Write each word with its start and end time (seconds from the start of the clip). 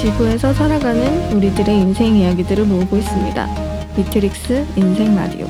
지구에서 0.00 0.52
살아가는 0.54 1.32
우리들의 1.36 1.76
인생 1.76 2.16
이야기들을 2.16 2.64
모으고 2.64 2.96
있습니다. 2.96 3.46
미트릭스 3.96 4.66
인생 4.76 5.14
라디오. 5.14 5.46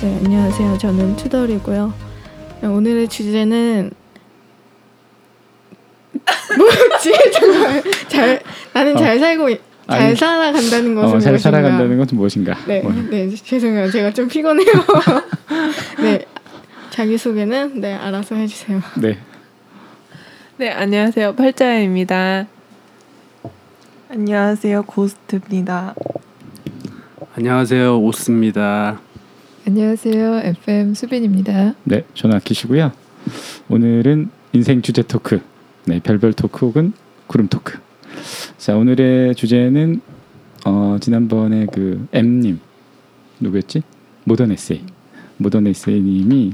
네, 0.00 0.18
안녕하세요. 0.24 0.78
저는 0.78 1.16
투덜이고요. 1.16 1.92
네, 2.62 2.68
오늘의 2.68 3.08
주제는 3.08 3.90
뭐지? 6.56 7.12
정말 7.32 7.82
잘 8.08 8.40
나는 8.72 8.96
잘 8.96 9.18
살고 9.18 9.50
있- 9.50 9.60
잘 9.88 10.00
아니, 10.00 10.16
살아간다는 10.16 10.94
것은 10.94 11.16
어, 11.16 11.20
잘 11.20 11.32
무엇인가? 11.32 11.38
살아간다는 11.38 11.98
것은 11.98 12.16
무엇인가? 12.16 12.56
네, 12.66 12.80
뭐, 12.80 12.92
네 13.10 13.28
죄송해요. 13.28 13.90
제가 13.90 14.12
좀 14.14 14.26
피곤해요. 14.28 14.72
네, 16.00 16.24
자기 16.88 17.18
소개는 17.18 17.80
네 17.82 17.92
알아서 17.92 18.34
해주세요. 18.36 18.80
네. 19.02 19.18
네, 20.56 20.70
안녕하세요. 20.70 21.34
팔자입니다. 21.34 22.46
안녕하세요 24.14 24.84
고스트입니다. 24.84 25.92
안녕하세요 27.34 27.98
오스입니다. 27.98 29.00
안녕하세요. 29.66 30.36
FM 30.44 30.94
수빈입니다. 30.94 31.74
네, 31.82 32.04
저는 32.14 32.36
아키시고요. 32.36 32.92
오늘은 33.68 34.30
인생 34.52 34.82
주제 34.82 35.02
토크. 35.02 35.40
네, 35.86 35.98
별별 35.98 36.32
토크 36.32 36.64
혹은 36.64 36.92
구름 37.26 37.48
토크. 37.48 37.80
자, 38.56 38.76
오늘의 38.76 39.34
주제는 39.34 40.00
어, 40.64 40.96
지난번에 41.00 41.66
그 41.66 42.06
M님 42.12 42.60
누구였지? 43.40 43.82
모던 44.22 44.52
에세이. 44.52 44.84
모던 45.38 45.66
에세이님이 45.66 46.52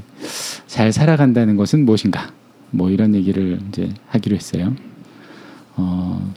잘 0.67 0.93
살아간다는 0.93 1.57
것은 1.57 1.85
무엇인가? 1.85 2.33
뭐 2.71 2.89
이런 2.89 3.15
얘기를 3.15 3.59
이제 3.69 3.93
하기로 4.07 4.35
했어요. 4.35 4.75
어, 5.77 6.33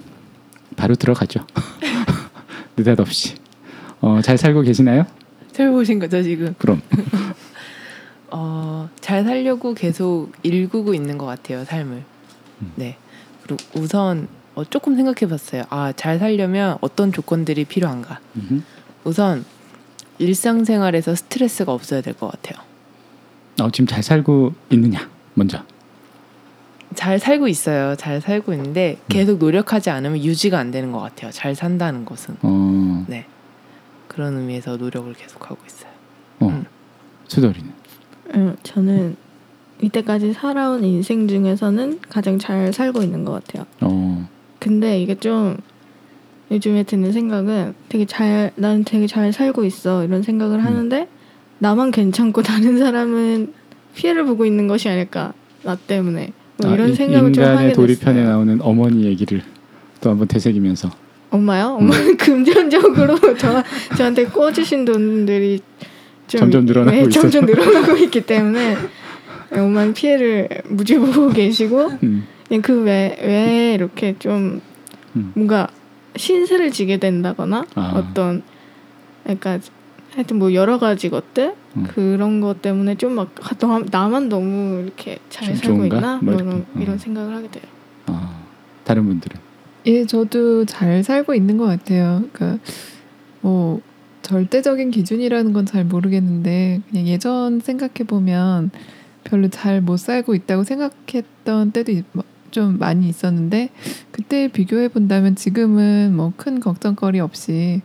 바로 0.76 0.96
들어가죠. 0.96 1.46
느닷없이. 2.78 3.36
어, 4.02 4.22
잘 4.22 4.38
살고 4.38 4.62
계시나요? 4.62 5.06
잘 5.52 5.72
보신 5.72 6.00
거죠, 6.00 6.22
지금? 6.24 6.54
그럼. 6.58 6.82
어, 8.32 8.90
잘 9.00 9.24
살려고 9.24 9.74
계속 9.74 10.32
일구고 10.44 10.94
있는 10.94 11.18
것 11.18 11.26
같아요, 11.26 11.64
삶을. 11.66 12.04
음. 12.62 12.72
네. 12.76 12.98
그리고 13.44 13.64
우선 13.76 14.28
어, 14.56 14.64
조금 14.64 14.96
생각해 14.96 15.30
봤어요. 15.30 15.64
아, 15.70 15.94
잘 15.96 16.20
살려면 16.20 16.78
어떤 16.82 17.12
조건들이 17.12 17.66
필요한가? 17.66 18.20
음흠. 18.36 18.62
우선 19.04 19.46
일상생활에서 20.20 21.16
스트레스가 21.16 21.72
없어야 21.74 22.02
될 22.02 22.14
것 22.14 22.32
같아요. 22.32 22.64
어, 23.62 23.70
지금 23.72 23.88
잘 23.88 24.02
살고 24.04 24.54
있느냐? 24.72 25.10
먼저. 25.36 25.64
잘 26.96 27.20
살고 27.20 27.48
있어요. 27.48 27.96
잘 27.96 28.22
살고 28.22 28.54
있는데 28.54 28.98
음. 29.00 29.06
계속 29.10 29.40
노력하지 29.40 29.90
않으면 29.90 30.24
유지가 30.24 30.60
안 30.60 30.72
되는 30.72 30.92
것 30.92 31.00
같아요. 31.00 31.32
잘 31.32 31.56
산다는 31.56 32.06
것은. 32.06 32.38
어, 32.42 33.06
네. 33.08 33.26
그런 34.08 34.38
의미에서 34.38 34.78
노력을 34.78 35.12
계속 35.14 35.50
하고 35.50 35.60
있어요. 35.66 35.92
어, 36.40 36.48
음. 36.48 36.66
수돌이는. 37.28 37.72
음, 38.36 38.56
저는 38.64 39.16
이때까지 39.82 40.34
살아온 40.34 40.84
인생 40.84 41.28
중에서는 41.28 42.00
가장 42.10 42.40
잘 42.40 42.72
살고 42.72 43.02
있는 43.02 43.26
것 43.26 43.34
같아요. 43.34 43.66
어, 43.82 44.28
근데 44.60 45.02
이게 45.02 45.16
좀 45.16 45.58
요즘에 46.52 46.84
드는 46.84 47.12
생각은 47.12 47.74
되게 47.90 48.06
잘, 48.06 48.52
난 48.56 48.84
되게 48.84 49.08
잘 49.08 49.34
살고 49.34 49.66
있어 49.66 50.04
이런 50.04 50.22
생각을 50.22 50.60
음. 50.60 50.66
하는데 50.66 51.08
나만 51.60 51.92
괜찮고 51.92 52.44
다른 52.44 52.78
사람은 52.78 53.54
피해를 53.96 54.26
보고 54.26 54.46
있는 54.46 54.68
것이 54.68 54.90
아닐까 54.90 55.34
나 55.64 55.76
때문에 55.76 56.34
뭐 56.58 56.74
이런 56.74 56.90
이- 56.90 56.94
생각을 56.94 57.34
좀 57.34 57.44
하게 57.44 57.52
인간의 57.54 57.74
도리편에 57.74 58.16
됐어요. 58.16 58.30
나오는 58.32 58.60
어머니 58.62 59.04
얘기를 59.06 59.42
또 60.02 60.10
한번 60.12 60.28
되새기면서 60.28 60.90
엄마요? 61.30 61.78
음. 61.80 61.84
엄마는 61.86 62.18
금전적으로 62.18 63.18
저 63.38 63.64
저한테 63.98 64.26
꿔주신 64.26 64.86
돈들이 64.86 65.60
좀 66.28 66.40
점점 66.40 66.66
늘어나고 66.66 66.92
네, 66.96 67.02
있어서. 67.04 67.22
점점 67.30 67.46
늘어나고 67.48 67.98
있기 67.98 68.22
때문에 68.22 68.78
엄마는 69.52 69.94
피해를 69.94 70.48
무지 70.70 70.98
보고 70.98 71.30
계시고 71.30 71.92
음, 72.04 72.26
그외 72.62 73.18
외에 73.22 73.74
이렇게 73.74 74.16
좀 74.20 74.62
음. 75.16 75.32
뭔가 75.36 75.68
신세를 76.16 76.72
지게 76.72 76.98
된다거나 76.98 77.66
아. 77.76 77.92
어떤 77.96 78.44
그러니까 79.24 79.60
하여튼 80.14 80.38
뭐 80.40 80.54
여러 80.54 80.78
가지 80.80 81.10
것들 81.10 81.56
음. 81.76 81.84
그런 81.94 82.40
것 82.42 82.62
때문에 82.62 82.96
좀 82.96 83.16
막 83.16 83.32
나만 83.92 84.30
너무 84.30 84.82
이렇게 84.84 85.18
잘좀 85.30 85.56
살고 85.56 85.76
좋은가? 85.78 85.96
있나 85.98 86.20
뭐 86.22 86.34
이런, 86.36 86.52
어. 86.76 86.80
이런 86.80 86.98
생각을 86.98 87.36
하게 87.36 87.50
돼요. 87.50 87.64
아, 88.08 88.44
다른 88.84 89.06
분들은. 89.06 89.40
예, 89.86 90.06
저도 90.06 90.66
잘 90.66 91.04
살고 91.04 91.34
있는 91.34 91.58
것 91.58 91.66
같아요. 91.66 92.24
그러니까 92.32 92.64
뭐 93.42 93.82
절대적인 94.22 94.92
기준이라는 94.92 95.52
건 95.54 95.66
잘 95.66 95.84
모르겠는데 95.84 96.82
그냥 96.90 97.08
예전 97.08 97.60
생각해 97.60 98.06
보면 98.08 98.72
별로 99.24 99.50
잘 99.50 99.82
못 99.82 99.98
살고 99.98 100.36
있다고 100.36 100.64
생각했던 100.64 101.72
때도 101.72 101.92
있- 101.92 102.06
뭐좀 102.14 102.78
많이 102.80 103.10
있었는데 103.10 103.70
그때 104.12 104.48
비교해 104.48 104.88
본다면 104.88 105.36
지금은 105.36 106.16
뭐 106.16 106.32
큰 106.38 106.60
걱정거리 106.60 107.20
없이 107.20 107.82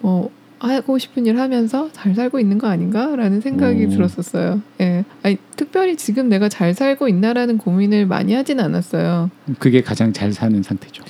뭐 0.00 0.30
하고 0.68 0.98
싶은 0.98 1.26
일 1.26 1.38
하면서 1.38 1.88
잘 1.92 2.14
살고 2.14 2.38
있는 2.38 2.58
거 2.58 2.68
아닌가라는 2.68 3.40
생각이 3.40 3.86
오. 3.86 3.88
들었었어요. 3.90 4.60
예, 4.80 5.04
아니 5.22 5.36
특별히 5.56 5.96
지금 5.96 6.28
내가 6.28 6.48
잘 6.48 6.74
살고 6.74 7.08
있나라는 7.08 7.58
고민을 7.58 8.06
많이 8.06 8.34
하진 8.34 8.60
않았어요. 8.60 9.30
그게 9.58 9.82
가장 9.82 10.12
잘 10.12 10.32
사는 10.32 10.62
상태죠. 10.62 11.02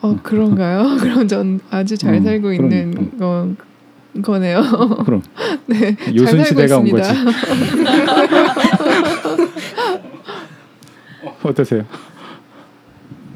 어 0.00 0.18
그런가요? 0.22 0.96
그럼 1.00 1.28
전 1.28 1.60
아주 1.70 1.96
잘 1.96 2.14
음, 2.14 2.24
살고 2.24 2.48
그럼, 2.48 2.54
있는 2.72 3.18
건 3.18 3.56
거네요. 4.22 4.62
그럼 5.04 5.22
네, 5.66 5.96
요순 6.14 6.44
시대가 6.44 6.78
온 6.78 6.86
있습니다. 6.86 7.24
거지. 7.24 7.36
어, 11.24 11.36
어떠세요? 11.48 11.84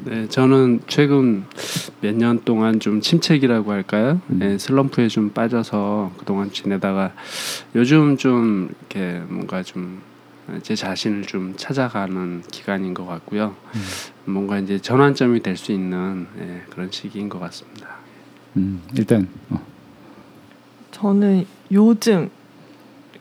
네, 0.05 0.27
저는 0.29 0.81
최근 0.87 1.43
몇 2.01 2.15
년 2.15 2.41
동안 2.43 2.79
좀 2.79 3.01
침체기라고 3.01 3.71
할까요? 3.71 4.21
음. 4.29 4.39
네, 4.39 4.57
슬럼프에 4.57 5.07
좀 5.07 5.31
빠져서 5.31 6.13
그동안 6.17 6.51
지내다가 6.51 7.13
요즘 7.75 8.17
좀 8.17 8.69
이렇게 8.79 9.21
뭔가 9.27 9.63
좀 9.63 10.01
제 10.63 10.75
자신을 10.75 11.23
좀 11.23 11.55
찾아가는 11.57 12.41
기간인 12.49 12.93
것 12.93 13.05
같고요. 13.05 13.53
음. 13.75 14.31
뭔가 14.31 14.57
이제 14.59 14.79
전환점이 14.79 15.41
될 15.43 15.57
수 15.57 15.73
있는 15.73 16.25
예, 16.39 16.61
그런 16.69 16.89
시기인 16.89 17.27
것 17.27 17.37
같습니다. 17.39 17.97
음, 18.55 18.81
일단 18.95 19.27
어, 19.49 19.61
저는 20.91 21.45
요즘 21.73 22.29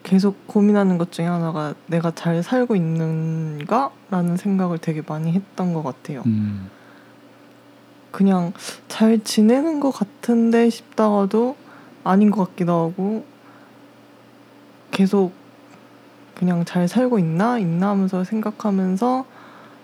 계속 0.07 0.47
고민하는 0.47 0.99
것 0.99 1.11
중에 1.11 1.27
하나가 1.27 1.75
내가 1.87 2.13
잘 2.13 2.41
살고 2.41 2.77
있는가라는 2.77 4.37
생각을 4.37 4.79
되게 4.79 5.03
많이 5.05 5.33
했던 5.33 5.75
것 5.75 5.83
같아요. 5.83 6.23
음, 6.27 6.71
그냥 8.13 8.53
잘 8.87 9.25
지내는 9.25 9.81
것 9.81 9.91
같은데 9.91 10.71
싶다가도 10.71 11.57
아닌 12.05 12.31
것 12.31 12.49
같기도 12.49 12.73
하고 12.73 13.25
계속 14.93 15.33
그냥 16.37 16.65
잘 16.65 16.87
살고 16.87 17.19
있나 17.19 17.59
있나 17.59 17.89
하면서 17.89 18.23
생각하면서 18.23 19.27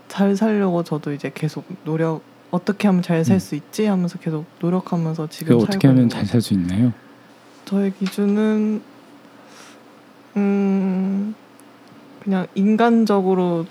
잘 0.07 0.37
살려고 0.37 0.85
저도 0.85 1.13
이제 1.13 1.33
계속 1.35 1.65
노력 1.85 2.23
어떻게 2.53 2.87
하면 2.87 3.03
잘살 3.03 3.37
음. 3.37 3.39
수 3.41 3.57
있지 3.57 3.87
하면서 3.87 4.21
계속 4.21 4.45
노력하면서 4.61 5.25
그 5.25 5.31
지금 5.31 5.59
어떻게 5.59 5.89
하면 5.89 6.09
잘것살수 6.09 6.55
있나요? 6.55 6.93
저의 7.65 7.93
기준은 7.99 8.92
음 10.37 11.35
그냥 12.23 12.47
인간적으로도 12.55 13.67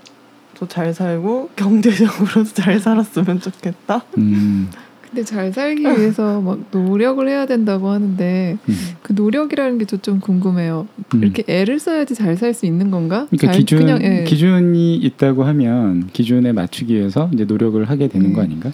잘 0.68 0.94
살고 0.94 1.52
경제적으로도 1.56 2.44
잘 2.54 2.80
살았으면 2.80 3.40
좋겠다. 3.40 4.04
음, 4.18 4.70
근데 5.02 5.24
잘 5.24 5.52
살기 5.52 5.84
위해서 5.84 6.40
막 6.42 6.60
노력을 6.72 7.28
해야 7.28 7.46
된다고 7.46 7.90
하는데 7.90 8.58
음, 8.68 8.76
그 9.02 9.14
노력이라는 9.14 9.78
게저좀 9.80 10.20
궁금해요. 10.20 10.88
음. 11.14 11.24
이렇게 11.24 11.44
애를 11.48 11.80
써야지 11.80 12.16
잘 12.16 12.36
살 12.38 12.54
수 12.54 12.66
있는 12.66 12.92
건가? 12.92 13.28
그러니까 13.30 13.48
잘, 13.48 13.58
기준 13.58 13.80
그냥 13.80 14.02
예. 14.04 14.24
기준이 14.24 14.96
있다고 14.98 15.44
하면 15.46 16.08
기준에 16.14 16.52
맞추기 16.52 16.94
위해서 16.96 17.30
이제 17.34 17.46
노력을 17.46 17.84
하게 17.90 18.08
되는 18.08 18.28
음. 18.28 18.34
거 18.34 18.42
아닌가? 18.42 18.72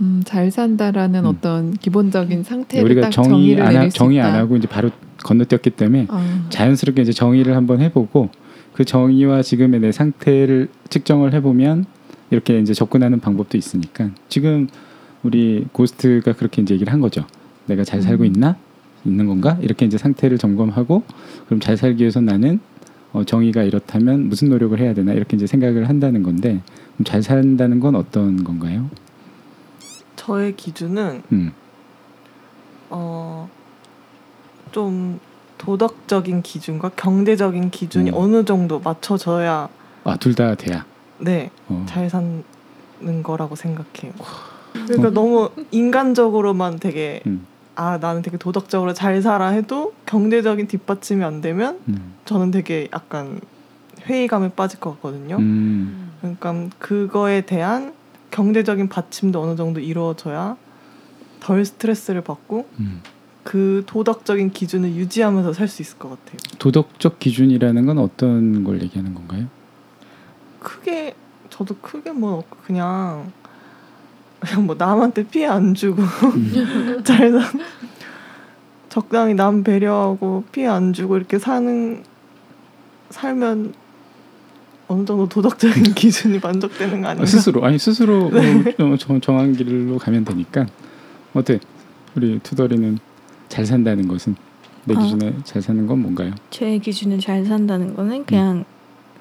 음, 0.00 0.22
잘 0.24 0.50
산다라는 0.50 1.20
음. 1.20 1.26
어떤 1.26 1.72
기본적인 1.72 2.44
상태를 2.44 2.84
우리가 2.84 3.00
딱 3.02 3.10
정의 3.10 3.60
안, 3.60 3.76
하, 3.76 3.88
정의. 3.88 4.20
안 4.20 4.34
하고 4.34 4.56
이제 4.56 4.68
바로 4.68 4.90
건너뛰었기 5.24 5.70
때문에 5.70 6.06
아, 6.08 6.46
자연스럽게 6.50 7.02
이제 7.02 7.12
정의를 7.12 7.56
한번 7.56 7.80
해보고 7.80 8.30
그 8.72 8.84
정의와 8.84 9.42
지금의 9.42 9.80
내 9.80 9.90
상태를 9.90 10.68
측정을 10.88 11.34
해보면 11.34 11.86
이렇게 12.30 12.60
이제 12.60 12.74
접근하는 12.74 13.18
방법도 13.20 13.58
있으니까 13.58 14.10
지금 14.28 14.68
우리 15.22 15.66
고스트가 15.72 16.34
그렇게 16.34 16.62
이제 16.62 16.74
얘기를 16.74 16.92
한 16.92 17.00
거죠. 17.00 17.24
내가 17.66 17.82
잘 17.84 18.02
살고 18.02 18.22
음. 18.22 18.26
있나? 18.26 18.56
있는 19.04 19.26
건가? 19.26 19.58
이렇게 19.62 19.86
이제 19.86 19.98
상태를 19.98 20.38
점검하고 20.38 21.02
그럼 21.46 21.60
잘 21.60 21.76
살기 21.76 22.02
위해서 22.02 22.20
나는 22.20 22.60
어, 23.12 23.24
정의가 23.24 23.62
이렇다면 23.62 24.28
무슨 24.28 24.50
노력을 24.50 24.78
해야 24.78 24.92
되나 24.94 25.12
이렇게 25.12 25.36
이제 25.36 25.46
생각을 25.46 25.88
한다는 25.88 26.22
건데 26.22 26.60
잘 27.04 27.22
산다는 27.22 27.80
건 27.80 27.94
어떤 27.96 28.44
건가요? 28.44 28.90
저의 30.28 30.54
기준은 30.56 31.22
음. 31.32 31.52
어, 32.90 33.48
좀 34.72 35.18
도덕적인 35.56 36.42
기준과 36.42 36.90
경제적인 36.96 37.70
기준이 37.70 38.10
음. 38.10 38.14
어느 38.14 38.44
정도 38.44 38.78
맞춰져야 38.78 39.70
아 40.04 40.16
둘 40.16 40.34
다 40.34 40.54
돼야. 40.54 40.84
네, 41.18 41.50
어. 41.68 41.84
잘 41.88 42.10
사는 42.10 42.44
거라고 43.22 43.56
생각해요. 43.56 44.12
그러니까 44.74 45.10
너무 45.10 45.48
인간적으로만 45.70 46.78
되게 46.78 47.22
음. 47.26 47.46
아 47.74 47.96
나는 47.98 48.20
되게 48.20 48.36
도덕적으로 48.36 48.92
잘 48.92 49.22
살아 49.22 49.48
해도 49.48 49.94
경제적인 50.04 50.66
뒷받침이 50.68 51.24
안 51.24 51.40
되면 51.40 51.80
음. 51.88 52.14
저는 52.26 52.50
되게 52.50 52.88
약간 52.92 53.40
회의감에 54.02 54.50
빠질 54.50 54.78
것 54.78 54.90
같거든요. 54.96 55.36
음. 55.38 56.12
그러니까 56.20 56.54
그거에 56.78 57.40
대한 57.46 57.94
경제적인 58.30 58.88
받침도 58.88 59.40
어느 59.42 59.56
정도 59.56 59.80
이루어져야 59.80 60.56
덜 61.40 61.64
스트레스를 61.64 62.20
받고 62.22 62.68
음. 62.80 63.00
그 63.44 63.82
도덕적인 63.86 64.50
기준을 64.50 64.94
유지하면서 64.94 65.52
살 65.54 65.68
수 65.68 65.80
있을 65.82 65.98
것 65.98 66.10
같아요. 66.10 66.36
도덕적 66.58 67.18
기준이라는 67.18 67.86
건 67.86 67.98
어떤 67.98 68.64
걸 68.64 68.82
얘기하는 68.82 69.14
건가요? 69.14 69.46
크게 70.60 71.14
저도 71.50 71.76
크게 71.76 72.12
뭐 72.12 72.44
그냥 72.66 73.32
그냥 74.40 74.66
뭐 74.66 74.76
남한테 74.78 75.26
피해 75.28 75.46
안 75.46 75.74
주고 75.74 76.02
잘 77.04 77.32
사, 77.32 77.40
적당히 78.88 79.34
남 79.34 79.62
배려하고 79.64 80.44
피해 80.52 80.66
안 80.66 80.92
주고 80.92 81.16
이렇게 81.16 81.38
사는 81.38 82.02
살면 83.10 83.72
어느 84.88 85.04
정도 85.04 85.28
도덕적인 85.28 85.82
기준이 85.94 86.38
만족되는 86.38 87.02
거 87.02 87.08
아, 87.08 87.10
아닌가? 87.10 87.26
스스로 87.26 87.64
아니 87.64 87.78
스스로 87.78 88.30
네. 88.32 88.74
어, 88.78 88.96
정, 88.96 89.20
정한 89.20 89.52
길로 89.52 89.98
가면 89.98 90.24
되니까 90.24 90.66
어때 91.34 91.60
우리 92.16 92.38
투덜이는 92.42 92.98
잘 93.48 93.64
산다는 93.66 94.08
것은 94.08 94.34
내 94.84 94.94
아. 94.96 95.00
기준에 95.00 95.34
잘 95.44 95.60
사는 95.62 95.86
건 95.86 96.00
뭔가요? 96.00 96.32
제 96.50 96.78
기준은 96.78 97.20
잘 97.20 97.44
산다는 97.44 97.94
거는 97.94 98.24
그냥 98.24 98.64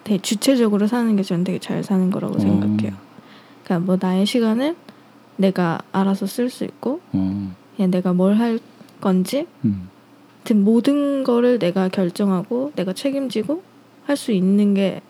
되게 0.04 0.22
주체적으로 0.22 0.88
사는 0.88 1.14
게 1.16 1.22
저는 1.24 1.44
되게 1.44 1.60
잘 1.60 1.84
사는 1.84 2.10
거라고 2.10 2.40
생각해요. 2.40 2.94
그러니까 3.64 3.86
뭐 3.86 3.98
나의 4.00 4.26
시간을 4.26 4.76
내가 5.36 5.80
알아서 5.92 6.26
쓸 6.26 6.50
수 6.50 6.64
있고 6.64 7.02
어, 7.12 7.54
그냥 7.76 7.92
내가 7.92 8.14
뭘 8.14 8.38
할 8.38 8.60
건지 9.02 9.46
음, 9.66 9.90
모든 10.56 11.24
거를 11.26 11.60
내가 11.60 11.90
결정하고 11.90 12.72
내가 12.76 12.94
책임지고 12.94 13.62
할 14.06 14.16
수 14.16 14.32
있는 14.32 14.74
게 14.74 15.02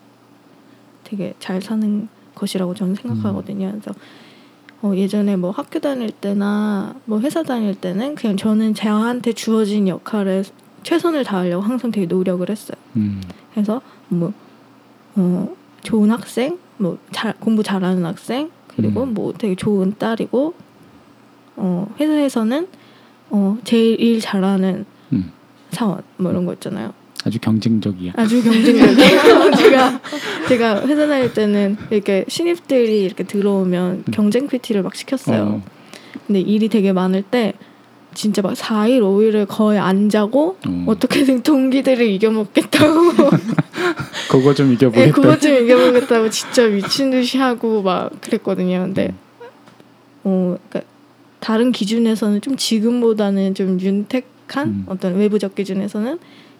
되게 1.08 1.34
잘 1.38 1.62
사는 1.62 2.08
것이라고 2.34 2.74
저는 2.74 2.94
생각하거든요. 2.94 3.70
그래서 3.70 3.92
어, 4.82 4.92
예전에 4.94 5.36
뭐 5.36 5.50
학교 5.50 5.80
다닐 5.80 6.10
때나 6.10 6.94
뭐 7.06 7.20
회사 7.20 7.42
다닐 7.42 7.74
때는 7.74 8.14
그냥 8.14 8.36
저는 8.36 8.74
저한테 8.74 9.32
주어진 9.32 9.88
역할에 9.88 10.44
최선을 10.82 11.24
다하려고 11.24 11.62
항상 11.62 11.90
되게 11.90 12.06
노력을 12.06 12.48
했어요. 12.48 12.76
음, 12.96 13.20
그래서 13.52 13.80
뭐 14.08 14.32
어, 15.16 15.48
좋은 15.82 16.10
학생, 16.10 16.58
뭐 16.76 16.98
잘, 17.10 17.34
공부 17.40 17.62
잘하는 17.62 18.04
학생, 18.04 18.50
그리고 18.68 19.02
음. 19.02 19.14
뭐 19.14 19.32
되게 19.32 19.56
좋은 19.56 19.94
딸이고 19.98 20.54
어, 21.56 21.94
회사에서는 21.98 22.68
어, 23.30 23.58
제일 23.64 24.00
일 24.00 24.20
잘하는 24.20 24.84
음. 25.12 25.32
사원 25.70 26.02
뭐 26.18 26.30
이런 26.30 26.46
거 26.46 26.52
있잖아요. 26.52 26.92
아주 27.24 27.38
경쟁적이야. 27.40 28.12
아주 28.16 28.42
경쟁적이에요. 28.42 29.50
제가 29.58 30.00
제가 30.48 30.86
회사 30.86 31.06
다닐 31.06 31.32
때는 31.32 31.76
이렇게 31.90 32.24
신입들이 32.28 33.02
이렇게 33.02 33.24
들어오면 33.24 34.04
경쟁 34.12 34.46
PT를 34.46 34.82
막 34.82 34.94
시켰어요. 34.94 35.42
어, 35.42 35.62
근데 36.26 36.40
일이 36.40 36.68
되게 36.68 36.92
많을 36.92 37.22
때 37.22 37.54
진짜 38.14 38.42
막 38.42 38.54
4일, 38.54 39.00
5일을 39.00 39.46
거의 39.48 39.78
안 39.78 40.08
자고 40.08 40.56
어. 40.66 40.84
어떻게든 40.86 41.42
동기들을 41.42 42.04
이겨먹겠다고 42.06 43.12
그거 44.30 44.54
좀 44.54 44.68
네, 44.68 44.74
이겨보겠다. 44.74 45.12
그것 45.12 45.40
좀 45.40 45.54
이겨보겠다고 45.54 46.30
진짜 46.30 46.66
미친 46.66 47.10
듯이 47.10 47.38
하고 47.38 47.82
막 47.82 48.10
그랬거든요. 48.20 48.80
근데 48.80 49.14
어, 50.24 50.56
그러니까 50.68 50.90
다른 51.40 51.72
기준에서는 51.72 52.40
좀 52.40 52.56
지금보다는 52.56 53.54
좀 53.54 53.80
윤택한 53.80 54.68
음. 54.68 54.84
어떤 54.86 55.16
외부적 55.16 55.54
기준에서는 55.54 56.18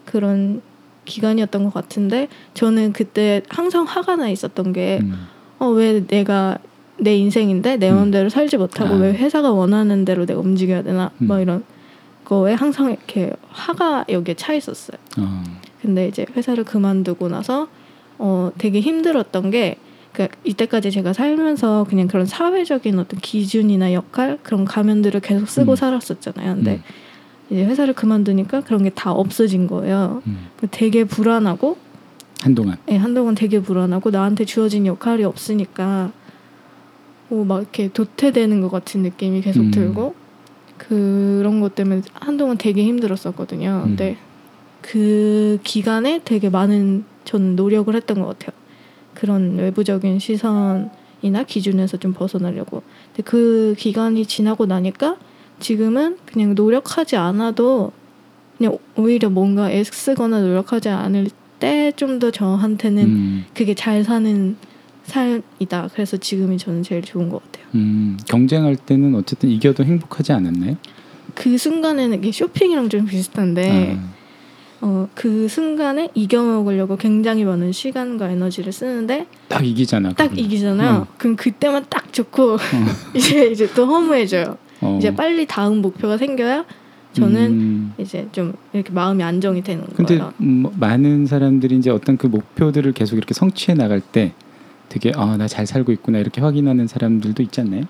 그런 0.08 0.62
기간이었던 1.04 1.64
것 1.64 1.74
같은데 1.74 2.28
저는 2.54 2.92
그때 2.92 3.42
항상 3.48 3.84
화가 3.84 4.16
나 4.16 4.28
있었던 4.28 4.72
게 4.72 5.00
음, 5.02 5.26
어왜 5.58 6.06
내가 6.06 6.58
내 6.98 7.16
인생인데 7.16 7.76
내 7.76 7.90
음. 7.90 7.96
마음대로 7.96 8.28
살지 8.28 8.56
못하고 8.56 8.94
아. 8.94 8.98
왜 8.98 9.12
회사가 9.12 9.52
원하는 9.52 10.04
대로 10.04 10.26
내가 10.26 10.40
움직여야 10.40 10.82
되나 10.82 11.10
음. 11.20 11.26
뭐 11.26 11.40
이런 11.40 11.64
거에 12.24 12.54
항상 12.54 12.90
이렇게 12.90 13.32
화가 13.50 14.06
여기에 14.08 14.34
차 14.34 14.52
있었어요. 14.52 14.98
어, 15.18 15.44
근데 15.80 16.08
이제 16.08 16.26
회사를 16.36 16.64
그만두고 16.64 17.28
나서 17.28 17.68
어 18.18 18.50
되게 18.58 18.80
힘들었던 18.80 19.50
게 19.50 19.76
그러니까 20.12 20.36
이때까지 20.44 20.90
제가 20.90 21.12
살면서 21.12 21.86
그냥 21.88 22.08
그런 22.08 22.26
사회적인 22.26 22.98
어떤 22.98 23.20
기준이나 23.20 23.92
역할 23.92 24.38
그런 24.42 24.64
가면들을 24.64 25.20
계속 25.20 25.48
쓰고 25.48 25.72
음. 25.72 25.76
살았었잖아요. 25.76 26.56
근데 26.56 26.74
음, 26.74 26.82
이제 27.50 27.64
회사를 27.64 27.94
그만두니까 27.94 28.60
그런 28.62 28.82
게 28.84 28.90
다 28.90 29.12
없어진 29.12 29.66
거예요. 29.66 30.22
음. 30.26 30.48
되게 30.70 31.04
불안하고 31.04 31.76
한동안. 32.40 32.76
예, 32.90 32.96
한동안 32.96 33.34
되게 33.34 33.60
불안하고 33.60 34.10
나한테 34.10 34.44
주어진 34.44 34.86
역할이 34.86 35.24
없으니까 35.24 36.12
뭐막 37.28 37.60
이렇게 37.60 37.88
도태되는 37.92 38.60
것 38.60 38.70
같은 38.70 39.02
느낌이 39.02 39.40
계속 39.42 39.60
음. 39.60 39.70
들고 39.70 40.14
그런 40.76 41.60
것 41.60 41.74
때문에 41.74 42.02
한동안 42.14 42.56
되게 42.56 42.84
힘들었었거든요. 42.84 43.82
음. 43.84 43.88
근데 43.88 44.16
그 44.80 45.58
기간에 45.64 46.20
되게 46.24 46.48
많은 46.48 47.04
저는 47.24 47.56
노력을 47.56 47.94
했던 47.94 48.20
것 48.20 48.38
같아요. 48.38 48.56
그런 49.14 49.56
외부적인 49.58 50.18
시선이나 50.20 51.42
기준에서 51.46 51.96
좀 51.96 52.12
벗어나려고. 52.14 52.82
근데 53.08 53.22
그 53.28 53.74
기간이 53.76 54.24
지나고 54.26 54.66
나니까 54.66 55.16
지금은 55.60 56.16
그냥 56.26 56.54
노력하지 56.54 57.16
않아도 57.16 57.92
그냥 58.56 58.78
오히려 58.96 59.28
뭔가 59.30 59.70
애쓰거나 59.70 60.40
노력하지 60.40 60.88
않을 60.88 61.28
때 61.60 61.92
좀 61.96 62.18
더 62.20 62.30
저한테는 62.30 63.02
음, 63.04 63.44
그게 63.54 63.74
잘 63.74 64.04
사는 64.04 64.56
삶이다. 65.04 65.88
그래서 65.92 66.16
지금이 66.16 66.58
저는 66.58 66.82
제일 66.82 67.02
좋은 67.02 67.28
것 67.28 67.42
같아요. 67.44 67.66
음, 67.74 68.16
경쟁할 68.26 68.76
때는 68.76 69.14
어쨌든 69.16 69.48
이겨도 69.48 69.84
행복하지 69.84 70.32
않았나요? 70.32 70.76
그 71.34 71.56
순간에는 71.58 72.18
이게 72.18 72.30
쇼핑이랑 72.32 72.88
좀 72.88 73.06
비슷한데 73.06 73.98
아, 74.00 74.08
어, 74.80 75.08
그 75.14 75.48
순간에 75.48 76.08
이겨먹으려고 76.14 76.96
굉장히 76.96 77.44
많은 77.44 77.72
시간과 77.72 78.30
에너지를 78.30 78.70
쓰는데 78.72 79.26
딱 79.48 79.64
이기잖아. 79.66 80.10
딱 80.10 80.28
그건. 80.28 80.38
이기잖아요. 80.38 80.90
어. 81.00 81.06
그럼 81.18 81.34
그때만 81.36 81.86
딱 81.88 82.12
좋고 82.12 82.58
이제 83.14 83.46
이제 83.46 83.68
또 83.74 83.86
허무해져요. 83.86 84.56
어. 84.80 84.96
이제 84.98 85.14
빨리 85.14 85.46
다음 85.46 85.80
목표가 85.82 86.16
생겨야 86.16 86.64
저는 87.12 87.50
음, 87.50 87.94
이제 87.98 88.28
좀 88.32 88.52
이렇게 88.72 88.92
마음이 88.92 89.22
안정이 89.24 89.62
되는 89.62 89.84
근데 89.96 90.18
거예요. 90.18 90.32
음, 90.40 90.62
뭐 90.62 90.72
많은 90.78 91.26
사람들이 91.26 91.76
이제 91.78 91.90
어떤 91.90 92.16
그 92.16 92.26
목표들을 92.26 92.92
계속 92.92 93.16
이렇게 93.16 93.34
성취해 93.34 93.74
나갈 93.74 94.00
때 94.00 94.34
되게 94.88 95.12
아 95.16 95.36
나 95.36 95.48
잘 95.48 95.66
살고 95.66 95.90
있구나 95.92 96.18
이렇게 96.18 96.40
확인하는 96.40 96.86
사람들도 96.86 97.42
있지 97.42 97.60
않나요? 97.60 97.84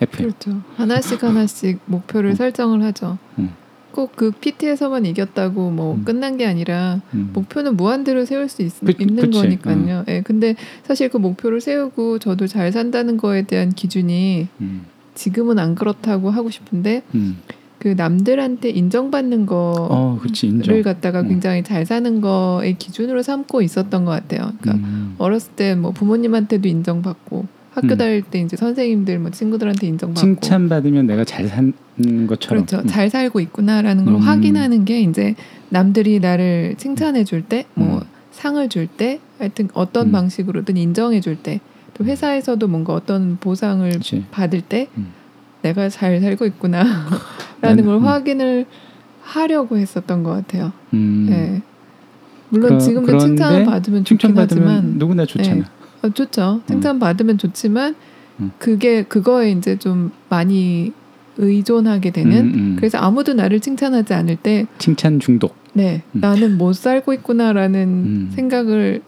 F. 0.00 0.16
그렇죠. 0.18 0.60
하나씩 0.76 1.22
하나씩 1.22 1.78
목표를 1.86 2.30
음. 2.30 2.34
설정을 2.34 2.82
하죠. 2.84 3.18
음. 3.38 3.50
꼭그 3.92 4.32
PT에서만 4.40 5.04
이겼다고 5.06 5.70
뭐 5.70 5.94
음. 5.96 6.04
끝난 6.04 6.38
게 6.38 6.46
아니라 6.46 7.02
음. 7.14 7.30
목표는 7.34 7.76
무한대로 7.76 8.24
세울 8.24 8.48
수 8.48 8.62
있, 8.62 8.72
그- 8.80 8.94
는 9.04 9.16
그치. 9.16 9.30
거니까요. 9.38 10.04
예, 10.08 10.22
근데 10.22 10.56
사실 10.82 11.08
그 11.10 11.18
목표를 11.18 11.60
세우고 11.60 12.18
저도 12.18 12.46
잘 12.46 12.72
산다는 12.72 13.16
거에 13.18 13.42
대한 13.42 13.70
기준이 13.70 14.48
음, 14.62 14.86
지금은 15.14 15.58
안 15.58 15.74
그렇다고 15.74 16.30
하고 16.30 16.50
싶은데 16.50 17.02
음. 17.14 17.38
그 17.78 17.88
남들한테 17.96 18.70
인정받는 18.70 19.46
거를 19.46 19.88
어, 19.90 20.20
인정. 20.42 20.82
갖다가 20.82 21.22
음. 21.22 21.28
굉장히 21.28 21.62
잘 21.64 21.84
사는 21.84 22.20
거의 22.20 22.78
기준으로 22.78 23.22
삼고 23.22 23.60
있었던 23.62 24.04
것 24.04 24.12
같아요. 24.12 24.52
그러니까 24.60 24.86
음, 24.86 25.14
어렸을 25.18 25.52
때 25.56 25.74
뭐 25.74 25.90
부모님한테도 25.90 26.68
인정받고 26.68 27.46
학교 27.72 27.88
음. 27.94 27.98
다닐 27.98 28.22
때 28.22 28.38
이제 28.40 28.56
선생님들 28.56 29.18
뭐 29.18 29.30
친구들한테 29.30 29.86
인정받고 29.88 30.20
칭찬 30.20 30.68
받으면 30.68 31.06
내가 31.06 31.24
잘 31.24 31.48
사는 31.48 31.72
것처럼. 32.28 32.66
그렇죠. 32.66 32.84
음. 32.84 32.86
잘 32.86 33.10
살고 33.10 33.40
있구나라는 33.40 34.04
걸 34.04 34.14
음. 34.14 34.20
확인하는 34.20 34.84
게 34.84 35.00
이제 35.00 35.34
남들이 35.70 36.20
나를 36.20 36.74
칭찬해 36.76 37.24
줄 37.24 37.42
때, 37.42 37.64
뭐 37.74 37.96
음. 37.98 38.00
상을 38.30 38.68
줄 38.68 38.86
때, 38.86 39.20
하여튼 39.38 39.68
어떤 39.72 40.08
음. 40.08 40.12
방식으로든 40.12 40.76
인정해 40.76 41.20
줄 41.20 41.36
때, 41.36 41.60
또 41.94 42.04
회사에서도 42.04 42.66
뭔가 42.68 42.94
어떤 42.94 43.36
보상을 43.38 43.88
그렇지. 43.88 44.24
받을 44.30 44.60
때 44.60 44.88
음. 44.96 45.08
내가 45.62 45.88
잘 45.88 46.20
살고 46.20 46.46
있구나라는 46.46 47.04
걸 47.84 47.94
음. 47.96 48.04
확인을 48.04 48.66
하려고 49.22 49.76
했었던 49.76 50.22
것 50.22 50.30
같아요. 50.30 50.72
음. 50.94 51.26
네. 51.30 51.62
물론 52.48 52.70
그러- 52.70 52.80
지금도 52.80 53.18
칭찬을 53.18 53.64
받으면 53.64 54.04
좋긴 54.04 54.18
칭찬 54.18 54.34
받으면 54.34 54.68
하지만 54.68 54.98
누구나 54.98 55.24
좋잖아. 55.26 55.64
어, 56.02 56.08
좋죠. 56.10 56.60
칭찬 56.66 56.98
받으면 56.98 57.38
좋지만 57.38 57.94
음. 58.40 58.50
그게 58.58 59.02
그거에 59.04 59.52
이제 59.52 59.78
좀 59.78 60.10
많이 60.28 60.92
의존하게 61.38 62.10
되는 62.10 62.32
음, 62.38 62.54
음. 62.54 62.76
그래서 62.76 62.98
아무도 62.98 63.32
나를 63.34 63.60
칭찬하지 63.60 64.12
않을 64.12 64.36
때 64.36 64.66
칭찬 64.78 65.20
중독. 65.20 65.54
네, 65.74 66.02
음. 66.14 66.20
나는 66.20 66.58
못 66.58 66.74
살고 66.74 67.12
있구나라는 67.14 67.80
음. 67.88 68.30
생각을 68.34 69.00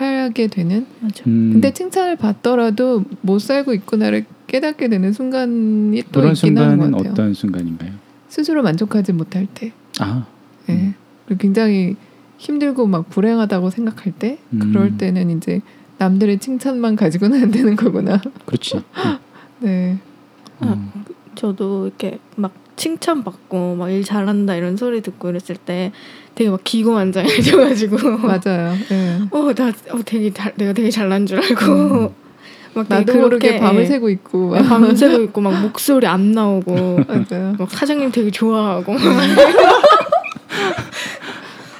하게 0.00 0.46
되는 0.46 0.86
맞아. 1.00 1.24
음, 1.26 1.50
근데 1.52 1.72
칭찬을 1.72 2.16
받더라도 2.16 3.04
못 3.20 3.38
살고 3.40 3.74
있구나를 3.74 4.24
깨닫게 4.46 4.88
되는 4.88 5.12
순간이 5.12 6.02
또 6.12 6.20
그런 6.20 6.32
있긴 6.34 6.56
하는 6.58 6.76
것 6.78 6.84
순간은 6.84 6.92
같아요. 6.98 7.12
어떤 7.12 7.34
순간인가요? 7.34 7.92
스스로 8.28 8.62
만족하지 8.62 9.12
못할 9.12 9.46
때, 9.52 9.72
아, 9.98 10.26
예. 10.68 10.72
음. 10.72 10.94
그리고 11.26 11.40
굉장히 11.40 11.96
힘들고 12.38 12.86
막 12.86 13.08
불행하다고 13.10 13.70
생각할 13.70 14.12
때, 14.12 14.38
음. 14.52 14.58
그럴 14.60 14.96
때는 14.96 15.30
이제 15.36 15.60
남들의 15.98 16.38
칭찬만 16.38 16.96
가지고는 16.96 17.42
안 17.42 17.50
되는 17.50 17.76
거구나. 17.76 18.20
그렇지. 18.46 18.80
네, 19.60 19.98
음. 20.62 20.90
저도 21.34 21.86
이렇게 21.86 22.18
막 22.36 22.54
칭찬받고 22.76 23.76
막 23.76 23.90
일 23.90 24.04
잘한다 24.04 24.54
이런 24.56 24.76
소리 24.78 25.02
듣고 25.02 25.28
이랬을 25.28 25.56
때 25.64 25.92
되게 26.40 26.48
막 26.48 26.58
기고만장해져가지고 26.64 28.16
맞아요. 28.26 28.74
예. 28.90 29.20
어나 29.30 29.68
어, 29.90 30.00
되게 30.06 30.32
잘 30.32 30.54
내가 30.56 30.72
되게 30.72 30.88
잘난 30.90 31.26
줄 31.26 31.38
알고 31.38 31.66
음. 31.66 32.08
막 32.72 32.86
나도 32.88 33.12
모르게 33.14 33.48
그렇게, 33.48 33.60
밤을 33.60 33.82
예, 33.82 33.86
새고 33.86 34.08
있고 34.08 34.56
예, 34.56 34.62
밤을 34.62 34.96
새고 34.96 35.20
있고 35.24 35.42
막 35.42 35.60
목소리 35.60 36.06
안 36.06 36.32
나오고 36.32 37.00
맞아요. 37.06 37.54
막 37.58 37.70
사장님 37.70 38.10
되게 38.10 38.30
좋아하고 38.30 38.94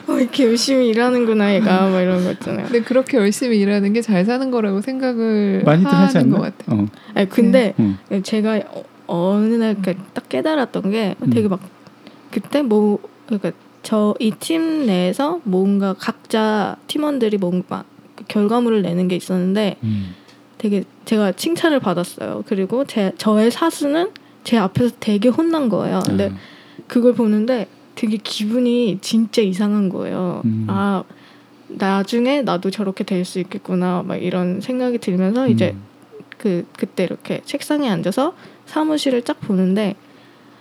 어, 0.08 0.18
이렇게 0.18 0.44
열심히 0.44 0.88
일하는구나 0.88 1.54
얘가 1.54 1.88
막 1.88 1.98
이런 2.02 2.22
거 2.22 2.32
있잖아요. 2.32 2.66
근데 2.66 2.82
그렇게 2.82 3.16
열심히 3.16 3.58
일하는 3.60 3.94
게 3.94 4.02
잘 4.02 4.26
사는 4.26 4.50
거라고 4.50 4.82
생각을 4.82 5.62
많이들 5.64 5.90
하지 5.90 6.18
않나? 6.18 6.36
것 6.36 6.42
같아요. 6.58 6.80
어, 6.82 6.86
아니 7.14 7.28
근데 7.30 7.72
음. 7.78 7.96
제가 8.22 8.60
어, 8.68 8.84
어느 9.06 9.54
날 9.54 9.70
이렇게 9.72 9.96
딱 10.12 10.28
깨달았던 10.28 10.90
게 10.90 11.14
음. 11.22 11.30
되게 11.30 11.48
막 11.48 11.60
그때 12.30 12.60
뭐 12.60 12.98
그러니까 13.26 13.52
저이 13.82 14.32
팀 14.40 14.86
내에서 14.86 15.40
뭔가 15.44 15.94
각자 15.94 16.76
팀원들이 16.86 17.38
뭔가 17.38 17.84
그 18.14 18.24
결과물을 18.28 18.82
내는 18.82 19.08
게 19.08 19.16
있었는데 19.16 19.76
음. 19.82 20.14
되게 20.58 20.84
제가 21.06 21.32
칭찬을 21.32 21.80
받았어요. 21.80 22.44
그리고 22.46 22.84
제 22.84 23.12
저의 23.16 23.50
사수는 23.50 24.10
제 24.44 24.58
앞에서 24.58 24.94
되게 25.00 25.28
혼난 25.28 25.68
거예요. 25.68 26.00
근데 26.04 26.30
아, 26.30 26.36
그걸 26.86 27.14
보는데 27.14 27.66
되게 27.94 28.16
기분이 28.18 28.98
진짜 29.00 29.42
이상한 29.42 29.88
거예요. 29.88 30.42
음. 30.44 30.66
아 30.68 31.04
나중에 31.68 32.42
나도 32.42 32.70
저렇게 32.70 33.04
될 33.04 33.24
수 33.24 33.38
있겠구나 33.38 34.02
막 34.06 34.16
이런 34.16 34.60
생각이 34.60 34.98
들면서 34.98 35.48
이제 35.48 35.70
음. 35.74 35.82
그 36.36 36.66
그때 36.76 37.04
이렇게 37.04 37.40
책상에 37.44 37.88
앉아서 37.88 38.34
사무실을 38.66 39.22
쫙 39.22 39.40
보는데 39.40 39.94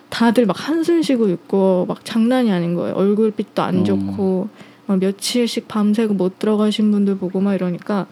다들 0.10 0.46
막 0.46 0.56
한숨 0.68 1.02
쉬고 1.02 1.30
있고 1.30 1.86
막 1.88 2.04
장난이 2.04 2.52
아닌 2.52 2.76
거예요. 2.76 2.96
얼굴빛도 2.96 3.62
안 3.62 3.80
어. 3.80 3.84
좋고 3.84 4.50
막 4.88 4.98
며칠씩 5.00 5.68
밤새고 5.68 6.14
못 6.16 6.40
들어가신 6.40 6.92
분들 6.92 7.18
보고 7.18 7.40
막 7.42 7.54
이러니까 7.54 8.08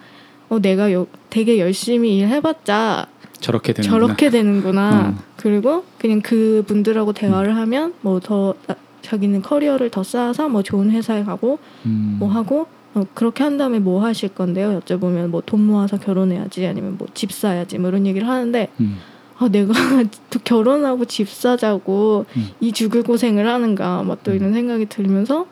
어 0.49 0.59
내가 0.59 0.93
요, 0.93 1.07
되게 1.29 1.59
열심히 1.59 2.17
일해봤자 2.17 3.07
저렇게 3.39 3.73
되는구나. 3.73 3.99
저렇게 3.99 4.29
되는구나. 4.29 5.15
어. 5.17 5.23
그리고 5.37 5.83
그냥 5.97 6.21
그 6.21 6.63
분들하고 6.67 7.13
대화를 7.13 7.55
하면 7.55 7.93
뭐 8.01 8.19
더 8.19 8.53
자기는 9.01 9.41
커리어를 9.41 9.89
더 9.89 10.03
쌓아서 10.03 10.49
뭐 10.49 10.63
좋은 10.63 10.91
회사에 10.91 11.23
가고 11.23 11.59
음. 11.85 12.17
뭐 12.19 12.29
하고 12.29 12.67
어, 12.93 13.03
그렇게 13.13 13.43
한 13.43 13.57
다음에 13.57 13.79
뭐 13.79 14.03
하실 14.03 14.29
건데요? 14.29 14.79
여쭤보면 14.81 15.27
뭐 15.29 15.41
돈 15.45 15.61
모아서 15.65 15.97
결혼해야지 15.97 16.65
아니면 16.67 16.97
뭐 16.97 17.07
집 17.13 17.31
사야지 17.31 17.77
뭐 17.77 17.89
이런 17.89 18.05
얘기를 18.05 18.27
하는데 18.27 18.67
음. 18.81 18.97
아 19.39 19.47
내가 19.49 19.73
또 20.29 20.39
결혼하고 20.43 21.05
집 21.05 21.29
사자고 21.29 22.25
음. 22.35 22.49
이 22.59 22.71
죽을 22.71 23.03
고생을 23.03 23.47
하는가 23.47 24.03
막또 24.03 24.31
음. 24.31 24.35
이런 24.35 24.53
생각이 24.53 24.87
들면서 24.87 25.45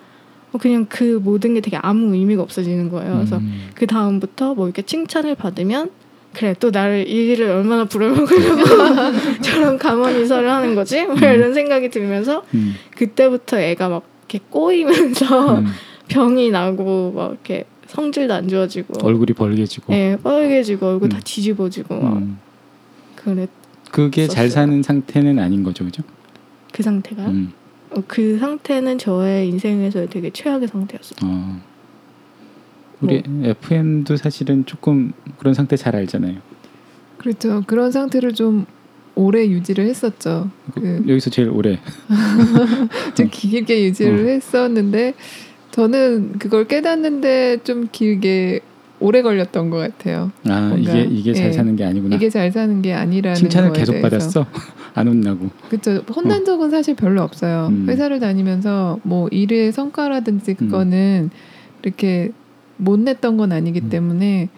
어, 0.52 0.58
그냥 0.58 0.86
그 0.90 1.20
모든 1.24 1.54
게 1.54 1.62
되게 1.62 1.78
아무 1.78 2.16
의미가 2.16 2.42
없어지는 2.42 2.90
거예요. 2.90 3.16
그래서 3.16 3.38
음. 3.38 3.70
그 3.76 3.86
다음부터 3.86 4.56
뭐 4.56 4.68
이렇게 4.68 4.82
칭찬을 4.82 5.36
받으면 5.36 5.92
그래 6.34 6.54
또 6.60 6.70
나를 6.70 7.08
이 7.08 7.32
일을 7.32 7.50
얼마나 7.50 7.86
부려먹으려고 7.86 8.64
저런 9.42 9.78
가만히 9.78 10.24
있어를 10.24 10.50
하는 10.50 10.76
거지? 10.76 11.06
뭐 11.06 11.16
이런 11.16 11.54
생각이 11.54 11.90
들면서 11.90 12.44
음. 12.54 12.76
그때부터 12.96 13.60
애가 13.60 13.90
막 13.90 14.04
이렇게 14.28 14.46
꼬이면서 14.50 15.60
음. 15.60 15.68
병이 16.10 16.52
나고 16.52 17.14
막 17.16 17.32
이렇게 17.32 17.66
성질도 17.88 18.34
안 18.34 18.48
좋아지고 18.48 19.06
얼굴이 19.06 19.34
벌게지고. 19.34 19.94
예 19.94 20.18
빨개지고 20.22 20.88
얼굴 20.88 21.10
다 21.10 21.18
음. 21.18 21.22
뒤집어지고 21.24 21.96
막 21.96 22.18
음. 22.18 22.40
그랬 23.16 23.50
그게 23.96 24.28
잘 24.28 24.48
있었어요. 24.48 24.66
사는 24.66 24.84
상태는 24.84 25.40
아닌 25.40 25.64
거죠, 25.64 25.86
그죠? 25.86 26.04
그 26.74 26.84
상태가 26.84 27.28
음. 27.28 27.54
어, 27.92 28.04
그 28.06 28.38
상태는 28.38 28.98
저의 28.98 29.48
인생에서 29.48 30.08
되게 30.08 30.30
최악의 30.32 30.68
상태였어요. 30.68 31.18
어. 31.24 31.62
우리 33.00 33.24
뭐. 33.26 33.50
FM도 33.50 34.18
사실은 34.18 34.66
조금 34.66 35.14
그런 35.38 35.54
상태 35.54 35.78
잘 35.78 35.96
알잖아요. 35.96 36.40
그렇죠. 37.18 37.64
그런 37.68 37.92
상태를 37.92 38.34
좀 38.34 38.66
오래 39.16 39.48
유지를 39.48 39.86
했었죠. 39.86 40.50
그 40.74 41.04
여기서 41.08 41.30
제일 41.30 41.50
오래. 41.50 41.80
좀 43.16 43.30
길게 43.32 43.86
유지를 43.86 44.26
어. 44.26 44.28
했었는데 44.28 45.14
저는 45.72 46.34
그걸 46.40 46.68
깨닫는데 46.68 47.64
좀 47.64 47.88
길게 47.90 48.60
오래 49.00 49.22
걸렸던 49.22 49.70
것 49.70 49.78
같아요. 49.78 50.32
아 50.48 50.70
뭔가, 50.70 50.78
이게 50.78 51.04
이게 51.04 51.34
잘 51.34 51.48
예. 51.48 51.52
사는 51.52 51.76
게 51.76 51.84
아니구나. 51.84 52.16
이게 52.16 52.30
잘 52.30 52.52
사는 52.52 52.82
게 52.82 52.94
아니라는 52.94 53.36
칭찬을 53.36 53.74
계속 53.74 53.94
대해서. 53.94 54.10
받았어. 54.10 54.46
안 54.96 55.08
혼나고. 55.08 55.50
그렇죠. 55.70 56.04
혼난 56.16 56.46
적은 56.46 56.70
사실 56.70 56.96
별로 56.96 57.22
없어요. 57.22 57.68
음. 57.70 57.86
회사를 57.90 58.20
다니면서 58.20 59.00
뭐 59.04 59.28
일의 59.30 59.72
성과라든지 59.72 60.54
그거는 60.54 61.30
이렇게 61.84 62.32
못 62.78 63.00
냈던 63.00 63.38
건 63.38 63.52
아니기 63.52 63.82
음. 63.82 63.90
때문에 63.90 64.50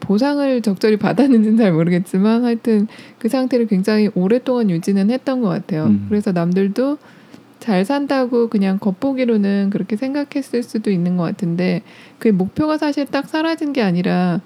보상을 0.00 0.62
적절히 0.62 0.96
받았는지는 0.96 1.56
잘 1.56 1.72
모르겠지만 1.72 2.44
하여튼 2.44 2.88
그 3.18 3.28
상태를 3.28 3.66
굉장히 3.66 4.10
오랫동안 4.14 4.68
유지는 4.70 5.10
했던 5.10 5.40
것 5.40 5.48
같아요. 5.48 5.86
음. 5.86 6.06
그래서 6.08 6.32
남들도 6.32 6.98
잘 7.58 7.84
산다고 7.84 8.48
그냥 8.48 8.78
겉보기로는 8.78 9.70
그렇게 9.70 9.96
생각했을 9.96 10.62
수도 10.62 10.90
있는 10.90 11.16
것 11.16 11.24
같은데 11.24 11.82
그 12.18 12.28
목표가 12.28 12.78
사실 12.78 13.06
딱 13.06 13.28
사라진 13.28 13.72
게 13.72 13.82
아니라 13.82 14.40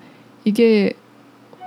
이게 0.44 0.92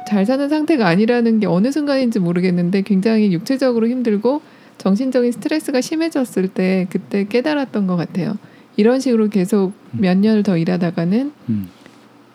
잘 0.07 0.25
사는 0.25 0.49
상태가 0.49 0.87
아니라는 0.87 1.39
게 1.39 1.47
어느 1.47 1.71
순간인지 1.71 2.19
모르겠는데 2.19 2.81
굉장히 2.81 3.31
육체적으로 3.31 3.87
힘들고 3.87 4.41
정신적인 4.77 5.31
스트레스가 5.31 5.81
심해졌을 5.81 6.47
때 6.47 6.87
그때 6.89 7.25
깨달았던 7.25 7.87
것 7.87 7.95
같아요. 7.95 8.37
이런 8.75 8.99
식으로 8.99 9.29
계속 9.29 9.73
몇 9.91 10.17
년을 10.17 10.43
더 10.43 10.57
일하다가는 10.57 11.31
음. 11.49 11.69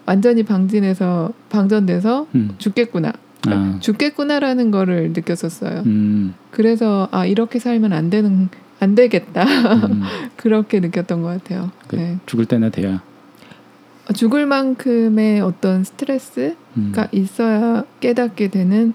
완전히 0.06 0.42
방진해서 0.44 1.32
방전돼서 1.50 2.26
음. 2.34 2.54
죽겠구나. 2.58 3.12
아. 3.46 3.78
죽겠구나라는 3.80 4.70
거를 4.70 5.12
느꼈었어요. 5.12 5.82
음. 5.86 6.34
그래서 6.50 7.08
아 7.10 7.26
이렇게 7.26 7.58
살면 7.58 7.92
안 7.92 8.08
되는 8.08 8.48
안 8.80 8.94
되겠다 8.94 9.44
음. 9.44 10.02
그렇게 10.36 10.80
느꼈던 10.80 11.22
것 11.22 11.28
같아요. 11.28 11.70
그 11.86 11.96
네. 11.96 12.18
죽을 12.26 12.46
때나 12.46 12.70
돼야. 12.70 13.02
죽을 14.14 14.46
만큼의 14.46 15.40
어떤 15.40 15.84
스트레스가 15.84 16.54
음. 16.76 16.94
있어야 17.12 17.84
깨닫게 18.00 18.48
되는 18.48 18.94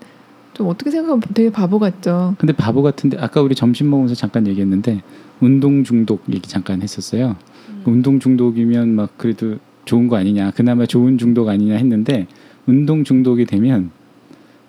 좀 0.53 0.67
어떻게 0.67 0.91
생각하면 0.91 1.21
되게 1.33 1.51
바보 1.51 1.79
같죠. 1.79 2.35
근데 2.37 2.53
바보 2.53 2.81
같은데 2.81 3.17
아까 3.19 3.41
우리 3.41 3.55
점심 3.55 3.89
먹으면서 3.89 4.15
잠깐 4.15 4.47
얘기했는데 4.47 5.01
운동 5.39 5.83
중독 5.83 6.23
얘기 6.29 6.47
잠깐 6.47 6.81
했었어요. 6.81 7.35
음. 7.69 7.83
운동 7.85 8.19
중독이면 8.19 8.95
막 8.95 9.17
그래도 9.17 9.57
좋은 9.85 10.07
거 10.07 10.15
아니냐, 10.15 10.51
그나마 10.51 10.85
좋은 10.85 11.17
중독 11.17 11.49
아니냐 11.49 11.75
했는데 11.75 12.27
운동 12.65 13.03
중독이 13.03 13.45
되면 13.45 13.91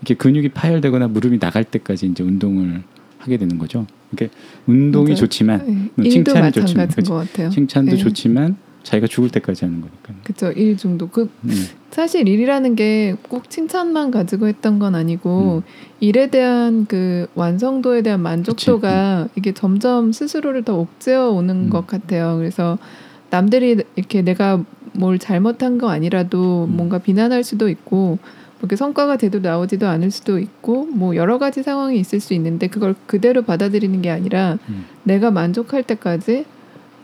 이렇게 0.01 0.15
근육이 0.15 0.51
파열되거나 0.51 1.09
무릎이 1.09 1.39
나갈 1.39 1.65
때까지 1.65 2.07
이제 2.07 2.23
운동을 2.23 2.83
하게 3.25 3.39
되는 3.39 3.59
거죠. 3.59 3.87
그러니까 4.11 4.39
운동이 4.67 5.07
맞아요. 5.07 5.17
좋지만 5.17 5.91
네. 5.97 6.09
칭찬이 6.11 6.53
좋지만, 6.53 6.89
그치. 6.89 7.11
것 7.11 7.17
같아요. 7.17 7.49
칭찬도 7.51 7.93
네. 7.93 7.97
좋지만 7.97 8.57
자기가 8.83 9.07
죽을 9.07 9.31
때까지 9.31 9.65
하는 9.65 9.81
거니까. 9.81 10.13
그렇죠. 10.25 10.53
일 10.53 10.77
중독. 10.77 11.11
그 11.13 11.31
음. 11.45 11.51
사실 11.91 12.29
일이라는 12.29 12.77
게 12.77 13.17
꼭 13.29 13.49
칭찬만 13.49 14.11
가지고 14.11 14.47
했던 14.47 14.79
건 14.79 14.95
아니고 14.95 15.63
일에 16.01 16.29
대한 16.29 16.85
그 16.87 17.27
완성도에 17.35 18.03
대한 18.03 18.21
만족도가 18.21 19.29
이게 19.37 19.53
점점 19.53 20.13
스스로를 20.13 20.65
더 20.65 20.77
옥죄어 20.79 21.31
오는 21.31 21.55
음. 21.67 21.71
것 21.71 21.87
같아요. 21.87 22.37
그래서 22.37 22.79
남들이 23.31 23.83
이렇게 23.97 24.21
내가 24.23 24.63
뭘 24.93 25.19
잘못한 25.19 25.79
거 25.79 25.89
아니라도 25.89 26.67
음. 26.69 26.77
뭔가 26.77 26.99
비난할 26.99 27.43
수도 27.43 27.69
있고 27.71 28.19
뭐 28.65 28.67
이렇게 28.67 28.77
성과가 28.77 29.19
제대로 29.19 29.43
나오지도 29.43 29.87
않을 29.87 30.11
수도 30.11 30.39
있고 30.39 30.87
뭐 30.87 31.15
여러 31.17 31.39
가지 31.39 31.63
상황이 31.63 31.99
있을 31.99 32.21
수 32.21 32.33
있는데 32.35 32.67
그걸 32.67 32.95
그대로 33.07 33.43
받아들이는 33.43 34.01
게 34.01 34.11
아니라 34.11 34.59
음. 34.71 34.87
내가 35.03 35.31
만족할 35.31 35.83
때까지 35.83 36.47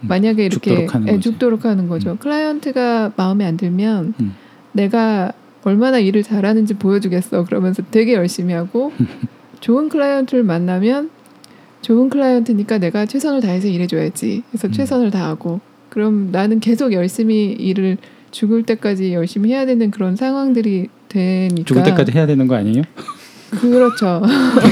음. 0.01 0.09
만약에 0.09 0.47
이렇게 0.47 0.71
죽도록 0.71 0.95
하는 0.95 1.09
예, 1.09 1.13
거지. 1.13 1.23
죽도록 1.23 1.65
하는 1.67 1.89
거죠. 1.89 2.13
음. 2.13 2.17
클라이언트가 2.17 3.13
마음에 3.17 3.45
안 3.45 3.59
들면 3.59 4.15
음. 4.19 4.35
내가 4.73 5.33
얼마나 5.63 5.99
일을 5.99 6.23
잘하는지 6.23 6.75
보여주겠어. 6.75 7.45
그러면서 7.45 7.83
되게 7.91 8.15
열심히 8.15 8.55
하고 8.55 8.93
좋은 9.61 9.91
클라이언트를 9.91 10.43
만나면 10.43 11.11
좋은 11.83 12.09
클라이언트니까 12.09 12.79
내가 12.79 13.05
최선을 13.05 13.43
다해서 13.43 13.69
일해줘야지. 13.69 14.45
그래서 14.51 14.69
음. 14.69 14.73
최선을 14.73 15.11
다하고 15.11 15.61
그럼 15.91 16.31
나는 16.33 16.61
계속 16.61 16.95
열심히 16.95 17.53
일을 17.53 17.99
죽을 18.31 18.63
때까지 18.63 19.13
열심히 19.13 19.51
해야 19.51 19.67
되는 19.67 19.91
그런 19.91 20.17
상황들이 20.17 20.89
되니까 21.09 21.65
죽을 21.65 21.83
때까지 21.83 22.13
해야 22.13 22.27
되는 22.27 22.47
거 22.47 22.55
아니에요? 22.55 22.83
그렇죠. 23.51 24.23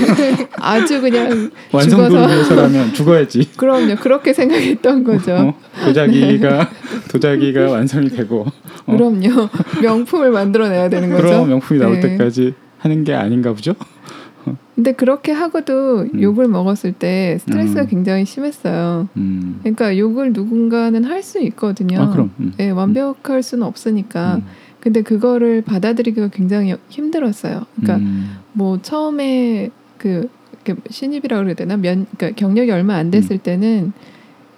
아주 0.60 1.00
그냥 1.00 1.50
완성도를 1.72 2.10
죽어서 2.10 2.32
위해서라면 2.32 2.94
죽어야지. 2.94 3.50
그럼요. 3.58 3.96
그렇게 3.96 4.32
생각했던 4.32 5.02
거죠. 5.02 5.32
어? 5.34 5.54
도자기가 5.84 6.70
도자기가 7.10 7.70
완성이 7.70 8.08
되고 8.08 8.46
어. 8.86 8.96
그럼요. 8.96 9.48
명품을 9.82 10.30
만들어내야 10.30 10.88
되는 10.88 11.10
거죠. 11.10 11.24
그럼 11.24 11.48
명품이 11.48 11.80
나올 11.80 12.00
네. 12.00 12.10
때까지 12.10 12.54
하는 12.78 13.02
게 13.02 13.14
아닌가 13.14 13.52
보죠? 13.52 13.74
근데 14.74 14.92
그렇게 14.92 15.32
하고도 15.32 16.06
음. 16.14 16.22
욕을 16.22 16.46
먹었을 16.48 16.92
때 16.92 17.38
스트레스가 17.40 17.82
음. 17.82 17.86
굉장히 17.88 18.24
심했어요. 18.24 19.08
음. 19.16 19.58
그러니까 19.60 19.98
욕을 19.98 20.32
누군가는 20.32 21.02
할 21.04 21.22
수 21.22 21.40
있거든요. 21.40 22.00
아 22.00 22.10
그럼. 22.10 22.30
음. 22.38 22.52
네, 22.56 22.70
완벽할 22.70 23.42
수는 23.42 23.66
없으니까. 23.66 24.36
음. 24.36 24.44
근데 24.80 25.02
그거를 25.02 25.62
받아들이기가 25.62 26.28
굉장히 26.28 26.74
힘들었어요. 26.88 27.66
그러니까 27.76 27.96
음. 27.96 28.36
뭐 28.52 28.78
처음에 28.80 29.70
그 29.98 30.28
신입이라고 30.88 31.42
그래야 31.42 31.54
되나? 31.54 31.76
면 31.76 32.06
그러니까 32.16 32.38
경력이 32.38 32.70
얼마 32.70 32.94
안 32.94 33.10
됐을 33.10 33.38
때는 33.38 33.92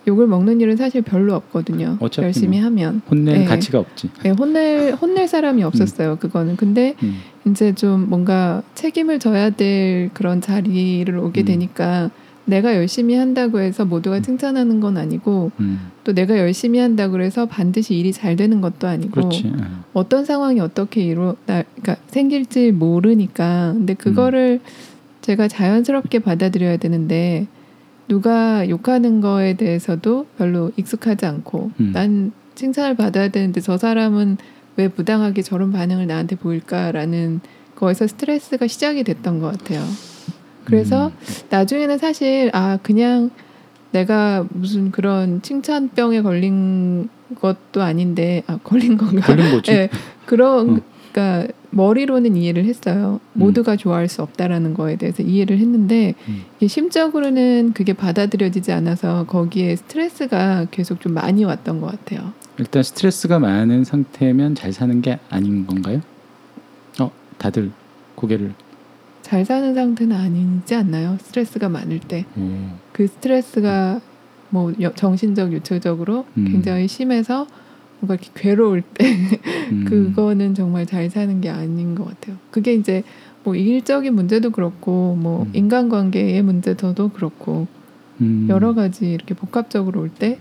욕을 0.08 0.26
먹는 0.26 0.60
일은 0.60 0.76
사실 0.76 1.02
별로 1.02 1.34
없거든요. 1.34 1.98
열심히 2.18 2.58
뭐. 2.58 2.66
하면. 2.66 3.02
혼낼 3.10 3.38
네. 3.40 3.44
가치가 3.44 3.78
없지. 3.78 4.10
네, 4.22 4.30
혼낼 4.30 4.94
혼낼 4.94 5.28
사람이 5.28 5.62
없었어요. 5.62 6.16
그거는. 6.16 6.56
근데 6.56 6.94
음. 7.02 7.18
이제 7.46 7.74
좀 7.74 8.08
뭔가 8.08 8.62
책임을 8.74 9.18
져야 9.18 9.50
될 9.50 10.10
그런 10.12 10.40
자리를 10.40 11.16
오게 11.16 11.42
음. 11.42 11.44
되니까 11.44 12.10
내가 12.44 12.74
열심히 12.74 13.14
한다고 13.14 13.60
해서 13.60 13.84
모두가 13.84 14.20
칭찬하는 14.20 14.80
건 14.80 14.96
아니고 14.96 15.52
음. 15.60 15.90
또 16.04 16.12
내가 16.12 16.38
열심히 16.38 16.78
한다고 16.78 17.20
해서 17.20 17.46
반드시 17.46 17.94
일이 17.94 18.12
잘 18.12 18.36
되는 18.36 18.60
것도 18.60 18.88
아니고 18.88 19.12
그렇지. 19.12 19.52
어. 19.56 19.84
어떤 19.92 20.24
상황이 20.24 20.60
어떻게 20.60 21.02
이루 21.02 21.36
나 21.46 21.62
그러니까 21.62 21.96
생길지 22.08 22.72
모르니까 22.72 23.72
근데 23.74 23.94
그거를 23.94 24.60
제가 25.22 25.48
자연스럽게 25.48 26.20
받아들여야 26.20 26.78
되는데 26.78 27.46
누가 28.08 28.68
욕하는 28.68 29.20
거에 29.20 29.54
대해서도 29.54 30.26
별로 30.36 30.72
익숙하지 30.76 31.26
않고 31.26 31.70
음. 31.78 31.92
난 31.92 32.32
칭찬을 32.56 32.96
받아야 32.96 33.28
되는데 33.28 33.60
저 33.60 33.78
사람은 33.78 34.38
왜 34.80 34.88
부당하게 34.88 35.42
저런 35.42 35.72
반응을 35.72 36.06
나한테 36.06 36.36
보일까라는 36.36 37.40
거에서 37.76 38.06
스트레스가 38.06 38.66
시작이 38.66 39.04
됐던 39.04 39.38
것 39.40 39.58
같아요. 39.58 39.84
그래서 40.64 41.08
음. 41.08 41.12
나중에는 41.50 41.98
사실 41.98 42.50
아 42.54 42.78
그냥 42.82 43.30
내가 43.90 44.46
무슨 44.50 44.90
그런 44.90 45.42
칭찬병에 45.42 46.22
걸린 46.22 47.10
것도 47.34 47.82
아닌데 47.82 48.42
아 48.46 48.58
걸린 48.64 48.96
건가? 48.96 49.26
걸린 49.26 49.50
거지. 49.50 49.70
네, 49.72 49.90
그런 50.24 50.70
어. 50.70 50.80
그러니까 51.12 51.52
머리로는 51.70 52.36
이해를 52.36 52.64
했어요. 52.64 53.20
모두가 53.32 53.76
좋아할 53.76 54.08
수 54.08 54.22
없다라는 54.22 54.74
거에 54.74 54.96
대해서 54.96 55.22
이해를 55.22 55.58
했는데 55.58 56.14
음. 56.28 56.42
심적으로는 56.66 57.72
그게 57.74 57.92
받아들여지지 57.92 58.72
않아서 58.72 59.24
거기에 59.26 59.76
스트레스가 59.76 60.66
계속 60.70 61.00
좀 61.00 61.14
많이 61.14 61.44
왔던 61.44 61.80
것 61.80 61.86
같아요. 61.92 62.32
일단 62.58 62.82
스트레스가 62.82 63.38
많은 63.38 63.84
상태면 63.84 64.54
잘 64.56 64.72
사는 64.72 65.00
게 65.00 65.18
아닌 65.30 65.66
건가요? 65.66 66.00
어, 67.00 67.10
다들 67.38 67.70
고개를 68.16 68.52
잘 69.22 69.44
사는 69.44 69.72
상태는 69.74 70.16
아니지 70.16 70.74
않나요? 70.74 71.16
스트레스가 71.22 71.68
많을 71.68 72.00
때그 72.00 72.24
오. 72.36 73.06
스트레스가 73.06 74.00
뭐 74.48 74.72
여- 74.80 74.92
정신적 74.92 75.52
유체적으로 75.52 76.26
음. 76.36 76.48
굉장히 76.50 76.88
심해서 76.88 77.46
뭔가 78.00 78.14
이렇게 78.14 78.30
괴로울 78.34 78.82
때 78.82 79.04
음. 79.72 79.84
그거는 79.88 80.54
정말 80.54 80.86
잘 80.86 81.10
사는 81.10 81.40
게 81.40 81.48
아닌 81.50 81.94
것 81.94 82.04
같아요. 82.06 82.36
그게 82.50 82.74
이제 82.74 83.02
뭐 83.44 83.54
일적인 83.54 84.14
문제도 84.14 84.50
그렇고 84.50 85.16
뭐 85.16 85.42
음. 85.44 85.50
인간관계의 85.54 86.42
문제도 86.42 87.08
그렇고 87.08 87.66
음. 88.20 88.46
여러 88.48 88.74
가지 88.74 89.10
이렇게 89.12 89.34
복합적으로 89.34 90.00
올 90.00 90.10
때 90.10 90.38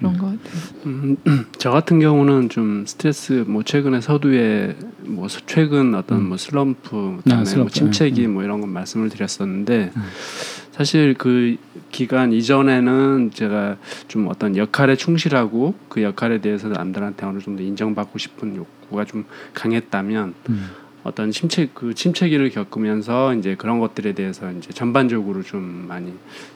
그런 0.00 0.18
것 0.18 0.26
같아요. 0.26 0.62
음, 0.86 1.16
저 1.58 1.70
같은 1.70 2.00
경우는 2.00 2.48
좀 2.48 2.84
스트레스 2.86 3.44
뭐 3.46 3.62
최근에 3.62 4.00
서두에 4.00 4.76
뭐 5.02 5.28
서- 5.28 5.40
최근 5.46 5.94
어떤 5.94 6.18
음. 6.20 6.28
뭐 6.30 6.36
슬럼프 6.36 7.16
아, 7.18 7.22
그다음에 7.22 7.44
슬럼프. 7.44 7.60
뭐 7.60 7.70
침체기 7.70 8.26
음. 8.26 8.32
뭐 8.34 8.42
이런 8.42 8.60
건 8.60 8.70
말씀을 8.70 9.10
드렸었는데 9.10 9.92
음. 9.94 10.02
사실 10.72 11.14
그 11.18 11.56
기간 11.90 12.32
이전에는 12.32 13.30
제가 13.34 13.76
좀 14.08 14.28
어떤 14.28 14.56
역할에 14.56 14.96
충실하고 14.96 15.74
그 15.88 16.02
역할에 16.02 16.40
대해서 16.40 16.68
남들한테 16.68 17.26
어느 17.26 17.38
정도 17.40 17.62
인정받고 17.62 18.18
싶은 18.18 18.56
욕구가 18.56 19.04
좀 19.04 19.26
강했다면 19.52 20.34
음. 20.48 20.70
어떤 21.02 21.30
침체 21.30 21.68
그 21.74 21.94
침체기를 21.94 22.50
겪으면서 22.50 23.34
이제 23.34 23.54
그런 23.56 23.78
것들에 23.80 24.12
대해서 24.14 24.50
이제 24.52 24.70
전반적으로 24.72 25.42
좀 25.42 25.84
많이 25.88 26.12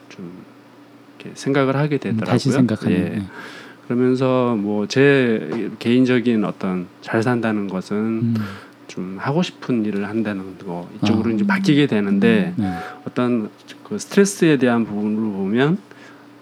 좀 0.09 0.31
이렇게 1.25 1.31
생각을 1.35 1.77
하게 1.77 1.97
음, 1.97 2.01
되더라고요. 2.01 2.25
다시 2.33 2.51
생각하는. 2.51 2.97
예. 2.97 3.23
그러면서 3.87 4.57
뭐 4.59 4.87
제 4.87 5.71
개인적인 5.79 6.45
어떤 6.45 6.87
잘 7.03 7.23
산다는 7.23 7.69
것은 7.69 7.97
음. 7.97 8.35
좀 8.87 9.17
하고 9.19 9.43
싶은 9.43 9.85
일을 9.85 10.09
한다는 10.09 10.57
거 10.59 10.89
이쪽으로 11.03 11.31
아. 11.31 11.33
이제 11.35 11.47
바뀌게 11.47 11.87
되는데 11.87 12.55
네. 12.57 12.73
어떤 13.07 13.51
그 13.83 13.99
스트레스에 13.99 14.57
대한 14.59 14.85
부분으로 14.85 15.33
보면 15.33 15.79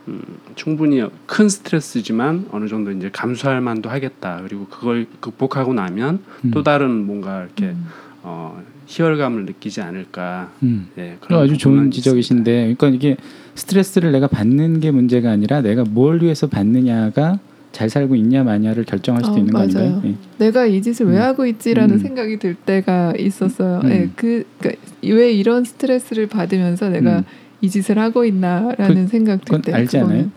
음, 0.09 0.21
충분히 0.57 1.03
큰 1.27 1.49
스트레스지만 1.49 2.49
어느 2.51 2.66
정도 2.68 2.90
이제 2.90 3.09
감수할 3.12 3.61
만도 3.61 3.88
하겠다. 3.88 4.40
그리고 4.47 4.66
그걸 4.66 5.07
극복하고 5.21 5.73
나면 5.75 6.23
음. 6.45 6.51
또 6.53 6.62
다른 6.62 7.07
뭔가 7.07 7.42
이렇게 7.45 7.66
음. 7.66 7.87
어, 8.22 8.62
희열감을 8.87 9.46
느끼지 9.46 9.80
않을까. 9.80 10.50
음. 10.62 10.88
예, 10.98 11.16
그럼 11.20 11.42
아주 11.42 11.56
좋은 11.58 11.74
있습니다. 11.74 11.94
지적이신데, 11.96 12.74
그러니까 12.76 12.88
이게 12.88 13.16
스트레스를 13.54 14.12
내가 14.12 14.26
받는 14.28 14.80
게 14.80 14.90
문제가 14.90 15.30
아니라 15.30 15.61
내가 15.61 15.85
뭘 15.85 16.22
위해서 16.22 16.46
받느냐가 16.46 17.38
잘 17.72 17.88
살고 17.88 18.14
있냐 18.16 18.44
마냐를 18.44 18.85
결정할 18.85 19.22
수도 19.24 19.37
어, 19.37 19.38
있는 19.38 19.52
거 19.52 19.58
맞아요. 19.58 19.70
아닌가요? 19.88 20.02
예. 20.04 20.14
내가 20.38 20.66
이 20.66 20.82
짓을 20.82 21.06
왜 21.06 21.16
음. 21.16 21.22
하고 21.22 21.46
있지라는 21.46 21.96
음. 21.96 21.98
생각이 21.98 22.38
들 22.38 22.54
때가 22.54 23.14
있었어요. 23.18 23.80
음. 23.85 23.90
예, 23.90 24.11
그, 24.14 24.44
그러니까 24.58 24.82
왜 25.02 25.32
이런 25.32 25.64
스트레스를 25.64 26.26
받으면서 26.26 26.90
내가 26.90 27.18
음. 27.18 27.24
이 27.62 27.70
짓을 27.70 27.98
하고 27.98 28.24
있나라는 28.24 29.06
생각 29.08 29.44
들 29.44 29.62
때. 29.62 29.72
알지 29.72 29.98
그거는. 29.98 30.16
않아요? 30.16 30.30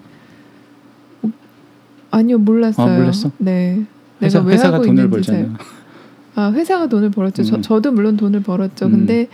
어, 1.24 1.30
아니요, 2.12 2.38
몰랐어요. 2.38 2.88
아, 2.88 2.98
몰랐어? 2.98 3.32
네. 3.38 3.84
회사, 4.22 4.38
내가 4.40 4.48
왜 4.48 4.54
회사가 4.54 4.76
하고 4.76 4.86
돈을 4.86 5.04
있는지 5.06 5.26
잘- 5.28 5.36
벌잖아. 5.44 5.58
아 6.36 6.52
회사가 6.52 6.88
돈을 6.88 7.12
벌었죠. 7.12 7.44
저, 7.44 7.56
음. 7.58 7.62
저도 7.62 7.92
물론 7.92 8.18
돈을 8.18 8.42
벌었죠. 8.44 8.88
음. 8.88 8.92
근데 8.92 9.28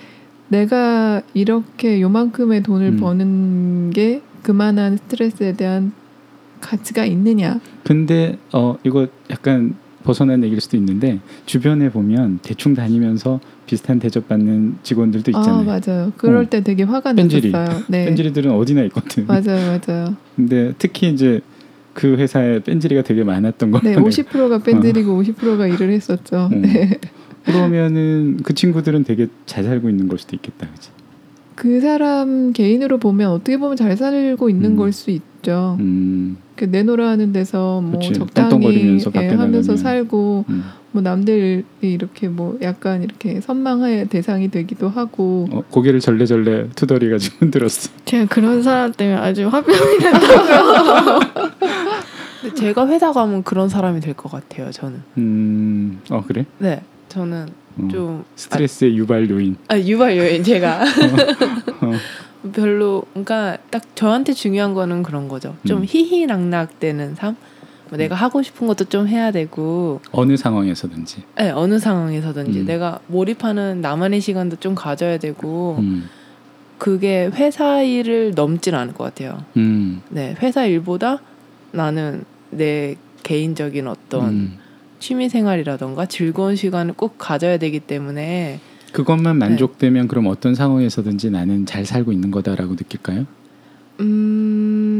내가 0.49 1.21
이렇게 1.33 2.01
요만큼의 2.01 2.63
돈을 2.63 2.87
음. 2.93 2.97
버는 2.97 3.89
게 3.91 4.21
그만한 4.43 4.97
스트레스에 4.97 5.53
대한 5.53 5.93
가치가 6.59 7.05
있느냐? 7.05 7.59
근데 7.83 8.37
어 8.53 8.77
이거 8.83 9.07
약간 9.29 9.75
벗어난 10.03 10.43
얘기일 10.43 10.59
수도 10.61 10.77
있는데 10.77 11.19
주변에 11.45 11.89
보면 11.89 12.39
대충 12.41 12.73
다니면서 12.73 13.39
비슷한 13.67 13.99
대접 13.99 14.27
받는 14.27 14.77
직원들도 14.83 15.31
아 15.35 15.39
있잖아요. 15.39 15.63
맞아요. 15.63 16.11
그럴 16.17 16.43
어. 16.45 16.49
때 16.49 16.61
되게 16.61 16.83
화가 16.83 17.13
뺀질이. 17.13 17.51
났었어요. 17.51 17.83
네, 17.87 18.05
뺀질이들은 18.05 18.51
어디나 18.51 18.81
있거든. 18.85 19.25
맞아요, 19.27 19.79
맞아요. 19.87 20.15
근데 20.35 20.73
특히 20.77 21.11
이제 21.11 21.41
그 21.93 22.15
회사에 22.15 22.59
뺀질이가 22.59 23.03
되게 23.03 23.23
많았던 23.23 23.71
네, 23.83 23.93
거는 23.93 24.09
50%가 24.09 24.59
뺀질이고 24.59 25.21
50%가 25.23 25.67
일을 25.67 25.91
했었죠. 25.91 26.49
음. 26.51 26.61
네. 26.61 26.99
그러면은 27.43 28.37
그 28.43 28.53
친구들은 28.53 29.03
되게 29.03 29.27
잘 29.45 29.63
살고 29.63 29.89
있는 29.89 30.07
걸 30.07 30.17
수도 30.19 30.35
있겠다, 30.35 30.67
그지? 30.67 30.89
그 31.55 31.81
사람 31.81 32.53
개인으로 32.53 32.97
보면 32.97 33.31
어떻게 33.31 33.57
보면 33.57 33.75
잘 33.75 33.97
살고 33.97 34.49
있는 34.49 34.71
음. 34.71 34.75
걸수 34.77 35.11
있죠. 35.11 35.77
음, 35.79 36.37
그 36.55 36.65
내노라하는 36.65 37.33
데서 37.33 37.81
뭐 37.81 37.99
그치. 37.99 38.13
적당히 38.13 38.99
예, 39.15 39.27
하면서. 39.29 39.75
살고 39.75 40.45
음. 40.49 40.63
뭐 40.93 41.01
남들이 41.01 41.63
이렇게 41.79 42.27
뭐 42.27 42.57
약간 42.61 43.01
이렇게 43.03 43.39
선망할 43.39 44.07
대상이 44.07 44.49
되기도 44.49 44.89
하고 44.89 45.47
어, 45.51 45.63
고개를 45.69 45.99
절레절레 46.01 46.69
투덜이가지고 46.75 47.35
흔들었어. 47.45 47.89
제가 48.05 48.25
그런 48.25 48.61
사람 48.61 48.91
때문에 48.91 49.17
아주 49.17 49.47
화병이 49.47 49.97
난다고요. 49.99 51.19
근데 52.41 52.55
제가 52.55 52.87
회사 52.87 53.11
가면 53.13 53.43
그런 53.43 53.69
사람이 53.69 54.01
될 54.01 54.13
것 54.15 54.31
같아요. 54.31 54.71
저는. 54.71 55.01
음, 55.17 56.01
어 56.09 56.23
그래? 56.27 56.45
네, 56.57 56.81
저는 57.07 57.47
어, 57.77 57.87
좀 57.89 58.25
스트레스의 58.35 58.97
유발 58.97 59.29
요인. 59.29 59.55
아, 59.69 59.77
유발 59.77 60.17
요인 60.17 60.43
제가 60.43 60.81
어. 61.81 61.93
별로 62.53 63.03
그러니까 63.13 63.57
딱 63.69 63.83
저한테 63.95 64.33
중요한 64.33 64.73
거는 64.73 65.03
그런 65.03 65.27
거죠. 65.29 65.55
좀 65.65 65.79
음. 65.81 65.85
희희낙낙 65.87 66.79
되는 66.79 67.15
삶. 67.15 67.35
뭐 67.91 67.97
내가 67.97 68.15
하고 68.15 68.41
싶은 68.41 68.67
것도 68.67 68.85
좀 68.85 69.07
해야 69.09 69.31
되고 69.31 69.99
어느 70.13 70.37
상황에서든지. 70.37 71.23
네, 71.37 71.51
어느 71.51 71.77
상황에서든지 71.77 72.61
음. 72.61 72.65
내가 72.65 72.99
몰입하는 73.07 73.81
나만의 73.81 74.21
시간도 74.21 74.55
좀 74.55 74.75
가져야 74.75 75.17
되고 75.17 75.75
음. 75.79 76.09
그게 76.77 77.29
회사 77.33 77.81
일을 77.81 78.31
넘진 78.33 78.75
않을 78.75 78.93
것 78.93 79.03
같아요. 79.03 79.43
음. 79.57 80.01
네, 80.09 80.33
회사 80.41 80.65
일보다 80.65 81.19
나는 81.73 82.23
내 82.49 82.95
개인적인 83.23 83.85
어떤 83.87 84.29
음. 84.29 84.57
취미 84.99 85.27
생활이라던가 85.27 86.05
즐거운 86.05 86.55
시간을 86.55 86.93
꼭 86.93 87.15
가져야 87.17 87.57
되기 87.57 87.81
때문에 87.81 88.61
그것만 88.93 89.37
네. 89.37 89.47
만족되면 89.49 90.07
그럼 90.07 90.27
어떤 90.27 90.55
상황에서든지 90.55 91.29
나는 91.29 91.65
잘 91.65 91.85
살고 91.85 92.13
있는 92.13 92.31
거다라고 92.31 92.73
느낄까요? 92.73 93.25
음, 93.99 94.05
아 94.05 94.90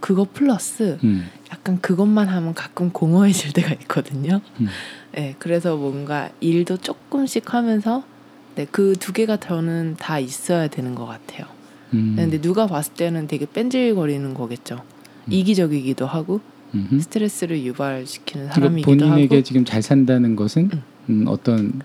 그거 0.00 0.26
플러스 0.32 0.98
음. 1.04 1.28
약간 1.52 1.80
그것만 1.80 2.28
하면 2.28 2.54
가끔 2.54 2.90
공허해질 2.90 3.52
때가 3.52 3.72
있거든요. 3.82 4.40
음. 4.60 4.68
네, 5.12 5.34
그래서 5.38 5.76
뭔가 5.76 6.30
일도 6.40 6.76
조금씩 6.78 7.52
하면서 7.54 8.04
네, 8.54 8.66
그 8.70 8.94
두 8.98 9.12
개가 9.12 9.38
저는 9.38 9.96
다 9.98 10.18
있어야 10.18 10.68
되는 10.68 10.94
것 10.94 11.06
같아요. 11.06 11.46
음. 11.94 12.14
네, 12.16 12.22
근데 12.22 12.40
누가 12.40 12.66
봤을 12.66 12.94
때는 12.94 13.26
되게 13.26 13.46
뺀질거리는 13.46 14.34
거겠죠. 14.34 14.82
음. 15.26 15.32
이기적이기도 15.32 16.06
하고 16.06 16.40
음흠. 16.74 17.00
스트레스를 17.00 17.62
유발시키는 17.64 18.48
그러니까 18.50 18.54
사람이기도 18.54 18.90
본인에게 19.06 19.36
하고 19.36 19.42
지금 19.42 19.64
잘 19.64 19.80
산다는 19.82 20.36
것은 20.36 20.70
음. 20.72 20.82
음, 21.08 21.24
어떤 21.28 21.80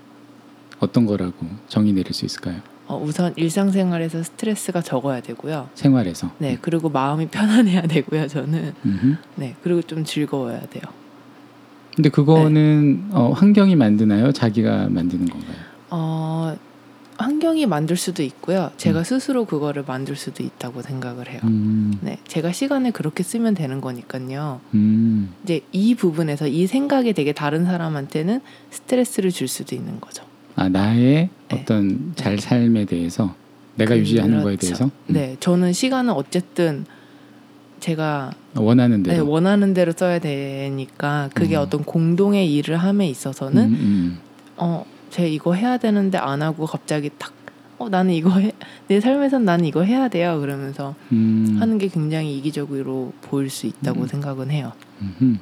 어떤 0.80 1.06
거라고 1.06 1.48
정의 1.70 1.94
내릴 1.94 2.14
수 2.14 2.26
있을까요? 2.26 2.62
어, 2.88 3.02
우선 3.02 3.34
일상생활에서 3.36 4.24
스트레스가 4.24 4.82
적어야 4.82 5.22
되고요. 5.22 5.70
생활에서. 5.74 6.32
네, 6.38 6.58
그리고 6.62 6.90
마음이 6.90 7.28
편안해야 7.28 7.84
되고요. 7.84 8.28
저는 8.28 8.74
음흠. 8.86 9.16
네, 9.36 9.56
그리고 9.64 9.82
좀 9.82 10.04
즐거워야 10.04 10.60
돼요. 10.62 10.84
근데 11.96 12.10
그거는 12.10 13.08
네. 13.10 13.16
어, 13.16 13.32
환경이 13.32 13.76
만드나요? 13.76 14.32
자기가 14.32 14.88
만드는 14.90 15.28
건가요? 15.28 15.56
어, 15.92 16.58
환경이 17.18 17.68
만들 17.68 17.96
수도 17.96 18.24
있고요. 18.24 18.72
제가 18.78 19.00
음. 19.00 19.04
스스로 19.04 19.46
그거를 19.46 19.84
만들 19.88 20.16
수도 20.16 20.44
있다고 20.44 20.82
생각을 20.82 21.30
해요. 21.30 21.40
음, 21.44 21.94
네, 22.02 22.18
제가 22.28 22.52
시간을 22.52 22.92
그렇게 22.92 23.24
쓰면 23.24 23.54
되는 23.54 23.80
거니까요. 23.80 24.60
음, 24.74 25.34
이제 25.44 25.62
이 25.72 25.96
부분에서 25.96 26.48
이 26.48 26.66
생각이 26.68 27.14
되게 27.14 27.32
다른 27.32 27.66
사람한테는 27.66 28.42
스트레스를 28.72 29.30
줄 29.32 29.48
수도 29.48 29.76
있는 29.76 30.02
거죠. 30.02 30.24
아 30.56 30.70
나의 30.70 30.98
네. 31.00 31.30
어떤 31.52 32.14
잘 32.16 32.40
삶에 32.40 32.86
대해서 32.86 33.36
내가 33.76 33.98
유지하는 33.98 34.44
거에 34.44 34.56
그렇죠. 34.56 34.68
대해서 34.68 34.86
음, 34.86 34.92
네, 35.08 35.36
저는 35.40 35.74
시간은 35.74 36.14
어쨌든 36.14 36.86
제가 37.80 38.32
원하는 38.56 39.04
네, 39.04 39.14
대로. 39.14 39.30
원하는 39.30 39.74
대로 39.74 39.92
써야 39.92 40.20
되니까 40.20 41.30
그게 41.34 41.56
음. 41.58 41.62
어떤 41.62 41.84
공동의 41.84 42.54
일을 42.54 42.78
함에 42.78 43.08
있어서는 43.10 43.64
음, 43.64 43.74
음, 43.74 44.20
어, 44.58 44.86
쟤 45.10 45.28
이거 45.28 45.54
해야 45.54 45.78
되는데 45.78 46.18
안 46.18 46.42
하고 46.42 46.66
갑자기 46.66 47.10
탁 47.18 47.34
어, 47.80 47.90
나는 47.90 48.14
이거 48.14 48.30
해, 48.40 48.52
내 48.88 49.02
삶에선 49.02 49.44
나는 49.46 49.66
이거 49.66 49.82
해야 49.84 50.08
돼요. 50.08 50.40
그러면서 50.40 50.96
음, 51.12 51.58
하는 51.60 51.78
게 51.78 51.88
굉장히 51.88 52.38
이기적으로 52.38 53.12
보일 53.22 53.50
수 53.50 53.68
있다고 53.68 54.04
음. 54.04 54.08
생각은 54.08 54.52
해요. 54.52 54.72
음흠. 55.02 55.38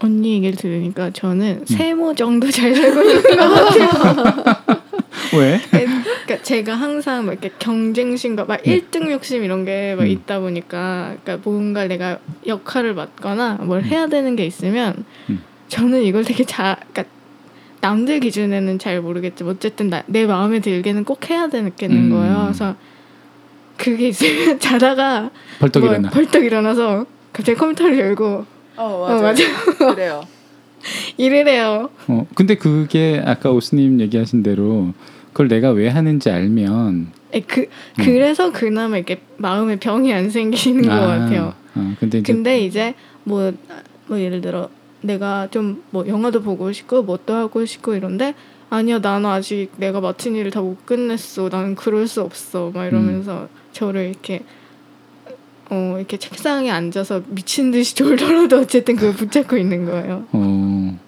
언니 0.00 0.34
얘기를 0.34 0.56
들으니까 0.56 1.10
저는 1.10 1.60
음. 1.60 1.66
세모 1.66 2.14
정도 2.14 2.50
잘 2.50 2.74
살고 2.74 3.02
있는 3.02 3.22
것 3.22 3.36
같아요. 3.36 4.70
왜? 5.38 5.60
그러니까 5.70 6.42
제가 6.42 6.74
항상 6.74 7.26
막 7.26 7.32
이렇게 7.32 7.52
경쟁심과 7.58 8.46
막 8.46 8.62
네. 8.62 8.80
1등 8.80 9.10
욕심 9.10 9.44
이런 9.44 9.64
게막 9.64 10.00
음. 10.00 10.06
있다 10.06 10.40
보니까 10.40 11.16
그러니까 11.22 11.48
뭔가 11.48 11.86
내가 11.86 12.18
역할을 12.46 12.94
맡거나 12.94 13.58
뭘 13.62 13.80
음. 13.80 13.84
해야 13.84 14.06
되는 14.06 14.34
게 14.36 14.46
있으면 14.46 15.04
음. 15.28 15.42
저는 15.68 16.02
이걸 16.02 16.24
되게 16.24 16.44
잘 16.44 16.76
그러니까 16.92 17.04
남들 17.80 18.20
기준에는 18.20 18.78
잘 18.78 19.00
모르겠지만 19.00 19.54
어쨌든 19.54 19.88
나, 19.88 20.02
내 20.06 20.26
마음에 20.26 20.60
들게는 20.60 21.04
꼭 21.04 21.30
해야 21.30 21.48
되겠는 21.48 21.96
음. 21.96 22.10
거예요. 22.10 22.42
그래서 22.46 22.74
그게 23.76 24.08
있으면 24.08 24.58
자다가 24.60 25.30
벌떡 25.60 25.82
뭐 25.82 25.92
일어나. 25.92 26.10
벌떡 26.10 26.44
일어나서 26.44 27.06
갑자기 27.32 27.56
컴퓨터를 27.58 27.98
열고 27.98 28.44
어, 28.80 29.06
어, 29.08 29.22
맞아. 29.22 29.42
그래요. 29.94 30.22
일을 31.18 31.46
해요. 31.48 31.90
어, 32.08 32.26
근데 32.34 32.54
그게 32.54 33.22
아까 33.24 33.50
오스님 33.50 34.00
얘기하신 34.00 34.42
대로 34.42 34.92
그걸 35.32 35.48
내가 35.48 35.70
왜 35.70 35.88
하는지 35.88 36.30
알면 36.30 37.12
에, 37.34 37.40
그 37.40 37.60
음. 37.62 38.04
그래서 38.04 38.50
그나마 38.52 38.96
이렇게 38.96 39.20
마음에 39.36 39.76
병이 39.76 40.12
안 40.12 40.30
생기는 40.30 40.82
것 40.82 40.88
같아요. 40.90 41.54
아, 41.74 41.94
근데 42.00 42.18
이제 42.18 42.32
근데 42.32 42.60
이제 42.64 42.94
뭐, 43.24 43.52
뭐 44.06 44.18
예를 44.18 44.40
들어 44.40 44.68
내가 45.02 45.48
좀 45.50 45.82
뭐 45.90 46.06
영화도 46.06 46.42
보고 46.42 46.72
싶고 46.72 47.02
뭣도 47.02 47.34
하고 47.34 47.64
싶고 47.64 47.94
이런데 47.94 48.34
아니야 48.70 48.98
나는 48.98 49.28
아직 49.30 49.68
내가 49.76 50.00
맡은 50.00 50.34
일을 50.34 50.50
다 50.50 50.60
못 50.62 50.84
끝냈어 50.86 51.48
나는 51.50 51.74
그럴 51.74 52.06
수 52.06 52.22
없어 52.22 52.70
막 52.74 52.86
이러면서 52.86 53.48
저를 53.72 54.08
이렇게 54.08 54.42
어 55.70 55.94
이렇게 55.98 56.16
책상에 56.16 56.70
앉아서 56.70 57.22
미친 57.28 57.70
듯이 57.70 57.94
졸더라도 57.94 58.58
어쨌든 58.60 58.96
그걸 58.96 59.14
붙잡고 59.14 59.56
있는 59.56 59.84
거예요. 59.84 60.24
어, 60.32 60.98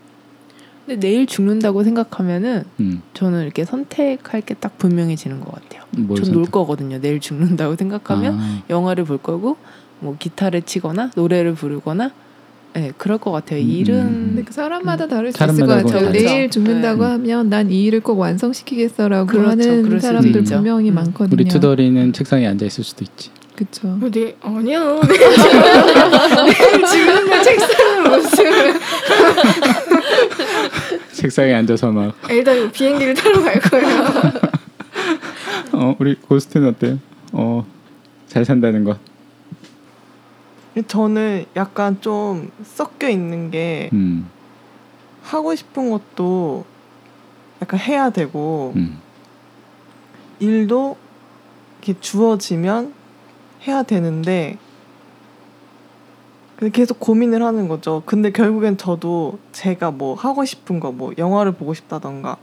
근데 0.87 1.01
내일 1.01 1.27
죽는다고 1.27 1.83
생각하면은 1.85 2.65
음, 2.81 3.03
저는 3.15 3.43
이렇게 3.43 3.65
선택할 3.65 4.43
게 4.43 4.55
딱 4.55 4.79
분명해지는 4.79 5.41
것 5.41 5.53
같아요. 5.53 5.83
뭘전놀 5.97 6.35
선택- 6.45 6.53
거거든요. 6.53 7.01
내일 7.01 7.19
죽는다고 7.21 7.75
생각하면 7.77 8.39
아, 8.39 8.63
영화를 8.71 9.05
볼 9.05 9.19
거고 9.19 9.57
뭐 10.01 10.17
기타를 10.19 10.63
치거나 10.63 11.11
노래를 11.17 11.55
부르거나 11.55 12.11
네, 12.75 12.91
그럴 12.97 13.19
것 13.19 13.31
같아요. 13.33 13.61
음, 13.61 13.69
일은 13.69 13.99
음. 13.99 14.25
근데 14.29 14.43
그 14.45 14.53
사람마다 14.53 15.07
다를 15.09 15.31
수 15.33 15.39
사람마다 15.39 15.75
있을 15.79 15.83
것 15.83 15.93
같아요. 15.93 16.07
다르죠. 16.13 16.25
내일 16.27 16.51
죽는다고 16.51 17.03
네. 17.05 17.11
하면 17.11 17.49
난 17.51 17.71
이 17.71 17.83
일을 17.85 18.01
꼭 18.01 18.19
완성시키겠어라고 18.21 19.27
그렇죠. 19.27 19.49
하는 19.51 20.01
사람들 20.01 20.41
있죠. 20.43 20.55
분명히 20.57 20.91
음. 20.91 20.95
많거든요. 20.95 21.35
우리 21.35 21.45
투덜이는 21.47 22.13
책상에 22.13 22.47
앉아 22.47 22.65
있을 22.67 22.85
수도 22.85 23.05
있지. 23.05 23.31
그렇죠. 23.57 23.89
어, 23.89 23.99
네 24.11 24.37
아니야 24.41 25.01
내가 25.01 25.31
지금 26.91 27.29
내 27.29 27.43
책상은 27.43 28.11
무슨 28.11 28.81
책상에 31.13 31.55
앉아서 31.55 31.93
막 31.93 32.15
일단 32.31 32.71
비행기를 32.73 33.15
타러 33.15 33.43
갈 33.43 33.61
거예요. 33.61 34.05
어, 35.73 35.97
우리 35.99 36.15
고스트는 36.15 36.69
어때요? 36.69 36.99
어, 37.33 37.67
잘 38.27 38.45
산다는 38.45 38.85
것. 38.85 38.99
저는 40.87 41.45
약간 41.55 42.01
좀 42.01 42.51
섞여 42.65 43.09
있는 43.09 43.51
게 43.51 43.91
음, 43.93 44.29
하고 45.23 45.55
싶은 45.55 45.91
것도 45.91 46.65
약간 47.61 47.79
해야 47.79 48.09
되고 48.11 48.73
음, 48.77 48.99
일도 50.41 50.97
이렇게 51.83 52.01
주어지면 52.01 52.95
해야 53.67 53.83
되는데 53.83 54.59
근데 56.57 56.71
계속 56.71 57.01
고민을 57.01 57.43
하는 57.43 57.69
거죠. 57.69 58.03
근데 58.07 58.31
결국엔 58.31 58.77
저도 58.79 59.39
제가 59.53 59.91
뭐 59.91 60.15
하고 60.15 60.45
싶은 60.45 60.79
거 60.81 60.93
뭐 60.93 61.13
영화를 61.19 61.53
보고 61.53 61.75
싶다던가 61.75 62.37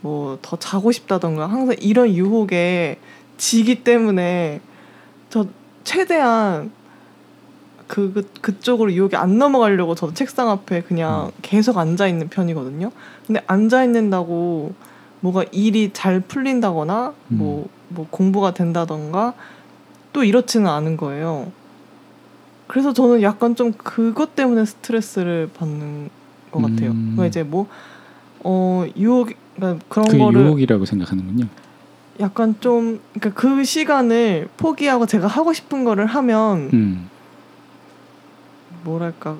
뭐 0.00 0.38
더 0.42 0.56
자고 0.56 0.92
싶다던가 0.92 1.46
항상 1.46 1.76
이런 1.80 2.08
유혹에 2.10 2.98
지기 3.36 3.82
때문에 3.84 4.60
저 5.30 5.46
최대한 5.84 6.70
그, 7.86 8.12
그 8.12 8.30
그쪽으로 8.40 8.92
유혹이 8.92 9.16
안 9.16 9.38
넘어가려고 9.38 9.94
저도 9.94 10.12
책상 10.14 10.50
앞에 10.50 10.82
그냥 10.82 11.30
계속 11.42 11.78
앉아 11.78 12.06
있는 12.06 12.28
편이거든요. 12.28 12.90
근데 13.26 13.42
앉아 13.46 13.84
있는다고 13.84 14.72
뭐가 15.20 15.44
일이 15.52 15.90
잘 15.92 16.20
풀린다거나 16.20 17.14
뭐, 17.28 17.68
뭐 17.88 18.06
공부가 18.10 18.52
된다던가 18.54 19.34
또 20.12 20.24
이렇지는 20.24 20.66
않은 20.66 20.96
거예요. 20.96 21.52
그래서 22.66 22.92
저는 22.92 23.22
약간 23.22 23.54
좀 23.54 23.72
그것 23.72 24.34
때문에 24.34 24.64
스트레스를 24.64 25.50
받는 25.54 26.10
것 26.50 26.62
같아요. 26.62 26.90
음. 26.90 27.14
그러니까 27.14 27.26
이제 27.26 27.42
뭐, 27.42 27.66
어, 28.40 28.84
유혹, 28.96 29.30
그러니까 29.56 29.84
그런 29.88 30.06
그게 30.06 30.18
거를 30.18 30.42
유혹이라고 30.42 30.84
생각하는군요. 30.84 31.46
약간 32.20 32.56
좀, 32.60 33.00
그러니까 33.14 33.40
그 33.40 33.64
시간을 33.64 34.48
포기하고 34.56 35.06
제가 35.06 35.26
하고 35.26 35.52
싶은 35.52 35.84
거를 35.84 36.06
하면, 36.06 36.70
음, 36.72 37.08
뭐랄까, 38.84 39.36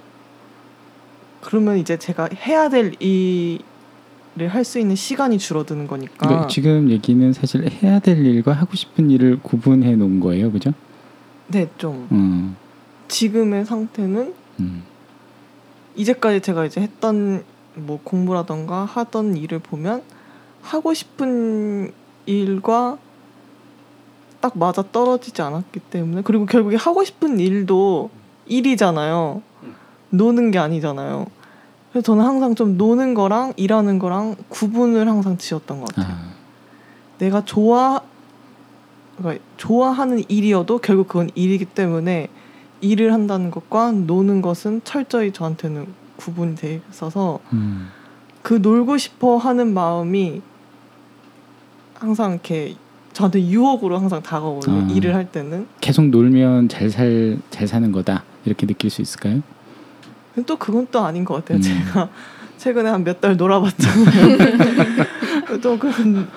그러면 1.40 1.78
이제 1.78 1.98
제가 1.98 2.28
해야 2.46 2.68
될 2.68 2.94
일을 3.00 3.60
할수 4.48 4.78
있는 4.78 4.94
시간이 4.94 5.38
줄어드는 5.38 5.86
거니까. 5.86 6.14
그러니까 6.18 6.46
지금 6.48 6.90
얘기는 6.90 7.32
사실 7.32 7.68
해야 7.82 7.98
될 7.98 8.24
일과 8.24 8.52
하고 8.52 8.76
싶은 8.76 9.10
일을 9.10 9.40
구분해 9.42 9.96
놓은 9.96 10.20
거예요, 10.20 10.52
그죠? 10.52 10.72
네, 11.48 11.68
좀. 11.78 12.06
음, 12.12 12.56
지금의 13.08 13.64
상태는 13.64 14.34
음, 14.60 14.84
이제까지 15.96 16.40
제가 16.40 16.64
이제 16.66 16.80
했던 16.80 17.42
뭐 17.74 17.98
공부라던가 18.02 18.84
하던 18.84 19.36
일을 19.36 19.58
보면 19.58 20.02
하고 20.62 20.94
싶은 20.94 21.92
일과 22.26 22.98
딱 24.40 24.56
맞아 24.56 24.82
떨어지지 24.92 25.42
않았기 25.42 25.80
때문에 25.80 26.22
그리고 26.22 26.46
결국에 26.46 26.76
하고 26.76 27.04
싶은 27.04 27.40
일도 27.40 28.10
일이잖아요. 28.46 29.42
노는 30.10 30.50
게 30.50 30.58
아니잖아요. 30.58 31.26
그래서 31.90 32.04
저는 32.04 32.24
항상 32.24 32.54
좀 32.54 32.76
노는 32.76 33.14
거랑 33.14 33.54
일하는 33.56 33.98
거랑 33.98 34.36
구분을 34.48 35.08
항상 35.08 35.38
지었던 35.38 35.80
것 35.80 35.94
같아요. 35.94 36.14
아, 36.14 36.28
내가 37.18 37.44
좋아 37.44 38.00
그러니까 39.16 39.42
좋아하는 39.56 40.22
일이어도 40.28 40.78
결국 40.78 41.08
그건 41.08 41.30
일이기 41.34 41.64
때문에 41.64 42.28
일을 42.80 43.12
한다는 43.12 43.50
것과 43.50 43.90
노는 43.92 44.42
것은 44.42 44.82
철저히 44.84 45.32
저한테는 45.32 45.86
구분이 46.16 46.54
돼 46.56 46.80
있어서 46.90 47.40
음, 47.52 47.88
그 48.42 48.54
놀고 48.54 48.98
싶어 48.98 49.36
하는 49.36 49.72
마음이 49.74 50.42
항상 51.94 52.32
이렇게 52.32 52.76
저한테 53.12 53.42
유혹으로 53.48 53.98
항상 53.98 54.22
다가오거든요. 54.22 54.86
아. 54.88 54.94
일을 54.94 55.14
할 55.16 55.32
때는. 55.32 55.66
계속 55.80 56.06
놀면 56.06 56.68
잘 56.68 56.88
살 56.90 57.38
잘 57.50 57.66
사는 57.66 57.90
거다 57.90 58.22
이렇게 58.44 58.66
느낄 58.66 58.90
수 58.90 59.02
있을까요? 59.02 59.42
근데 60.34 60.46
또 60.46 60.56
그건 60.56 60.86
또 60.90 61.00
아닌 61.04 61.24
것 61.24 61.34
같아요. 61.34 61.58
음. 61.58 61.62
제가 61.62 62.08
최근에 62.58 62.88
한 62.90 63.04
몇 63.04 63.20
달 63.20 63.36
놀아봤잖아요. 63.36 64.38
또 65.62 65.78
그 65.78 65.88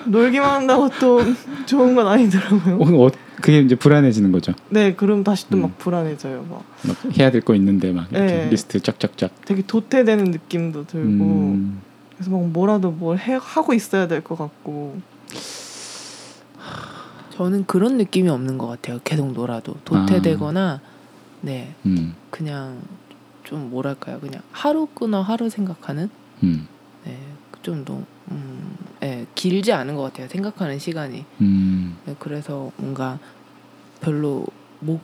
놀기만 0.06 0.48
한다고 0.50 0.88
또 1.00 1.20
좋은 1.66 1.94
건 1.94 2.06
아니더라고요. 2.06 2.76
어, 2.76 3.06
어, 3.06 3.10
그게 3.40 3.60
이제 3.60 3.74
불안해지는 3.74 4.32
거죠. 4.32 4.52
네, 4.70 4.94
그럼 4.94 5.22
다시 5.24 5.48
또막 5.50 5.70
음. 5.70 5.74
불안해져요. 5.78 6.46
막 6.48 6.62
막 6.84 6.96
해야 7.18 7.30
될 7.30 7.40
거 7.42 7.54
있는데 7.56 7.92
막 7.92 8.06
이렇게 8.10 8.26
네. 8.26 8.48
리스트 8.50 8.80
쫙쫙쫙. 8.80 9.30
되게 9.44 9.62
도태되는 9.66 10.24
느낌도 10.24 10.86
들고 10.86 11.08
음, 11.08 11.80
그래서 12.16 12.30
막 12.30 12.46
뭐라도 12.48 12.90
뭘 12.92 13.18
해, 13.18 13.36
하고 13.40 13.74
있어야 13.74 14.06
될 14.08 14.22
것 14.22 14.38
같고 14.38 14.96
저는 17.34 17.64
그런 17.66 17.96
느낌이 17.98 18.28
없는 18.28 18.58
것 18.58 18.66
같아요. 18.66 19.00
계속 19.04 19.32
놀아도 19.32 19.74
도태되거나 19.84 20.80
네 21.40 21.74
음, 21.86 22.14
그냥 22.30 22.80
좀 23.52 23.68
뭐랄까요 23.68 24.18
그냥 24.18 24.40
하루 24.50 24.86
끊어 24.86 25.20
하루 25.20 25.50
생각하는 25.50 26.08
음, 26.42 26.66
네, 27.04 27.18
그 27.50 27.60
정도 27.62 28.02
음, 28.30 28.76
네, 29.00 29.26
길지 29.34 29.74
않은 29.74 29.94
것 29.94 30.04
같아요. 30.04 30.26
생각하는 30.28 30.78
시간이 30.78 31.26
음, 31.42 31.98
네, 32.06 32.16
그래서 32.18 32.72
뭔가 32.78 33.18
별로 34.00 34.46
목 34.80 35.02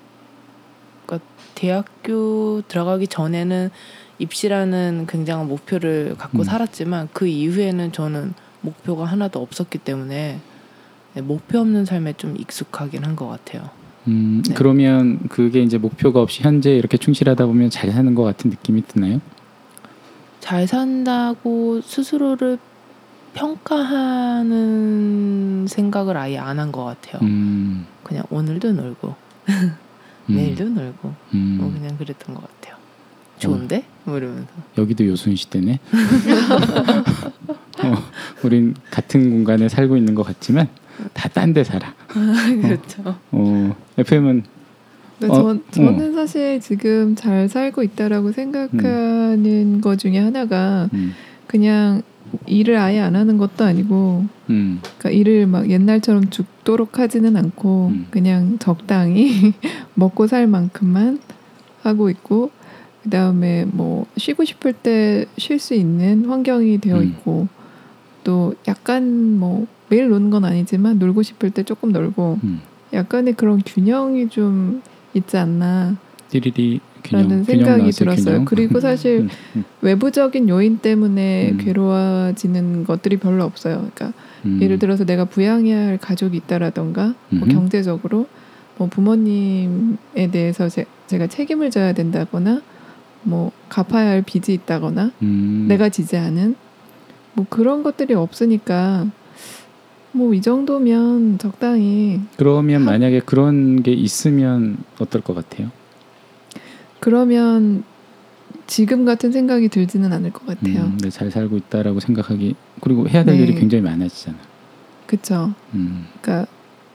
그러니까 1.04 1.28
대학교 1.54 2.62
들어가기 2.68 3.08
전에는 3.08 3.68
입시라는 4.18 5.06
굉장한 5.06 5.46
목표를 5.46 6.14
갖고 6.16 6.38
음. 6.38 6.44
살았지만 6.44 7.10
그 7.12 7.26
이후에는 7.26 7.92
저는 7.92 8.32
목표가 8.62 9.04
하나도 9.04 9.42
없었기 9.42 9.76
때문에 9.78 10.40
네, 11.12 11.20
목표 11.20 11.58
없는 11.60 11.84
삶에 11.84 12.14
좀 12.14 12.34
익숙하긴 12.38 13.04
한 13.04 13.14
것 13.14 13.28
같아요. 13.28 13.68
음, 14.08 14.42
네. 14.46 14.54
그러면 14.54 15.18
그게 15.28 15.60
이제 15.62 15.78
목표가 15.78 16.20
없이 16.20 16.42
현재 16.42 16.72
이렇게 16.74 16.96
충실하다 16.96 17.46
보면 17.46 17.70
잘 17.70 17.90
사는 17.92 18.14
것 18.14 18.22
같은 18.24 18.50
느낌이 18.50 18.82
드나요? 18.88 19.20
잘 20.40 20.66
산다고 20.66 21.80
스스로를 21.82 22.58
평가하는 24.38 25.66
생각을 25.68 26.16
아예 26.16 26.38
안 26.38 26.58
한 26.58 26.72
것 26.72 26.84
같아요. 26.84 27.20
음, 27.22 27.86
그냥 28.02 28.24
오늘도 28.30 28.72
놀고 28.72 29.14
음, 29.50 29.74
내일도 30.26 30.64
놀고 30.64 31.14
음, 31.34 31.58
뭐 31.60 31.70
그냥 31.72 31.96
그랬던 31.98 32.34
것 32.34 32.42
같아요. 32.42 32.76
좋은데? 33.38 33.84
뭐 34.04 34.16
이러면서 34.16 34.48
여기도 34.78 35.06
요순 35.06 35.36
시 35.36 35.48
대네. 35.50 35.78
어, 37.84 37.94
우린 38.42 38.74
같은 38.90 39.30
공간에 39.30 39.68
살고 39.68 39.96
있는 39.96 40.14
것 40.14 40.24
같지만 40.24 40.68
다 41.14 41.28
딴 41.28 41.52
데 41.52 41.64
살아. 41.64 41.94
그렇죠. 42.08 43.16
어, 43.32 43.76
FM은 43.96 44.42
근데 45.18 45.32
어, 45.32 45.58
저, 45.70 45.70
저는 45.82 46.14
사실 46.14 46.60
지금 46.60 47.14
잘 47.16 47.48
살고 47.48 47.82
있다라고 47.82 48.32
생각하는 48.32 49.80
것 49.80 49.98
중에 49.98 50.18
하나가 50.18 50.88
음, 50.92 51.12
그냥 51.46 52.02
일을 52.46 52.76
아예 52.76 53.00
안 53.00 53.16
하는 53.16 53.38
것도 53.38 53.64
아니고 53.64 54.26
음, 54.50 54.80
그러니까 54.98 55.10
일을 55.10 55.46
막 55.46 55.68
옛날처럼 55.70 56.30
죽도록 56.30 56.98
하지는 56.98 57.36
않고 57.36 57.88
음. 57.88 58.06
그냥 58.10 58.58
적당히 58.58 59.54
먹고 59.94 60.26
살 60.26 60.46
만큼만 60.46 61.18
하고 61.82 62.10
있고 62.10 62.50
그다음에 63.02 63.64
뭐 63.64 64.06
쉬고 64.16 64.44
싶을 64.44 64.72
때 64.72 65.24
쉴 65.38 65.58
수 65.58 65.74
있는 65.74 66.26
환경이 66.26 66.78
되어 66.78 66.98
음. 66.98 67.04
있고 67.04 67.48
또 68.28 68.54
약간 68.68 69.38
뭐 69.38 69.66
매일 69.88 70.10
노는 70.10 70.28
건 70.28 70.44
아니지만 70.44 70.98
놀고 70.98 71.22
싶을 71.22 71.50
때 71.50 71.62
조금 71.62 71.92
놀고 71.92 72.38
음. 72.44 72.60
약간의 72.92 73.32
그런 73.32 73.62
균형이 73.64 74.28
좀 74.28 74.82
있지 75.14 75.38
않나 75.38 75.96
띠리리 76.28 76.80
균형, 77.02 77.22
라는 77.22 77.44
균형 77.44 77.44
생각이 77.44 77.78
나왔어요, 77.78 77.90
들었어요. 77.92 78.24
균형. 78.24 78.44
그리고 78.44 78.80
사실 78.80 79.20
음, 79.20 79.28
음, 79.56 79.64
외부적인 79.80 80.46
요인 80.50 80.76
때문에 80.76 81.52
음. 81.52 81.56
괴로워지는 81.56 82.84
것들이 82.84 83.16
별로 83.16 83.44
없어요. 83.44 83.88
그러니까 83.94 84.12
음. 84.44 84.58
예를 84.60 84.78
들어서 84.78 85.06
내가 85.06 85.24
부양해야 85.24 85.86
할 85.86 85.96
가족이 85.96 86.36
있다라던가 86.36 87.14
뭐. 87.30 87.48
경제적으로 87.48 88.26
뭐 88.76 88.88
부모님에 88.88 90.30
대해서 90.30 90.68
제, 90.68 90.84
제가 91.06 91.28
책임을 91.28 91.70
져야 91.70 91.94
된다거나 91.94 92.60
뭐 93.22 93.52
갚아야 93.70 94.10
할 94.10 94.20
빚이 94.20 94.52
있다거나 94.52 95.12
음, 95.22 95.64
내가 95.66 95.88
지지 95.88 96.18
않은 96.18 96.67
뭐 97.38 97.46
그런 97.48 97.82
것들이 97.82 98.14
없으니까 98.14 99.06
뭐 100.12 100.34
이 100.34 100.40
정도면 100.42 101.38
적당히 101.38 102.20
그러면 102.36 102.82
만약에 102.82 103.20
그런 103.20 103.82
게 103.82 103.92
있으면 103.92 104.78
어떨 104.98 105.20
것 105.20 105.34
같아요? 105.34 105.70
그러면 107.00 107.84
지금 108.66 109.04
같은 109.04 109.30
생각이 109.32 109.68
들지는 109.68 110.12
않을 110.12 110.32
것 110.32 110.44
같아요. 110.46 110.84
음, 110.86 110.98
네, 111.00 111.10
잘 111.10 111.30
살고 111.30 111.56
있다라고 111.56 112.00
생각하기 112.00 112.54
그리고 112.80 113.08
해야 113.08 113.24
될 113.24 113.36
네. 113.36 113.42
일이 113.44 113.54
굉장히 113.54 113.82
많아지잖아. 113.82 114.36
그쵸? 115.06 115.54
음, 115.74 116.06
그러니까 116.20 116.50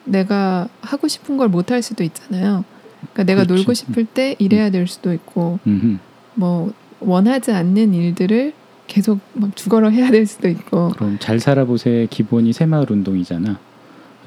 내가 0.06 0.67
하고 0.82 1.08
싶은 1.08 1.38
걸 1.38 1.47
못 1.49 1.71
할 1.71 1.82
수도 1.82 2.03
있잖아요. 2.03 2.65
그러니까 3.13 3.23
내가 3.23 3.43
그렇지. 3.43 3.53
놀고 3.62 3.73
싶을 3.73 4.06
때 4.06 4.36
일해야 4.39 4.69
될 4.69 4.88
수도 4.88 5.13
있고 5.13 5.60
음흠. 5.65 5.97
뭐 6.36 6.73
원하지 6.99 7.51
않는 7.51 7.93
일들을 7.93 8.53
계속 8.88 9.19
막 9.34 9.56
죽어라 9.56 9.89
해야 9.89 10.12
될 10.12 10.26
수도 10.26 10.48
있고 10.48 10.89
그럼 10.89 11.17
잘 11.19 11.39
살아보세의 11.39 12.08
기본이 12.08 12.54
새마을 12.54 12.86
운동이잖아. 12.91 13.58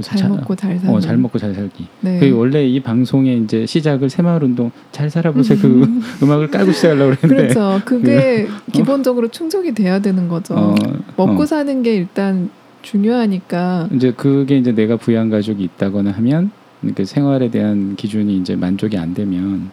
잘 0.03 0.19
자- 0.19 0.29
먹고 0.29 0.55
잘 0.55 0.79
살고 0.79 0.95
어, 0.95 1.01
잘 1.01 1.17
먹고 1.17 1.39
잘 1.39 1.55
살기. 1.55 1.87
네. 2.03 2.19
그 2.19 2.31
원래 2.33 2.67
이 2.67 2.81
방송의 2.81 3.39
이제 3.43 3.65
시작을 3.65 4.11
새마을 4.11 4.45
운동 4.45 4.71
잘 4.93 5.09
살아보세 5.09 5.57
그 5.57 5.87
음악을 6.23 6.49
깔고 6.51 6.73
시작하려고 6.73 7.17
그랬는데 7.17 7.55
그렇죠. 7.55 7.81
그게 7.87 8.47
기본적으로 8.73 9.29
충족이 9.29 9.73
돼야 9.73 9.99
되는 10.01 10.29
거죠. 10.29 10.55
어, 10.55 10.75
먹고 11.17 11.43
어. 11.43 11.47
사는 11.47 11.83
게 11.83 11.97
일단 11.97 12.51
중요하니까 12.83 13.89
이제 13.95 14.13
그게 14.13 14.59
이제 14.59 14.73
내가 14.73 14.97
부양 14.97 15.31
가족이 15.31 15.63
있다거나 15.65 16.11
하면 16.13 16.51
이렇게 16.83 17.05
생활에 17.05 17.51
대한 17.51 17.97
기준이 17.97 18.37
이제 18.37 18.55
만족이 18.55 18.99
안 18.99 19.15
되면 19.15 19.71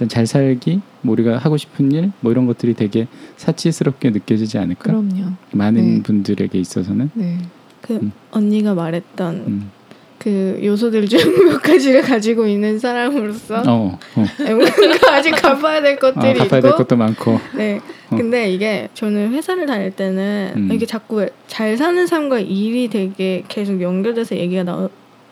일단 0.00 0.08
잘 0.08 0.26
살기, 0.26 0.80
뭐 1.02 1.12
우리가 1.12 1.36
하고 1.36 1.58
싶은 1.58 1.92
일, 1.92 2.10
뭐 2.20 2.32
이런 2.32 2.46
것들이 2.46 2.72
되게 2.72 3.06
사치스럽게 3.36 4.08
느껴지지 4.10 4.56
않을까? 4.56 4.84
그럼요. 4.84 5.32
많은 5.52 5.96
네. 5.96 6.02
분들에게 6.02 6.58
있어서는. 6.58 7.10
네. 7.12 7.38
그 7.82 7.96
음. 7.96 8.12
언니가 8.30 8.72
말했던 8.72 9.34
음. 9.34 9.70
그 10.18 10.58
요소들 10.62 11.06
중 11.06 11.18
몇 11.44 11.62
가지를 11.62 12.00
가지고 12.00 12.46
있는 12.46 12.78
사람으로서 12.78 13.62
어, 13.66 13.98
어. 14.16 14.24
뭔가 14.38 15.12
아직 15.12 15.32
갚아야 15.32 15.82
될 15.82 15.96
아, 15.96 15.98
것들이 15.98 16.38
갚아야 16.38 16.60
될 16.62 16.70
있고 16.70 16.76
것도 16.78 16.96
많고. 16.96 17.38
네. 17.56 17.80
어. 18.08 18.16
근데 18.16 18.50
이게 18.50 18.88
저는 18.94 19.32
회사를 19.32 19.66
다닐 19.66 19.90
때는 19.90 20.52
음. 20.56 20.68
이게 20.72 20.86
자꾸 20.86 21.26
잘 21.46 21.76
사는 21.76 22.06
삶과 22.06 22.40
일이 22.40 22.88
되게 22.88 23.44
계속 23.48 23.82
연결돼서 23.82 24.36
얘기가 24.36 24.62
나오, 24.62 24.88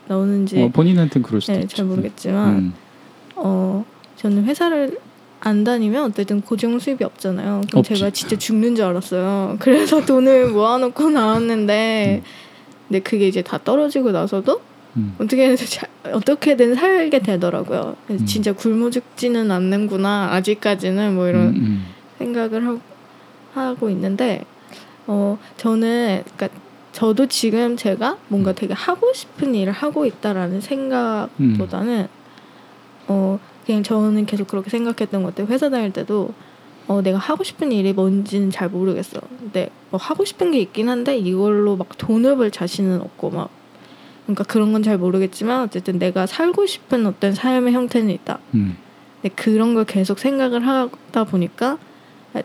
나오는지 0.07 0.61
어, 0.61 0.69
본인한테는 0.69 1.25
그럴 1.25 1.41
수도 1.41 1.53
네, 1.53 1.61
있지. 1.61 1.75
잘 1.75 1.85
모르겠지만 1.85 2.55
음. 2.55 2.73
어 3.35 3.85
저는 4.19 4.43
회사를 4.45 4.99
안 5.39 5.63
다니면 5.63 6.03
어쨌든 6.05 6.41
고정 6.41 6.77
수입이 6.77 7.03
없잖아요. 7.05 7.61
그럼 7.69 7.79
없지. 7.79 7.95
제가 7.95 8.09
진짜 8.11 8.37
죽는 8.37 8.75
줄 8.75 8.83
알았어요. 8.85 9.55
그래서 9.61 10.05
돈을 10.05 10.49
모아놓고 10.49 11.09
나왔는데 11.09 12.21
근데 12.87 12.99
그게 12.99 13.27
이제 13.29 13.41
다 13.41 13.57
떨어지고 13.63 14.11
나서도 14.11 14.59
음. 14.97 15.15
어떻게든 15.19 15.55
자- 15.55 15.87
어떻게든 16.11 16.75
살게 16.75 17.19
되더라고요. 17.19 17.95
음. 18.09 18.25
진짜 18.25 18.51
굶어 18.51 18.89
죽지는 18.89 19.49
않는구나 19.51 20.29
아직까지는 20.33 21.15
뭐 21.15 21.27
이런 21.29 21.41
음, 21.49 21.55
음. 21.55 21.85
생각을 22.17 22.65
하고, 22.67 22.79
하고 23.53 23.89
있는데 23.91 24.43
어 25.07 25.37
저는 25.55 26.23
그러니까 26.35 26.59
저도 26.91 27.27
지금 27.27 27.77
제가 27.77 28.17
뭔가 28.27 28.51
음. 28.51 28.55
되게 28.55 28.73
하고 28.73 29.13
싶은 29.13 29.55
일을 29.55 29.71
하고 29.71 30.05
있다라는 30.05 30.59
생각보다는 30.59 32.07
어 33.07 33.39
그냥 33.69 33.83
저는 33.83 34.25
계속 34.25 34.47
그렇게 34.47 34.71
생각했던 34.71 35.21
것 35.21 35.35
같아요. 35.35 35.45
회사 35.53 35.69
다닐 35.69 35.93
때도 35.93 36.33
어 36.87 37.03
내가 37.03 37.19
하고 37.19 37.43
싶은 37.43 37.71
일이 37.71 37.93
뭔지는 37.93 38.49
잘 38.49 38.67
모르겠어. 38.67 39.21
근데 39.39 39.69
뭐 39.91 39.99
하고 39.99 40.25
싶은 40.25 40.49
게 40.49 40.59
있긴 40.59 40.89
한데 40.89 41.15
이걸로 41.19 41.75
막 41.75 41.87
돈을 41.99 42.35
벌 42.35 42.49
자신은 42.49 42.99
없고 42.99 43.29
막 43.29 43.51
그러니까 44.23 44.43
그런 44.45 44.71
건 44.71 44.81
잘 44.81 44.97
모르겠지만 44.97 45.61
어쨌든 45.61 45.99
내가 45.99 46.25
살고 46.25 46.65
싶은 46.65 47.05
어떤 47.05 47.35
삶의 47.35 47.73
형태는 47.73 48.09
있다. 48.09 48.39
음. 48.55 48.75
근데 49.21 49.35
그런 49.35 49.75
걸 49.75 49.85
계속 49.85 50.17
생각을 50.17 50.65
하다 50.65 51.25
보니까 51.25 51.77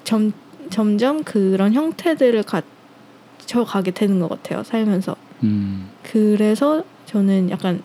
점 0.04 0.34
점점 0.68 1.24
그런 1.24 1.72
형태들을 1.72 2.42
갖춰 2.42 3.64
가게 3.64 3.92
되는 3.92 4.20
것 4.20 4.28
같아요 4.28 4.62
살면서. 4.62 5.16
음. 5.42 5.88
그래서 6.02 6.84
저는 7.06 7.48
약간 7.48 7.82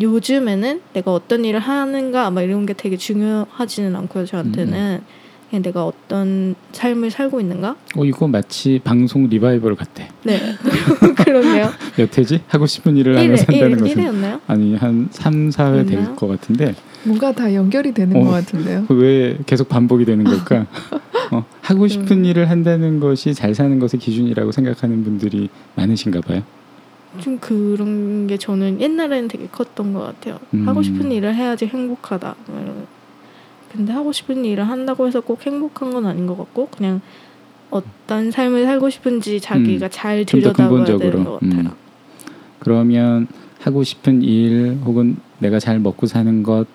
요즘에는 0.00 0.80
내가 0.92 1.12
어떤 1.12 1.44
일을 1.44 1.60
하는가 1.60 2.30
막 2.30 2.42
이런 2.42 2.66
게 2.66 2.72
되게 2.72 2.96
중요하지는 2.96 3.94
않고요 3.96 4.26
저한테는 4.26 5.00
그냥 5.50 5.62
내가 5.62 5.84
어떤 5.84 6.54
삶을 6.72 7.10
살고 7.10 7.40
있는가 7.40 7.76
어 7.96 8.04
이거 8.04 8.26
마치 8.26 8.80
방송 8.82 9.28
리바이벌 9.28 9.76
같아. 9.76 10.04
네 10.22 10.40
그러네요 11.24 11.68
몇 11.96 12.16
회지? 12.16 12.40
하고 12.48 12.66
싶은 12.66 12.96
일을 12.96 13.18
하며 13.18 13.34
1회, 13.34 13.36
산다는 13.36 13.70
1, 13.70 13.76
것은 13.76 13.94
1회였나요? 13.96 14.40
아니 14.46 14.74
한 14.76 15.08
3, 15.10 15.50
4회 15.50 15.88
될? 15.88 16.16
것 16.16 16.26
같은데 16.26 16.74
뭔가 17.04 17.32
다 17.32 17.52
연결이 17.52 17.92
되는 17.92 18.16
어. 18.16 18.24
것 18.24 18.30
같은데요. 18.30 18.86
그왜 18.88 19.38
계속 19.44 19.68
반복이 19.68 20.04
되는 20.04 20.24
걸까? 20.24 20.66
어, 21.32 21.44
하고 21.60 21.88
싶은 21.88 22.18
음. 22.18 22.24
일을 22.24 22.48
한다는 22.48 23.00
것이 23.00 23.34
잘 23.34 23.54
사는 23.54 23.78
것의 23.78 24.00
기준이라고 24.00 24.52
생각하는 24.52 25.02
분들이 25.04 25.48
많으신가 25.74 26.20
봐요. 26.20 26.42
좀 27.20 27.38
그런 27.38 28.26
게 28.26 28.36
저는 28.36 28.80
옛날에는 28.80 29.28
되게 29.28 29.46
컸던 29.46 29.92
것 29.92 30.00
같아요 30.00 30.38
음. 30.54 30.66
하고 30.66 30.82
싶은 30.82 31.12
일을 31.12 31.34
해야지 31.34 31.66
행복하다 31.66 32.34
막 32.46 32.62
이런. 32.62 32.86
근데 33.70 33.92
하고 33.92 34.12
싶은 34.12 34.44
일을 34.44 34.68
한다고 34.68 35.06
해서 35.06 35.20
꼭 35.20 35.46
행복한 35.46 35.92
건 35.92 36.06
아닌 36.06 36.26
것 36.26 36.36
같고 36.36 36.68
그냥 36.68 37.00
어떤 37.70 38.30
삶을 38.30 38.64
살고 38.64 38.90
싶은지 38.90 39.40
자기가 39.40 39.88
잘 39.88 40.20
음. 40.20 40.26
좀더 40.26 40.52
들여다봐야 40.52 40.84
되는. 40.98 41.24
것 41.24 41.40
같아요 41.40 41.60
음. 41.60 41.70
그러면 42.58 43.28
하고 43.60 43.82
싶은 43.82 44.22
일 44.22 44.78
혹은 44.84 45.16
내가 45.38 45.58
잘 45.58 45.78
먹고 45.78 46.06
사는 46.06 46.42
것 46.42 46.66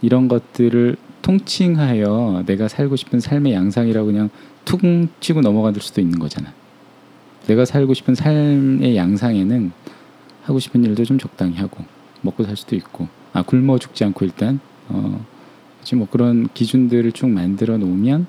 이런 0.00 0.28
것들을 0.28 0.96
통칭하여 1.22 2.44
내가 2.46 2.68
살고 2.68 2.96
싶은 2.96 3.20
삶의 3.20 3.52
양상이라고 3.52 4.06
그냥 4.06 4.30
툭 4.64 4.80
치고 5.20 5.40
넘어갈 5.40 5.74
수도 5.80 6.00
있는 6.00 6.18
거잖아. 6.18 6.52
내가 7.46 7.64
살고 7.64 7.94
싶은 7.94 8.14
삶의 8.14 8.96
양상에는 8.96 9.72
하고 10.46 10.58
싶은 10.58 10.84
일도 10.84 11.04
좀 11.04 11.18
적당히 11.18 11.56
하고 11.56 11.84
먹고 12.22 12.44
살 12.44 12.56
수도 12.56 12.76
있고 12.76 13.08
아 13.32 13.42
굶어 13.42 13.78
죽지 13.78 14.04
않고 14.04 14.24
일단 14.24 14.60
어 14.88 15.24
지금 15.82 15.98
뭐 16.00 16.08
그런 16.10 16.48
기준들을 16.54 17.12
쭉 17.12 17.28
만들어 17.28 17.76
놓으면 17.78 18.26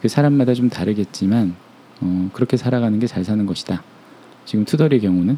그 0.00 0.08
사람마다 0.08 0.54
좀 0.54 0.68
다르겠지만 0.70 1.54
어 2.00 2.30
그렇게 2.32 2.56
살아가는 2.56 2.98
게 3.00 3.06
잘 3.06 3.24
사는 3.24 3.44
것이다. 3.44 3.82
지금 4.44 4.64
투덜의 4.64 5.00
경우는 5.00 5.36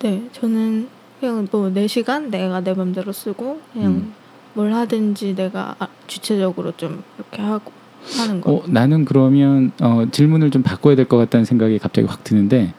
네, 0.00 0.28
저는 0.32 0.88
그냥 1.20 1.46
뭐 1.50 1.68
4시간 1.70 2.28
내가 2.30 2.60
내 2.60 2.74
맘대로 2.74 3.12
쓰고 3.12 3.60
그냥 3.72 3.92
음. 3.92 4.12
뭘 4.54 4.72
하든지 4.72 5.34
내가 5.34 5.74
아- 5.78 5.88
주체적으로 6.06 6.72
좀 6.76 7.02
이렇게 7.16 7.42
하고 7.42 7.72
하는 8.18 8.40
거. 8.40 8.52
어, 8.52 8.62
나는 8.66 9.04
그러면 9.04 9.72
어, 9.80 10.06
질문을 10.10 10.50
좀 10.50 10.62
바꿔야 10.62 10.94
될 10.96 11.06
것 11.06 11.16
같다는 11.16 11.44
생각이 11.44 11.78
갑자기 11.78 12.06
확 12.06 12.24
드는데 12.24 12.72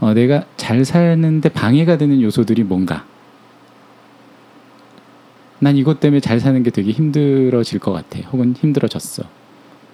어, 0.00 0.12
내가 0.14 0.44
잘 0.56 0.84
사는데 0.84 1.48
방해가 1.48 1.98
되는 1.98 2.20
요소들이 2.20 2.64
뭔가? 2.64 3.04
난 5.58 5.76
이것 5.76 6.00
때문에 6.00 6.20
잘 6.20 6.38
사는 6.38 6.62
게 6.62 6.70
되게 6.70 6.90
힘들어질 6.90 7.78
것 7.78 7.92
같아. 7.92 8.18
혹은 8.30 8.54
힘들어졌어. 8.54 9.22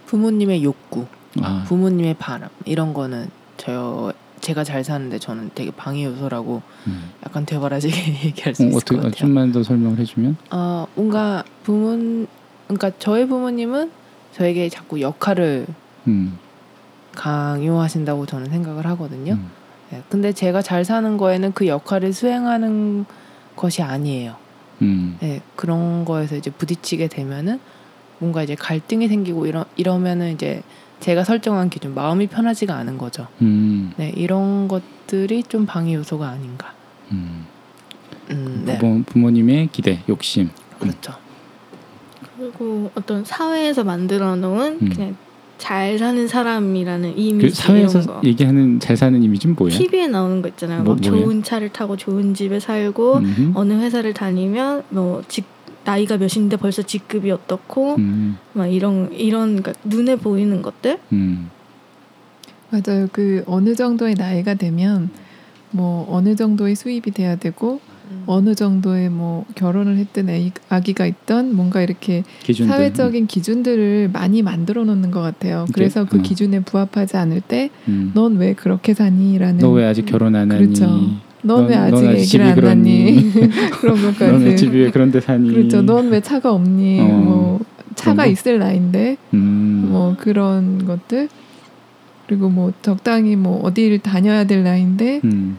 부모님의 0.06 0.64
욕구, 0.64 1.06
아, 1.40 1.64
부모님의 1.66 2.14
바람 2.18 2.48
이런 2.64 2.92
거는 2.92 3.30
저 3.56 4.12
제가 4.40 4.64
잘 4.64 4.82
사는데 4.82 5.20
저는 5.20 5.50
되게 5.54 5.70
방해 5.70 6.04
요소라고 6.04 6.62
음. 6.88 7.10
약간 7.24 7.46
되바라지게 7.46 7.94
얘기할 8.26 8.54
수 8.56 8.64
어, 8.64 8.66
있을 8.66 8.76
어떻게 8.76 8.96
것 8.96 9.00
어, 9.00 9.04
같아요. 9.04 9.16
좀만 9.20 9.52
더 9.52 9.62
설명을 9.62 9.98
해주면? 9.98 10.36
어, 10.50 10.86
뭔가 10.96 11.44
부모 11.62 12.26
그러니까 12.66 12.90
저희 12.98 13.26
부모님은 13.26 13.90
저에게 14.32 14.68
자꾸 14.68 15.00
역할을 15.00 15.66
음, 16.08 16.38
강요하신다고 17.14 18.26
저는 18.26 18.50
생각을 18.50 18.84
하거든요. 18.88 19.34
음, 19.34 19.38
네, 19.42 19.61
근데 20.08 20.32
제가 20.32 20.62
잘 20.62 20.84
사는 20.84 21.16
거에는 21.16 21.52
그 21.52 21.66
역할을 21.66 22.12
수행하는 22.12 23.04
것이 23.56 23.82
아니에요. 23.82 24.36
음, 24.82 25.16
네, 25.20 25.40
그런 25.56 26.04
거에서 26.04 26.36
이제 26.36 26.50
부딪히게 26.50 27.08
되면은 27.08 27.60
뭔가 28.18 28.42
이제 28.42 28.54
갈등이 28.54 29.08
생기고 29.08 29.46
이러 29.46 29.64
이러면은 29.76 30.32
이제 30.32 30.62
제가 31.00 31.24
설정한 31.24 31.68
기준 31.68 31.94
마음이 31.94 32.28
편하지가 32.28 32.74
않은 32.76 32.98
거죠. 32.98 33.26
음, 33.42 33.92
네, 33.96 34.12
이런 34.16 34.68
것들이 34.68 35.42
좀 35.44 35.66
방해 35.66 35.94
요소가 35.94 36.28
아닌가. 36.28 36.72
음. 37.10 37.46
음, 38.30 38.62
네, 38.64 38.78
부모, 38.78 39.02
부모님의 39.04 39.68
기대, 39.72 40.00
욕심. 40.08 40.50
그렇죠. 40.78 41.14
그리고 42.36 42.90
어떤 42.94 43.24
사회에서 43.24 43.84
만들어 43.84 44.36
놓은 44.36 44.78
음. 44.80 44.88
그냥 44.88 45.16
잘 45.62 45.96
사는 45.96 46.26
사람이라는 46.26 47.14
그 47.14 47.20
이미지 47.20 47.54
사회에서 47.54 48.00
이런 48.00 48.06
거. 48.20 48.20
얘기하는 48.26 48.80
잘 48.80 48.96
사는 48.96 49.22
이미지는 49.22 49.54
뭐야? 49.56 49.70
TV에 49.70 50.08
나오는 50.08 50.42
거 50.42 50.48
있잖아요. 50.48 50.82
뭐- 50.82 50.94
막 50.96 51.00
뭐예요? 51.08 51.24
좋은 51.24 51.42
차를 51.44 51.68
타고 51.68 51.96
좋은 51.96 52.34
집에 52.34 52.58
살고 52.58 53.18
음흠. 53.18 53.52
어느 53.54 53.74
회사를 53.74 54.12
다니면 54.12 54.82
뭐 54.88 55.22
직, 55.28 55.44
나이가 55.84 56.16
몇인데 56.16 56.56
벌써 56.56 56.82
직급이 56.82 57.30
어떻고 57.30 57.94
음, 57.94 58.38
막 58.54 58.66
이런 58.66 59.12
이런 59.12 59.62
그러니까 59.62 59.72
눈에 59.84 60.16
보이는 60.16 60.62
것들 60.62 60.98
음, 61.12 61.48
맞아요. 62.70 63.06
그 63.12 63.44
어느 63.46 63.76
정도의 63.76 64.14
나이가 64.14 64.54
되면 64.54 65.10
뭐 65.70 66.08
어느 66.10 66.34
정도의 66.34 66.74
수입이 66.74 67.12
돼야 67.12 67.36
되고 67.36 67.80
음. 68.12 68.22
어느 68.26 68.54
정도의 68.54 69.08
뭐 69.10 69.44
결혼을 69.54 69.96
했든 69.96 70.28
애- 70.28 70.50
아기가 70.68 71.06
있던 71.06 71.54
뭔가 71.56 71.82
이렇게 71.82 72.22
기준들. 72.42 72.72
사회적인 72.74 73.26
기준들을 73.26 74.10
많이 74.12 74.42
만들어 74.42 74.84
놓는 74.84 75.10
것 75.10 75.20
같아요. 75.20 75.66
그래서 75.72 76.04
그 76.04 76.18
어. 76.18 76.22
기준에 76.22 76.60
부합하지 76.60 77.16
않을 77.16 77.40
때 77.40 77.70
음. 77.88 78.12
넌왜 78.14 78.54
그렇게 78.54 78.94
사니라는 78.94 79.58
너 79.58 79.70
왜 79.72 79.84
아직 79.86 80.06
결혼 80.06 80.36
안 80.36 80.50
하니? 80.50 80.64
그렇죠. 80.66 80.86
넌왜 81.44 81.74
넌- 81.76 81.82
아직 81.84 81.94
넌 82.04 82.16
얘기를 82.16 82.24
집이 82.24 82.42
안? 82.42 82.60
낳니? 82.60 83.32
그런 83.80 84.02
것까지. 84.02 84.56
집이 84.56 84.76
왜 84.78 84.90
그런데 84.90 85.20
사니? 85.20 85.50
그렇죠. 85.52 85.82
넌 85.82 86.08
왜 86.10 86.20
차가 86.20 86.52
없니? 86.52 87.00
어, 87.00 87.04
뭐 87.04 87.60
차가 87.94 88.24
거? 88.24 88.30
있을 88.30 88.58
나이인데 88.58 89.16
음, 89.34 89.88
뭐 89.90 90.14
그런 90.18 90.86
것들 90.86 91.28
그리고 92.26 92.48
뭐 92.48 92.72
적당히 92.82 93.36
뭐 93.36 93.60
어디를 93.62 93.98
다녀야 93.98 94.44
될 94.44 94.62
나이인데 94.62 95.20
음, 95.24 95.58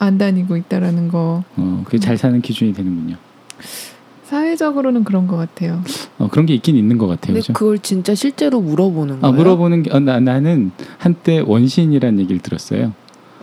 안 0.00 0.16
다니고 0.18 0.56
있다라는 0.56 1.08
거 1.08 1.44
어, 1.56 1.82
그게 1.84 1.98
잘 1.98 2.16
사는 2.16 2.40
기준이 2.40 2.72
되는군요. 2.72 3.16
사회적으로는 4.24 5.04
그런 5.04 5.26
것 5.26 5.36
같아요. 5.36 5.82
어, 6.18 6.28
그런 6.28 6.46
게 6.46 6.54
있긴 6.54 6.76
있는 6.76 6.96
것 6.98 7.06
같아요. 7.06 7.34
근데 7.34 7.40
그죠? 7.40 7.52
그걸 7.52 7.78
진짜 7.80 8.14
실제로 8.14 8.60
물어보는 8.60 9.16
아, 9.16 9.20
거예요? 9.20 9.34
물어보는 9.36 9.82
게 9.82 9.90
어, 9.94 10.00
나, 10.00 10.18
나는 10.18 10.70
한때 10.98 11.40
원시인이라는 11.46 12.18
얘기를 12.20 12.40
들었어요. 12.40 12.92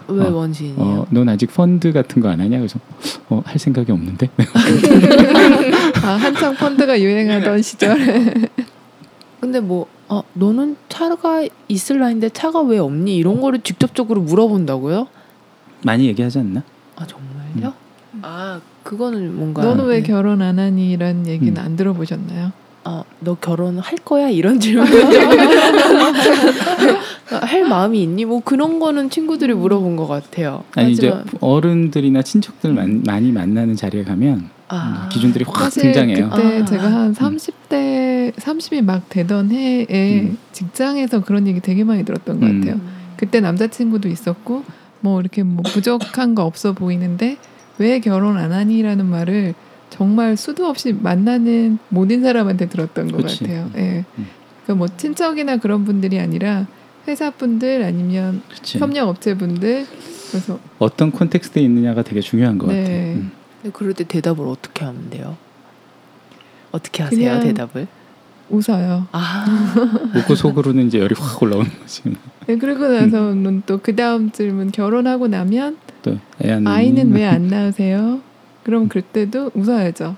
왜 0.08 0.26
어, 0.26 0.32
원시인이요? 0.32 0.76
어, 0.80 1.06
넌 1.12 1.30
아직 1.30 1.54
펀드 1.54 1.92
같은 1.94 2.22
거 2.24 2.30
안 2.30 2.40
하냐? 2.42 2.58
그래서 2.58 2.80
어, 3.30 3.42
할 3.46 3.60
생각이 3.60 3.92
없는데. 3.92 4.30
아 6.04 6.08
한창 6.16 6.56
펀드가 6.56 7.00
유행하던 7.00 7.62
시절에 7.62 8.34
근데 9.40 9.60
뭐 9.60 9.86
어, 10.10 10.24
너는 10.34 10.78
차가 10.90 11.44
있을 11.68 12.00
나인데 12.00 12.30
차가 12.30 12.62
왜 12.62 12.80
없니? 12.80 13.16
이런 13.18 13.42
거를 13.42 13.60
직접적으로 13.60 14.22
물어본다고요? 14.22 15.08
많이 15.84 16.06
얘기하지 16.08 16.40
않나? 16.40 16.64
아 16.96 17.06
정말요? 17.06 17.74
아 18.22 18.60
그거는 18.84 19.36
뭔가 19.36 19.64
너는 19.64 19.86
왜 19.86 20.02
네. 20.02 20.08
결혼 20.08 20.42
안 20.42 20.60
하니라는 20.60 21.28
얘기는 21.28 21.56
음. 21.56 21.64
안 21.64 21.76
들어보셨나요? 21.76 22.52
어, 22.86 23.04
너 23.20 23.36
결혼할 23.36 23.98
거야? 24.06 24.30
이런 24.30 24.62
질문. 24.62 24.88
할 27.28 27.66
마음이 27.66 28.02
있니? 28.04 28.24
뭐 28.24 28.42
그런 28.42 28.80
거는 28.80 29.10
친구들이 29.10 29.54
물어본 29.54 29.98
것 29.98 30.08
같아요. 30.08 30.64
아니 30.74 30.92
하지만, 30.92 31.24
이제 31.28 31.38
어른들이나 31.42 32.22
친척들 32.22 32.72
만, 32.74 33.04
많이 33.06 33.34
만나는 33.34 33.76
자리에 33.76 34.06
가면 34.06 34.50
아, 34.70 35.04
음, 35.04 35.10
기준들이 35.10 35.44
확 35.48 35.70
등장해요. 35.70 36.30
그때 36.30 36.62
아. 36.62 36.66
제가 36.66 36.84
한 36.84 37.14
30대 37.14 38.34
30이 38.36 38.82
막 38.84 39.10
되던 39.10 39.52
해에 39.52 40.22
음. 40.22 40.38
직장에서 40.54 41.24
그런 41.24 41.46
얘기 41.48 41.60
되게 41.60 41.84
많이 41.84 42.06
들었던 42.06 42.40
것 42.40 42.46
음. 42.46 42.62
같아요. 42.62 42.80
그때 43.18 43.42
남자친구도 43.42 44.08
있었고 44.08 44.64
뭐 45.02 45.20
이렇게 45.22 45.44
뭐 45.44 45.64
부족한 45.64 46.36
거 46.36 46.44
없어 46.44 46.74
보이는데 46.74 47.38
왜 47.78 48.00
결혼 48.00 48.38
안 48.38 48.52
하니라는 48.52 49.06
말을 49.06 49.54
정말 49.90 50.36
수도 50.36 50.66
없이 50.66 50.94
만나는 50.94 51.78
모든 51.90 52.22
사람한테 52.22 52.68
들었던 52.70 53.12
것 53.12 53.18
그치. 53.24 53.40
같아요. 53.44 53.70
예. 53.78 54.06
음. 54.18 54.28
그러니까 54.64 54.76
뭐 54.76 54.88
친척이나 54.98 55.58
그런 55.58 55.86
분들이 55.86 56.20
아니라 56.20 56.66
회사 57.08 57.30
분들 57.32 57.84
아니면 57.84 58.42
그치. 58.50 58.80
협력 58.80 59.08
업체 59.08 59.36
분들 59.38 59.86
그래서 60.30 60.60
어떤 60.80 61.12
콘텍스트에 61.12 61.62
있느냐가 61.62 62.02
되게 62.04 62.20
중요한 62.20 62.58
것 62.58 62.68
네. 62.68 62.82
같아요. 62.82 62.98
음. 63.14 63.32
근데 63.62 63.72
그럴 63.78 63.94
때 63.94 64.04
대답을 64.04 64.46
어떻게 64.48 64.84
하면 64.84 65.10
돼요? 65.10 65.38
어떻게 66.72 67.04
하세요? 67.04 67.18
그냥- 67.18 67.42
대답을? 67.42 67.88
웃어요. 68.50 69.08
아, 69.12 69.46
웃고 70.16 70.36
속으로는 70.36 70.88
이제 70.88 71.00
열이 71.00 71.16
확 71.18 71.42
올라오는 71.44 71.70
거지. 71.80 72.02
네, 72.48 72.58
그러고 72.58 72.88
나서는 72.88 73.64
또그 73.66 73.96
다음 73.96 74.32
질문 74.32 74.72
결혼하고 74.72 75.28
나면 75.28 75.78
또? 76.02 76.18
아이는 76.66 77.12
왜 77.12 77.26
안 77.26 77.48
낳으세요? 77.48 78.22
그럼 78.64 78.88
그때도 78.88 79.52
웃어야죠. 79.54 80.16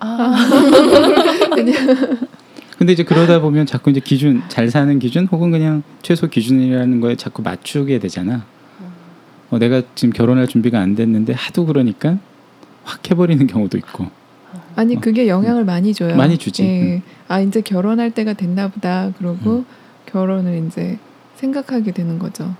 아, 0.00 0.34
근데 2.78 2.92
이제 2.92 3.02
그러다 3.02 3.40
보면 3.40 3.66
자꾸 3.66 3.90
이제 3.90 4.00
기준 4.00 4.42
잘 4.48 4.70
사는 4.70 4.98
기준 5.00 5.26
혹은 5.26 5.50
그냥 5.50 5.82
최소 6.02 6.28
기준이라는 6.28 7.00
거에 7.00 7.16
자꾸 7.16 7.42
맞추게 7.42 7.98
되잖아. 7.98 8.44
어, 9.50 9.58
내가 9.58 9.82
지금 9.94 10.12
결혼할 10.12 10.46
준비가 10.46 10.78
안 10.80 10.94
됐는데 10.94 11.32
하도 11.32 11.66
그러니까 11.66 12.18
확 12.84 13.10
해버리는 13.10 13.44
경우도 13.46 13.78
있고. 13.78 14.06
아니 14.76 15.00
그게 15.00 15.26
영향을 15.26 15.64
많이 15.64 15.92
줘요. 15.92 16.14
많이 16.16 16.38
주지. 16.38 16.62
예. 16.62 17.02
아 17.26 17.40
이제 17.40 17.60
결혼할 17.60 18.12
때가 18.12 18.34
됐나 18.34 18.68
보다. 18.68 19.12
그러고 19.18 19.58
음. 19.58 19.64
결혼을 20.06 20.64
이제 20.68 20.98
생각하게 21.38 21.92
되는 21.92 22.18
거죠. 22.18 22.54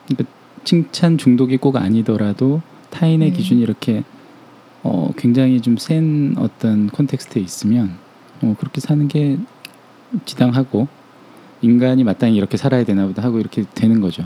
칭찬 0.64 1.18
중독이 1.18 1.56
꼭 1.56 1.76
아니더라도 1.76 2.62
타인의 2.90 3.30
네. 3.30 3.36
기준이 3.36 3.60
이렇게 3.60 4.04
어, 4.82 5.10
굉장히 5.16 5.60
좀 5.60 5.76
센 5.76 6.34
어떤 6.38 6.88
콘텍스트에 6.88 7.42
있으면 7.42 7.98
어, 8.42 8.54
그렇게 8.58 8.80
사는 8.80 9.06
게 9.08 9.38
지당하고 10.24 10.88
인간이 11.60 12.04
마땅히 12.04 12.36
이렇게 12.36 12.56
살아야 12.56 12.84
되나 12.84 13.06
보다 13.06 13.22
하고 13.22 13.40
이렇게 13.40 13.64
되는 13.74 14.00
거죠. 14.00 14.24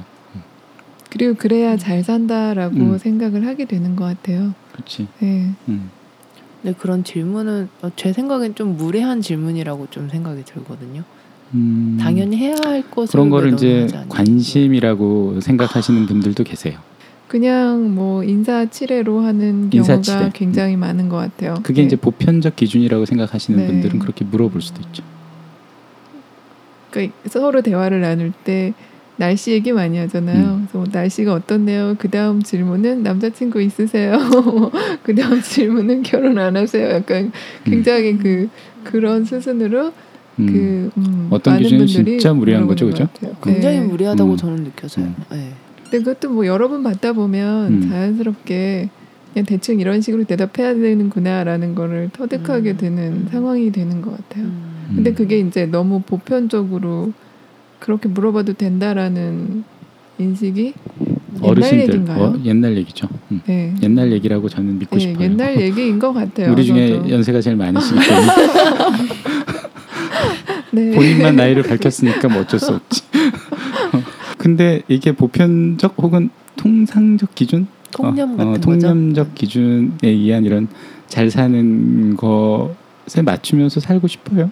그리고 1.11 1.35
그래야 1.35 1.77
잘 1.77 2.03
산다라고 2.03 2.77
음. 2.77 2.99
생각을 2.99 3.47
하게 3.47 3.65
되는 3.67 3.97
것 3.97 4.05
같아요. 4.05 4.55
그렇지. 4.73 5.09
예. 5.23 5.51
음. 5.69 5.91
근데 6.63 6.77
그런 6.79 7.05
질문은 7.05 7.69
어, 7.83 7.91
제 7.97 8.13
생각엔 8.13 8.55
좀 8.55 8.77
무례한 8.77 9.21
질문이라고 9.21 9.89
좀 9.91 10.09
생각이 10.09 10.45
들거든요. 10.45 11.03
음, 11.55 11.99
당연히 12.01 12.37
해야 12.37 12.57
할 12.65 12.83
것을 12.91 13.13
그런 13.13 13.31
거를 13.31 13.51
왜 13.51 13.55
이제. 13.55 13.87
관심이라고 14.09 15.41
생각하시는 15.41 16.07
분들도 16.07 16.45
계세요. 16.45 16.79
그냥 17.29 17.95
뭐 17.95 18.23
인사 18.25 18.67
치레로 18.67 19.21
하는 19.21 19.71
경우가 19.71 19.95
인사 19.95 20.01
치레. 20.01 20.31
굉장히 20.35 20.77
많은 20.77 21.09
것 21.09 21.17
같아요. 21.17 21.55
그게 21.63 21.83
예. 21.83 21.87
이제 21.87 21.97
보편적 21.97 22.57
기준이라고 22.57 23.07
생각하시는 23.07 23.59
네. 23.59 23.67
분들은 23.67 23.99
그렇게 24.01 24.25
물어볼 24.25 24.61
수도 24.61 24.83
있죠. 24.83 25.03
그러니까 26.91 27.17
서로 27.27 27.63
대화를 27.63 28.03
나눌 28.03 28.33
때 28.45 28.75
날씨 29.17 29.53
얘기 29.53 29.73
많이 29.73 29.99
하잖아요. 29.99 30.37
음. 30.37 30.67
그래서 30.67 30.79
뭐 30.79 30.87
날씨가 30.91 31.33
어떻네요. 31.33 31.97
그 31.99 32.11
다음 32.11 32.43
질문은 32.43 33.03
남자친구 33.03 33.63
있으세요? 33.63 34.19
그 35.03 35.15
다음 35.15 35.41
질문은 35.41 36.03
결혼 36.03 36.39
안 36.39 36.57
하세요? 36.57 36.91
약간 36.91 37.33
굉장히 37.65 38.19
그 38.19 38.49
그런 38.85 39.25
수순으로 39.25 39.87
음. 39.87 39.93
그 40.37 40.91
음, 40.97 41.28
어떤 41.30 41.55
많은 41.55 41.62
기준이 41.62 41.85
분들이 41.87 42.18
진짜 42.18 42.33
무례한 42.33 42.64
물어보는 42.66 42.91
거죠, 42.93 43.05
것 43.05 43.12
같아요. 43.12 43.37
굉장히 43.43 43.80
네. 43.80 43.87
무리하다고 43.87 44.30
음. 44.33 44.37
저는 44.37 44.64
느껴져요. 44.64 45.07
음. 45.07 45.14
네. 45.30 45.53
근데 45.91 45.99
그것도 45.99 46.30
뭐 46.33 46.47
여러 46.47 46.68
번 46.68 46.83
받다 46.83 47.12
보면 47.12 47.83
음. 47.83 47.89
자연스럽게 47.89 48.89
그냥 49.33 49.47
대충 49.47 49.78
이런 49.80 50.01
식으로 50.01 50.24
대답해야 50.24 50.74
되는구나라는 50.74 51.74
거를 51.74 52.11
터득하게 52.12 52.72
음. 52.72 52.76
되는 52.76 53.26
상황이 53.30 53.70
되는 53.72 54.01
것 54.03 54.16
같아요. 54.16 54.45
음. 54.47 54.93
근데 54.95 55.12
그게 55.12 55.39
이제 55.39 55.66
너무 55.66 56.01
보편적으로 56.01 57.12
그렇게 57.78 58.09
물어봐도 58.09 58.55
된다라는 58.55 59.64
인식이 60.18 60.74
옛날 61.37 61.51
어르신들 61.51 61.80
얘기인가요? 61.89 62.22
어, 62.22 62.37
옛날 62.45 62.76
얘기죠. 62.76 63.09
음. 63.30 63.41
네. 63.47 63.74
옛날 63.83 64.12
얘기라고 64.12 64.49
저는 64.49 64.78
믿고 64.78 64.97
네, 64.97 65.01
싶어요. 65.01 65.24
옛날 65.24 65.61
얘기인 65.61 65.99
것 65.99 66.12
같아요. 66.12 66.53
우리 66.53 66.64
중에 66.64 66.89
저도. 66.89 67.11
연세가 67.11 67.41
제일 67.41 67.59
때문에 67.59 67.80
네. 70.73 70.91
본인만 70.93 71.37
나이를 71.37 71.62
밝혔으니까 71.62 72.29
뭐 72.29 72.43
어쩔 72.43 72.59
수 72.59 72.75
없지. 72.75 73.03
근데 74.39 74.83
이게 74.89 75.12
보편적 75.12 75.95
혹은 75.99 76.31
통상적 76.57 77.35
기준, 77.35 77.66
통념 77.91 78.33
어, 78.33 78.37
같은 78.37 78.49
어, 78.49 78.53
거죠. 78.55 78.61
통념적 78.62 79.35
기준에 79.35 79.91
의한 80.03 80.45
이런 80.45 80.68
잘 81.09 81.31
사는 81.31 82.16
것에 82.16 83.23
맞추면서 83.23 83.81
살고 83.81 84.09
싶어요. 84.09 84.51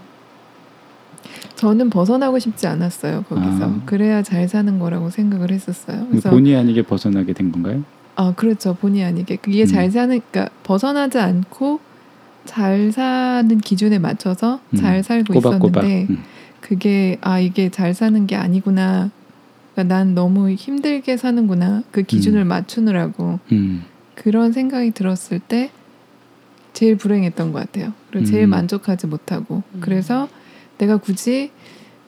저는 1.56 1.90
벗어나고 1.90 2.38
싶지 2.38 2.66
않았어요 2.66 3.24
거기서. 3.28 3.64
아. 3.64 3.80
그래야 3.84 4.22
잘 4.22 4.48
사는 4.48 4.78
거라고 4.78 5.10
생각을 5.10 5.50
했었어요. 5.50 6.06
그래서 6.10 6.30
본의 6.30 6.56
아니게 6.56 6.82
벗어나게 6.82 7.32
된 7.32 7.52
건가요? 7.52 7.82
아 8.16 8.32
그렇죠 8.34 8.74
본의 8.74 9.04
아니게 9.04 9.36
그게 9.36 9.62
음. 9.62 9.66
잘 9.66 9.90
사는 9.90 10.20
그러니까 10.30 10.54
벗어나지 10.62 11.18
않고 11.18 11.80
잘 12.44 12.92
사는 12.92 13.58
기준에 13.58 13.98
맞춰서 13.98 14.60
음. 14.70 14.76
잘 14.76 15.02
살고 15.02 15.34
꼬박꼬박. 15.34 15.84
있었는데 15.84 16.12
음. 16.12 16.22
그게 16.60 17.18
아 17.20 17.38
이게 17.38 17.70
잘 17.70 17.94
사는 17.94 18.26
게 18.26 18.36
아니구나. 18.36 19.10
그러니까 19.74 19.94
난 19.94 20.14
너무 20.14 20.50
힘들게 20.50 21.16
사는구나. 21.16 21.82
그 21.90 22.02
기준을 22.02 22.42
음. 22.42 22.48
맞추느라고 22.48 23.38
음. 23.52 23.84
그런 24.14 24.52
생각이 24.52 24.90
들었을 24.92 25.38
때 25.38 25.70
제일 26.72 26.96
불행했던 26.96 27.52
것 27.52 27.58
같아요. 27.60 27.92
그리고 28.10 28.26
제일 28.26 28.44
음. 28.44 28.50
만족하지 28.50 29.06
못하고 29.06 29.62
음. 29.74 29.80
그래서 29.80 30.28
내가 30.78 30.96
굳이 30.96 31.50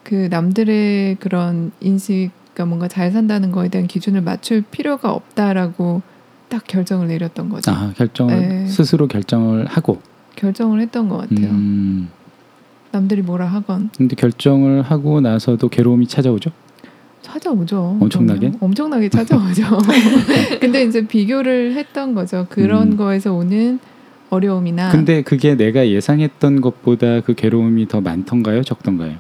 그 0.03 0.29
남들의 0.31 1.17
그런 1.21 1.73
인식, 1.81 2.31
그러니까 2.53 2.67
뭔가 2.67 2.89
잘 2.89 3.13
산다는 3.13 3.53
거에 3.53 3.69
대한 3.69 3.87
기준을 3.87 4.21
맞출 4.23 4.63
필요가 4.63 5.13
없다라고 5.13 6.03
딱 6.49 6.65
결정을 6.67 7.09
내렸던 7.09 7.49
거죠. 7.49 7.71
아 7.71 7.93
결정을 7.97 8.49
네. 8.49 8.67
스스로 8.67 9.07
결정을 9.09 9.67
하고. 9.67 10.01
결정을 10.37 10.81
했던 10.81 11.09
것 11.09 11.19
같아요. 11.19 11.51
음. 11.51 12.09
남들이 12.91 13.23
뭐라 13.23 13.47
하건 13.47 13.91
근데 13.97 14.15
결정을 14.15 14.83
하고 14.83 15.21
나서도 15.21 15.69
괴로움이 15.69 16.07
찾아오죠. 16.07 16.51
찾아오죠. 17.23 17.99
엄청나게? 18.01 18.41
그럼요. 18.51 18.59
엄청나게 18.61 19.09
찾아오죠. 19.09 19.63
근데 20.61 20.85
이제 20.85 21.07
비교를 21.07 21.75
했던 21.75 22.15
거죠. 22.15 22.47
그런 22.51 22.93
음. 22.93 22.97
거에서 22.97 23.33
오는 23.33 23.79
어려움이나 24.29 24.91
근데 24.91 25.23
그게 25.23 25.55
내가 25.55 25.87
예상했던 25.89 26.61
것보다 26.61 27.21
그 27.21 27.35
괴로움이 27.35 27.89
더 27.89 28.01
많던가요, 28.01 28.63
적던가요? 28.63 29.17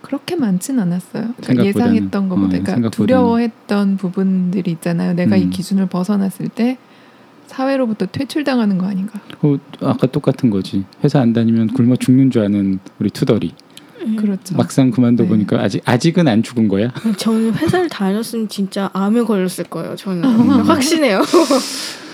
그렇게 0.00 0.34
많진 0.36 0.80
않았어요. 0.80 1.34
그러니까. 1.40 1.66
예상했던 1.66 2.28
것보다 2.28 2.56
어, 2.56 2.60
그러니까. 2.60 2.90
두려워했던 2.90 3.96
부분들이 3.96 4.72
있잖아요. 4.72 5.14
내가 5.14 5.36
이 5.36 5.44
음. 5.44 5.50
기준을 5.50 5.86
벗어났을 5.86 6.48
때 6.48 6.78
사회로부터 7.50 8.06
퇴출당하는 8.06 8.78
거 8.78 8.86
아닌가. 8.86 9.20
어, 9.42 9.56
아까 9.82 10.06
똑같은 10.06 10.50
거지. 10.50 10.84
회사 11.02 11.20
안 11.20 11.32
다니면 11.32 11.68
굶어 11.68 11.96
죽는 11.96 12.30
줄 12.30 12.42
아는 12.44 12.78
우리 13.00 13.10
투덜이 13.10 13.52
그렇죠. 14.16 14.56
막상 14.56 14.90
그만둬 14.90 15.24
네. 15.24 15.28
보니까 15.28 15.60
아직 15.60 15.82
아직은 15.84 16.28
안 16.28 16.42
죽은 16.42 16.68
거야. 16.68 16.92
저는 17.16 17.54
회사를 17.54 17.88
다녔으면 17.88 18.48
진짜 18.48 18.88
암에 18.92 19.22
걸렸을 19.22 19.64
거예요. 19.68 19.96
저는 19.96 20.22
확신해요. 20.64 21.22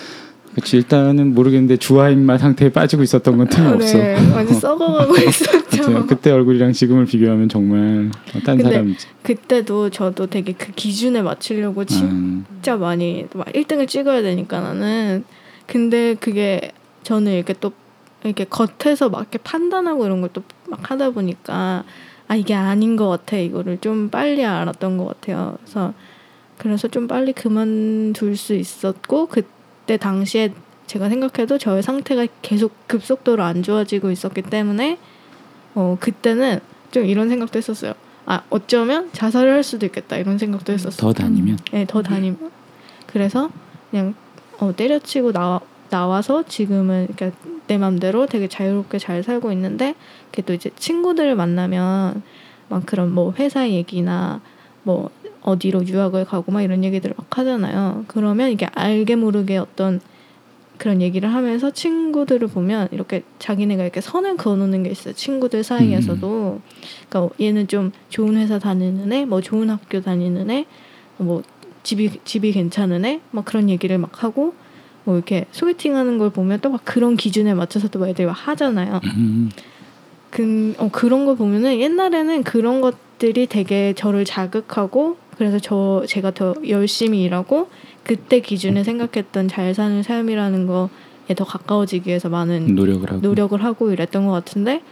그렇지 0.57 0.79
일단은 0.79 1.35
모르겠는데 1.35 1.77
주화인마 1.77 2.39
상태에 2.39 2.71
빠지고 2.73 3.03
있었던 3.03 3.37
건 3.37 3.47
틀림없어. 3.49 3.99
네, 3.99 4.15
완전 4.33 4.59
썩어가고 4.59 5.13
그치? 5.13 5.29
있었죠. 5.29 6.07
그때 6.07 6.31
얼굴이랑 6.31 6.73
지금을 6.73 7.05
비교하면 7.05 7.51
정말 7.51 8.11
어, 8.35 8.39
딴 8.45 8.59
사람이지. 8.59 9.07
그때도 9.23 9.91
저도 9.91 10.27
되게 10.29 10.53
그 10.55 10.73
기준에 10.73 11.21
맞추려고 11.21 11.83
음, 11.83 12.47
진짜 12.55 12.77
많이 12.77 13.27
막 13.35 13.47
1등을 13.49 13.87
찍어야 13.87 14.23
되니까 14.23 14.61
나는 14.61 15.25
근데 15.67 16.15
그게 16.15 16.73
저는 17.03 17.33
이렇게 17.33 17.55
또 17.61 17.73
이렇게 18.25 18.45
겉에서 18.45 19.11
막 19.11 19.21
이렇게 19.21 19.37
판단하고 19.39 20.07
이런 20.07 20.21
걸 20.23 20.31
또 20.33 20.43
막 20.69 20.91
하다 20.91 21.11
보니까 21.11 21.85
아 22.29 22.35
이게 22.35 22.53
아닌 22.55 22.97
것 22.97 23.09
같아 23.09 23.37
이거를 23.37 23.79
좀 23.81 24.09
빨리 24.09 24.45
알았던 24.45 24.97
것 24.97 25.07
같아요. 25.07 25.59
그래서 25.63 25.93
그래서 26.59 26.89
좀 26.89 27.07
빨리 27.07 27.33
그만둘 27.33 28.37
수 28.37 28.55
있었고 28.57 29.27
그 29.27 29.43
때 29.87 29.97
당시에 29.97 30.53
제가 30.87 31.09
생각해도 31.09 31.59
저의 31.59 31.83
상태가 31.83 32.27
계속 32.43 32.73
급속도로 32.87 33.43
안 33.43 33.63
좋아지고 33.63 34.11
있었기 34.11 34.43
때문에 34.43 34.99
어 35.75 35.97
그때는 36.01 36.61
좀 36.91 37.05
이런 37.05 37.29
생각도 37.29 37.59
했었어요. 37.59 37.95
아 38.25 38.43
어쩌면 38.51 39.11
자살을 39.13 39.53
할 39.53 39.63
수도 39.63 39.87
있겠다 39.87 40.17
이런 40.17 40.39
생각도 40.39 40.73
했었어요. 40.73 40.97
더 40.97 41.13
다니면 41.13 41.59
네, 41.73 41.87
더 41.87 42.03
다니면. 42.03 42.51
그래서 43.07 43.51
그냥 43.91 44.15
어, 44.59 44.75
때려치고 44.75 45.33
나와, 45.33 45.61
나와서 45.91 46.43
지금은 46.43 47.09
그러니까 47.15 47.39
내 47.67 47.79
맘대로 47.79 48.27
되게 48.27 48.49
자유롭게 48.49 48.99
잘 48.99 49.23
살고 49.23 49.53
있는데 49.53 49.95
그게 50.31 50.43
또 50.43 50.53
이제 50.55 50.71
친구들을 50.77 51.35
만나면 51.35 52.23
막 52.69 52.87
그런 52.87 53.13
뭐 53.13 53.33
회사 53.39 53.69
얘기나 53.69 54.41
뭐 54.83 55.11
어디로 55.47 55.87
유학을 55.87 56.27
가고 56.27 56.53
막 56.53 56.61
이런 56.61 56.85
얘기들을 56.85 57.15
막 57.17 57.39
하잖아요. 57.39 58.05
그러면 58.09 58.51
이게 58.51 58.67
알게 58.75 59.17
모르게 59.17 59.57
어떤 59.57 60.01
그런 60.77 61.01
얘기를 61.01 61.33
하면서 61.33 61.71
친구들을 61.71 62.49
보면 62.49 62.89
이렇게 62.91 63.23
자기네가 63.39 63.83
이렇게 63.83 64.03
선을 64.03 64.37
그어놓는 64.37 64.83
게 64.83 64.91
있어요. 64.91 65.15
친구들 65.15 65.65
사이에서도. 65.65 66.61
그러니까 67.09 67.35
얘는 67.41 67.69
좀 67.69 67.93
좋은 68.11 68.37
회사 68.37 68.59
다니는 68.59 69.11
애, 69.13 69.25
뭐 69.25 69.41
좋은 69.41 69.71
학교 69.71 70.03
다니는 70.03 70.51
애, 70.51 70.67
뭐 71.17 71.43
집이 71.83 72.21
집이 72.25 72.53
괜찮은 72.53 73.05
애, 73.07 73.21
막 73.31 73.45
그런 73.47 73.71
얘기를 73.71 73.97
막 73.97 74.23
하고 74.23 74.53
뭐 75.05 75.15
이렇게 75.15 75.47
소개팅하는 75.53 76.19
걸 76.19 76.31
보면 76.31 76.61
또 76.61 76.69
막 76.71 76.85
그런 76.85 77.17
기준에 77.17 77.55
맞춰서 77.55 77.89
또막 77.89 78.09
애들이 78.11 78.27
막 78.27 78.33
하잖아요. 78.33 79.01
음, 79.17 79.49
그, 80.31 80.75
어, 80.79 80.91
그런 80.93 81.25
걸 81.25 81.37
보면은 81.37 81.81
옛날에는 81.81 82.43
그런 82.43 82.81
것들이 82.83 83.47
되게 83.47 83.95
저를 83.95 84.25
자극하고 84.27 85.17
그래서 85.39 85.59
저 85.59 86.05
제가 86.07 86.31
더 86.33 86.55
열심히 86.69 87.23
일하고 87.23 87.69
그때 88.03 88.41
기준에 88.41 88.85
생각했던 88.85 89.49
잘 89.49 89.75
사는 89.75 90.03
삶이라는 90.03 90.67
거에 90.67 91.35
더 91.37 91.45
가까워지기 91.45 92.09
위해서 92.09 92.29
많은 92.29 92.75
노력을 92.75 93.11
하고 93.11 93.21
노력을 93.21 93.63
하고 93.65 93.91
이랬던 93.91 94.27
것 94.27 94.33
같은데 94.33 94.83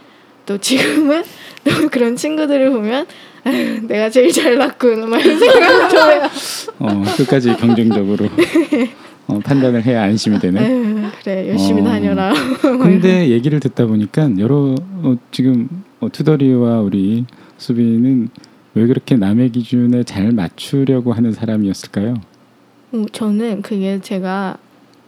또 0.45 0.57
지금은 0.57 1.23
또 1.63 1.89
그런 1.89 2.15
친구들을 2.15 2.71
보면 2.71 3.07
아유, 3.43 3.81
내가 3.87 4.09
제일 4.09 4.31
잘났군 4.31 5.09
막 5.09 5.23
이런 5.23 5.39
생각이 5.39 5.89
들어요. 5.89 6.29
어, 6.79 7.03
끝까지 7.17 7.55
경쟁적으로 7.55 8.27
어, 9.27 9.39
판단을 9.39 9.83
해야 9.83 10.03
안심이 10.03 10.37
되네. 10.39 10.59
아유, 10.59 11.09
그래 11.23 11.49
열심히 11.49 11.81
어. 11.81 11.85
다녀라. 11.85 12.33
근데 12.61 13.29
얘기를 13.29 13.59
듣다 13.59 13.87
보니까 13.87 14.29
여러 14.37 14.75
어, 15.01 15.15
지금 15.31 15.83
어, 15.99 16.09
투덜이와 16.11 16.81
우리 16.81 17.25
수빈은 17.57 18.29
왜 18.75 18.85
그렇게 18.87 19.15
남의 19.15 19.51
기준에 19.51 20.03
잘 20.03 20.31
맞추려고 20.31 21.13
하는 21.13 21.31
사람이었을까요? 21.31 22.15
어, 22.91 23.05
저는 23.11 23.61
그게 23.61 23.99
제가 24.01 24.57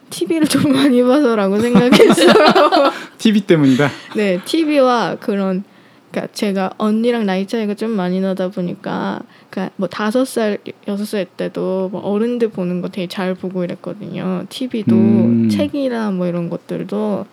TV를 0.10 0.48
좀 0.48 0.72
많이 0.72 1.04
봐서라고 1.04 1.60
생각했어요. 1.60 2.34
TV 3.20 3.42
때문이다. 3.42 3.90
네, 4.16 4.40
TV와 4.46 5.18
그런 5.20 5.66
그러니까 6.12 6.34
제가 6.34 6.72
언니랑 6.78 7.26
나이 7.26 7.46
차이가 7.46 7.74
좀 7.74 7.92
많이 7.92 8.22
나다 8.22 8.48
보니까 8.50 9.20
그러니까 9.50 9.74
뭐 9.76 9.90
다섯 9.90 10.24
살 10.26 10.60
여섯 10.88 11.04
살 11.06 11.26
때도 11.26 11.90
뭐 11.92 12.02
어른들 12.02 12.50
보는 12.50 12.82
거 12.82 12.88
되게 12.88 13.08
잘 13.08 13.36
보고 13.36 13.66
이랬거든요. 13.66 14.46
TV도 14.48 14.96
음. 14.96 15.50
책이나 15.50 16.12
뭐 16.12 16.28
이런 16.28 16.50
것들도 16.50 17.26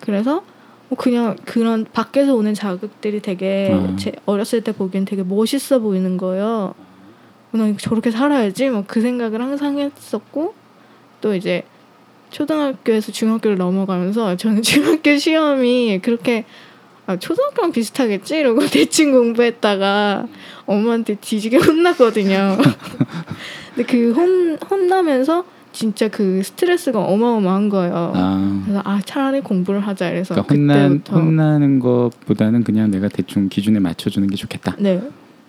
그래서 0.00 0.36
뭐 0.36 0.53
그냥 0.94 1.36
그런 1.44 1.84
밖에서 1.92 2.34
오는 2.34 2.54
자극들이 2.54 3.20
되게 3.20 3.70
아. 3.72 3.96
제 3.98 4.12
어렸을 4.26 4.62
때 4.62 4.72
보기엔 4.72 5.04
되게 5.04 5.22
멋있어 5.22 5.78
보이는 5.78 6.16
거예요. 6.16 6.74
나 7.52 7.72
저렇게 7.76 8.10
살아야지 8.10 8.68
뭐그 8.70 9.00
생각을 9.00 9.40
항상 9.40 9.78
했었고 9.78 10.54
또 11.20 11.34
이제 11.34 11.62
초등학교에서 12.30 13.12
중학교를 13.12 13.56
넘어가면서 13.56 14.36
저는 14.36 14.60
중학교 14.62 15.16
시험이 15.16 16.00
그렇게 16.02 16.44
아, 17.06 17.16
초등학교랑 17.16 17.72
비슷하겠지 17.72 18.36
이러고 18.36 18.66
대충 18.72 19.12
공부했다가 19.12 20.26
엄마한테 20.66 21.16
뒤지게 21.16 21.58
혼났거든요. 21.64 22.56
근데 23.74 23.86
그 23.90 24.12
혼, 24.12 24.58
혼나면서 24.58 25.44
진짜 25.74 26.06
그 26.08 26.40
스트레스가 26.44 27.00
어마어마한 27.04 27.68
거예요. 27.68 28.12
아, 28.14 28.62
그래서 28.64 28.80
아 28.84 29.00
차라리 29.04 29.40
공부를 29.40 29.80
하자 29.80 30.08
이래서 30.10 30.34
그러니까 30.34 30.54
혼난 30.54 30.88
그때부터 30.98 31.20
혼나는 31.20 31.78
것보다는 31.80 32.62
그냥 32.62 32.90
내가 32.92 33.08
대충 33.08 33.48
기준에 33.48 33.80
맞춰주는 33.80 34.26
게 34.28 34.36
좋겠다. 34.36 34.76
네 34.78 35.02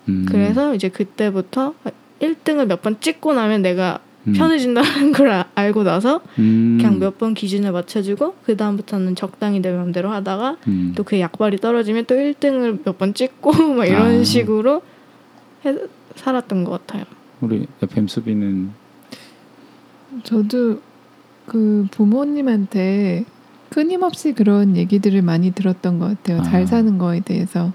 음, 0.10 0.26
그래서 0.28 0.74
이제 0.74 0.90
그때부터 0.90 1.76
1등을 2.20 2.66
몇 2.66 2.82
번 2.82 3.00
찍고 3.00 3.34
나면 3.36 3.62
내가 3.62 4.00
음, 4.28 4.34
편해진다는 4.34 5.12
걸 5.12 5.30
아- 5.32 5.46
알고 5.54 5.84
나서 5.84 6.22
음, 6.40 6.78
그냥 6.82 6.98
몇 6.98 7.20
번 7.20 7.36
기준에 7.36 7.70
맞춰주고 7.70 8.34
그 8.46 8.58
다음부터는 8.58 9.14
적당히 9.16 9.60
내 9.62 9.72
맘대로 9.72 10.10
하다가 10.10 10.58
음, 10.68 10.94
또그 10.96 11.20
약발이 11.20 11.58
떨어지면 11.58 12.06
또 12.08 12.16
1등을 12.16 12.80
몇 12.84 12.98
번 12.98 13.14
찍고 13.14 13.52
막 13.78 13.86
이런 13.86 14.22
아. 14.22 14.24
식으로 14.24 14.82
해, 15.66 15.76
살았던 16.16 16.64
것 16.64 16.72
같아요. 16.88 17.04
우리 17.42 17.68
FM 17.84 18.08
수비는 18.08 18.72
저도 20.24 20.80
그 21.46 21.88
부모님한테 21.92 23.26
끊임없이 23.70 24.34
그런 24.34 24.78
얘기들을 24.78 25.22
많이 25.22 25.52
들었던 25.52 26.00
것 26.00 26.08
같아요. 26.08 26.40
아. 26.40 26.44
잘 26.44 26.66
사는 26.68 26.98
거에 26.98 27.20
대해서. 27.22 27.72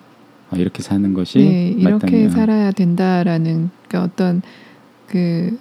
어, 0.50 0.56
이렇게 0.56 0.82
사는 0.82 1.14
것이 1.14 1.38
네, 1.38 1.68
이렇게 1.68 1.92
맞다면 2.06 2.30
살아야 2.30 2.70
된다라는 2.72 3.70
그러니까 3.86 4.02
어떤 4.12 4.42
그 5.06 5.58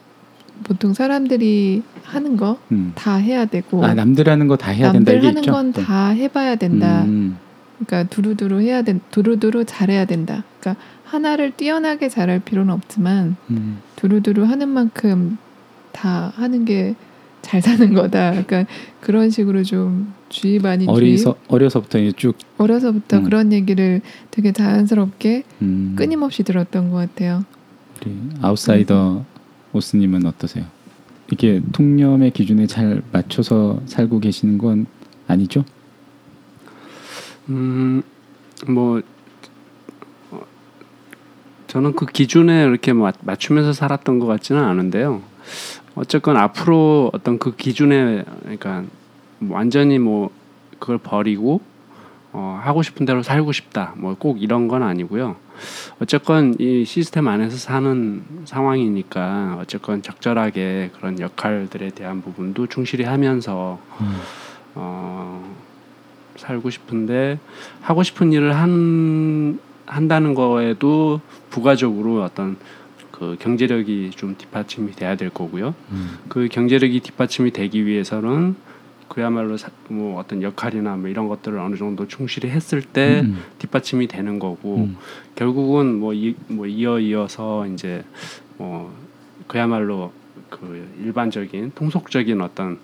보통 0.64 0.94
사람들이 0.94 1.84
하는 2.04 2.38
거 2.38 2.58
음. 2.72 2.92
다 2.96 3.16
해야 3.16 3.46
되고 3.46 3.84
아 3.86 3.94
남들 3.94 4.28
하는 4.28 4.48
거 4.48 4.56
다 4.58 4.72
해야 4.72 4.92
된다 4.92 5.12
남들 5.12 5.28
하는 5.28 5.42
있죠. 5.42 5.52
건다 5.52 6.10
해봐야 6.10 6.56
된다. 6.56 7.04
음, 7.04 7.38
그러니까 7.78 8.10
두루두루 8.10 8.62
해야 8.62 8.82
된 8.82 9.00
두루두루 9.12 9.66
잘해야 9.66 10.06
된다. 10.06 10.44
그러니까 10.60 10.84
하나를 11.06 11.52
뛰어나게 11.56 12.10
잘할 12.10 12.40
필요는 12.40 12.74
없지만 12.74 13.36
음, 13.52 13.78
두루두루 13.96 14.44
하는 14.46 14.70
만큼 14.70 15.38
다 16.00 16.32
하는 16.36 16.64
게 16.66 16.96
잘 17.42 17.62
사는 17.62 17.94
거다. 17.94 18.36
약간 18.36 18.66
그런 19.00 19.30
식으로 19.30 19.64
좀 19.64 20.14
주의 20.28 20.60
많이 20.60 20.86
어리서 20.88 21.36
어려서부터 21.48 21.98
이제 22.00 22.12
쭉 22.18 22.36
어려서부터 22.58 23.20
음. 23.20 23.24
그런 23.24 23.54
얘기를 23.54 24.02
되게 24.30 24.52
자연스럽게 24.52 25.44
음, 25.62 25.94
끊임없이 25.98 26.44
들었던 26.44 26.92
것 26.92 26.98
같아요. 26.98 27.46
우리 28.06 28.14
아웃사이더 28.42 29.24
오스님은 29.72 30.26
어떠세요? 30.26 30.66
이게 31.32 31.62
통념의 31.72 32.32
기준에 32.32 32.68
잘 32.68 33.02
맞춰서 33.14 33.82
살고 33.86 34.20
계시는 34.20 34.58
건 34.58 34.86
아니죠? 35.28 35.64
음, 37.48 38.04
뭐 38.68 39.02
어, 40.32 40.42
저는 41.68 41.94
그 41.96 42.06
기준에 42.06 42.64
이렇게 42.64 42.92
맞- 42.92 43.16
맞추면서 43.22 43.72
살았던 43.72 44.20
것 44.20 44.26
같지는 44.26 44.62
않은데요. 44.62 45.22
어쨌건 46.00 46.38
앞으로 46.38 47.12
어떤 47.14 47.38
그 47.40 47.58
기준에 47.58 48.24
그러니까 48.42 48.84
완전히 49.50 50.00
뭐 50.00 50.30
그걸 50.80 50.98
버리고 50.98 51.60
어, 52.32 52.58
하고 52.64 52.84
싶은 52.84 53.06
대로 53.06 53.22
살고 53.22 53.52
싶다. 53.52 53.96
뭐 53.98 54.16
꼭 54.18 54.42
이런 54.42 54.70
건 54.70 54.82
아니고요. 54.82 55.36
어쨌건 56.02 56.56
이 56.58 56.86
시스템 56.86 57.28
안에서 57.28 57.58
사는 57.58 58.24
상황이니까 58.46 59.58
어쨌건 59.60 60.02
적절하게 60.02 60.92
그런 60.96 61.20
역할들에 61.20 61.90
대한 61.90 62.22
부분도 62.22 62.68
충실히 62.68 63.04
하면서 63.04 63.78
음. 64.00 64.16
어, 64.76 65.54
살고 66.38 66.70
싶은데 66.70 67.40
하고 67.82 68.04
싶은 68.04 68.32
일을 68.32 68.56
한 68.56 69.60
한다는 69.86 70.34
거에도 70.34 71.20
부가적으로 71.50 72.24
어떤 72.24 72.56
그 73.20 73.36
경제력이 73.38 74.12
좀 74.12 74.36
뒷받침이 74.38 74.94
돼야 74.94 75.18
될 75.18 75.30
거고요. 75.30 75.76
음. 75.92 76.18
그 76.30 76.48
경제력이 76.48 77.02
뒷받침이 77.02 77.52
되기 77.52 77.86
위해서는 77.86 78.56
그야말로 79.10 79.58
사, 79.58 79.70
뭐 79.90 80.20
어떤 80.20 80.42
역할이나 80.42 80.96
뭐 80.96 81.10
이런 81.10 81.28
것들을 81.28 81.58
어느 81.60 81.76
정도 81.76 82.08
충실히 82.08 82.50
했을 82.50 82.82
때 82.82 83.22
음, 83.22 83.40
뒷받침이 83.58 84.08
되는 84.08 84.40
거고 84.40 84.78
음, 84.78 84.98
결국은 85.36 86.00
뭐, 86.00 86.14
이, 86.14 86.36
뭐 86.48 86.68
이어 86.68 87.00
이어서 87.00 87.68
이제 87.68 88.04
뭐 88.58 88.96
그야말로 89.48 90.14
그 90.50 90.88
일반적인 91.04 91.72
통속적인 91.76 92.40
어떤 92.40 92.80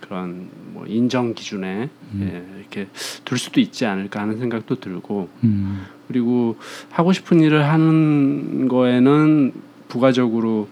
그런 0.00 0.48
뭐 0.72 0.84
인정 0.86 1.32
기준에 1.32 1.88
음. 2.12 2.20
예, 2.22 2.58
이렇게 2.58 2.88
둘 3.24 3.38
수도 3.38 3.60
있지 3.60 3.86
않을까 3.86 4.20
하는 4.20 4.38
생각도 4.38 4.80
들고 4.80 5.28
음, 5.44 5.86
그리고 6.08 6.56
하고 6.90 7.12
싶은 7.12 7.40
일을 7.40 7.68
하는 7.68 8.68
거에는 8.68 9.67
부가적으로 9.88 10.68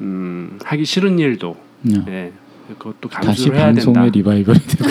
음, 0.00 0.58
하기 0.64 0.84
싫은 0.84 1.18
일도 1.18 1.56
음. 1.86 2.04
예, 2.08 2.32
그것도 2.78 3.08
다시 3.08 3.26
감수를 3.26 3.56
해야 3.56 3.66
된다. 3.66 3.84
방송의 3.84 4.10
리바이벌이 4.10 4.58
되고 4.58 4.90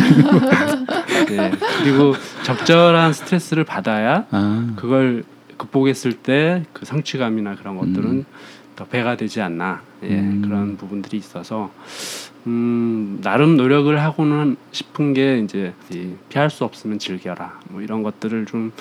예, 1.32 1.52
그리고 1.84 2.14
적절한 2.44 3.14
스트레스를 3.14 3.64
받아야 3.64 4.26
아, 4.32 4.74
그걸 4.76 5.24
극복했을 5.58 6.14
때 6.14 6.64
그 6.74 6.86
성취감이나 6.86 7.56
그런 7.56 7.78
것들은 7.78 8.06
음. 8.12 8.26
더 8.76 8.86
배가 8.86 9.16
되지 9.16 9.42
않나 9.42 9.82
예, 10.04 10.20
음. 10.20 10.42
그런 10.44 10.76
부분들이 10.78 11.18
있어서 11.18 11.72
음, 12.48 13.20
나름 13.24 13.56
노력을 13.58 13.98
하고는 14.00 14.58
싶은 14.72 15.14
게 15.14 15.40
이제 15.40 15.74
이 15.92 16.12
피할 16.30 16.50
수 16.50 16.64
없으면 16.66 17.00
즐겨라 17.00 17.60
뭐 17.70 17.82
이런 17.82 18.04
것들을 18.04 18.46
좀 18.46 18.72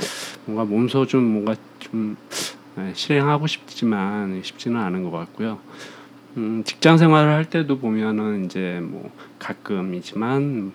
뭔가 0.47 0.64
몸소 0.64 1.07
좀 1.07 1.22
뭔가 1.24 1.55
좀 1.78 2.16
예, 2.16 2.64
실행하고 2.95 3.47
싶지만 3.47 4.41
쉽지는 4.43 4.81
않은 4.81 5.05
것 5.05 5.11
같고요. 5.11 5.59
음, 6.37 6.62
직장 6.64 6.99
생활을 6.99 7.33
할 7.33 7.45
때도 7.45 7.79
보면은 7.79 8.45
이제 8.47 8.81
뭐 8.83 9.11
가끔이지만 9.39 10.72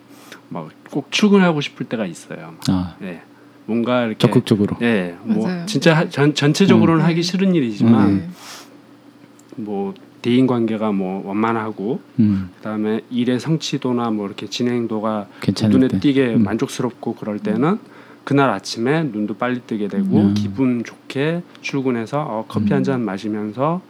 막꼭 0.48 1.10
출근하고 1.12 1.60
싶을 1.60 1.86
때가 1.86 2.06
있어요. 2.06 2.54
아, 2.68 2.96
예, 3.02 3.20
뭔가 3.66 4.02
이렇게 4.06 4.18
적극적으로 4.18 4.76
예, 4.80 5.16
뭐 5.22 5.46
맞아요. 5.46 5.66
진짜 5.66 5.94
하- 5.94 6.08
전 6.08 6.34
전체적으로는 6.34 7.02
음. 7.04 7.06
하기 7.06 7.22
싫은 7.22 7.54
일이지만 7.54 8.08
음. 8.08 8.16
네. 8.18 9.62
뭐 9.62 9.94
대인 10.22 10.46
관계가 10.46 10.92
뭐 10.92 11.26
원만하고 11.26 12.00
음, 12.18 12.50
그다음에 12.56 13.00
일의 13.10 13.40
성취도나 13.40 14.10
뭐 14.10 14.26
이렇게 14.26 14.46
진행도가 14.48 15.28
눈에 15.68 15.88
때 15.88 16.00
띄게 16.00 16.34
음. 16.34 16.42
만족스럽고 16.44 17.14
그럴 17.14 17.38
때는 17.38 17.78
그날 18.24 18.50
아침에 18.50 19.02
눈도 19.04 19.34
빨리 19.34 19.60
뜨게 19.66 19.88
되고 19.88 20.04
음. 20.28 20.34
기분 20.34 20.84
좋게 20.84 21.42
출근해서 21.62 22.20
어, 22.20 22.44
커피 22.48 22.72
음. 22.72 22.76
한잔 22.76 23.04
마시면서 23.04 23.80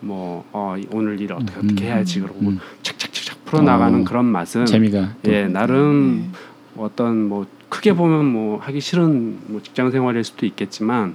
뭐 0.00 0.44
어, 0.52 0.76
이- 0.78 0.86
오늘 0.92 1.20
일 1.20 1.32
어떻게 1.32 1.60
음. 1.60 1.64
어떻게 1.64 1.84
해야지 1.86 2.20
그러고 2.20 2.40
음, 2.40 2.58
착착착착 2.82 3.44
풀어 3.44 3.62
나가는 3.62 4.00
어, 4.00 4.04
그런 4.04 4.24
맛은 4.24 4.66
재미가 4.66 5.16
또예 5.22 5.46
나름 5.46 6.30
네. 6.32 6.38
어떤 6.76 7.28
뭐 7.28 7.46
크게 7.68 7.94
보면 7.94 8.24
뭐 8.26 8.58
하기 8.58 8.80
싫은 8.80 9.38
뭐 9.48 9.62
직장 9.62 9.90
생활일 9.90 10.24
수도 10.24 10.46
있겠지만 10.46 11.14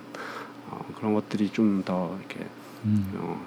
어, 0.70 0.86
그런 0.98 1.14
것들이 1.14 1.50
좀 1.52 1.84
더 1.86 2.16
이렇게 2.20 2.46
음, 2.86 3.06
어, 3.16 3.42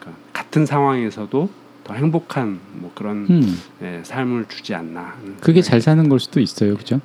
그러니까 0.00 0.20
같은 0.32 0.66
상황에서도 0.66 1.50
더 1.84 1.94
행복한 1.94 2.58
뭐 2.74 2.90
그런 2.94 3.26
음, 3.28 3.58
예, 3.82 4.00
삶을 4.04 4.46
주지 4.48 4.74
않나. 4.74 5.14
그게 5.40 5.60
잘 5.60 5.80
사는 5.82 6.08
걸 6.08 6.18
수도 6.18 6.40
있어요, 6.40 6.76
그죠? 6.76 7.00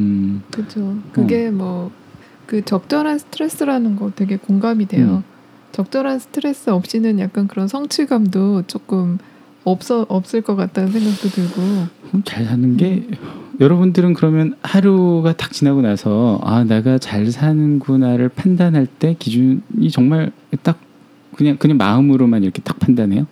음, 0.00 0.42
그렇죠. 0.50 0.96
그게 1.12 1.50
뭐그 1.50 2.64
적절한 2.64 3.18
스트레스라는 3.18 3.96
거 3.96 4.10
되게 4.14 4.36
공감이 4.36 4.86
돼요. 4.86 5.22
적절한 5.72 6.18
스트레스 6.18 6.70
없이는 6.70 7.18
약간 7.20 7.46
그런 7.46 7.68
성취감도 7.68 8.62
조금 8.66 9.18
없어 9.64 10.06
없을 10.08 10.40
것 10.42 10.56
같다는 10.56 10.90
생각도 10.90 11.28
들고. 11.28 11.60
음, 11.62 12.22
잘 12.24 12.44
사는 12.44 12.76
게 12.76 13.06
여러분들은 13.60 14.14
그러면 14.14 14.54
하루가 14.62 15.34
딱 15.34 15.52
지나고 15.52 15.82
나서 15.82 16.40
아 16.42 16.64
내가 16.64 16.98
잘 16.98 17.30
사는구나를 17.30 18.30
판단할 18.30 18.86
때 18.86 19.14
기준이 19.18 19.90
정말 19.92 20.32
딱 20.62 20.80
그냥 21.36 21.56
그냥 21.58 21.76
마음으로만 21.76 22.42
이렇게 22.42 22.62
딱 22.62 22.78
판단해요. 22.78 23.26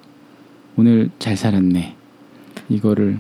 오늘 0.77 1.11
잘 1.19 1.37
살았네. 1.37 1.97
이거를 2.69 3.19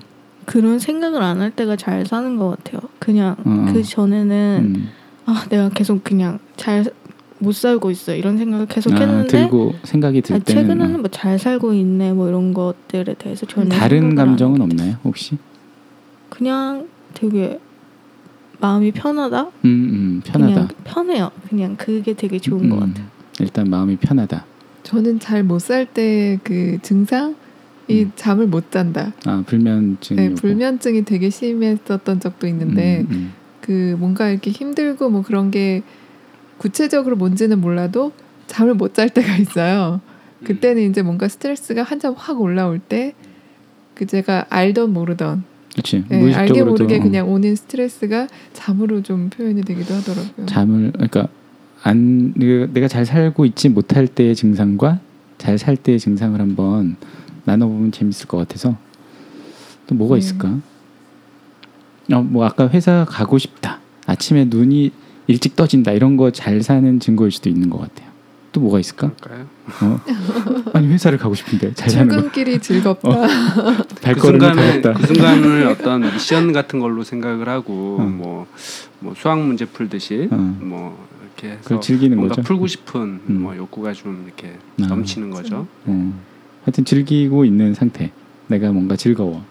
그런 0.48 0.78
생각을 0.78 1.20
안 1.22 1.40
할 1.42 1.50
때가 1.50 1.76
잘 1.76 2.06
사는 2.06 2.36
것 2.38 2.48
같아요. 2.56 2.80
그냥 2.98 3.36
어. 3.44 3.70
그 3.72 3.82
전에는 3.82 4.74
음, 4.74 4.88
아 5.26 5.44
내가 5.50 5.68
계속 5.68 6.02
그냥 6.02 6.38
잘 6.56 6.84
못 7.40 7.52
살고 7.54 7.92
있어 7.92 8.16
이런 8.16 8.36
생각을 8.36 8.66
계속 8.66 8.92
아, 8.94 8.96
했는데 8.96 9.28
들고 9.28 9.74
생각이 9.84 10.22
들 10.22 10.34
아, 10.34 10.38
때는 10.40 10.62
최근에는 10.62 10.94
어. 10.96 10.98
뭐잘 10.98 11.38
살고 11.38 11.72
있네 11.72 12.12
뭐 12.12 12.28
이런 12.28 12.52
것들에 12.52 13.14
대해서 13.14 13.46
전혀 13.46 13.68
다른 13.68 14.16
감정은. 14.16 14.60
없나요 14.60 14.96
혹시? 15.04 15.38
그냥 16.30 16.88
되게 17.14 17.60
마음이 18.60 18.90
편하다. 18.90 19.42
음, 19.42 19.48
음 19.66 20.22
편하다. 20.24 20.52
그냥 20.52 20.68
편해요. 20.82 21.30
그냥 21.48 21.76
그게 21.76 22.12
되게 22.14 22.40
좋은 22.40 22.68
것 22.68 22.76
음, 22.76 22.80
같아요. 22.88 23.06
일단 23.38 23.70
마음이 23.70 23.96
편하다. 23.98 24.44
저는 24.82 25.20
잘 25.20 25.44
못 25.44 25.60
살 25.60 25.86
때 25.86 26.40
그 26.42 26.78
증상 26.82 27.36
이 27.88 28.02
음. 28.04 28.12
잠을 28.16 28.46
못 28.46 28.70
잔다. 28.70 29.12
아 29.24 29.42
불면증이 29.46 30.20
네. 30.20 30.34
불면증이 30.34 31.04
되게 31.04 31.30
심했었던 31.30 32.20
적도 32.20 32.46
있는데 32.46 33.00
음, 33.00 33.06
음. 33.10 33.32
그 33.60 33.96
뭔가 33.98 34.28
이렇게 34.28 34.50
힘들고 34.50 35.10
뭐 35.10 35.22
그런 35.22 35.50
게 35.50 35.82
구체적으로 36.58 37.16
뭔지는 37.16 37.60
몰라도 37.60 38.12
잠을 38.46 38.74
못 38.74 38.94
잘 38.94 39.08
때가 39.08 39.36
있어요. 39.38 40.00
그때는 40.44 40.88
이제 40.90 41.02
뭔가 41.02 41.28
스트레스가 41.28 41.82
한참 41.82 42.14
확 42.16 42.40
올라올 42.40 42.78
때 42.78 43.14
그 43.98 44.06
제가 44.06 44.46
알던 44.48 44.92
모르던 44.92 45.42
그렇지 45.72 46.04
네, 46.08 46.32
알게 46.32 46.62
모르게 46.62 46.98
어, 46.98 47.02
그냥 47.02 47.28
오는 47.28 47.54
스트레스가 47.56 48.28
잠으로 48.52 49.02
좀 49.02 49.28
표현이 49.28 49.62
되기도 49.62 49.92
하더라고요. 49.94 50.46
잠을 50.46 50.92
그러니까 50.92 51.28
안 51.82 52.32
내가 52.72 52.86
잘 52.86 53.04
살고 53.04 53.44
있지 53.44 53.68
못할 53.68 54.06
때의 54.06 54.36
증상과 54.36 55.00
잘 55.38 55.58
살 55.58 55.76
때의 55.76 55.98
증상을 55.98 56.40
한번 56.40 56.96
나눠보면 57.52 57.92
재밌을 57.92 58.26
것 58.28 58.36
같아서 58.36 58.76
또 59.86 59.94
뭐가 59.94 60.16
네. 60.16 60.18
있을까? 60.18 60.58
어뭐 62.12 62.44
아까 62.44 62.68
회사 62.68 63.04
가고 63.08 63.38
싶다 63.38 63.80
아침에 64.06 64.44
눈이 64.48 64.92
일찍 65.26 65.56
떠진다 65.56 65.92
이런 65.92 66.16
거 66.16 66.30
잘 66.30 66.62
사는 66.62 67.00
증거일 67.00 67.30
수도 67.32 67.48
있는 67.50 67.68
것 67.70 67.78
같아요. 67.80 68.08
또 68.52 68.60
뭐가 68.62 68.80
있을까? 68.80 69.08
어? 69.82 70.00
아니 70.72 70.88
회사를 70.88 71.18
가고 71.18 71.34
싶은데 71.34 71.74
잘 71.74 71.90
사는 71.90 72.08
거 72.08 72.14
출근길이 72.14 72.60
즐겁다. 72.60 73.08
어. 73.12 73.26
그 73.88 73.94
발걸음이 74.00 74.40
순간을 74.40 74.80
더웠다. 74.82 74.92
그 75.00 75.06
순간을 75.06 75.66
어떤 75.66 76.00
미션 76.00 76.52
같은 76.52 76.78
걸로 76.80 77.04
생각을 77.04 77.46
하고 77.48 77.98
음. 78.00 78.16
뭐, 78.18 78.46
뭐 79.00 79.14
수학 79.16 79.38
문제 79.40 79.66
풀듯이 79.66 80.28
음. 80.32 80.58
뭐 80.62 81.06
이렇게 81.22 81.58
해서 81.58 81.78
즐기는 81.80 82.16
뭔가 82.16 82.36
거죠. 82.36 82.46
풀고 82.46 82.66
싶은 82.66 83.20
음. 83.28 83.42
뭐 83.42 83.54
욕구가 83.56 83.92
좀 83.92 84.24
이렇게 84.26 84.54
아. 84.82 84.86
넘치는 84.86 85.30
거죠. 85.30 85.66
어. 85.84 86.12
하여튼 86.68 86.84
즐기고 86.84 87.46
있는 87.46 87.72
상태. 87.72 88.12
내가 88.46 88.70
뭔가 88.70 88.94
즐거워. 88.94 89.42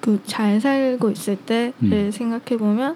그잘 0.00 0.60
살고 0.60 1.10
있을 1.10 1.34
때를 1.34 1.72
음. 1.82 2.10
생각해 2.12 2.56
보면 2.56 2.94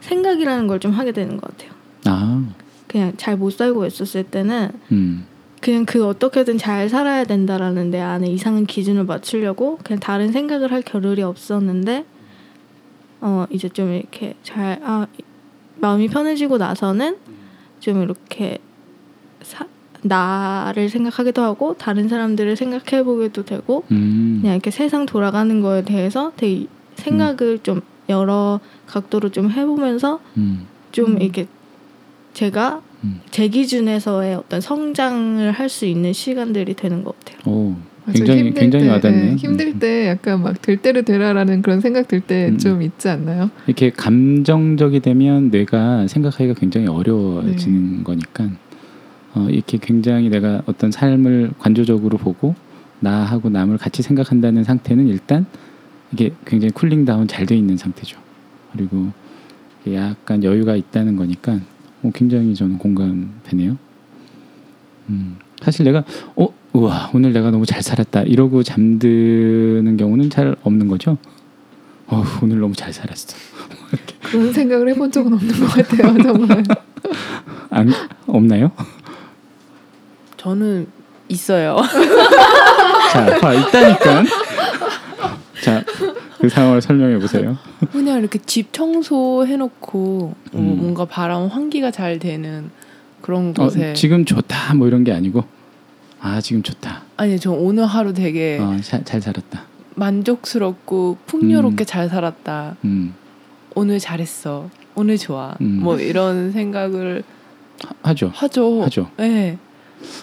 생각이라는 0.00 0.68
걸 0.68 0.78
좀 0.78 0.92
하게 0.92 1.10
되는 1.10 1.36
것 1.36 1.50
같아요. 1.50 1.72
아, 2.04 2.44
그냥 2.86 3.12
잘 3.16 3.36
못 3.36 3.50
살고 3.50 3.84
있었을 3.86 4.22
때는 4.22 4.70
음, 4.92 5.26
그냥 5.60 5.84
그 5.84 6.06
어떻게든 6.06 6.56
잘 6.58 6.88
살아야 6.88 7.24
된다라는 7.24 7.90
내 7.90 7.98
안에 8.00 8.28
이상한 8.28 8.66
기준을 8.66 9.02
맞추려고 9.02 9.78
그냥 9.82 9.98
다른 9.98 10.30
생각을 10.30 10.70
할 10.70 10.82
겨를이 10.82 11.22
없었는데 11.22 12.04
어 13.22 13.46
이제 13.50 13.68
좀 13.68 13.92
이렇게 13.92 14.34
잘 14.44 14.78
아 14.84 15.08
마음이 15.80 16.06
편해지고 16.06 16.58
나서는 16.58 17.16
좀 17.80 18.02
이렇게 18.02 18.58
사, 19.42 19.66
나를 20.04 20.88
생각하기도 20.90 21.42
하고 21.42 21.74
다른 21.78 22.08
사람들을 22.08 22.56
생각해 22.56 23.02
보기도 23.04 23.44
되고 23.44 23.84
음, 23.90 24.38
그냥 24.42 24.56
이렇게 24.56 24.70
세상 24.70 25.06
돌아가는 25.06 25.60
거에 25.62 25.82
대해서 25.82 26.32
되게 26.36 26.66
생각을 26.96 27.60
좀 27.62 27.80
여러 28.08 28.60
각도로 28.86 29.30
좀 29.30 29.50
해보면서 29.50 30.20
음, 30.36 30.66
좀 30.92 31.12
음. 31.12 31.22
이렇게 31.22 31.46
제가 32.34 32.82
음. 33.04 33.20
제 33.30 33.48
기준에서의 33.48 34.34
어떤 34.34 34.60
성장을 34.60 35.50
할 35.52 35.68
수 35.68 35.86
있는 35.86 36.12
시간들이 36.12 36.74
되는 36.74 37.02
것 37.02 37.14
같아요. 37.18 37.38
오, 37.52 37.76
맞아, 38.04 38.18
굉장히 38.18 38.40
힘들 38.40 38.60
굉장히 38.60 38.84
때, 38.84 38.90
와닿네. 38.90 39.16
네, 39.22 39.34
힘들 39.36 39.78
때 39.78 40.08
약간 40.08 40.42
막될 40.42 40.76
대로 40.78 41.02
되라라는 41.02 41.62
그런 41.62 41.80
생각 41.80 42.06
들때 42.08 42.48
음. 42.50 42.58
좀 42.58 42.82
있지 42.82 43.08
않나요? 43.08 43.50
이렇게 43.66 43.90
감정적이 43.90 45.00
되면 45.00 45.50
뇌가 45.50 46.06
생각하기가 46.08 46.54
굉장히 46.60 46.88
어려워지는 46.88 47.98
네. 47.98 48.04
거니까 48.04 48.50
어, 49.34 49.48
이렇게 49.50 49.78
굉장히 49.78 50.28
내가 50.28 50.62
어떤 50.66 50.90
삶을 50.90 51.52
관조적으로 51.58 52.18
보고 52.18 52.54
나하고 53.00 53.50
남을 53.50 53.78
같이 53.78 54.02
생각한다는 54.02 54.64
상태는 54.64 55.08
일단 55.08 55.46
이게 56.12 56.32
굉장히 56.46 56.70
쿨링 56.72 57.04
다운 57.04 57.26
잘 57.26 57.44
돼 57.46 57.56
있는 57.56 57.76
상태죠. 57.76 58.18
그리고 58.72 59.08
약간 59.92 60.42
여유가 60.44 60.76
있다는 60.76 61.16
거니까 61.16 61.58
어, 62.02 62.10
굉장히 62.14 62.54
저는 62.54 62.78
공감되네요. 62.78 63.76
음, 65.10 65.36
사실 65.62 65.84
내가 65.84 66.04
어 66.36 66.48
우와 66.72 67.10
오늘 67.14 67.32
내가 67.32 67.50
너무 67.50 67.66
잘 67.66 67.82
살았다 67.82 68.22
이러고 68.22 68.62
잠드는 68.62 69.96
경우는 69.96 70.30
잘 70.30 70.56
없는 70.62 70.88
거죠. 70.88 71.18
어 72.06 72.22
오늘 72.42 72.60
너무 72.60 72.74
잘 72.74 72.92
살았어. 72.92 73.36
그런 74.22 74.52
생각을 74.52 74.88
해본 74.90 75.10
적은 75.10 75.32
없는 75.34 75.60
것 75.60 75.66
같아요, 75.66 76.22
정말. 76.22 76.64
안 77.70 77.90
없나요? 78.26 78.70
저는 80.48 80.86
있어요. 81.28 81.78
자, 83.12 83.38
봐 83.40 83.54
있다니까. 83.54 84.24
자, 85.62 85.82
그 86.38 86.50
상황을 86.50 86.82
설명해 86.82 87.18
보세요. 87.18 87.56
그냥 87.90 88.18
이렇게 88.18 88.38
집 88.40 88.70
청소 88.74 89.46
해놓고 89.46 90.34
뭐 90.52 90.60
음. 90.60 90.76
뭔가 90.80 91.06
바람 91.06 91.46
환기가 91.46 91.90
잘 91.90 92.18
되는 92.18 92.70
그런 93.22 93.54
어, 93.58 93.64
곳에 93.64 93.94
지금 93.94 94.26
좋다 94.26 94.74
뭐 94.74 94.86
이런 94.86 95.02
게 95.02 95.12
아니고 95.12 95.44
아 96.20 96.42
지금 96.42 96.62
좋다. 96.62 97.04
아니 97.16 97.40
저 97.40 97.50
오늘 97.50 97.86
하루 97.86 98.12
되게 98.12 98.58
어, 98.60 98.76
잘, 98.82 99.02
잘 99.02 99.22
살았다. 99.22 99.62
만족스럽고 99.94 101.16
풍요롭게 101.26 101.84
음. 101.84 101.86
잘 101.86 102.10
살았다. 102.10 102.76
음, 102.84 103.14
오늘 103.74 103.98
잘했어. 103.98 104.68
오늘 104.94 105.16
좋아. 105.16 105.54
음. 105.62 105.80
뭐 105.82 105.98
이런 105.98 106.52
생각을 106.52 107.22
하- 107.82 108.10
하죠. 108.10 108.30
하죠. 108.34 108.82
하죠. 108.82 109.08
네. 109.16 109.56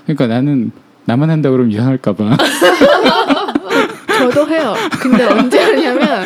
그러니까 0.03 0.27
나는 0.27 0.71
나만 1.05 1.29
한다 1.29 1.49
그러면 1.49 1.71
이상할까 1.71 2.13
봐. 2.13 2.37
저도 4.07 4.47
해요. 4.49 4.75
근데 5.01 5.23
언제 5.25 5.59
하냐면 5.59 6.23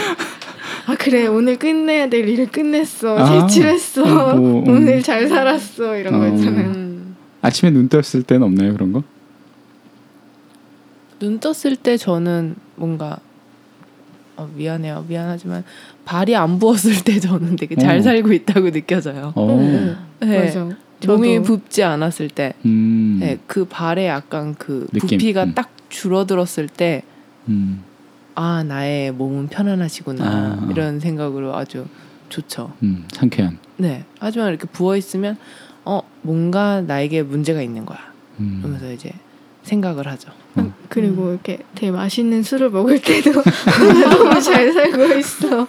아 0.87 0.95
그래 0.99 1.27
오늘 1.27 1.57
끝내야 1.57 2.09
될 2.09 2.27
일을 2.27 2.47
끝냈어. 2.47 3.17
아, 3.17 3.47
제출했어. 3.47 4.03
어, 4.03 4.35
뭐, 4.35 4.63
음. 4.63 4.67
오늘 4.69 5.01
잘 5.01 5.27
살았어. 5.27 5.97
이런 5.97 6.19
거 6.19 6.25
어. 6.25 6.27
있잖아요. 6.35 6.67
음, 6.67 7.15
아침에 7.41 7.71
눈 7.71 7.89
떴을 7.89 8.23
때는 8.23 8.43
없나요 8.43 8.73
그런 8.73 8.91
거? 8.91 9.03
눈 11.19 11.39
떴을 11.39 11.75
때 11.77 11.97
저는 11.97 12.55
뭔가 12.75 13.17
어, 14.35 14.49
미안해요. 14.53 15.05
미안하지만 15.07 15.63
발이 16.03 16.35
안 16.35 16.59
부었을 16.59 17.03
때 17.03 17.19
저는 17.19 17.55
되게 17.55 17.75
잘 17.75 17.99
어. 17.99 18.01
살고 18.01 18.33
있다고 18.33 18.71
느껴져요. 18.71 19.31
어, 19.35 19.57
응, 19.57 19.95
네. 20.19 20.45
맞아. 20.45 20.69
몸이. 21.07 21.41
붓지 21.41 21.83
않았을 21.83 22.29
때, 22.29 22.53
음, 22.65 23.17
네, 23.19 23.37
그 23.47 23.65
발에 23.65 24.07
약간 24.07 24.55
그 24.55 24.87
느낌, 24.91 25.17
부피가 25.17 25.43
음. 25.45 25.53
딱 25.53 25.71
줄어들었을 25.89 26.67
때, 26.67 27.03
음, 27.47 27.83
아 28.35 28.63
나의 28.63 29.11
몸은 29.13 29.47
편안하시구나 29.47 30.25
아. 30.25 30.67
이런 30.69 30.99
생각으로 30.99 31.55
아주 31.55 31.85
좋죠. 32.29 32.73
음, 32.83 33.05
상쾌한. 33.11 33.57
네. 33.77 34.03
하지만 34.19 34.49
이렇게 34.49 34.67
부어 34.67 34.97
있으면 34.97 35.37
어 35.85 36.01
뭔가 36.21 36.81
나에게 36.81 37.23
문제가 37.23 37.61
있는 37.61 37.85
거야. 37.85 37.99
음, 38.39 38.59
그러면서 38.61 38.91
이제 38.91 39.11
생각을 39.63 40.07
하죠. 40.07 40.31
어. 40.55 40.73
그리고 40.89 41.31
이렇게 41.31 41.59
되게 41.75 41.91
맛있는 41.91 42.43
술을 42.43 42.69
먹을 42.69 43.01
때도 43.01 43.31
너무 44.09 44.41
잘 44.41 44.71
살고 44.71 45.17
있어. 45.19 45.67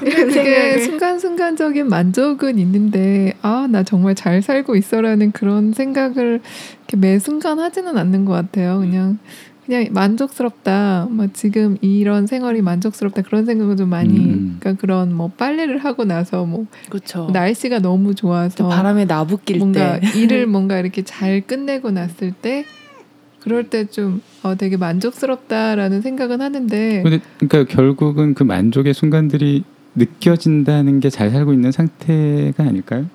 그게 0.00 0.78
순간순간적인 0.78 1.88
만족은 1.88 2.58
있는데 2.58 3.34
아 3.42 3.64
나 3.74 3.82
정말 3.82 4.14
잘 4.14 4.42
살고 4.42 4.76
있어라는 4.76 5.32
그런 5.32 5.72
생각을 5.72 6.40
이렇게 6.78 6.96
매 6.96 7.18
순간 7.18 7.58
하지는 7.58 7.96
않는 7.96 8.24
것 8.24 8.32
같아요. 8.32 8.78
그냥 8.78 9.18
그냥 9.66 9.86
만족스럽다. 9.90 11.08
뭐 11.10 11.26
지금 11.32 11.76
이런 11.80 12.26
생활이 12.26 12.60
만족스럽다 12.60 13.22
그런 13.22 13.46
생각을 13.46 13.76
좀 13.76 13.88
많이. 13.88 14.16
음. 14.16 14.56
그러니까 14.60 14.80
그런 14.80 15.14
뭐 15.14 15.30
빨래를 15.36 15.78
하고 15.78 16.04
나서 16.04 16.44
뭐 16.44 16.66
그렇죠. 16.90 17.30
날씨가 17.32 17.78
너무 17.80 18.14
좋아서 18.14 18.68
바람에 18.68 19.06
나부낄 19.06 19.58
뭔가 19.58 19.98
때 19.98 20.06
일을 20.14 20.46
뭔가 20.46 20.78
이렇게 20.78 21.02
잘 21.02 21.40
끝내고 21.40 21.90
났을 21.90 22.32
때 22.32 22.64
그럴 23.44 23.68
때 23.68 23.84
좀 23.86 24.22
어, 24.42 24.56
되게 24.56 24.76
만족스럽다라는 24.76 26.00
생각은 26.00 26.40
하는데 26.40 27.02
근데 27.02 27.20
그러니까 27.38 27.64
결국은 27.74 28.34
그 28.34 28.42
만족의 28.42 28.94
순간들이 28.94 29.64
느껴진다는 29.94 31.00
게 31.00 31.10
잘 31.10 31.30
살고 31.30 31.52
있는 31.52 31.70
상태가 31.70 32.64
아닐까요? 32.64 33.06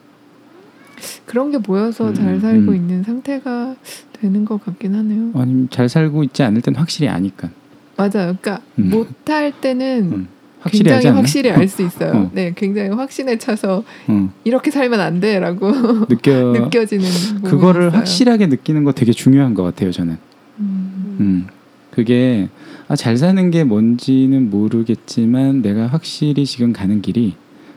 그런 1.25 1.51
게 1.51 1.57
모여서 1.57 2.09
음, 2.09 2.13
잘 2.13 2.39
살고 2.39 2.71
음. 2.71 2.75
있는 2.75 3.03
상태가 3.03 3.75
되는 4.13 4.45
것 4.45 4.63
같긴 4.63 4.95
하네요. 4.95 5.31
아니면 5.33 5.67
잘 5.71 5.89
살고 5.89 6.23
있지 6.25 6.43
않을 6.43 6.61
땐 6.61 6.75
확실히 6.75 7.07
아니까. 7.09 7.49
맞아요. 7.97 8.35
그러니까 8.41 8.61
음. 8.77 8.89
못할 8.89 9.51
때는 9.59 10.11
음. 10.11 10.27
확실히 10.59 10.91
굉장히? 10.91 11.15
확실히 11.15 11.49
알 11.51 11.67
수 11.67 11.81
있어요. 11.83 12.11
어. 12.13 12.31
네, 12.33 12.53
굉장히 12.55 12.89
확신에 12.89 13.37
차서 13.37 13.83
어, 14.07 14.33
이렇게 14.43 14.71
살면 14.71 14.99
안 14.99 15.19
돼라고 15.19 15.71
느껴 16.09 16.51
느껴지는 16.51 17.05
그거를 17.43 17.87
있어요. 17.87 17.97
확실하게 17.99 18.47
느끼는 18.47 18.83
거 18.83 18.91
되게 18.91 19.11
중요한 19.11 19.53
것 19.53 19.63
같아요 19.63 19.91
저는. 19.91 20.17
음. 20.59 21.17
음, 21.19 21.47
그게 21.91 22.49
아, 22.87 22.95
잘 22.95 23.17
사는 23.17 23.51
게 23.51 23.63
뭔지는 23.63 24.49
모르겠지만 24.49 25.61
내가 25.61 25.87
확실히 25.87 26.45
지금 26.45 26.73
가는 26.73 27.01
길이 27.01 27.35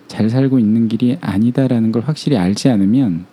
잘 0.08 0.28
살고 0.30 0.58
있는 0.58 0.88
길이 0.88 1.16
아니다라는 1.20 1.92
걸 1.92 2.02
확실히 2.02 2.36
알지 2.36 2.68
않으면 2.68 3.26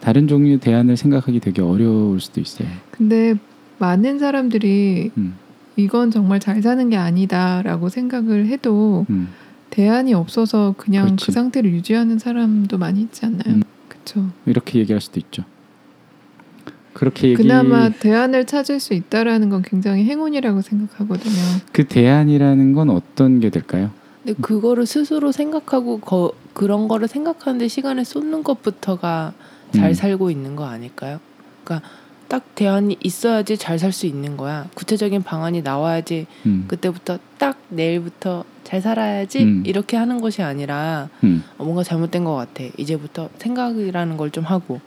다른 0.00 0.28
종류의 0.28 0.58
대안을 0.58 0.96
생각하기 0.96 1.40
되게 1.40 1.62
어려울 1.62 2.20
수도 2.20 2.40
있어요. 2.40 2.68
근데 2.90 3.34
많은 3.78 4.18
사람들이 4.18 5.10
음, 5.16 5.34
이건 5.78 6.10
정말 6.10 6.40
잘 6.40 6.60
사는 6.60 6.90
게 6.90 6.96
아니다라고 6.96 7.88
생각을 7.88 8.46
해도 8.46 9.06
음. 9.10 9.28
대안이 9.70 10.12
없어서 10.12 10.74
그냥 10.76 11.06
그렇지. 11.06 11.26
그 11.26 11.32
상태를 11.32 11.70
유지하는 11.72 12.18
사람도 12.18 12.78
많이 12.78 13.00
있지 13.00 13.24
않나요? 13.24 13.54
음. 13.54 13.62
그렇죠. 13.88 14.28
이렇게 14.44 14.80
얘기할 14.80 15.00
수도 15.00 15.20
있죠. 15.20 15.44
그렇게 16.94 17.28
얘기 17.28 17.36
그나마 17.36 17.90
대안을 17.90 18.46
찾을 18.46 18.80
수 18.80 18.92
있다라는 18.92 19.50
건 19.50 19.62
굉장히 19.62 20.04
행운이라고 20.04 20.62
생각하거든요. 20.62 21.34
그 21.72 21.86
대안이라는 21.86 22.72
건 22.72 22.90
어떤 22.90 23.38
게 23.38 23.50
될까요? 23.50 23.92
근데 24.24 24.40
그거를 24.40 24.84
스스로 24.84 25.30
생각하고 25.30 26.00
거, 26.00 26.32
그런 26.54 26.88
거를 26.88 27.06
생각하는데 27.06 27.68
시간을 27.68 28.04
쏟는 28.04 28.42
것부터가 28.42 29.32
잘 29.72 29.90
음. 29.90 29.94
살고 29.94 30.32
있는 30.32 30.56
거 30.56 30.66
아닐까요? 30.66 31.20
그러니까 31.62 31.88
딱 32.28 32.54
대안이 32.54 32.96
있어야지 33.02 33.56
잘 33.56 33.78
살 33.78 33.90
수 33.92 34.06
있는 34.06 34.36
거야. 34.36 34.68
구체적인 34.74 35.22
방안이 35.22 35.62
나와야지 35.62 36.26
음, 36.46 36.64
그때부터 36.68 37.18
딱 37.38 37.58
내일부터 37.70 38.44
잘 38.64 38.82
살아야지 38.82 39.42
음. 39.44 39.62
이렇게 39.66 39.96
하는 39.96 40.20
것이 40.20 40.42
아니라 40.42 41.08
음, 41.24 41.42
어, 41.56 41.64
뭔가 41.64 41.82
잘못된 41.82 42.24
것 42.24 42.34
같아. 42.34 42.64
이제부터 42.76 43.30
생각이라는 43.38 44.16
걸 44.18 44.30
좀 44.30 44.44
하고 44.44 44.80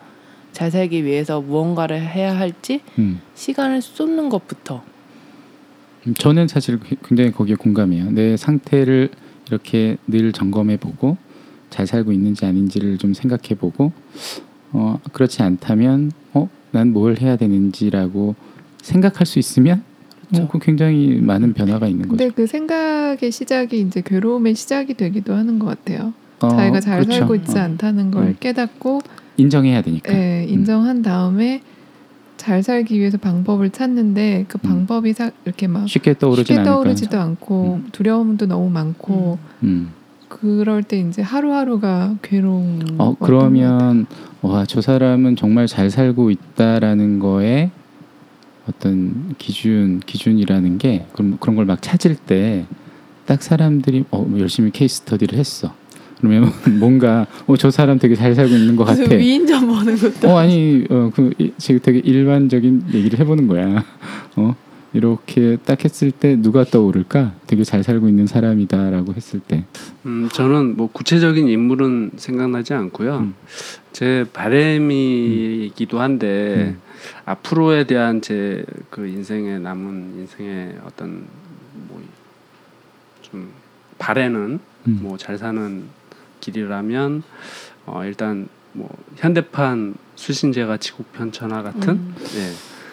잘 0.52 0.70
살기 0.70 1.04
위해서 1.04 1.42
무언가를 1.42 2.00
해야 2.02 2.38
할지 2.38 2.82
음. 3.00 3.22
시간을 3.34 3.82
쏟는 3.82 4.30
것부터 4.30 4.84
음, 6.08 6.14
저는 6.14 6.48
사실 6.48 6.80
굉장히 7.08 7.32
거기에 7.32 7.56
공감해요. 7.56 8.12
내 8.12 8.38
상태를 8.38 9.10
이렇게 9.48 9.98
늘 10.08 10.32
점검해 10.32 10.78
보고 10.78 11.18
잘 11.72 11.88
살고 11.88 12.12
있는지 12.12 12.46
아닌지를 12.46 12.98
좀 13.00 13.14
생각해 13.14 13.56
보고 13.58 13.92
어 14.74 15.00
그렇지 15.12 15.42
않다면 15.42 16.12
어 16.34 16.50
난 16.72 16.94
뭘 16.94 17.18
해야 17.20 17.36
되는지라고 17.36 18.36
생각할 18.82 19.26
수 19.26 19.40
있으면 19.40 19.84
그렇죠. 20.30 20.44
어, 20.46 20.48
그 20.48 20.60
굉장히 20.60 21.20
많은 21.22 21.54
변화가 21.54 21.88
있는 21.88 22.08
거죠. 22.08 22.18
근데 22.18 22.34
그 22.34 22.48
생각의 22.48 23.32
시작이 23.32 23.80
이제 23.82 24.02
괴로움의 24.02 24.56
시작이 24.56 24.94
되기도 24.96 25.34
하는 25.34 25.60
것 25.60 25.66
같아요. 25.68 26.14
어, 26.40 26.50
자기가 26.50 26.80
잘 26.80 27.00
그렇죠. 27.02 27.20
살고 27.20 27.36
있지 27.36 27.58
어, 27.58 27.62
않다는 27.62 28.12
걸 28.12 28.24
음. 28.24 28.36
깨닫고 28.40 29.02
인정해야 29.38 29.82
되니까. 29.82 30.14
예, 30.14 30.46
인정한 30.48 31.02
다음에 31.02 31.62
잘 32.38 32.64
살기 32.64 32.98
위해서 32.98 33.18
방법을 33.18 33.70
찾는데 33.70 34.46
그 34.48 34.58
음. 34.64 34.68
방법이 34.70 35.14
사, 35.14 35.30
이렇게 35.46 35.68
막 35.68 35.88
쉽게 35.88 36.16
쉽게. 36.16 36.64
떠오르지도 36.64 37.20
않고 37.20 37.82
음. 37.86 37.90
두려움도 37.92 38.48
너무 38.48 38.70
많고 38.70 39.38
음. 39.64 39.92
그럴 40.42 40.84
때 40.84 41.00
이제 41.00 41.22
하루하루가 41.22 42.16
괴로운 42.22 42.82
어. 42.98 43.16
그러면 43.20 44.06
와 44.42 44.66
저 44.68 44.82
사람은 44.82 45.36
정말 45.36 45.68
잘 45.68 45.90
살고 45.92 46.32
있다라는 46.32 47.20
거에 47.20 47.70
어떤 48.68 49.36
기준 49.38 50.00
기준이라는 50.06 50.78
게 50.80 51.06
그런 51.14 51.38
그런 51.40 51.56
걸 51.56 51.66
막 51.66 51.82
찾을 51.82 52.16
때 52.16 52.66
딱 53.28 53.42
사람들이 53.44 54.04
어 54.12 54.28
열심히 54.40 54.72
케이스 54.72 54.98
스터디를 54.98 55.38
했어. 55.38 55.74
그러면 56.18 56.52
뭔가 56.80 57.28
어 57.48 57.56
저 57.56 57.70
사람 57.72 57.98
되게 58.00 58.16
잘 58.16 58.34
살고 58.36 58.54
있는 58.54 58.76
것 58.76 58.84
같아. 58.84 59.16
위인전 59.16 59.68
보는 59.68 59.96
것도 59.96 60.28
어 60.30 60.38
아니 60.40 60.84
어그 60.90 61.34
지금 61.58 61.80
되게 61.84 62.00
일반적인 62.00 62.86
얘기를 62.94 63.20
해보는 63.20 63.48
거야. 63.48 63.86
어 64.36 64.56
이렇게 64.94 65.58
딱 65.66 65.84
했을 65.86 66.12
때 66.12 66.36
누가 66.36 66.64
떠오를까? 66.66 67.34
되게 67.48 67.64
잘 67.64 67.84
살고 67.84 68.10
있는 68.10 68.28
사람이다라고 68.28 69.14
했을 69.14 69.40
때. 69.40 69.64
음, 70.06 70.28
저는 70.32 70.76
뭐 70.76 70.90
구체적인 70.92 71.48
인물은 71.48 72.12
생각나지 72.18 72.74
않고요. 72.74 73.18
음. 73.20 73.36
제 73.94 74.26
바램이기도 74.34 76.00
한데 76.00 76.76
음. 76.76 76.82
앞으로에 77.26 77.86
대한 77.86 78.22
제 78.22 78.64
그 78.90 79.08
인생에 79.08 79.60
남은 79.60 80.14
인생의 80.20 80.80
어떤 80.86 81.26
뭐 81.88 82.02
좀 83.22 83.50
바래는 83.98 84.60
음. 84.88 85.00
뭐잘 85.04 85.38
사는 85.38 85.84
길이라면 86.42 87.24
어 87.86 88.04
일단 88.04 88.50
뭐 88.74 88.90
현대판 89.16 89.96
수신제가 90.16 90.76
지구편 90.78 91.32
천하 91.32 91.62
같은 91.62 91.90
음. 91.94 92.16
예. 92.36 92.52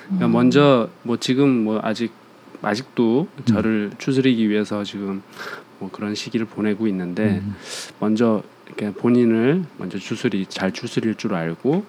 그러니까 0.09 0.29
먼저 0.29 0.89
뭐 1.03 1.17
지금 1.17 1.65
뭐 1.65 1.81
아직 1.83 2.13
아직도 2.63 3.29
음. 3.37 3.45
저를 3.45 3.91
추스리기 3.99 4.49
위해서 4.49 4.83
지금 4.85 5.23
뭐 5.79 5.91
그런 5.91 6.15
시기를 6.15 6.47
보내고 6.47 6.87
있는데 6.89 7.41
음. 7.45 7.55
먼저 8.01 8.43
이렇게 8.67 8.93
본인을 8.93 9.65
먼저 9.79 9.99
추스리 9.99 10.47
잘 10.47 10.73
추스릴 10.73 11.15
줄 11.15 11.35
알고 11.35 11.85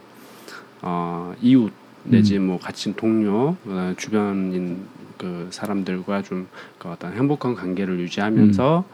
어 0.81 1.33
이웃 1.41 1.71
내지 2.03 2.37
음. 2.37 2.47
뭐 2.47 2.59
같이 2.59 2.95
동료 2.95 3.55
어, 3.65 3.93
주변인 3.97 4.85
그 5.17 5.47
사람들과 5.51 6.21
좀 6.21 6.47
그 6.79 6.87
어떤 6.87 7.13
행복한 7.13 7.53
관계를 7.53 7.99
유지하면서 7.99 8.85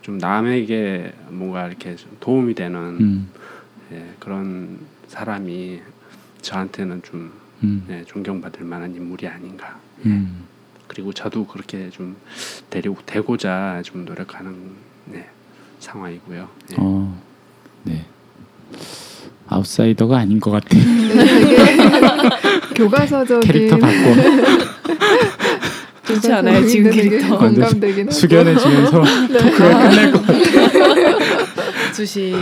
좀 0.00 0.18
남에게 0.18 1.12
뭔가 1.28 1.68
이렇게 1.68 1.94
좀 1.94 2.16
도움이 2.18 2.54
되는 2.54 2.78
음. 2.98 3.28
예, 3.92 4.04
그런 4.18 4.78
사람이 5.06 5.80
저한테는 6.40 7.02
좀 7.02 7.32
음. 7.62 7.84
네, 7.88 8.04
존경받을 8.06 8.64
만한 8.64 8.94
인물이 8.94 9.26
아닌가. 9.26 9.78
음. 10.04 10.44
그리고 10.86 11.12
저도 11.12 11.46
그렇게 11.46 11.90
좀 11.90 12.16
되려고 12.70 12.98
되고자 13.06 13.82
좀 13.84 14.04
노력하는 14.04 14.54
네, 15.06 15.26
상황이고요. 15.80 16.48
네. 16.70 16.76
어, 16.78 17.20
네. 17.84 18.04
아웃사이더가 19.48 20.18
아닌 20.18 20.38
것 20.40 20.50
같아. 20.50 20.68
교과서적인 22.74 23.40
캐릭터 23.50 23.78
바꿔 23.78 23.94
좋지 26.06 26.32
않아요 26.32 26.66
지금 26.66 26.90
캐릭터 26.90 27.38
공감되긴 27.38 28.08
하죠. 28.08 28.18
숙연해지면서 28.18 29.02
토크가 29.32 29.88
끝날 29.88 30.12
것 30.12 30.26
같아. 30.26 30.38
주신 31.96 32.34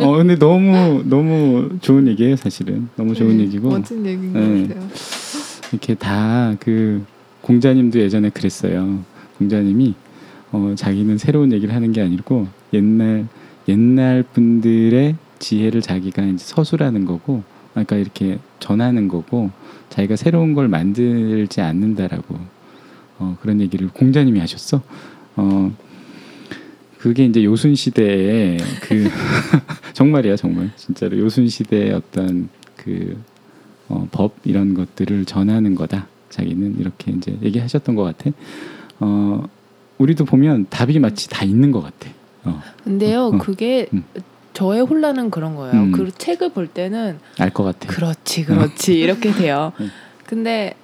어, 0.00 0.12
근데 0.16 0.36
너무 0.36 1.02
너무 1.04 1.68
좋은 1.80 2.06
얘기예요, 2.08 2.36
사실은. 2.36 2.88
너무 2.96 3.14
좋은 3.14 3.36
네, 3.36 3.44
얘기고 3.44 3.68
멋진 3.70 4.04
얘기인 4.06 4.32
네. 4.32 4.68
것 4.68 4.68
같아요. 4.74 4.88
이렇게 5.72 5.94
다 5.94 6.56
그 6.60 7.04
공자님도 7.42 8.00
예전에 8.00 8.30
그랬어요. 8.30 9.00
공자님이 9.38 9.94
어, 10.52 10.74
자기는 10.76 11.18
새로운 11.18 11.52
얘기를 11.52 11.74
하는 11.74 11.92
게 11.92 12.00
아니고 12.00 12.48
옛날 12.72 13.26
옛날 13.68 14.24
분들의 14.32 15.14
지혜를 15.38 15.82
자기가 15.82 16.22
이제 16.22 16.38
서술하는 16.38 17.04
거고, 17.04 17.42
그러니까 17.72 17.96
이렇게 17.96 18.38
전하는 18.58 19.06
거고, 19.06 19.50
자기가 19.90 20.16
새로운 20.16 20.52
걸 20.54 20.66
만들지 20.68 21.60
않는다라고 21.60 22.34
어, 23.18 23.36
그런 23.40 23.60
얘기를 23.60 23.88
공자님이 23.88 24.40
하셨어. 24.40 24.82
어, 25.36 25.72
그게 26.98 27.24
이제 27.24 27.44
요순 27.44 27.74
시대에 27.74 28.56
그 28.82 29.08
정말이야 29.94 30.36
정말 30.36 30.70
진짜로 30.76 31.18
요순 31.18 31.48
시대의 31.48 31.92
어떤 31.92 32.48
그 32.76 33.16
어, 33.88 34.06
법 34.10 34.34
이런 34.44 34.74
것들을 34.74 35.24
전하는 35.24 35.74
거다. 35.74 36.06
자기는 36.30 36.78
이렇게 36.78 37.12
이제 37.12 37.36
얘기하셨던 37.42 37.94
것 37.94 38.02
같아. 38.04 38.30
어, 39.00 39.44
우리도 39.98 40.24
보면 40.24 40.66
답이 40.68 40.98
마치 40.98 41.28
다 41.30 41.44
있는 41.44 41.70
것 41.70 41.80
같아. 41.82 42.10
어, 42.44 42.60
근데요 42.84 43.22
어, 43.22 43.26
어. 43.34 43.38
그게 43.38 43.86
음. 43.92 44.04
저의 44.52 44.82
혼란은 44.82 45.30
그런 45.30 45.54
거예요 45.54 45.80
음. 45.82 45.92
그 45.92 46.10
책을 46.12 46.50
볼 46.52 46.66
때는 46.66 47.18
알 47.38 47.50
것 47.50 47.62
같아. 47.64 47.88
그렇지 47.88 48.44
그렇지 48.44 48.98
이렇게 48.98 49.32
돼요 49.32 49.72
음. 49.80 49.90
근데 50.26 50.74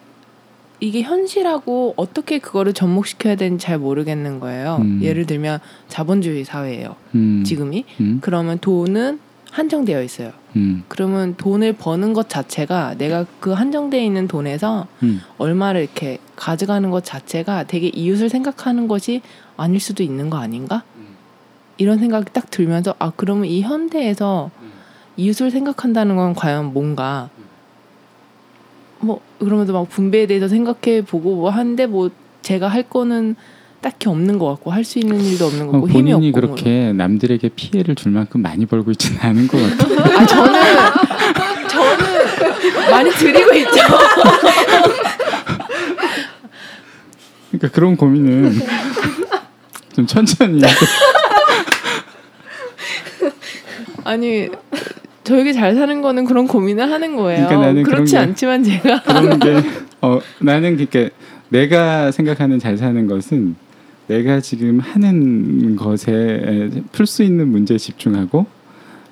이게 0.81 1.03
현실하고 1.03 1.95
어떻게 1.97 2.39
그거를 2.39 2.72
접목시켜야 2.72 3.37
되는지 3.37 3.64
잘 3.64 3.79
모르겠는 3.79 4.41
거예요. 4.41 4.79
음. 4.81 5.01
예를 5.03 5.27
들면 5.27 5.61
자본주의 5.89 6.45
사회예요. 6.45 6.97
음. 7.14 7.43
지금이 7.45 7.85
음. 8.01 8.18
그러면 8.20 8.59
돈은 8.59 9.20
한정되어 9.51 10.03
있어요. 10.03 10.33
음. 10.57 10.83
그러면 10.89 11.37
돈을 11.37 11.75
버는 11.75 12.12
것 12.12 12.29
자체가 12.29 12.97
내가 12.99 13.25
그 13.39 13.53
한정되어 13.53 14.01
있는 14.01 14.27
돈에서 14.27 14.89
음. 15.05 15.20
얼마를 15.39 15.83
이렇게 15.83 16.18
가져가는 16.35 16.91
것 16.91 17.05
자체가 17.05 17.64
되게 17.64 17.89
이웃을 17.89 18.29
생각하는 18.29 18.89
것이 18.89 19.22
아닐 19.57 19.81
수도 19.81 20.03
있는 20.03 20.29
거 20.29 20.39
아닌가? 20.39 20.83
이런 21.77 21.99
생각이 21.99 22.33
딱 22.33 22.51
들면서 22.51 22.95
아 22.99 23.12
그러면 23.16 23.47
이 23.47 23.62
현대에서 23.62 24.51
이웃을 25.16 25.51
생각한다는 25.51 26.16
건 26.16 26.35
과연 26.35 26.72
뭔가 26.72 27.31
뭐 29.05 29.21
그러면서 29.39 29.73
막 29.73 29.89
분배에 29.89 30.27
대해서 30.27 30.49
생각해 30.49 31.03
보고 31.03 31.37
뭐 31.37 31.51
하는데 31.51 31.87
뭐 31.87 32.11
제가 32.43 32.69
할 32.69 32.83
거는 32.85 33.37
딱히 33.81 34.09
없는 34.09 34.39
것 34.39 34.47
같고 34.49 34.71
할 34.73 34.83
수 34.85 34.99
있는 34.99 35.21
일도 35.21 35.45
없는 35.47 35.67
것 35.67 35.69
어, 35.69 35.73
같고 35.73 35.89
힘이 35.91 36.13
본인이 36.13 36.29
없고 36.29 36.41
그렇게 36.41 36.93
남들에게 36.95 37.51
피해를 37.51 37.95
줄 37.95 38.13
만큼 38.13 38.41
많이 38.43 38.65
벌고 38.67 38.91
있지는 38.93 39.21
않은 39.21 39.47
것 39.49 39.59
같아요. 39.59 39.95
뭐. 39.95 40.05
아 40.05 40.27
저는 40.27 40.61
저는 41.69 42.91
많이 42.91 43.11
드리고 43.11 43.53
있죠. 43.55 43.81
그러니까 47.51 47.69
그런 47.73 47.97
고민은 47.97 48.59
좀 49.95 50.07
천천히 50.07 50.61
아니 54.05 54.49
저에게 55.25 55.53
잘 55.53 55.75
사는 55.75 56.01
거는 56.03 56.25
그런 56.25 56.47
고민을 56.47 56.91
하는 56.91 57.16
거예요. 57.16 57.47
그러니까 57.49 57.91
그렇지 57.91 58.12
게- 58.12 58.18
않지만 58.18 58.62
제가 58.62 59.03
그런 59.05 59.39
게 59.39 59.57
어, 60.03 60.20
나는 60.41 60.77
그렇게 60.77 61.11
내가 61.49 62.11
생각하는 62.11 62.59
잘 62.59 62.77
사는 62.77 63.07
것은 63.07 63.57
내가 64.07 64.41
지금 64.41 64.81
하는 64.81 65.77
것에 65.77 66.70
풀 66.93 67.07
수 67.07 67.22
있는 67.22 67.49
문제에 67.49 67.79
집중하고 67.79 68.47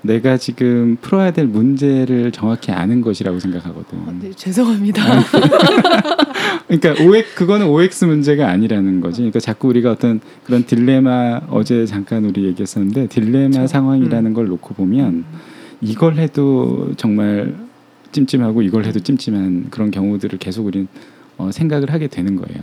내가 0.02 0.36
지금 0.36 0.96
풀어야 1.00 1.30
될 1.30 1.46
문제를 1.46 2.32
정확히 2.32 2.72
아는 2.72 3.00
것이라고 3.00 3.38
생각하거든. 3.38 3.98
네, 4.20 4.30
죄송합니다. 4.34 5.02
그러니까 6.68 7.04
OX 7.04 7.34
그거는 7.34 7.68
OX 7.68 8.04
문제가 8.06 8.48
아니라는 8.50 9.00
거지. 9.00 9.18
그러니까 9.18 9.40
자꾸 9.40 9.68
우리가 9.68 9.92
어떤 9.92 10.20
그런 10.44 10.64
딜레마 10.64 11.40
어제 11.48 11.86
잠깐 11.86 12.24
우리 12.24 12.44
얘기했었는데 12.44 13.06
딜레마 13.08 13.50
그렇죠. 13.50 13.66
상황이라는 13.68 14.34
걸 14.34 14.46
놓고 14.48 14.74
보면 14.74 15.24
이걸 15.82 16.16
해도 16.16 16.92
정말 16.96 17.54
찜찜하고 18.12 18.62
이걸 18.62 18.84
해도 18.84 19.00
찜찜한 19.00 19.66
그런 19.70 19.90
경우들을 19.90 20.38
계속 20.38 20.66
우리는 20.66 20.86
어, 21.38 21.50
생각을 21.50 21.92
하게 21.92 22.06
되는 22.06 22.36
거예요. 22.36 22.62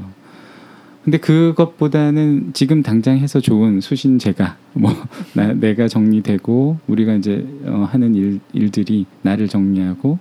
근데 1.03 1.17
그것보다는 1.17 2.51
지금 2.53 2.83
당장 2.83 3.17
해서 3.17 3.39
좋은 3.39 3.81
수신제가 3.81 4.57
뭐 4.73 4.91
나, 5.33 5.53
내가 5.53 5.87
정리되고 5.87 6.77
우리가 6.87 7.15
이제 7.15 7.45
어, 7.65 7.87
하는 7.89 8.15
일, 8.15 8.39
일들이 8.53 9.05
나를 9.21 9.47
정리하고 9.47 10.19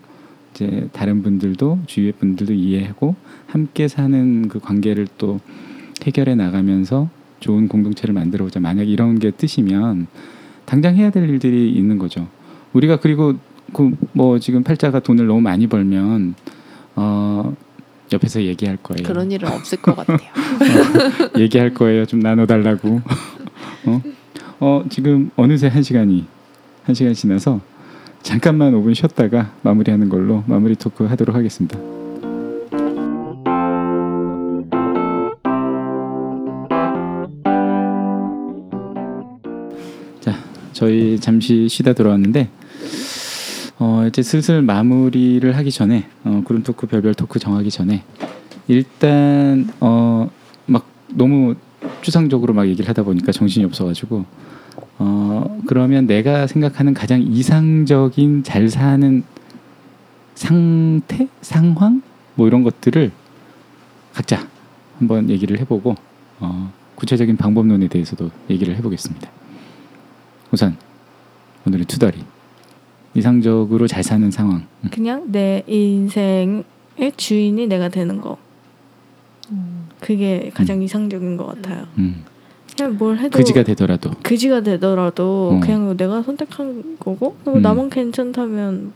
이제 0.55 0.89
다른 0.93 1.23
분들도 1.23 1.81
주위의 1.87 2.13
분들도 2.13 2.53
이해하고 2.53 3.15
함께 3.47 3.87
사는 3.87 4.49
그 4.49 4.59
관계를 4.59 5.07
또 5.19 5.41
해결해 6.05 6.35
나가면서 6.35 7.11
좋은 7.41 7.69
공동체를 7.69 8.15
만들어 8.15 8.45
보자. 8.45 8.59
만약 8.59 8.89
이런 8.89 9.19
게 9.19 9.31
뜻이면 9.31 10.07
당장 10.65 10.97
해야 10.97 11.11
될 11.11 11.29
일들이 11.29 11.71
있는 11.73 11.99
거죠. 11.99 12.27
우리가 12.73 12.99
그리고 13.01 13.35
그 13.73 13.91
뭐 14.13 14.39
지금 14.39 14.63
팔자가 14.63 15.01
돈을 15.01 15.27
너무 15.27 15.41
많이 15.41 15.67
벌면 15.67 16.35
어 16.97 17.55
옆에서 18.13 18.43
얘기할 18.43 18.79
거예요. 18.83 19.07
그런 19.07 19.31
일은 19.31 19.49
없을 19.53 19.79
것 19.81 19.95
같아요. 19.95 20.19
얘기할 21.39 21.75
거예요. 21.75 22.07
좀 22.07 22.21
나눠달라고. 22.21 23.01
어? 23.87 24.03
어 24.61 24.85
지금 24.89 25.31
어느새 25.37 25.69
한 25.69 25.83
시간이 25.83 26.27
한 26.85 26.95
시간 26.95 27.15
지나서 27.15 27.61
잠깐만 28.23 28.73
5분 28.73 28.95
쉬었다가 28.95 29.53
마무리하는 29.63 30.09
걸로 30.09 30.43
마무리 30.47 30.75
토크 30.75 31.05
하도록 31.05 31.37
하겠습니다. 31.37 31.79
자, 40.21 40.35
저희 40.73 41.19
잠시 41.21 41.69
쉬다 41.69 41.93
들어왔는데 41.93 42.49
어, 43.81 44.05
이제 44.09 44.23
슬슬 44.23 44.61
마무리를 44.61 45.57
하기 45.57 45.71
전에 45.71 46.09
어, 46.25 46.43
구름 46.45 46.63
토크 46.63 46.87
별별 46.87 47.15
토크 47.15 47.39
정하기 47.39 47.71
전에 47.71 48.03
일단 48.67 49.71
어, 49.81 50.29
막 50.67 50.87
너무 51.09 51.55
추상적으로 52.03 52.55
막 52.55 52.67
얘기를 52.67 52.89
하다 52.89 53.05
보니까 53.05 53.31
정신이 53.31 53.65
없어가지고 53.65 54.25
어, 54.99 55.61
그러면 55.67 56.07
내가 56.07 56.49
생각하는 56.49 56.93
가장 56.93 57.23
이상적인 57.23 58.43
잘 58.43 58.69
사는 58.69 59.23
상태, 60.35 61.29
상황? 61.41 62.03
뭐 62.35 62.47
이런 62.47 62.63
것들을 62.63 63.13
각자 64.13 64.47
한번 64.99 65.31
얘기를 65.31 65.59
해보고 65.61 65.95
어, 66.41 66.73
구체적인 66.97 67.37
방법론에 67.37 67.87
대해서도 67.87 68.31
얘기를 68.51 68.75
해보겠습니다. 68.77 69.31
우선 70.51 70.77
오늘의 71.65 71.87
투다리 71.87 72.25
이상적으로 73.15 73.87
잘 73.87 74.03
사는 74.03 74.31
상황. 74.31 74.67
음. 74.83 74.91
그냥 74.91 75.25
내 75.33 75.63
인생의 75.67 76.65
주인이 77.17 77.67
내가 77.67 77.89
되는 77.89 78.21
거. 78.21 78.37
그게 80.01 80.51
가장 80.55 80.83
이상적인 80.83 81.37
것 81.37 81.47
같아요. 81.47 81.87
음. 81.99 82.25
그냥 82.77 82.97
뭘 82.97 83.19
해도 83.19 83.37
그지가 83.37 83.65
되더라도 83.65 84.11
그지가 84.23 84.61
되더라도 84.61 85.55
어. 85.55 85.61
그냥 85.61 85.97
내가 85.97 86.23
선택한 86.23 86.97
거고 87.01 87.37
뭐 87.45 87.55
음. 87.55 87.63
나만 87.63 87.91
괜찮다면 87.91 88.93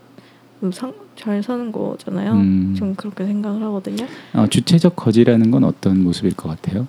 뭐 0.61 0.71
상, 0.71 0.93
잘 1.17 1.43
사는 1.43 1.73
거잖아요. 1.73 2.33
음. 2.33 2.75
좀 2.79 2.95
그렇게 2.95 3.25
생각을 3.25 3.63
하거든요. 3.65 4.07
어, 4.35 4.47
주체적 4.47 4.95
거지라는 4.95 5.51
건 5.51 5.65
어떤 5.65 6.03
모습일 6.03 6.37
것 6.37 6.49
같아요? 6.49 6.87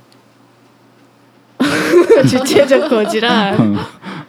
주체적 2.30 2.90
거지라 2.90 3.56
어. 3.56 3.76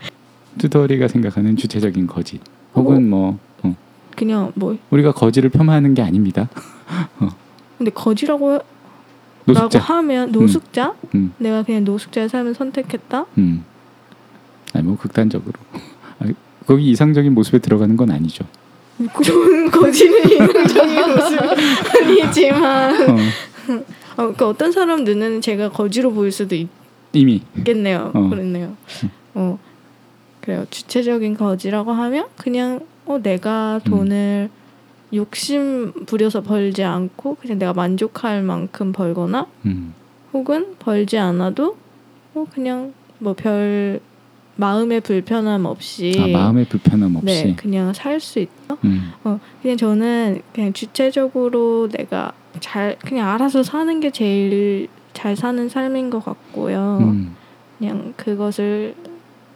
투덜이가 0.58 1.08
생각하는 1.08 1.56
주체적인 1.56 2.06
거지. 2.06 2.40
혹은 2.74 3.08
뭐 3.08 3.38
어, 3.62 3.74
그냥 4.16 4.52
뭐 4.54 4.76
우리가 4.90 5.12
거지를 5.12 5.50
폄하하는 5.50 5.94
게 5.94 6.02
아닙니다. 6.02 6.48
근데 7.78 7.90
거지라고 7.90 8.60
라고 9.46 9.52
노숙자. 9.60 9.78
하면 9.78 10.32
노숙자? 10.32 10.94
음. 11.14 11.32
내가 11.38 11.62
그냥 11.62 11.84
노숙자의 11.84 12.28
삶을 12.28 12.54
선택했다? 12.54 13.26
음. 13.38 13.64
아니 14.72 14.84
뭐 14.84 14.96
극단적으로. 14.96 15.52
아, 16.20 16.26
거기 16.66 16.90
이상적인 16.90 17.34
모습에 17.34 17.58
들어가는 17.58 17.96
건 17.96 18.10
아니죠. 18.10 18.44
좋은 19.22 19.70
거지는 19.70 20.24
이상적인 20.30 21.10
모습 21.10 21.38
아니지만 22.00 23.10
어, 23.10 23.16
어, 23.16 23.82
그러니까 24.16 24.48
어떤 24.48 24.70
사람 24.72 25.04
눈에는 25.04 25.40
제가 25.40 25.70
거지로 25.70 26.12
보일 26.12 26.30
수도 26.32 26.56
이미 27.12 27.42
있겠네요. 27.58 28.12
어. 28.14 28.28
그렇네요. 28.28 28.76
어 29.34 29.58
그래요. 30.44 30.66
주체적인 30.70 31.36
거지라고 31.36 31.92
하면 31.92 32.26
그냥 32.36 32.80
어 33.06 33.18
내가 33.22 33.80
음. 33.86 33.90
돈을 33.90 34.50
욕심 35.14 35.92
부려서 36.06 36.42
벌지 36.42 36.82
않고 36.84 37.36
그냥 37.36 37.58
내가 37.58 37.72
만족할 37.72 38.42
만큼 38.42 38.92
벌거나 38.92 39.46
음, 39.64 39.94
혹은 40.32 40.74
벌지 40.78 41.16
않아도 41.18 41.76
뭐 42.34 42.46
그냥 42.52 42.92
뭐 43.18 43.32
별 43.34 44.00
마음의 44.56 45.00
불편함 45.00 45.64
없이 45.64 46.14
아, 46.18 46.26
마음의 46.28 46.66
불편함 46.66 47.16
없이. 47.16 47.26
네 47.26 47.56
그냥 47.56 47.92
살 47.92 48.20
수 48.20 48.38
있다. 48.38 48.76
음, 48.84 49.12
어 49.24 49.40
그냥 49.62 49.76
저는 49.76 50.42
그냥 50.52 50.72
주체적으로 50.72 51.88
내가 51.88 52.32
잘 52.60 52.96
그냥 53.00 53.28
알아서 53.30 53.62
사는 53.62 53.98
게 54.00 54.10
제일 54.10 54.88
잘 55.12 55.36
사는 55.36 55.68
삶인 55.68 56.10
것 56.10 56.24
같고요. 56.24 56.98
음, 57.00 57.34
그냥 57.78 58.12
그것을 58.16 58.94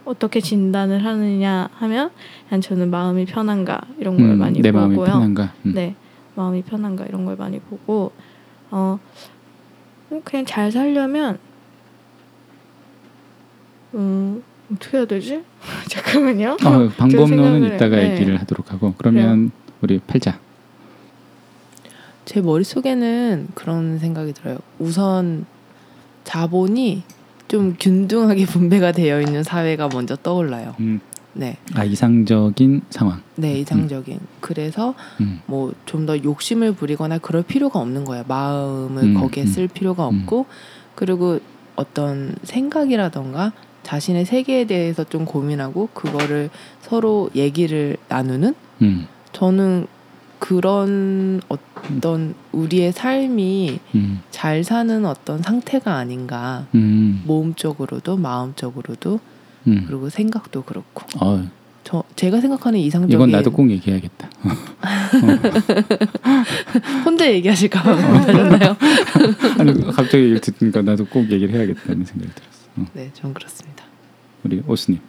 어떻게 0.09 0.41
진단을 0.41 1.05
하느냐 1.05 1.69
하면 1.73 2.09
그냥 2.47 2.61
저는 2.61 2.89
마음이 2.89 3.25
편한가 3.25 3.79
이런 3.99 4.17
걸 4.17 4.25
음, 4.31 4.39
많이 4.39 4.59
내 4.59 4.71
보고요. 4.71 4.87
마음이 4.87 4.95
편한가. 5.05 5.53
음. 5.67 5.73
네, 5.75 5.95
마음이 6.35 6.63
편한가 6.63 7.05
이런 7.05 7.25
걸 7.25 7.35
많이 7.35 7.59
보고 7.59 8.11
어 8.71 8.97
어, 10.09 10.21
그냥 10.23 10.45
잘 10.47 10.71
살려면 10.71 11.37
음 13.93 14.41
어떻게 14.73 14.97
해야 14.97 15.05
되지? 15.05 15.43
잠깐만요. 15.89 16.57
어, 16.65 16.89
방법론은 16.97 17.75
이따가 17.75 17.97
해. 17.97 18.07
네. 18.09 18.13
얘기를 18.15 18.39
하도록 18.41 18.71
하고 18.73 18.95
그러면 18.97 19.51
우리 19.81 19.99
팔자. 19.99 20.39
제 22.25 22.41
머릿속에는 22.41 23.47
그런 23.53 23.99
생각이 23.99 24.33
들어요. 24.33 24.57
우선 24.79 25.45
자본이 26.23 27.03
좀 27.49 27.75
균등하게 27.77 28.45
분배가 28.47 28.93
되어 28.93 29.19
있는 29.19 29.43
사회가 29.43 29.89
먼저 29.89 30.15
떠올라요. 30.15 30.75
음, 30.79 31.01
네, 31.33 31.57
아 31.73 31.83
이상적인 31.83 32.83
상황. 32.89 33.21
네 33.35 33.59
이상적인. 33.59 34.19
그래서 34.39 34.93
음. 35.19 35.41
뭐좀 35.47 36.05
더 36.05 36.23
욕심을 36.23 36.73
부리거나 36.73 37.17
그럴 37.17 37.43
필요가 37.43 37.79
없는 37.79 38.05
거예요. 38.05 38.23
마음을 38.27 39.03
음, 39.03 39.13
거기에 39.15 39.43
음. 39.43 39.47
쓸 39.47 39.67
필요가 39.67 40.07
음. 40.07 40.21
없고 40.21 40.45
그리고 40.95 41.39
어떤 41.75 42.35
생각이라던가 42.43 43.51
자신의 43.83 44.25
세계에 44.25 44.65
대해서 44.65 45.03
좀 45.03 45.25
고민하고 45.25 45.89
그거를 45.93 46.49
서로 46.81 47.29
얘기를 47.35 47.97
나누는 48.07 48.53
음. 48.83 49.07
저는 49.31 49.87
그런 50.39 51.41
어떤 51.49 52.33
우리의 52.51 52.91
삶이 52.93 53.79
음. 53.95 54.21
잘 54.31 54.63
사는 54.63 55.05
어떤 55.05 55.41
상태가 55.41 55.95
아닌가 55.95 56.65
음. 56.73 57.21
몸적으로도 57.25 58.17
마음적으로도 58.17 59.19
음. 59.67 59.83
그리고 59.85 60.09
생각도 60.09 60.63
그렇고 60.63 61.05
어, 61.19 61.47
저 61.83 62.03
제가 62.15 62.41
생각하는 62.41 62.79
이상적인 62.79 63.15
이건 63.15 63.31
나도 63.31 63.51
꼭 63.51 63.69
얘기해야겠다. 63.69 64.29
혼자 67.03 67.31
얘기하실까봐 67.31 67.95
못하셨나요? 67.95 68.75
아니 69.59 69.85
갑자기 69.91 70.23
얘기를 70.23 70.39
듣니까 70.39 70.81
나도 70.81 71.05
꼭 71.05 71.29
얘기를 71.29 71.53
해야겠다는 71.53 72.05
생각이 72.05 72.33
들었어. 72.33 72.67
어. 72.77 72.85
네, 72.93 73.11
전 73.13 73.33
그렇습니다. 73.33 73.83
우리 74.43 74.63
오스님 74.65 74.99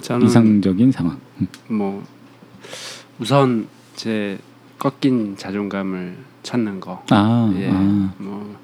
저는 0.00 0.26
이상적인 0.26 0.92
상황. 0.92 1.18
음. 1.40 1.48
뭐 1.68 2.04
우선 3.18 3.68
제 3.96 4.38
꺾인 4.78 5.36
자존감을 5.36 6.16
찾는 6.42 6.80
거. 6.80 7.04
아, 7.10 7.52
예. 7.56 7.70
아. 7.70 8.14
뭐, 8.18 8.56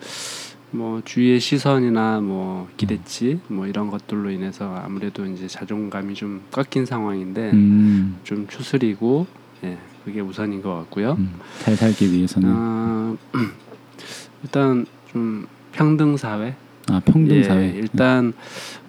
뭐 0.70 1.02
주위의 1.04 1.40
시선이나 1.40 2.20
뭐 2.20 2.68
기대치 2.76 3.40
뭐 3.48 3.66
이런 3.66 3.90
것들로 3.90 4.30
인해서 4.30 4.74
아무래도 4.84 5.26
이제 5.26 5.46
자존감이 5.46 6.14
좀 6.14 6.42
꺾인 6.50 6.86
상황인데 6.86 7.50
음, 7.52 8.16
좀 8.24 8.46
추스리고 8.48 9.26
예 9.64 9.78
그게 10.04 10.20
우선인 10.20 10.62
것 10.62 10.74
같고요. 10.74 11.12
음, 11.18 11.38
잘 11.60 11.76
살기 11.76 12.12
위해서는 12.12 12.48
아, 12.50 13.16
일단 14.42 14.86
좀 15.12 15.46
평등 15.72 16.16
사회. 16.16 16.54
아 16.88 17.00
평등 17.04 17.36
예, 17.36 17.42
사회. 17.42 17.68
일단 17.70 18.32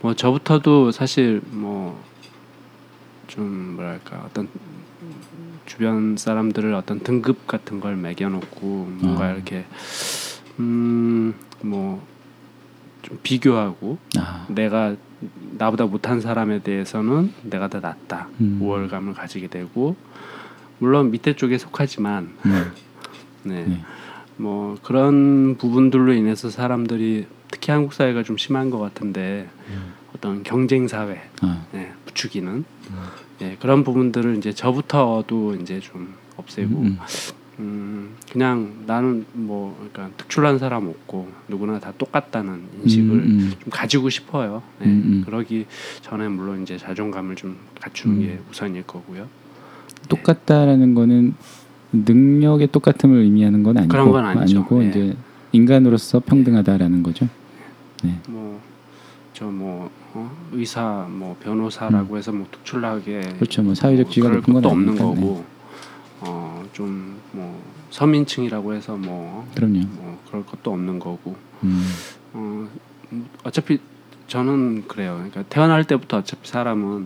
뭐 0.02 0.14
저부터도 0.14 0.92
사실 0.92 1.42
뭐 1.52 2.02
좀 3.38 3.76
뭐랄까 3.76 4.24
어떤 4.26 4.50
주변 5.68 6.18
사람들을 6.18 6.74
어떤 6.74 7.00
등급 7.02 7.46
같은 7.46 7.80
걸 7.80 7.96
매겨놓고 7.96 8.66
뭔가 9.00 9.26
아. 9.26 9.32
이렇게 9.32 9.66
음뭐 10.60 12.04
좀 13.04 13.20
비교하고 13.22 14.00
아, 14.18 14.48
내가 14.50 14.96
나보다 15.52 15.86
못한 15.86 16.20
사람에 16.20 16.64
대해서는 16.64 17.32
내가 17.44 17.68
더 17.68 17.80
낫다 17.80 18.28
음. 18.42 18.58
우월감을 18.60 19.14
가지게 19.14 19.48
되고 19.48 19.96
물론 20.80 21.12
밑에 21.12 21.36
쪽에 21.36 21.60
속하지만 21.60 22.34
네. 22.44 22.52
네. 23.44 23.66
네. 23.68 23.86
뭐 24.36 24.78
그런 24.82 25.58
부분들로 25.58 26.14
인해서 26.14 26.50
사람들이 26.50 27.28
특히 27.52 27.72
한국 27.72 27.94
사회가 27.94 28.24
좀 28.24 28.38
심한 28.38 28.72
것 28.72 28.80
같은데 28.80 29.48
음. 29.70 29.94
어떤 30.16 30.42
경쟁 30.42 30.88
사회 30.88 31.22
아, 31.42 31.66
예, 31.76 31.92
부추기는 32.06 32.66
예, 33.42 33.56
그런 33.60 33.84
부분들을 33.84 34.38
이제 34.38 34.52
저부터도 34.52 35.56
이제 35.56 35.80
좀 35.80 36.14
없애고 36.38 36.76
음, 36.76 36.98
음, 37.60 38.16
그냥 38.32 38.84
나는 38.86 39.26
뭐 39.34 39.76
그러니까 39.92 40.16
특출난 40.18 40.60
사람 40.60 40.88
없고 40.88 41.28
누구나 41.48 41.80
다 41.80 41.94
똑같다는 41.98 42.62
인식을 42.84 43.12
음, 43.12 43.20
음. 43.20 43.54
좀 43.60 43.70
가지고 43.70 44.10
싶어요. 44.10 44.62
예, 44.82 44.86
음, 44.86 45.04
음. 45.06 45.24
그러기 45.26 45.66
전에 46.02 46.28
물론 46.28 46.64
이제 46.64 46.78
자존감을 46.78 47.36
좀 47.36 47.58
갖추는 47.80 48.18
음. 48.18 48.22
게 48.22 48.40
우선일 48.50 48.84
거고요. 48.84 49.28
똑같다라는 50.10 50.94
거는 50.94 51.36
능력의 51.92 52.68
똑같음을 52.72 53.20
의미하는 53.20 53.64
건 53.64 53.78
아니고 53.78 53.92
그런 53.92 54.12
건 54.12 54.26
아니죠. 54.26 54.60
아니고 54.60 54.84
예. 54.84 54.90
이제 54.90 55.18
인간으로서 55.52 56.20
평등하다라는 56.20 57.04
거죠. 57.04 57.28
뭐 58.28 58.62
저뭐 59.38 59.90
어? 60.14 60.32
의사 60.52 61.06
뭐 61.10 61.36
변호사라고 61.42 62.18
해서 62.18 62.32
뭐 62.32 62.48
특출나게 62.52 63.18
음. 63.24 63.36
그렇죠. 63.36 63.62
뭐 63.62 63.76
사회적 63.76 64.06
뭐 64.06 64.12
지위가 64.12 64.30
그럴 64.30 64.40
높은 64.42 64.54
건 64.56 64.66
없는 64.66 64.90
아니니까, 64.90 65.06
네. 65.06 65.22
거고 65.22 65.46
어 66.22 66.64
좀 66.74 67.18
뭐 67.32 67.62
서민층이라고 67.92 68.74
해서 68.74 68.96
뭐, 68.98 69.48
그럼요. 69.56 69.80
뭐 69.96 70.20
그럴 70.28 70.46
것도 70.46 70.72
없는 70.74 71.00
거고 71.00 71.36
음, 71.64 71.88
어 72.34 72.68
어차피 73.44 73.80
저는 74.28 74.88
그래요. 74.88 75.14
그러니까 75.16 75.44
태어날 75.44 75.84
때부터 75.86 76.18
어차피 76.18 76.48
사람은 76.50 77.06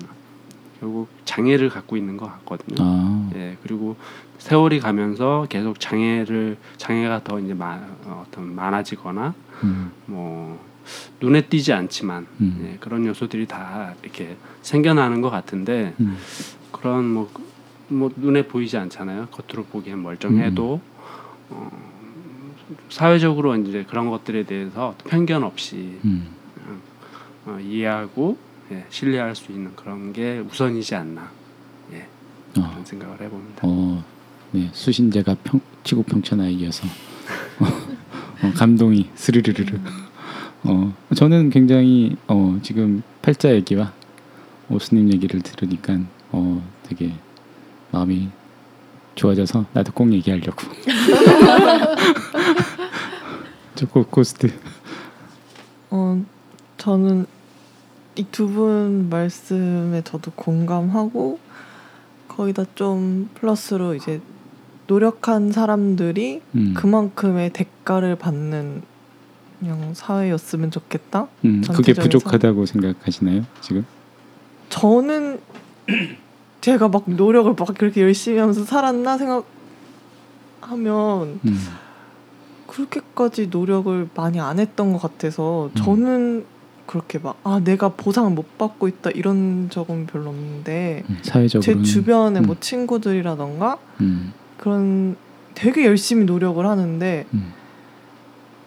결국 0.79 1.07
장애를 1.25 1.69
갖고 1.69 1.97
있는 1.97 2.17
것 2.17 2.25
같거든요. 2.27 2.77
아, 2.79 3.29
예 3.36 3.57
그리고 3.61 3.95
세월이 4.39 4.79
가면서 4.79 5.45
계속 5.49 5.79
장애를 5.79 6.57
장애가 6.77 7.23
더 7.23 7.39
이제 7.39 7.53
마, 7.53 7.79
어, 8.05 8.25
어떤 8.27 8.55
많아지거나 8.55 9.34
음, 9.63 9.91
뭐 10.07 10.59
눈에 11.19 11.41
띄지 11.41 11.73
않지만 11.73 12.27
음. 12.39 12.69
예, 12.73 12.77
그런 12.79 13.05
요소들이 13.05 13.47
다 13.47 13.93
이렇게 14.01 14.36
생겨나는 14.61 15.21
것 15.21 15.29
같은데 15.29 15.93
음, 15.99 16.17
그런 16.71 17.05
뭐, 17.05 17.32
뭐 17.88 18.11
눈에 18.15 18.47
보이지 18.47 18.77
않잖아요. 18.77 19.27
겉으로 19.27 19.65
보기엔 19.65 20.01
멀쩡해도 20.01 20.82
어, 21.49 21.91
사회적으로 22.89 23.55
이제 23.55 23.86
그런 23.88 24.09
것들에 24.09 24.43
대해서 24.43 24.95
편견 25.05 25.43
없이 25.43 25.99
음. 26.05 26.27
어, 27.45 27.59
이해하고 27.59 28.38
예, 28.71 28.86
신뢰할 28.89 29.36
수 29.36 29.51
있는 29.51 29.75
그런 29.75 30.13
게 30.13 30.39
우선이지 30.39 30.95
않나 30.95 31.29
예, 31.93 32.07
어, 32.57 32.69
그런 32.69 32.86
생각을 32.86 33.19
해봅니다. 33.21 33.61
어, 33.63 34.03
네 34.51 34.69
수신제가 34.71 35.38
평, 35.43 35.59
치고 35.84 36.03
평천하에 36.03 36.51
이어서 36.51 36.88
어, 37.59 38.51
감동이 38.55 39.09
스르르르르. 39.15 39.79
어, 40.64 40.93
저는 41.16 41.49
굉장히 41.49 42.16
어, 42.28 42.59
지금 42.62 43.01
팔자 43.22 43.51
얘기와 43.53 43.91
오스님 44.70 45.12
얘기를 45.12 45.41
들으니까 45.41 45.99
어, 46.32 46.62
되게 46.84 47.14
마음이 47.91 48.30
좋아져서 49.16 49.66
나도 49.74 49.91
꼭 49.93 50.12
얘기하려고. 50.14 50.57
저 53.76 53.88
고, 53.88 54.05
고스트. 54.05 54.51
어, 55.89 56.24
저는 56.78 57.26
이 58.16 58.24
두 58.32 58.47
분 58.47 59.09
말씀에 59.09 60.01
저도 60.03 60.32
공감하고 60.36 61.39
거기다 62.28 62.66
좀 62.76 63.30
플러스로 63.36 63.95
이제 63.95 64.22
노력한 64.88 65.51
사람들이 65.51 66.41
음, 66.55 66.74
그만큼의 66.76 67.51
대가를 67.53 68.16
받는 68.18 68.84
그냥 69.62 69.93
사회였으면 69.93 70.72
좋겠다. 70.72 71.28
음, 71.45 71.62
그게 71.62 71.93
부족하다고 71.93 72.66
생각하시나요 72.66 73.45
지금? 73.62 73.86
저는 74.70 75.39
제가 76.62 76.88
막 76.88 77.03
노력을 77.05 77.53
막 77.57 77.68
그렇게 77.78 78.01
열심히 78.01 78.39
하면서 78.39 78.64
살았나 78.64 79.18
생각하면 80.62 81.39
음, 81.45 81.68
그렇게까지 82.68 83.47
노력을 83.47 84.09
많이 84.16 84.39
안 84.39 84.59
했던 84.59 84.91
것 84.93 85.01
같아서 85.01 85.70
음. 85.76 85.76
저는 85.76 86.45
그렇게 86.88 87.20
막 87.20 87.38
아 87.43 87.59
내가 87.64 87.89
보상을 87.89 88.32
못 88.32 88.57
받고 88.57 88.88
있다 88.88 89.12
이런 89.12 89.70
적은 89.70 90.07
별로 90.07 90.30
없는데 90.30 91.03
음, 91.09 91.20
제 91.22 91.32
사회적으로는 91.32 91.84
주변에 91.84 92.41
뭐 92.41 92.55
음. 92.55 92.59
친구들이라던가 92.59 93.78
음, 94.01 94.34
그런 94.57 95.16
되게 95.53 95.86
열심히 95.86 96.26
노력을 96.26 96.66
하는데 96.66 97.26
음, 97.34 97.53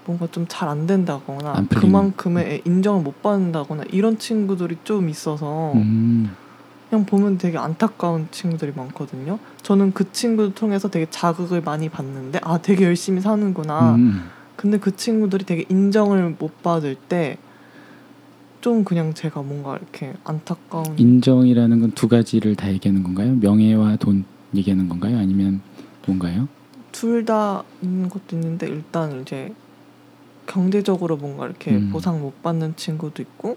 뭔가 0.06 0.26
좀 0.30 0.46
잘 0.48 0.68
안 0.68 0.86
된다거나 0.86 1.52
안. 1.56 1.68
그만큼의 1.68 2.62
인정을 2.64 3.02
못 3.02 3.22
받는다거나 3.22 3.84
이런 3.90 4.18
친구들이 4.18 4.76
좀 4.84 5.08
있어서 5.08 5.72
음, 5.74 6.30
그냥 6.90 7.06
보면 7.06 7.38
되게 7.38 7.56
안타까운 7.58 8.28
친구들이 8.30 8.72
많거든요. 8.76 9.38
저는 9.62 9.92
그 9.92 10.12
친구들 10.12 10.54
통해서 10.54 10.88
되게 10.88 11.06
자극을 11.10 11.62
많이 11.62 11.88
받는데 11.88 12.40
아 12.42 12.58
되게 12.58 12.84
열심히 12.84 13.20
사는구나. 13.20 13.94
음, 13.94 14.28
근데 14.56 14.78
그 14.78 14.94
친구들이 14.96 15.44
되게 15.44 15.64
인정을 15.68 16.36
못 16.38 16.62
받을 16.62 16.94
때 16.94 17.38
좀 18.60 18.82
그냥 18.82 19.12
제가 19.12 19.42
뭔가 19.42 19.76
이렇게 19.76 20.14
안타까운 20.24 20.94
인정이라는 20.96 21.80
건 21.80 21.90
두 21.94 22.08
가지를 22.08 22.56
다 22.56 22.72
얘기하는 22.72 23.02
건가요? 23.02 23.34
명예와 23.34 23.96
돈 23.96 24.24
얘기하는 24.54 24.88
건가요? 24.88 25.18
아니면 25.18 25.60
뭔가요? 26.06 26.48
둘다 26.92 27.62
있는 27.82 28.08
것도 28.08 28.36
있는데 28.36 28.66
일단 28.66 29.20
이제 29.20 29.52
경제적으로 30.46 31.16
뭔가 31.16 31.46
이렇게 31.46 31.72
음. 31.72 31.90
보상 31.92 32.20
못 32.20 32.42
받는 32.42 32.76
친구도 32.76 33.22
있고 33.22 33.56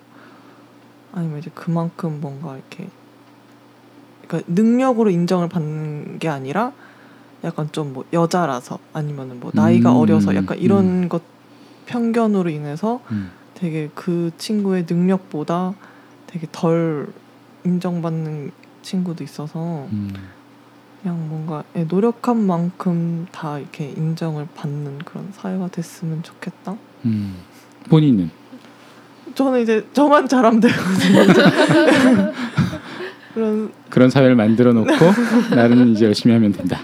아니면 1.13 1.39
이제 1.39 1.51
그만큼 1.53 2.19
뭔가 2.21 2.55
이렇게 2.55 2.87
그러니까 4.27 4.51
능력으로 4.53 5.09
인정을 5.09 5.49
받는 5.49 6.19
게 6.19 6.27
아니라 6.27 6.73
약간 7.43 7.71
좀 7.71 7.93
뭐 7.93 8.05
여자라서 8.13 8.79
아니면은 8.93 9.39
뭐 9.39 9.51
나이가 9.53 9.91
음, 9.91 9.97
어려서 9.97 10.35
약간 10.35 10.57
이런 10.57 11.07
것 11.09 11.21
편견으로 11.85 12.49
인해서 12.49 13.01
음, 13.11 13.31
되게 13.53 13.89
그 13.95 14.31
친구의 14.37 14.85
능력보다 14.89 15.73
되게 16.27 16.47
덜 16.51 17.07
인정받는 17.63 18.51
친구도 18.81 19.23
있어서 19.23 19.87
음. 19.91 20.13
그냥 21.07 21.29
뭔가 21.29 21.63
예, 21.77 21.85
노력한 21.85 22.37
만큼 22.37 23.27
다 23.31 23.57
이렇게 23.57 23.93
인정을 23.95 24.45
받는 24.55 24.99
그런 25.05 25.29
사회가 25.31 25.69
됐으면 25.69 26.21
좋겠다. 26.21 26.75
음. 27.05 27.37
본인은 27.87 28.29
저는 29.33 29.61
이제 29.61 29.87
저만 29.93 30.27
잘하면 30.27 30.59
되거든요. 30.59 31.33
그런 33.33 33.71
그런 33.89 34.09
사회를 34.09 34.35
만들어 34.35 34.73
놓고 34.73 34.89
나는 35.55 35.93
이제 35.93 36.03
열심히 36.03 36.33
하면 36.33 36.51
된다. 36.51 36.77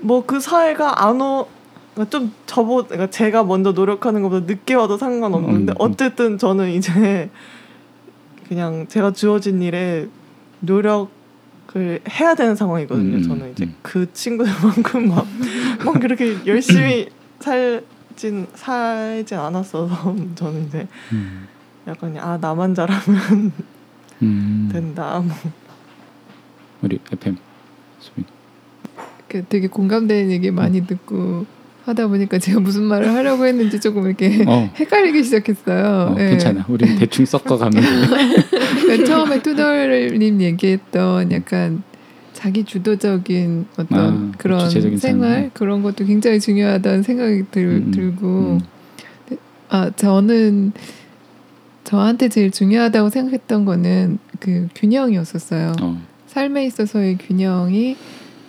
뭐 0.00 0.24
그 0.26 0.40
사회가 0.40 1.06
안 1.06 1.20
오. 1.20 1.46
그러니까 1.94 2.10
좀 2.10 2.32
저보 2.46 2.82
그러니까 2.82 3.10
제가 3.10 3.44
먼저 3.44 3.70
노력하는 3.70 4.22
것보다 4.22 4.44
늦게 4.46 4.74
와도 4.74 4.98
상관없는데 4.98 5.72
음, 5.72 5.74
음. 5.74 5.76
어쨌든 5.78 6.36
저는 6.36 6.70
이제 6.70 7.30
그냥 8.48 8.88
제가 8.88 9.12
주어진 9.12 9.62
일에 9.62 10.08
노력 10.58 11.10
을 11.76 12.00
해야 12.08 12.36
되는 12.36 12.54
상황이거든요. 12.54 13.16
음, 13.16 13.22
저는 13.24 13.50
이제 13.50 13.64
음. 13.64 13.74
그 13.82 14.12
친구들만큼 14.12 15.08
막, 15.08 15.26
막 15.84 16.00
그렇게 16.00 16.36
열심히 16.46 17.08
살진 17.40 18.46
살진 18.54 19.38
않았어서 19.38 20.14
저는 20.36 20.66
이제 20.68 20.86
음. 21.10 21.48
약간 21.88 22.16
아 22.18 22.38
나만 22.38 22.76
잘하면 22.76 23.52
음. 24.22 24.68
된다. 24.72 25.18
뭐. 25.18 25.34
우리 26.82 27.00
FM 27.10 27.38
수빈. 27.98 28.24
그 29.26 29.44
되게 29.48 29.66
공감되는 29.66 30.30
얘기 30.30 30.52
많이 30.52 30.86
듣고 30.86 31.44
하다 31.84 32.06
보니까 32.08 32.38
제가 32.38 32.60
무슨 32.60 32.84
말을 32.84 33.12
하려고 33.12 33.44
했는지 33.44 33.78
조금 33.78 34.06
이렇게 34.06 34.44
어, 34.48 34.70
헷갈리기 34.76 35.22
시작했어요. 35.22 36.14
어 36.14 36.16
예. 36.18 36.30
괜찮아. 36.30 36.64
우리 36.68 36.96
대충 36.96 37.26
섞어가면 37.26 37.72
돼. 37.72 37.88
그러니까 38.82 39.06
처음에 39.06 39.42
투덜님 39.42 40.40
얘기했던 40.40 41.32
약간 41.32 41.82
자기 42.32 42.64
주도적인 42.64 43.66
어떤 43.76 44.32
아, 44.32 44.32
그런 44.38 44.68
생활 44.98 44.98
삶. 44.98 45.50
그런 45.52 45.82
것도 45.82 46.04
굉장히 46.04 46.40
중요하다는 46.40 47.02
생각이 47.02 47.44
들, 47.50 47.62
음, 47.64 47.90
들고 47.90 48.26
음. 48.26 48.60
아 49.68 49.90
저는 49.94 50.72
저한테 51.84 52.28
제일 52.28 52.50
중요하다고 52.50 53.10
생각했던 53.10 53.64
거는 53.64 54.18
그 54.40 54.68
균형이었었어요. 54.74 55.72
어. 55.82 56.02
삶에 56.26 56.64
있어서의 56.66 57.18
균형이 57.18 57.96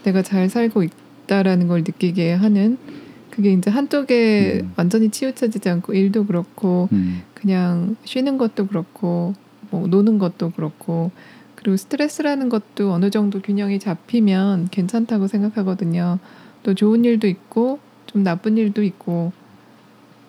내가 0.04 0.22
잘 0.22 0.50
살고 0.50 0.84
있다라는 0.84 1.68
걸 1.68 1.80
느끼게 1.82 2.34
하는 2.34 2.78
그게 3.36 3.52
이제 3.52 3.70
한쪽에 3.70 4.62
음. 4.64 4.72
완전히 4.78 5.10
치우쳐지지 5.10 5.68
않고 5.68 5.94
일도 5.94 6.26
그렇고 6.26 6.88
음. 6.94 7.22
그냥 7.34 7.98
쉬는 8.06 8.38
것도 8.38 8.68
그렇고 8.68 9.34
뭐 9.72 9.88
노는 9.88 10.20
것도 10.20 10.52
그렇고 10.52 11.12
그리고 11.56 11.76
스트레스라는 11.76 12.48
것도 12.48 12.94
어느 12.94 13.10
정도 13.10 13.42
균형이 13.42 13.80
잡히면 13.80 14.70
괜찮다고 14.72 15.28
생각하거든요. 15.28 16.20
또 16.64 16.74
좋은 16.74 17.04
일도 17.04 17.28
있고 17.28 17.80
좀 18.06 18.24
나쁜 18.24 18.58
일도 18.58 18.84
있고 18.84 19.34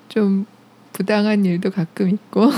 좀 0.09 0.45
부당한 0.93 1.45
일도 1.45 1.71
가끔 1.71 2.09
있고 2.09 2.51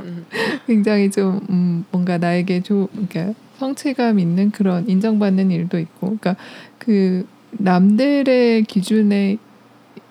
굉장히 0.66 1.10
좀 1.10 1.40
음, 1.48 1.86
뭔가 1.90 2.18
나에게 2.18 2.60
좀 2.60 2.88
그러니까 2.88 3.32
성취감 3.56 4.18
있는 4.18 4.50
그런 4.50 4.86
인정받는 4.90 5.50
일도 5.50 5.78
있고 5.78 6.18
그러니까 6.18 6.36
그 6.78 7.24
남들의 7.52 8.64
기준에 8.64 9.38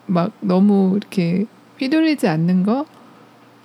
막 0.08 0.32
너무 0.42 0.94
이렇게 0.98 1.46
휘둘리지 1.80 2.28
않는 2.28 2.64
거 2.64 2.86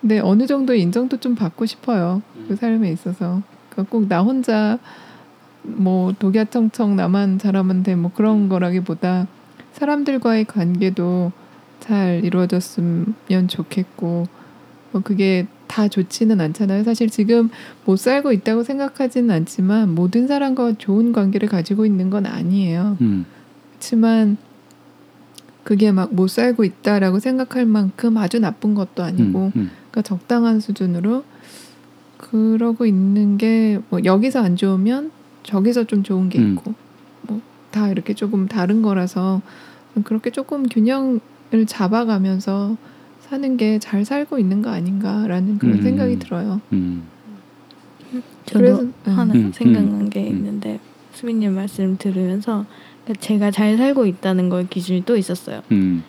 근데 0.00 0.18
어느 0.20 0.46
정도 0.46 0.74
인정도 0.74 1.18
좀 1.18 1.34
받고 1.34 1.66
싶어요 1.66 2.22
그 2.48 2.56
삶에 2.56 2.90
있어서 2.92 3.42
그러니까 3.68 3.90
꼭 3.90 4.08
나 4.08 4.22
혼자 4.22 4.78
뭐 5.62 6.12
독야청청 6.18 6.96
나만 6.96 7.38
잘하면 7.38 7.82
돼 7.82 7.94
뭐 7.94 8.10
그런 8.14 8.48
거라기보다 8.48 9.26
사람들과의 9.72 10.46
관계도 10.46 11.32
잘 11.80 12.22
이루어졌으면 12.24 13.14
좋겠고 13.48 14.26
뭐 14.92 15.02
그게 15.02 15.46
다 15.68 15.86
좋지는 15.86 16.40
않잖아요. 16.40 16.82
사실 16.82 17.08
지금 17.08 17.48
못 17.84 17.96
살고 17.96 18.32
있다고 18.32 18.64
생각하지는 18.64 19.30
않지만 19.32 19.94
모든 19.94 20.26
사람과 20.26 20.72
좋은 20.78 21.12
관계를 21.12 21.48
가지고 21.48 21.86
있는 21.86 22.10
건 22.10 22.26
아니에요. 22.26 22.96
음. 23.00 23.24
그렇지만 23.72 24.36
그게 25.64 25.92
막 25.92 26.10
못 26.12 26.28
살고 26.28 26.64
있다라고 26.64 27.18
생각할 27.20 27.66
만큼 27.66 28.16
아주 28.16 28.38
나쁜 28.40 28.74
것도 28.74 29.02
아니고 29.02 29.52
음. 29.56 29.60
음. 29.60 29.70
그러니까 29.90 30.02
적당한 30.02 30.60
수준으로 30.60 31.24
그러고 32.18 32.86
있는 32.86 33.38
게 33.38 33.80
뭐 33.90 34.00
여기서 34.04 34.42
안 34.42 34.56
좋으면 34.56 35.10
저기서 35.42 35.84
좀 35.84 36.02
좋은 36.02 36.28
게 36.28 36.38
음. 36.38 36.52
있고 36.52 36.74
뭐 37.22 37.40
다 37.70 37.88
이렇게 37.88 38.14
조금 38.14 38.48
다른 38.48 38.82
거라서 38.82 39.42
그렇게 40.04 40.30
조금 40.30 40.66
균형을 40.68 41.20
잡아가면서 41.66 42.76
사는 43.20 43.56
게 43.56 43.78
잘 43.78 44.04
살고 44.04 44.38
있는 44.40 44.60
거 44.60 44.70
아닌가라는 44.70 45.58
그런 45.58 45.78
음. 45.78 45.82
생각이 45.82 46.18
들어요. 46.18 46.60
음. 46.72 47.04
저도 48.46 48.58
그래서, 48.58 48.82
음. 48.82 48.92
하나 49.06 49.34
음, 49.34 49.52
생각난 49.52 50.10
게 50.10 50.22
음. 50.22 50.36
있는데 50.36 50.80
수빈님 51.12 51.54
말씀 51.54 51.96
들으면서 51.96 52.66
그러니까 53.10 53.20
제가 53.26 53.50
잘 53.50 53.76
살고 53.76 54.06
있다는 54.06 54.48
걸 54.48 54.66
기준이 54.68 55.04
또 55.04 55.16
있었어요. 55.16 55.62
음. 55.72 56.04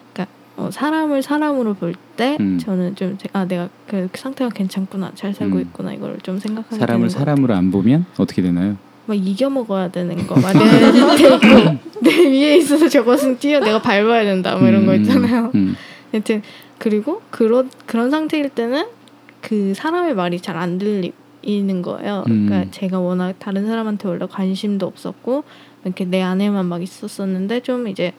어, 0.57 0.69
사람을 0.69 1.23
사람으로 1.23 1.73
볼때 1.73 2.37
음. 2.39 2.59
저는 2.59 2.95
좀 2.95 3.17
아 3.33 3.45
내가 3.45 3.69
그 3.87 4.09
상태가 4.13 4.51
괜찮구나 4.51 5.11
잘 5.15 5.33
살고 5.33 5.55
음. 5.55 5.61
있구나 5.61 5.93
이걸 5.93 6.19
좀 6.21 6.37
생각하게 6.37 6.75
사람을 6.75 7.09
사람으로 7.09 7.55
안 7.55 7.71
보면 7.71 8.05
어떻게 8.17 8.41
되나요? 8.43 8.75
막 9.07 9.15
이겨 9.17 9.49
먹어야 9.49 9.89
되는 9.89 10.27
거, 10.27 10.35
막 10.39 10.51
내 10.53 10.91
밑에 10.91 11.35
있고 11.35 11.79
내 12.01 12.11
위에 12.29 12.57
있어서 12.57 12.87
저것은 12.87 13.39
뛰어 13.39 13.59
내가 13.59 13.81
밟아야 13.81 14.23
된다, 14.23 14.55
뭐 14.57 14.67
이런 14.67 14.85
거 14.85 14.91
음, 14.93 15.01
있잖아요. 15.01 15.51
음. 15.55 15.75
여튼 16.13 16.43
그리고 16.77 17.21
그런 17.31 17.69
그런 17.87 18.11
상태일 18.11 18.49
때는 18.49 18.85
그 19.41 19.73
사람의 19.73 20.13
말이 20.13 20.39
잘 20.39 20.57
안 20.57 20.77
들리는 20.77 21.81
거예요. 21.81 22.23
음. 22.27 22.45
그러니까 22.45 22.69
제가 22.71 22.99
워낙 22.99 23.33
다른 23.39 23.65
사람한테 23.65 24.07
원래 24.07 24.27
관심도 24.29 24.85
없었고 24.85 25.43
이렇게 25.83 26.05
내 26.05 26.21
안에만 26.21 26.65
막 26.65 26.81
있었었는데 26.81 27.61
좀 27.61 27.87
이제 27.87 28.13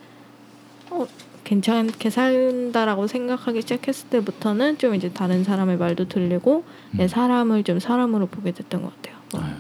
어, 0.91 1.07
괜찮게 1.45 2.11
산다라고 2.11 3.07
생각하기 3.07 3.63
시작했을 3.63 4.09
때부터는 4.11 4.79
좀 4.79 4.95
이제 4.95 5.13
다른 5.13 5.45
사람의 5.45 5.79
말도 5.79 6.09
들리고 6.09 6.65
내 6.93 7.05
음. 7.05 7.09
사람을 7.09 7.65
좀 7.65 7.79
사람으로 7.79 8.27
보게 8.27 8.53
됐던 8.53 8.83
것 8.83 8.95
같아요. 8.97 9.17
뭐. 9.33 9.43
아유. 9.43 9.55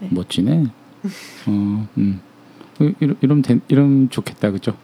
네. 0.00 0.08
멋지네. 0.10 0.66
어, 1.46 1.88
음. 1.98 2.20
어, 2.80 2.90
이러, 3.00 3.14
이러면 3.20 3.42
된, 3.42 3.60
이러면 3.68 4.10
좋겠다, 4.10 4.50
그죠? 4.50 4.76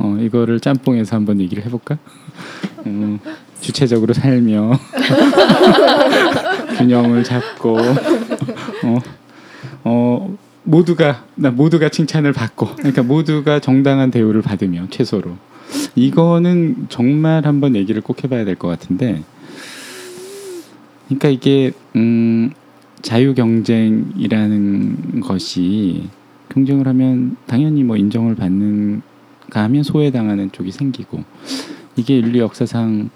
어, 0.00 0.16
이거를 0.18 0.60
짬뽕에서 0.60 1.16
한번 1.16 1.40
얘기를 1.40 1.64
해볼까? 1.64 1.98
음, 2.86 3.20
주체적으로 3.60 4.14
살며 4.14 4.72
균형을 6.78 7.22
잡고 7.22 7.78
어, 7.78 8.98
어, 9.84 10.36
모두가 10.64 11.24
나 11.34 11.50
모두가 11.50 11.88
칭찬을 11.88 12.32
받고 12.32 12.76
그러니까 12.76 13.02
모두가 13.02 13.58
정당한 13.60 14.10
대우를 14.10 14.42
받으며 14.42 14.86
최소로. 14.90 15.36
이거는 15.94 16.86
정말 16.88 17.46
한번 17.46 17.74
얘기를 17.76 18.02
꼭 18.02 18.22
해봐야 18.24 18.44
될 18.44 18.56
것 18.56 18.68
같은데 18.68 19.22
그러니까 21.08 21.28
이게 21.28 21.72
음, 21.96 22.50
자유 23.00 23.34
경쟁이라는 23.34 25.20
것이 25.20 26.08
경쟁을 26.50 26.86
하면 26.88 27.36
당연히 27.46 27.82
뭐 27.82 27.96
인정을 27.96 28.34
받는가 28.36 29.62
하면 29.64 29.82
소외당하는 29.82 30.52
쪽이 30.52 30.70
생기고 30.70 31.24
이게 31.96 32.18
인류 32.18 32.40
역사상 32.40 33.10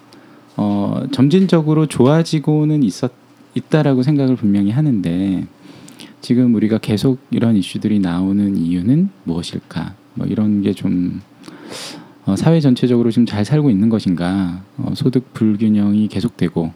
어, 0.56 1.04
점진적으로 1.12 1.86
좋아지고는 1.86 2.82
있었 2.82 3.12
있다라고 3.54 4.02
생각을 4.02 4.36
분명히 4.36 4.70
하는데 4.70 5.46
지금 6.20 6.54
우리가 6.54 6.78
계속 6.78 7.18
이런 7.30 7.56
이슈들이 7.56 7.98
나오는 8.00 8.56
이유는 8.56 9.10
무엇일까? 9.24 9.94
뭐 10.14 10.26
이런 10.26 10.62
게좀 10.62 11.20
어, 12.24 12.34
사회 12.34 12.58
전체적으로 12.60 13.10
지금 13.10 13.26
잘 13.26 13.44
살고 13.44 13.70
있는 13.70 13.88
것인가? 13.88 14.62
어, 14.78 14.92
소득 14.94 15.32
불균형이 15.32 16.08
계속되고 16.08 16.72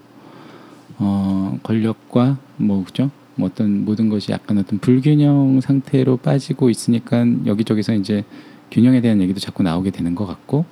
어, 0.99 1.59
권력과 1.62 2.39
뭐 2.57 2.85
그죠? 2.85 3.11
뭐 3.35 3.49
어떤 3.49 3.85
모든 3.85 4.09
것이 4.09 4.31
약간 4.33 4.59
어떤 4.59 4.79
불균형 4.79 5.61
상태로 5.61 6.19
빠지고 6.19 6.71
있으니까 6.71 7.25
여기저기서 7.47 7.95
이제 7.95 8.25
균형에 8.71 9.01
대한 9.01 9.21
얘기도 9.21 9.41
자꾸 9.41 9.62
나오게 9.62 9.91
되는 9.91 10.15
것 10.15 10.27
같고 10.27 10.65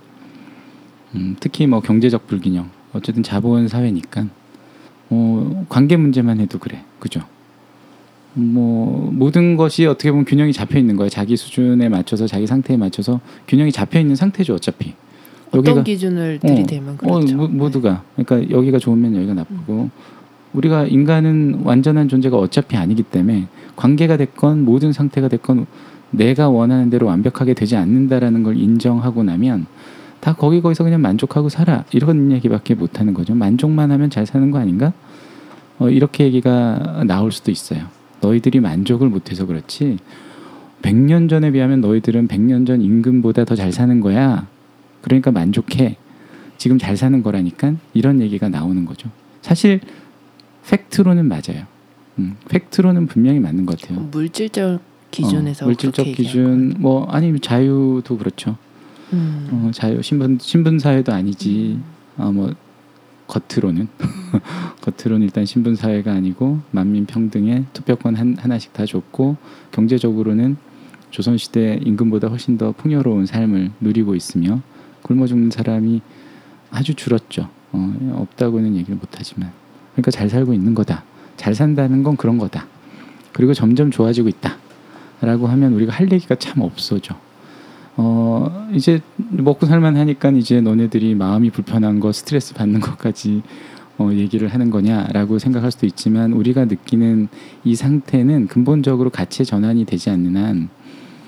음, 1.14 1.36
특히 1.40 1.66
뭐 1.66 1.80
경제적 1.80 2.26
불균형 2.26 2.70
어쨌든 2.92 3.22
자본 3.22 3.68
사회니까 3.68 4.26
어, 5.10 5.66
관계 5.68 5.96
문제만 5.96 6.40
해도 6.40 6.58
그래 6.58 6.84
그죠? 6.98 7.22
뭐 8.34 9.10
모든 9.12 9.56
것이 9.56 9.86
어떻게 9.86 10.10
보면 10.10 10.24
균형이 10.24 10.52
잡혀 10.52 10.78
있는 10.78 10.96
거예요. 10.96 11.08
자기 11.08 11.36
수준에 11.36 11.88
맞춰서 11.88 12.26
자기 12.26 12.46
상태에 12.46 12.76
맞춰서 12.76 13.20
균형이 13.48 13.72
잡혀 13.72 13.98
있는 14.00 14.16
상태죠 14.16 14.54
어차피. 14.54 14.94
어떤 15.48 15.64
여기가 15.64 15.82
기준을 15.82 16.40
들이대면 16.40 16.98
어, 17.02 17.18
그렇죠. 17.18 17.36
모, 17.36 17.48
모두가 17.48 18.02
그러니까 18.16 18.50
여기가 18.54 18.78
좋으면 18.78 19.16
여기가 19.16 19.34
나쁘고 19.34 19.90
우리가 20.52 20.84
인간은 20.84 21.60
완전한 21.64 22.08
존재가 22.08 22.36
어차피 22.36 22.76
아니기 22.76 23.02
때문에 23.02 23.48
관계가 23.76 24.16
됐건 24.16 24.64
모든 24.64 24.92
상태가 24.92 25.28
됐건 25.28 25.66
내가 26.10 26.48
원하는 26.48 26.90
대로 26.90 27.06
완벽하게 27.06 27.54
되지 27.54 27.76
않는다라는 27.76 28.42
걸 28.42 28.56
인정하고 28.58 29.22
나면 29.22 29.66
다 30.20 30.34
거기 30.34 30.60
거기서 30.60 30.84
그냥 30.84 31.00
만족하고 31.00 31.48
살아 31.48 31.84
이런 31.92 32.32
얘기밖에 32.32 32.74
못 32.74 32.98
하는 33.00 33.14
거죠. 33.14 33.34
만족만 33.34 33.90
하면 33.92 34.10
잘 34.10 34.26
사는 34.26 34.50
거 34.50 34.58
아닌가? 34.58 34.92
어, 35.78 35.88
이렇게 35.88 36.24
얘기가 36.24 37.04
나올 37.06 37.30
수도 37.30 37.50
있어요. 37.50 37.84
너희들이 38.20 38.60
만족을 38.60 39.08
못해서 39.08 39.46
그렇지. 39.46 39.98
100년 40.82 41.28
전에 41.28 41.50
비하면 41.50 41.80
너희들은 41.80 42.28
100년 42.28 42.66
전 42.66 42.80
임금보다 42.82 43.44
더 43.44 43.54
잘 43.56 43.72
사는 43.72 44.00
거야. 44.00 44.46
그러니까 45.02 45.30
만족해. 45.30 45.96
지금 46.56 46.78
잘 46.78 46.96
사는 46.96 47.22
거라니까 47.22 47.74
이런 47.94 48.20
얘기가 48.20 48.48
나오는 48.48 48.84
거죠. 48.84 49.08
사실 49.42 49.80
팩트로는 50.68 51.26
맞아요. 51.26 51.66
음, 52.18 52.34
팩트로는 52.48 53.06
분명히 53.06 53.38
맞는 53.38 53.64
것 53.66 53.80
같아요. 53.80 54.00
물질적 54.10 54.80
기준에서 55.10 55.64
어, 55.64 55.68
물질적 55.68 56.04
기준 56.06 56.74
뭐 56.78 57.06
아니면 57.10 57.40
자유도 57.40 58.18
그렇죠. 58.18 58.56
음. 59.12 59.48
어, 59.52 59.70
자유 59.72 60.02
신분 60.02 60.38
신분 60.40 60.78
사회도 60.78 61.12
아니지. 61.12 61.78
어, 62.16 62.32
뭐 62.32 62.52
겉으로는 63.28 63.88
겉으로는 64.82 65.24
일단 65.24 65.44
신분 65.44 65.76
사회가 65.76 66.12
아니고 66.12 66.60
만민 66.70 67.06
평등에 67.06 67.64
투표권 67.72 68.16
한, 68.16 68.36
하나씩 68.38 68.72
다 68.72 68.84
줬고 68.84 69.36
경제적으로는 69.70 70.56
조선 71.10 71.38
시대 71.38 71.78
임금보다 71.84 72.28
훨씬 72.28 72.58
더 72.58 72.72
풍요로운 72.72 73.26
삶을 73.26 73.70
누리고 73.80 74.14
있으며 74.14 74.60
굶어 75.02 75.26
죽는 75.26 75.50
사람이 75.50 76.02
아주 76.70 76.94
줄었죠. 76.94 77.48
어, 77.72 78.16
없다고는 78.22 78.76
얘기를 78.76 78.96
못하지만 78.96 79.52
그러니까 79.92 80.10
잘 80.10 80.28
살고 80.28 80.52
있는 80.54 80.74
거다. 80.74 81.04
잘 81.36 81.54
산다는 81.54 82.02
건 82.02 82.16
그런 82.16 82.38
거다. 82.38 82.66
그리고 83.32 83.54
점점 83.54 83.90
좋아지고 83.90 84.28
있다 84.28 84.56
라고 85.20 85.46
하면 85.46 85.72
우리가 85.74 85.92
할 85.92 86.10
얘기가 86.10 86.34
참 86.36 86.62
없어져. 86.62 87.18
어 88.00 88.68
이제 88.72 89.00
먹고 89.30 89.66
살만 89.66 89.96
하니까 89.96 90.30
이제 90.30 90.60
너네들이 90.60 91.16
마음이 91.16 91.50
불편한 91.50 91.98
거 91.98 92.12
스트레스 92.12 92.54
받는 92.54 92.78
것까지 92.80 93.42
어 93.98 94.10
얘기를 94.12 94.46
하는 94.46 94.70
거냐라고 94.70 95.40
생각할 95.40 95.72
수도 95.72 95.84
있지만 95.86 96.32
우리가 96.32 96.66
느끼는 96.66 97.26
이 97.64 97.74
상태는 97.74 98.46
근본적으로 98.46 99.10
가치의 99.10 99.46
전환이 99.46 99.84
되지 99.84 100.10
않는 100.10 100.36
한 100.36 100.68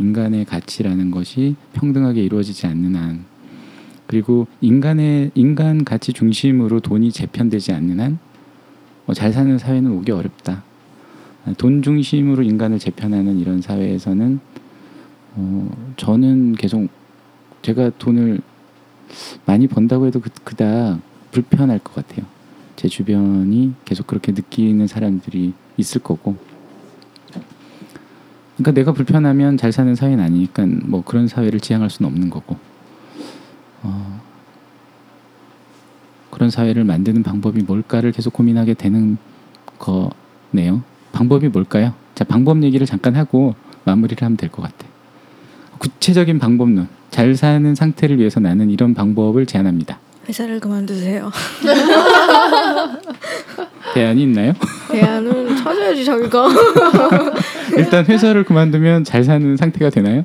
인간의 0.01 0.45
가치라는 0.45 1.11
것이 1.11 1.57
평등하게 1.73 2.23
이루어지지 2.23 2.69
않는 2.69 2.95
한 2.95 3.25
그리고 4.07 4.47
인간의 4.61 5.33
인간 5.35 5.85
가치 5.85 6.13
중심으로 6.13 6.79
돈이 6.79 7.11
재편되지 7.11 7.73
않는 7.73 7.99
한 7.99 8.19
어, 9.07 9.13
잘 9.13 9.33
사는 9.33 9.59
사회는 9.59 9.91
오기 9.91 10.13
어렵다. 10.13 10.63
돈 11.59 11.83
중심으로 11.83 12.43
인간을 12.43 12.79
재편하는 12.79 13.41
이런 13.41 13.61
사회에서는 13.61 14.41
어, 15.37 15.93
저는 15.97 16.55
계속 16.55 16.89
제가 17.63 17.91
돈을 17.99 18.41
많이 19.47 19.67
번다고 19.67 20.07
해도 20.07 20.21
그, 20.21 20.31
그닥 20.45 21.01
불편할 21.31 21.79
것 21.79 21.95
같아요. 21.95 22.27
제 22.77 22.89
주변이 22.89 23.75
계속 23.85 24.07
그렇게 24.07 24.33
느끼는 24.33 24.87
사람들이 24.87 25.53
있을 25.77 26.01
거고. 26.03 26.37
그러니까 28.57 28.73
내가 28.73 28.93
불편하면 28.93 29.57
잘 29.57 29.73
사는 29.73 29.95
사회는 29.95 30.23
아니니까 30.23 30.67
뭐 30.85 31.03
그런 31.03 31.29
사회를 31.29 31.61
지향할 31.61 31.91
수는 31.91 32.11
없는 32.11 32.31
거고. 32.31 32.57
어, 33.83 34.21
그런 36.31 36.51
사회를 36.51 36.85
만드는 36.85 37.23
방법이 37.23 37.63
뭘까를 37.63 38.13
계속 38.13 38.33
고민하게 38.33 38.75
되는 38.75 39.17
거네요. 39.79 40.83
방법이 41.13 41.49
뭘까요? 41.49 41.95
자, 42.15 42.25
방법 42.25 42.63
얘기를 42.63 42.87
잠깐 42.87 43.17
하고 43.17 43.55
마무리를 43.85 44.23
하면 44.23 44.37
될 44.37 44.51
것 44.51 44.63
같아. 44.63 44.90
구체적인 45.81 46.39
방법론. 46.39 46.89
잘 47.11 47.35
사는 47.35 47.75
상태를 47.75 48.19
위해서 48.19 48.39
나는 48.39 48.71
이런 48.71 48.95
방법을 48.95 49.47
제안합니다. 49.47 49.99
회사를 50.29 50.61
그만두세요. 50.61 51.33
대안이 53.95 54.23
있나요? 54.23 54.53
대안은 54.93 55.57
찾아야지 55.57 56.05
자기가. 56.05 56.49
일단 57.77 58.05
회사를 58.05 58.45
그만두면 58.45 59.05
잘 59.05 59.25
사는 59.25 59.57
상태가 59.57 59.91
되나요? 59.91 60.25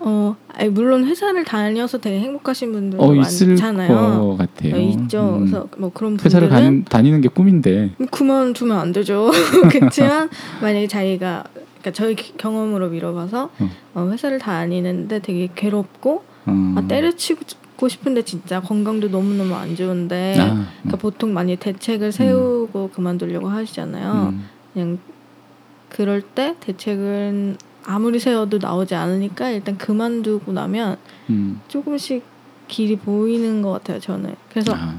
어, 0.00 0.34
아니, 0.48 0.68
물론 0.70 1.04
회사를 1.04 1.44
다녀서 1.44 1.98
되게 1.98 2.18
행복하신 2.20 2.72
분들 2.72 3.00
어 3.00 3.12
많잖아요. 3.12 3.88
것 3.88 4.36
같아요. 4.38 4.76
네, 4.76 4.84
있죠. 4.90 5.36
음. 5.36 5.38
그래서 5.40 5.68
뭐 5.78 5.90
그런 5.92 6.18
회사를 6.18 6.48
분들은 6.48 6.50
가는, 6.64 6.84
다니는 6.84 7.20
게 7.20 7.28
꿈인데. 7.28 7.90
그만 8.10 8.52
두면 8.52 8.78
안 8.78 8.92
되죠. 8.92 9.30
그렇지만 9.70 10.28
만약에 10.60 10.88
자기가 10.88 11.44
그러니까 11.86 11.90
저희 11.92 12.14
기- 12.16 12.36
경험으로 12.36 12.88
미뤄봐서 12.88 13.50
어. 13.60 13.70
어, 13.94 14.08
회사를 14.10 14.38
다니는데 14.38 15.20
되게 15.20 15.48
괴롭고 15.54 16.24
어. 16.46 16.74
아, 16.76 16.82
때려치고 16.88 17.88
싶은데 17.88 18.22
진짜 18.22 18.60
건강도 18.60 19.08
너무 19.08 19.34
너무 19.34 19.54
안 19.54 19.76
좋은데 19.76 20.36
아, 20.40 20.66
그러니까 20.82 20.96
보통 20.98 21.32
많이 21.32 21.54
대책을 21.56 22.10
세우고 22.10 22.90
그만두려고 22.90 23.48
하시잖아요. 23.48 24.30
음. 24.32 24.48
그냥 24.72 24.98
그럴 25.88 26.22
때 26.22 26.56
대책은 26.60 27.56
아무리 27.84 28.18
세워도 28.18 28.58
나오지 28.58 28.96
않으니까 28.96 29.50
일단 29.50 29.78
그만두고 29.78 30.52
나면 30.52 30.96
음. 31.30 31.60
조금씩 31.68 32.24
길이 32.66 32.96
보이는 32.96 33.62
것 33.62 33.70
같아요. 33.70 34.00
저는 34.00 34.34
그래서 34.50 34.72
아. 34.74 34.92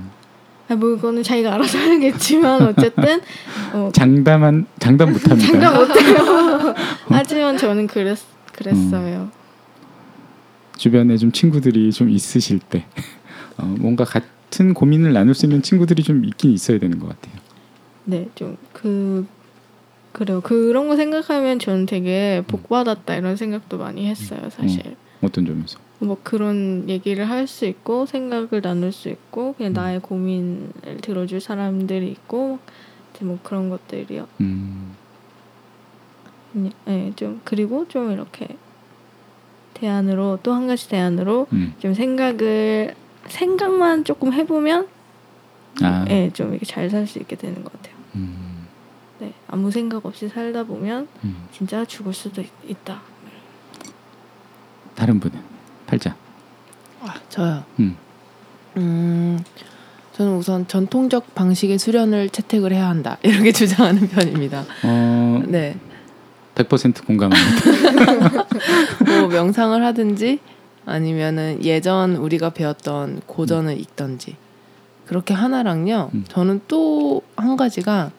아, 0.69 0.76
뭐 0.76 0.95
이거는 0.95 1.23
자기가 1.23 1.53
알아서 1.53 1.77
하겠지만 1.77 2.61
어쨌든 2.61 3.22
어, 3.73 3.89
장담한 3.94 4.65
장담 4.80 5.14
못합니다. 5.14 5.52
장담 5.52 5.73
못해요. 5.76 6.76
하지만 7.10 7.57
저는 7.57 7.88
그랬 7.88 8.18
그랬어요. 8.53 9.30
주변에 10.77 11.18
좀 11.18 11.31
친구들이 11.31 11.91
좀 11.91 12.10
있으실 12.10 12.60
때 12.60 12.85
어, 13.57 13.64
뭔가 13.80 14.03
같은 14.03 14.73
고민을 14.73 15.14
나눌 15.14 15.34
수 15.34 15.45
있는 15.45 15.61
친구들이 15.61 16.03
좀 16.03 16.26
있긴 16.26 16.52
있어야 16.52 16.80
되는 16.80 16.99
것 16.99 17.07
같아요. 17.10 17.35
네, 18.06 18.27
좀 18.35 18.57
그 18.73 19.26
그래요. 20.11 20.41
그런 20.41 20.88
거 20.88 20.95
생각하면 20.95 21.60
저는 21.60 21.85
되게 21.85 22.44
복 22.48 22.69
받았다 22.69 23.15
이런 23.15 23.35
생각도 23.35 23.77
많이 23.77 24.07
했어요. 24.07 24.49
사실 24.49 24.95
어떤 25.22 25.45
점에서? 25.45 25.77
뭐 25.99 26.18
그런 26.24 26.88
얘기를 26.90 27.28
할 27.30 27.48
수 27.48 27.65
있고 27.65 28.06
생각을 28.06 28.61
나눌 28.61 28.91
수 28.91 29.10
있고 29.10 29.53
그냥 29.53 29.72
음. 29.72 29.74
나의 29.74 29.99
고민을 29.99 30.98
들어줄 31.02 31.41
사람들이 31.41 32.10
있고 32.11 32.60
이제 33.14 33.26
뭐 33.26 33.40
그런 33.44 33.69
것들이요. 33.69 34.28
음. 34.41 34.95
네, 36.86 37.11
좀 37.15 37.41
그리고 37.44 37.88
좀 37.88 38.11
이렇게 38.11 38.48
대안으로 39.76 40.40
또 40.44 40.53
한 40.53 40.68
가지 40.68 40.90
대안으로 40.90 41.48
음. 41.53 41.74
좀 41.80 41.94
생각을 41.94 42.95
생각만 43.28 44.03
조금 44.06 44.34
해보면 44.34 44.88
아. 45.84 46.06
네, 46.07 46.32
좀 46.34 46.52
이렇게 46.52 46.65
잘 46.65 46.90
살 46.90 47.06
수 47.06 47.19
있게 47.19 47.36
되는 47.36 47.64
것 47.64 47.72
같아요. 47.74 47.95
음. 48.15 48.65
네, 49.19 49.34
아무 49.48 49.69
생각 49.72 50.06
없이 50.06 50.28
살다 50.30 50.64
보면 50.64 51.07
음. 51.24 51.48
진짜 51.52 51.86
죽을 51.86 52.14
수도 52.14 52.41
있, 52.41 52.49
있다. 52.68 53.02
다른 54.95 55.19
분은 55.19 55.57
팔자. 55.88 56.15
아, 57.01 57.15
저요. 57.30 57.64
음. 57.80 57.95
음, 58.77 59.39
저는 60.14 60.35
우선 60.35 60.68
전통적 60.68 61.34
방식의 61.34 61.80
수련을 61.80 62.30
채택을 62.30 62.72
해야 62.73 62.88
한다 62.89 63.18
이렇게 63.23 63.51
주장하는 63.51 64.07
편입니다. 64.07 64.65
어, 64.84 65.41
네, 65.47 65.76
100% 66.55 67.05
공감합니다. 67.05 68.45
뭐 69.19 69.27
명상을 69.30 69.84
하든지 69.84 70.39
아니면은 70.85 71.64
예전 71.64 72.15
우리가 72.15 72.51
배웠던 72.51 73.22
고전을 73.26 73.80
읽던지 73.80 74.35
그렇게 75.07 75.34
하나랑요. 75.34 76.11
음. 76.14 76.26
저는 76.27 76.61
또 76.68 77.07
한 77.38 77.55
가지가 77.55 78.11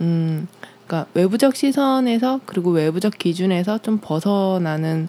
음, 0.00 0.46
그러니까 0.86 1.10
외부적 1.14 1.56
시선에서 1.56 2.40
그리고 2.46 2.70
외부적 2.70 3.14
기준에서 3.18 3.78
좀 3.78 3.98
벗어나는 4.00 5.08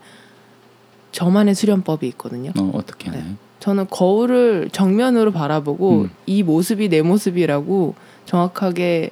저만의 1.13 1.55
수련법이 1.55 2.05
있거든요. 2.09 2.51
어, 2.59 2.71
어떻게 2.73 3.09
하나요? 3.09 3.23
저는 3.59 3.87
거울을 3.89 4.69
정면으로 4.73 5.31
바라보고 5.31 6.01
음. 6.01 6.09
이 6.25 6.43
모습이 6.43 6.89
내 6.89 7.01
모습이라고 7.01 7.95
정확하게 8.25 9.11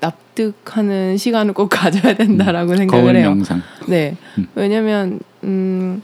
납득하는 0.00 1.16
시간을 1.16 1.54
꼭 1.54 1.68
가져야 1.70 2.14
된다라고 2.16 2.74
생각을 2.76 3.04
거울 3.04 3.16
해요. 3.16 3.26
영상. 3.26 3.62
네. 3.86 4.16
음. 4.38 4.48
왜냐면 4.56 5.20
음 5.44 6.02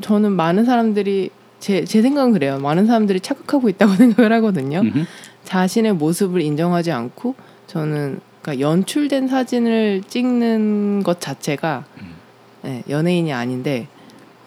저는 0.00 0.32
많은 0.32 0.64
사람들이 0.64 1.30
제, 1.58 1.84
제 1.84 2.00
생각은 2.00 2.32
그래요. 2.32 2.58
많은 2.60 2.86
사람들이 2.86 3.20
착각하고 3.20 3.68
있다고 3.70 3.94
생각을 3.96 4.32
하거든요. 4.34 4.80
음흠. 4.80 5.04
자신의 5.44 5.94
모습을 5.94 6.42
인정하지 6.42 6.92
않고 6.92 7.34
저는 7.66 8.20
그러니까 8.40 8.64
연출된 8.64 9.26
사진을 9.26 10.02
찍는 10.06 11.02
것 11.02 11.20
자체가 11.20 11.84
음. 12.00 12.14
네, 12.62 12.82
연예인이 12.88 13.32
아닌데 13.32 13.88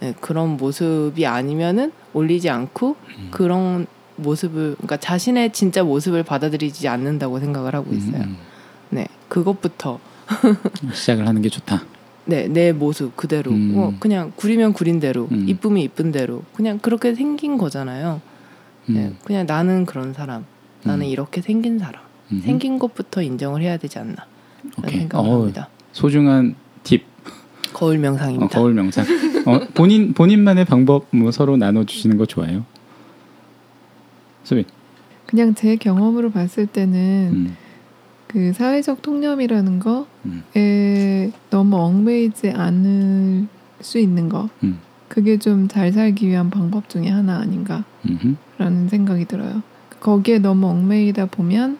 네, 0.04 0.14
그런 0.20 0.58
모습이 0.58 1.26
아니면은 1.26 1.94
올리지 2.12 2.50
않고 2.50 2.98
음. 3.20 3.28
그런 3.32 3.88
모습을 4.18 4.76
그러니까 4.76 4.98
자신의 4.98 5.54
진짜 5.54 5.82
모습을 5.82 6.24
받아들이지 6.24 6.90
않는다고 6.90 7.40
생각을 7.40 7.74
하고 7.74 7.94
있어요. 7.94 8.24
음, 8.24 8.36
네, 8.90 9.08
그것부터 9.30 10.00
음. 10.44 10.92
시작을 10.92 11.26
하는 11.26 11.42
게 11.42 11.48
좋다. 11.48 11.84
네, 12.26 12.50
내 12.50 12.74
모습 12.74 13.16
그대로 13.16 13.52
음. 13.52 13.76
뭐 13.76 13.94
그냥 14.02 14.34
구리면 14.36 14.74
구린 14.74 15.00
대로 15.00 15.30
음. 15.32 15.48
이쁘면 15.48 15.78
이쁜 15.82 16.12
대로 16.12 16.44
그냥 16.54 16.80
그렇게 16.80 17.16
생긴 17.16 17.58
거잖아요. 17.58 18.20
네, 18.88 19.06
음. 19.06 19.18
그냥 19.24 19.46
나는 19.48 19.86
그런 19.86 20.12
사람, 20.12 20.44
나는 20.84 21.06
음. 21.06 21.10
이렇게 21.10 21.40
생긴 21.40 21.80
사람, 21.80 22.02
음. 22.34 22.42
생긴 22.44 22.78
것부터 22.78 23.22
인정을 23.22 23.62
해야 23.62 23.78
되지 23.78 24.00
않나 24.00 24.16
라는 24.16 24.74
오케이. 24.80 25.00
생각을 25.00 25.30
어, 25.30 25.40
합니다. 25.40 25.70
소중한 25.94 26.56
팁. 26.84 27.06
거울 27.72 27.96
어, 27.96 28.00
명상입니다. 28.00 28.48
거울 28.50 28.74
명상. 28.74 29.06
어, 29.46 29.60
본인 29.74 30.14
본인만의 30.14 30.66
방법 30.66 31.08
뭐 31.12 31.32
서로 31.32 31.58
나눠 31.58 31.84
주시는 31.86 32.18
거 32.18 32.26
좋아요. 32.26 32.66
수빈. 34.44 34.66
그냥 35.26 35.56
제 35.56 35.76
경험으로 35.76 36.32
봤을 36.32 36.68
때는 36.68 37.30
음. 37.34 37.58
그 38.28 38.54
사회적 38.54 39.02
통념이라는 39.02 39.82
음. 40.26 40.44
거에 40.54 41.32
너무 41.50 41.78
얽매이지 41.78 42.52
않을 42.52 43.48
수 43.82 44.00
있는 44.00 44.30
거 44.30 44.50
음. 44.64 44.80
그게 45.08 45.38
좀 45.38 45.68
잘 45.68 45.92
살기 45.92 46.28
위한 46.28 46.50
방법 46.50 46.90
중에 46.90 47.08
하나 47.10 47.38
아닌가라는 47.38 47.86
음흠. 48.60 48.88
생각이 48.90 49.26
들어요. 49.26 49.62
거기에 50.00 50.40
너무 50.40 50.68
얽매이다 50.68 51.28
보면 51.28 51.78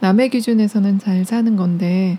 남의 0.00 0.30
기준에서는 0.30 0.98
잘 0.98 1.24
사는 1.24 1.56
건데 1.56 2.18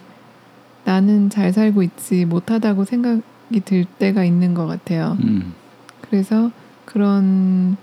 나는 0.85 1.29
잘 1.29 1.51
살고 1.51 1.83
있지 1.83 2.25
못하다고 2.25 2.85
생각 2.85 3.21
이 3.51 3.59
들 3.61 3.85
때가 3.85 4.23
있는 4.23 4.53
것 4.53 4.67
같아요. 4.67 5.17
음. 5.23 5.53
그래서 6.01 6.51
그런 6.85 7.77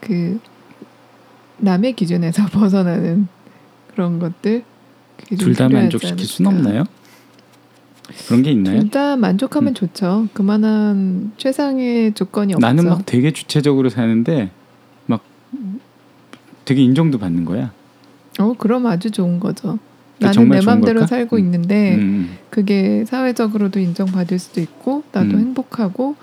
그 0.00 0.38
남의 1.58 1.94
기준에서 1.94 2.46
벗어나는 2.52 3.28
그런 3.92 4.18
것들 4.18 4.64
둘 5.38 5.54
다 5.54 5.68
만족시킬 5.68 6.26
수는 6.26 6.50
없나요? 6.52 6.84
그런 8.26 8.42
게 8.42 8.50
있나요? 8.52 8.80
둘 8.80 8.90
다 8.90 9.16
만족하면 9.16 9.72
음. 9.72 9.74
좋죠. 9.74 10.28
그만한 10.34 11.32
최상의 11.36 12.12
조건이 12.14 12.54
없죠. 12.54 12.66
나는 12.66 12.84
막 12.88 13.06
되게 13.06 13.32
주체적으로 13.32 13.88
사는데 13.88 14.50
막 15.06 15.22
되게 16.64 16.82
인정도 16.82 17.18
받는 17.18 17.44
거야. 17.44 17.72
어 18.38 18.52
그럼 18.58 18.86
아주 18.86 19.10
좋은 19.10 19.38
거죠. 19.40 19.78
나는 20.18 20.48
내 20.48 20.60
마음대로? 20.60 21.06
살고 21.06 21.36
음. 21.36 21.40
있는데 21.40 21.96
음. 21.96 22.36
그게 22.50 23.04
사회적으로도 23.06 23.80
인정받을 23.80 24.38
수도 24.38 24.60
있고 24.60 25.02
나도 25.12 25.30
음. 25.36 25.40
행복하고 25.40 26.16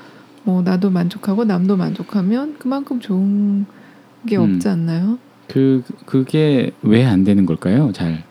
뭐 0.43 0.61
나도 0.61 0.89
만족하고 0.89 1.43
남도 1.45 1.77
만족하면 1.77 2.55
그만큼 2.57 2.99
좋은 2.99 3.65
게 4.27 4.38
음. 4.38 4.55
없지 4.55 4.69
않나요? 4.69 5.18
그 5.47 5.84
그게 6.05 6.72
왜 6.81 7.03
안 7.05 7.23
되는 7.23 7.45
걸까요? 7.45 7.91
잘 7.93 8.23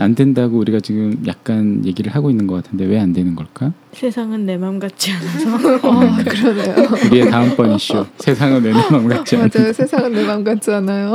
안 0.00 0.16
된다고 0.16 0.58
우리가 0.58 0.80
지금 0.80 1.22
약간 1.28 1.84
얘기를 1.86 2.12
하고 2.12 2.28
있는 2.28 2.48
것 2.48 2.56
같은데 2.56 2.84
왜 2.84 2.98
안 2.98 3.12
되는 3.12 3.36
걸까? 3.36 3.72
세상은 3.92 4.44
내 4.44 4.56
맘 4.56 4.80
같지 4.80 5.12
않아서 5.12 5.76
어, 5.86 6.00
그러네요. 6.24 6.74
우리의 7.06 7.30
다음번 7.30 7.76
이슈 7.76 8.04
세상은 8.18 8.64
내 8.64 8.72
마음 8.72 9.06
같지 9.06 9.36
않은. 9.36 9.50
맞아요. 9.54 9.72
세상은 9.72 10.12
내 10.12 10.24
맘 10.26 10.42
같지 10.42 10.72
않아요. 10.72 11.14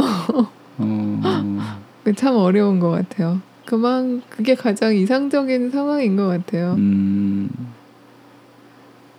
어, 0.78 1.60
그게 2.04 2.16
참 2.16 2.38
어려운 2.38 2.80
것 2.80 2.90
같아요. 2.92 3.42
그만 3.70 4.24
그게 4.32 4.56
가장 4.56 4.96
이상적인 4.96 5.70
상황인 5.70 6.16
것 6.16 6.26
같아요. 6.26 6.74
음, 6.80 7.48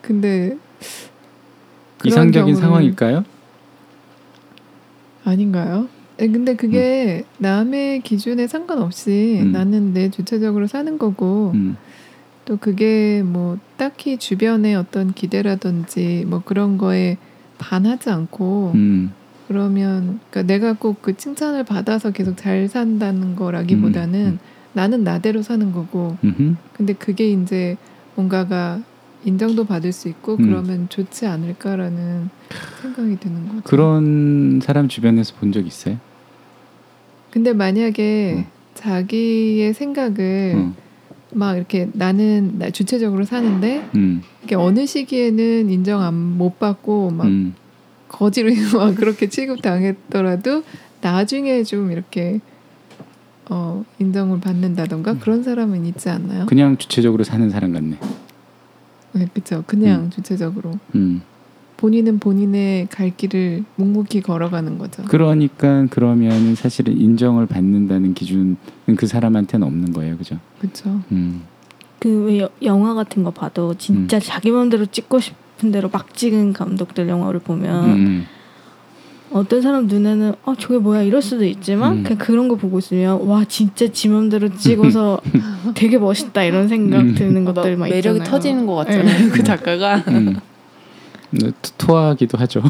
근데 0.03 0.59
이상적인 2.05 2.57
상황일까요? 2.57 3.25
아닌가요? 5.25 5.87
에, 6.19 6.27
근데 6.27 6.57
그게 6.57 7.23
남의 7.39 8.01
기준에 8.01 8.49
상관없이 8.49 9.39
음. 9.41 9.53
나는 9.53 9.95
내 9.95 10.11
주체적으로 10.11 10.67
사는 10.67 10.99
거고 10.99 11.53
음, 11.55 11.77
또 12.45 12.57
그게 12.57 13.23
뭐 13.25 13.57
딱히 13.77 14.19
주변의 14.19 14.75
어떤 14.75 15.13
기대라든지 15.13 16.25
뭐 16.27 16.43
그런 16.45 16.77
거에 16.77 17.19
반하지 17.59 18.11
않고 18.11 18.73
음, 18.75 19.13
그러면 19.55 20.21
그러니까 20.31 20.43
내가 20.43 20.75
꼭 20.75 21.03
그 21.03 21.17
칭찬을 21.17 21.65
받아서 21.65 22.13
계속 22.13 22.37
잘 22.37 22.69
산다는 22.69 23.35
거라기보다는 23.35 24.21
음, 24.21 24.27
음. 24.35 24.39
나는 24.75 25.03
나대로 25.03 25.43
사는 25.43 25.73
거고 25.73 26.17
음흠. 26.23 26.55
근데 26.73 26.93
그게 26.93 27.29
이제 27.33 27.77
뭔가가 28.15 28.81
인정도 29.25 29.65
받을 29.65 29.91
수 29.91 30.09
있고 30.09 30.37
음. 30.37 30.47
그러면 30.47 30.87
좋지 30.89 31.27
않을까라는 31.27 32.31
생각이 32.81 33.17
드는 33.19 33.49
거죠. 33.49 33.63
그런 33.65 34.61
사람 34.63 34.87
주변에서 34.87 35.35
본 35.41 35.51
적 35.53 35.67
있어요? 35.67 35.97
근데 37.33 37.53
만약에 37.53 38.45
어. 38.47 38.51
자기의 38.75 39.75
생각을 39.75 40.55
어, 40.59 40.75
막 41.33 41.57
이렇게 41.57 41.89
나는 41.93 42.55
나 42.59 42.71
주체적으로 42.71 43.25
사는데 43.25 43.85
음, 43.97 44.23
이게 44.45 44.55
어느 44.55 44.87
시기에는 44.87 45.71
인정 45.71 46.03
안 46.03 46.15
못 46.15 46.61
받고 46.61 47.11
막 47.11 47.27
음, 47.27 47.55
거지로 48.11 48.51
막 48.77 48.95
그렇게 48.97 49.29
취급당했더라도 49.29 50.63
나중에 51.01 51.63
좀 51.63 51.91
이렇게 51.91 52.41
어 53.49 53.85
인정을 53.99 54.41
받는다던가 54.41 55.19
그런 55.19 55.43
사람은 55.43 55.87
있지 55.87 56.09
않나요? 56.09 56.47
그냥 56.47 56.77
주체적으로 56.77 57.25
사는 57.25 57.49
사람 57.51 57.73
같네. 57.73 57.99
네, 59.13 59.27
그렇죠. 59.33 59.65
그냥 59.67 60.11
주체적으로 60.11 60.79
음, 60.95 61.23
본인은 61.79 62.21
본인의 62.21 62.89
갈 62.91 63.17
길을 63.17 63.65
묵묵히 63.77 64.21
걸어가는 64.21 64.79
거죠. 64.79 65.03
그러니까 65.05 65.87
그러면은 65.91 66.55
사실은 66.55 66.97
인정을 66.97 67.47
받는다는 67.47 68.15
기준은 68.15 68.57
그 68.97 69.07
사람한테는 69.07 69.67
없는 69.67 69.93
거예요, 69.93 70.17
그죠? 70.17 70.39
그렇죠. 70.61 71.01
음, 71.11 71.43
그 71.99 72.49
영화 72.63 72.95
같은 72.95 73.25
거 73.25 73.31
봐도 73.31 73.75
진짜 73.75 74.21
자기 74.21 74.51
마음대로 74.51 74.87
찍고 74.87 75.19
싶 75.21 75.35
은 75.65 75.73
대로 75.73 75.89
막 75.93 76.15
찍은 76.15 76.53
감독들 76.55 77.09
영화를 77.09 77.41
보면 77.41 77.85
음, 77.85 78.27
어떤 79.31 79.61
사람 79.61 79.87
눈에는 79.87 80.35
아 80.45 80.55
저게 80.59 80.79
뭐야 80.79 81.03
이럴 81.03 81.21
수도 81.23 81.45
있지만 81.45 81.99
음. 81.99 82.03
그냥 82.03 82.19
그런 82.19 82.49
거 82.49 82.57
보고 82.57 82.79
있으면 82.79 83.21
와 83.27 83.45
진짜 83.45 83.87
지 83.93 84.09
맘대로 84.09 84.55
찍어서 84.57 85.21
되게 85.75 85.99
멋있다 85.99 86.43
이런 86.45 86.69
생각 86.69 87.01
음. 87.01 87.15
드는 87.15 87.45
막 87.45 87.55
것들 87.55 87.77
막 87.77 87.89
매력이 87.89 88.19
있잖아요. 88.19 88.25
터지는 88.25 88.67
것 88.67 88.75
같잖아요. 88.77 89.31
그 89.33 89.43
작가가 89.43 89.97
음. 90.09 90.37
네, 91.33 91.51
토- 91.63 91.87
토하기도 91.87 92.39
하죠. 92.39 92.63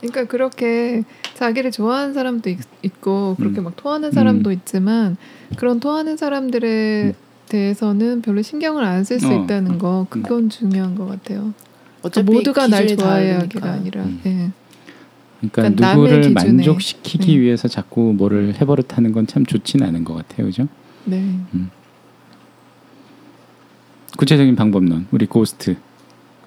그러니까 0.00 0.24
그렇게 0.24 1.02
자기를 1.34 1.72
좋아하는 1.72 2.14
사람도 2.14 2.48
있, 2.50 2.58
고 3.00 3.34
그렇게 3.38 3.60
음. 3.60 3.64
막 3.64 3.76
토하는 3.76 4.12
사람도 4.12 4.50
음. 4.50 4.52
있지만 4.54 5.16
그런 5.56 5.78
토하는 5.80 6.16
사람들에 6.16 7.14
대해서는 7.50 8.22
별로 8.22 8.40
신경을 8.40 8.82
안 8.84 9.02
쓸 9.04 9.20
수 9.20 9.28
어. 9.28 9.44
있다는 9.44 9.76
거 9.78 10.06
그건 10.08 10.48
중요한 10.48 10.94
것 10.94 11.06
같아요. 11.06 11.52
어차피 12.02 12.32
모두가 12.32 12.66
날 12.66 12.82
기준이 12.86 12.98
좋아해야 13.02 13.34
다르니까. 13.40 13.58
하기가 13.68 13.72
아니라 13.72 14.02
음. 14.04 14.20
예. 14.24 14.50
그러니까, 15.50 15.62
그러니까 15.62 15.94
누구를. 15.94 16.30
만족시키기 16.32 17.36
음. 17.36 17.40
위해서 17.42 17.68
자꾸 17.68 18.14
뭐를 18.16 18.54
해버릇하는 18.60 19.12
건 19.12 19.26
참 19.26 19.44
좋지는 19.44 19.86
않은 19.88 20.04
것 20.04 20.14
같아요, 20.14 20.46
그죠? 20.46 20.66
네. 21.04 21.34
구체적인 24.16 24.54
방법론 24.56 25.06
우리 25.10 25.26
고스트 25.26 25.76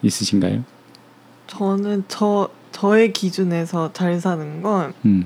있으신가요? 0.02 0.64
저는 1.48 2.04
저 2.08 2.50
저의 2.72 3.14
기준에서 3.14 3.94
잘 3.94 4.20
사는 4.20 4.62
건 4.62 4.94
음, 5.06 5.26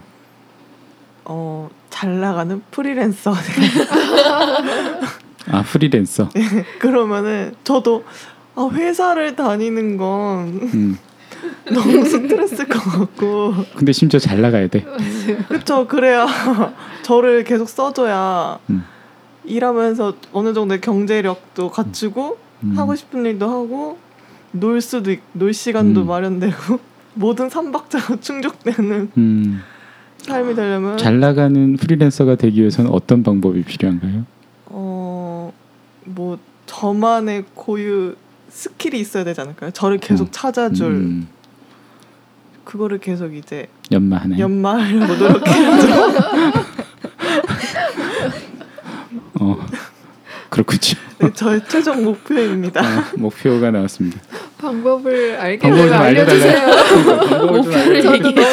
어, 1.26 1.70
잘 1.90 2.20
나가는 2.20 2.62
프리랜서. 2.72 3.34
아 5.50 5.64
프리랜서. 5.64 6.30
그러면은 6.80 7.54
저도 7.64 8.04
아, 8.56 8.70
회사를 8.72 9.36
다니는 9.36 9.98
건 9.98 10.48
음, 10.74 10.98
너무 11.72 12.04
스트레스일 12.06 12.68
것 12.68 12.80
같고 12.80 13.54
근데 13.76 13.92
심지어 13.92 14.20
잘 14.20 14.42
나가야 14.42 14.68
돼. 14.68 14.86
그쵸 15.48 15.88
그래야 15.88 16.28
저를 17.04 17.44
계속 17.44 17.70
써줘야 17.70 18.60
음. 18.70 18.84
일하면서 19.46 20.16
어느 20.34 20.54
정도의 20.54 20.82
경제력도 20.82 21.70
갖추고 21.70 22.38
음, 22.64 22.74
하고 22.76 22.96
싶은 22.96 23.26
일도 23.26 23.48
하고 23.48 23.98
놀 24.52 24.82
수도 24.82 25.12
있, 25.12 25.20
놀 25.34 25.54
시간도 25.54 26.02
음. 26.02 26.08
마련되고 26.08 26.80
모든 27.14 27.50
삼박자가 27.50 28.20
충족되는 28.20 29.12
음, 29.18 29.62
삶이 30.18 30.56
되려면 30.56 30.98
잘 30.98 31.20
나가는 31.20 31.78
프리랜서가 31.78 32.36
되기 32.36 32.60
위해서는 32.62 32.92
어떤 32.92 33.24
방법이 33.24 33.64
필요한가요? 33.64 34.26
어 36.16 36.24
뭐 36.24 36.40
저만의 36.66 37.46
고유 37.54 38.16
스킬이 38.50 39.00
있어야 39.00 39.24
되지 39.24 39.42
않을까요? 39.42 39.72
저를 39.72 39.98
계속 39.98 40.26
음. 40.26 40.30
찾아줄 40.32 40.88
음, 40.88 41.28
그거를 42.64 42.98
계속 43.00 43.34
이제 43.34 43.68
연마하나요? 43.92 44.40
연마하려고 44.40 45.16
노력해야죠. 45.16 45.88
어, 49.40 49.58
그렇군요. 50.58 51.00
네, 51.20 51.34
저의 51.34 51.62
최종 51.68 52.04
목표입니다. 52.04 52.82
아, 52.84 53.12
목표가 53.16 53.70
나왔습니다. 53.72 54.20
방법을 54.58 55.36
알게 55.40 55.60
방법을 55.60 55.94
알려주세요. 55.94 56.68
저도 56.90 57.28
너무 57.30 57.62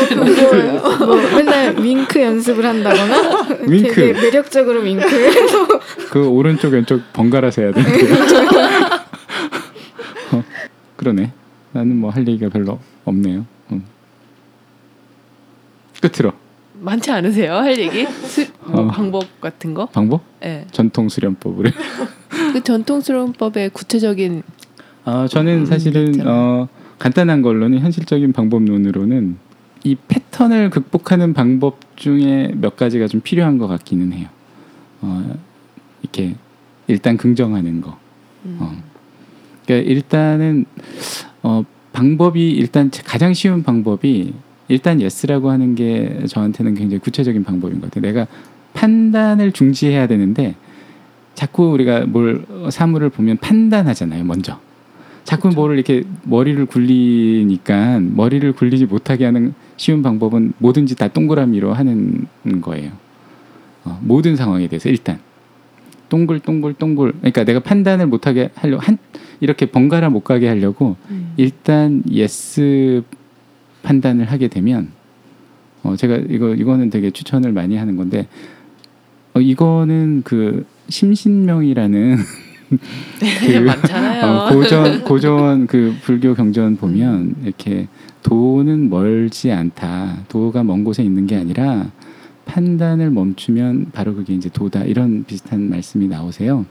궁금해요. 0.08 0.80
뭐 0.98 1.16
맨날 1.36 1.76
윙크 1.78 2.20
연습을 2.20 2.64
한다거나 2.66 3.46
윙크. 3.66 3.94
되게 3.94 4.12
매력적으로 4.12 4.80
윙크. 4.80 6.08
그 6.10 6.26
오른쪽 6.28 6.72
왼쪽 6.74 7.00
번갈아서 7.14 7.62
해야 7.62 7.72
되는데. 7.72 8.14
어, 10.32 10.44
그러네. 10.96 11.32
나는 11.72 11.96
뭐 11.96 12.10
할 12.10 12.26
얘기가 12.28 12.50
별로 12.50 12.78
없네요. 13.04 13.46
음. 13.72 13.84
끝으로 16.02 16.32
많지 16.84 17.10
않으세요? 17.10 17.54
할 17.54 17.78
얘기? 17.78 18.06
수, 18.06 18.46
뭐 18.66 18.82
어. 18.82 18.86
방법 18.88 19.40
같은 19.40 19.74
거? 19.74 19.86
방법 19.86 20.20
예. 20.44 20.66
전통 20.70 21.08
수련법으로. 21.08 21.70
그 22.52 22.62
전통스러운법의 22.62 23.70
구체적인 23.70 24.42
어, 25.04 25.26
저는 25.26 25.60
음, 25.60 25.66
사실은 25.66 26.08
있잖아요. 26.10 26.34
어, 26.34 26.68
간단한 26.98 27.42
걸로는 27.42 27.80
현실적인 27.80 28.32
방법론으로는 28.32 29.36
이 29.84 29.96
패턴을 30.08 30.70
극복하는 30.70 31.34
방법 31.34 31.78
중에 31.96 32.52
몇 32.54 32.76
가지가 32.76 33.06
좀 33.08 33.20
필요한 33.20 33.58
것 33.58 33.66
같기는 33.66 34.12
해요. 34.12 34.28
어, 35.00 35.36
이렇게 36.02 36.34
일단 36.86 37.16
긍정하는 37.16 37.80
거. 37.80 37.98
음. 38.44 38.58
어. 38.60 38.72
그러니까 39.66 39.90
일단은 39.90 40.64
어, 41.42 41.64
방법이 41.92 42.50
일단 42.50 42.90
가장 43.04 43.34
쉬운 43.34 43.62
방법이 43.62 44.32
일단 44.68 45.00
yes라고 45.00 45.50
하는 45.50 45.74
게 45.74 46.24
저한테는 46.26 46.74
굉장히 46.74 47.00
구체적인 47.00 47.44
방법인 47.44 47.80
것 47.80 47.90
같아요. 47.90 48.12
내가 48.12 48.26
판단을 48.72 49.52
중지해야 49.52 50.06
되는데 50.06 50.54
자꾸 51.34 51.70
우리가 51.70 52.06
뭘 52.06 52.44
어, 52.48 52.70
사물을 52.70 53.08
보면 53.10 53.38
판단하잖아요. 53.38 54.24
먼저 54.24 54.60
자꾸 55.24 55.48
뭐를 55.48 55.76
이렇게 55.76 56.04
머리를 56.24 56.64
굴리니까 56.66 58.00
머리를 58.00 58.52
굴리지 58.52 58.86
못하게 58.86 59.24
하는 59.24 59.54
쉬운 59.76 60.02
방법은 60.02 60.52
뭐든지 60.58 60.96
다 60.96 61.08
동그라미로 61.08 61.72
하는 61.72 62.26
거예요. 62.60 62.92
어, 63.84 63.98
모든 64.02 64.36
상황에 64.36 64.68
대해서 64.68 64.88
일단 64.88 65.18
동글 66.08 66.40
동글 66.40 66.74
동글 66.74 67.12
그러니까 67.18 67.44
내가 67.44 67.60
판단을 67.60 68.06
못하게 68.06 68.50
하려 68.54 68.78
한 68.78 68.98
이렇게 69.40 69.66
번갈아 69.66 70.10
못 70.10 70.20
가게 70.20 70.48
하려고 70.48 70.96
음. 71.10 71.32
일단 71.36 72.02
yes 72.10 73.02
판단을 73.84 74.30
하게 74.30 74.48
되면 74.48 74.88
어 75.84 75.94
제가 75.94 76.16
이거 76.28 76.54
이거는 76.54 76.90
되게 76.90 77.10
추천을 77.10 77.52
많이 77.52 77.76
하는 77.76 77.96
건데 77.96 78.26
어 79.34 79.40
이거는 79.40 80.22
그 80.24 80.66
심신명이라는 80.88 82.16
그 83.46 83.58
많잖아요. 83.58 84.24
어, 84.24 84.48
고전 84.52 85.04
고전 85.04 85.66
그 85.66 85.94
불교 86.02 86.34
경전 86.34 86.76
보면 86.76 87.36
이렇게 87.44 87.86
도는 88.22 88.88
멀지 88.90 89.52
않다. 89.52 90.24
도가 90.28 90.64
먼 90.64 90.82
곳에 90.82 91.02
있는 91.02 91.26
게 91.26 91.36
아니라 91.36 91.90
판단을 92.46 93.10
멈추면 93.10 93.90
바로 93.92 94.14
그게 94.14 94.34
이제 94.34 94.48
도다. 94.48 94.84
이런 94.84 95.24
비슷한 95.24 95.68
말씀이 95.68 96.08
나오세요. 96.08 96.64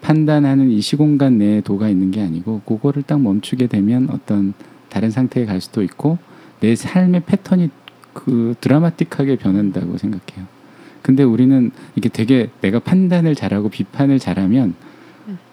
판단하는 0.00 0.70
이 0.70 0.80
시공간 0.80 1.38
내에 1.38 1.60
도가 1.60 1.88
있는 1.88 2.10
게 2.10 2.22
아니고 2.22 2.62
그거를 2.64 3.02
딱 3.02 3.20
멈추게 3.20 3.66
되면 3.66 4.08
어떤 4.10 4.54
다른 4.88 5.10
상태에 5.10 5.44
갈 5.44 5.60
수도 5.60 5.82
있고 5.82 6.18
내 6.60 6.74
삶의 6.74 7.22
패턴이 7.26 7.70
그 8.12 8.54
드라마틱하게 8.60 9.36
변한다고 9.36 9.96
생각해요. 9.98 10.46
근데 11.02 11.22
우리는 11.22 11.70
이게 11.94 12.08
되게 12.08 12.50
내가 12.60 12.80
판단을 12.80 13.34
잘하고 13.34 13.68
비판을 13.68 14.18
잘하면 14.18 14.74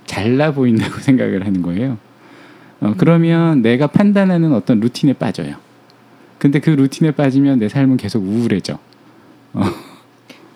잘나 0.06 0.54
보인다고 0.54 1.00
생각을 1.02 1.46
하는 1.46 1.62
거예요. 1.62 1.98
어, 2.82 2.94
그러면 2.98 3.62
내가 3.62 3.88
판단하는 3.88 4.54
어떤 4.54 4.80
루틴에 4.80 5.14
빠져요. 5.14 5.56
근데 6.40 6.60
그 6.60 6.70
루틴에 6.72 7.12
빠지면 7.12 7.60
내 7.60 7.70
삶은 7.70 7.98
계속 7.98 8.24
우울해져. 8.24 8.80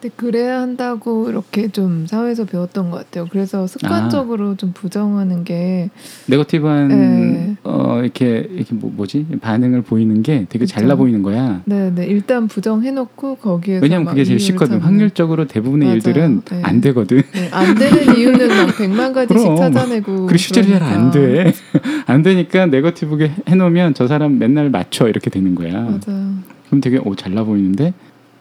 근데 0.01 0.13
그래야 0.15 0.61
한다고 0.61 1.29
이렇게 1.29 1.67
좀 1.67 2.05
사회에서 2.07 2.45
배웠던 2.45 2.89
것 2.89 2.97
같아요. 2.97 3.27
그래서 3.29 3.67
습관적으로 3.67 4.55
좀 4.55 4.71
부정하는 4.73 5.43
게 5.43 5.89
네거티브한 6.27 6.87
네. 6.87 7.55
어, 7.63 7.99
이렇게 8.01 8.47
이렇게 8.49 8.73
뭐, 8.75 8.91
뭐지 8.95 9.25
반응을 9.41 9.81
보이는 9.81 10.23
게 10.23 10.45
되게 10.47 10.59
그쵸. 10.63 10.75
잘나 10.75 10.95
보이는 10.95 11.21
거야. 11.21 11.61
네, 11.65 11.91
네. 11.93 12.05
일단 12.05 12.47
부정해놓고 12.47 13.35
거기에서 13.35 13.83
왜냐면 13.83 14.05
막 14.05 14.11
그게 14.11 14.23
제일 14.23 14.39
쉽거든. 14.39 14.79
찾는. 14.79 14.85
확률적으로 14.85 15.47
대부분의 15.47 15.87
맞아요. 15.87 15.95
일들은 15.97 16.41
네. 16.49 16.61
안 16.63 16.79
되거든. 16.79 17.21
네, 17.33 17.49
안 17.51 17.75
되는 17.75 18.15
이유는 18.17 18.47
막 18.47 18.77
백만 18.77 19.11
가지씩 19.11 19.43
그럼. 19.43 19.57
찾아내고 19.57 20.27
그리고 20.27 20.37
실제로 20.37 20.67
그러니까. 20.67 21.11
돼. 21.11 21.53
안 22.07 22.23
되니까 22.23 22.67
네거티브게 22.67 23.31
해놓으면 23.49 23.95
저 23.95 24.07
사람 24.07 24.39
맨날 24.39 24.69
맞춰 24.69 25.09
이렇게 25.09 25.29
되는 25.29 25.55
거야. 25.55 25.73
맞아요. 25.73 26.35
그럼 26.67 26.81
되게 26.81 26.99
오 27.03 27.15
잘나 27.15 27.43
보이는데 27.43 27.93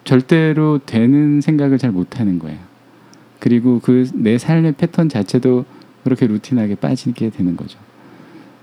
절대로 0.09 0.81
되는 0.87 1.43
생각을 1.43 1.77
잘 1.77 1.91
못하는 1.91 2.39
거예요. 2.39 2.59
그리고 3.41 3.79
그 3.81 4.09
내 4.15 4.39
삶의 4.39 4.73
패턴 4.79 5.11
자체도 5.11 5.67
그렇게 6.03 6.27
루틴하게 6.27 6.77
빠지게 6.77 7.29
되는 7.29 7.57
거죠. 7.59 7.79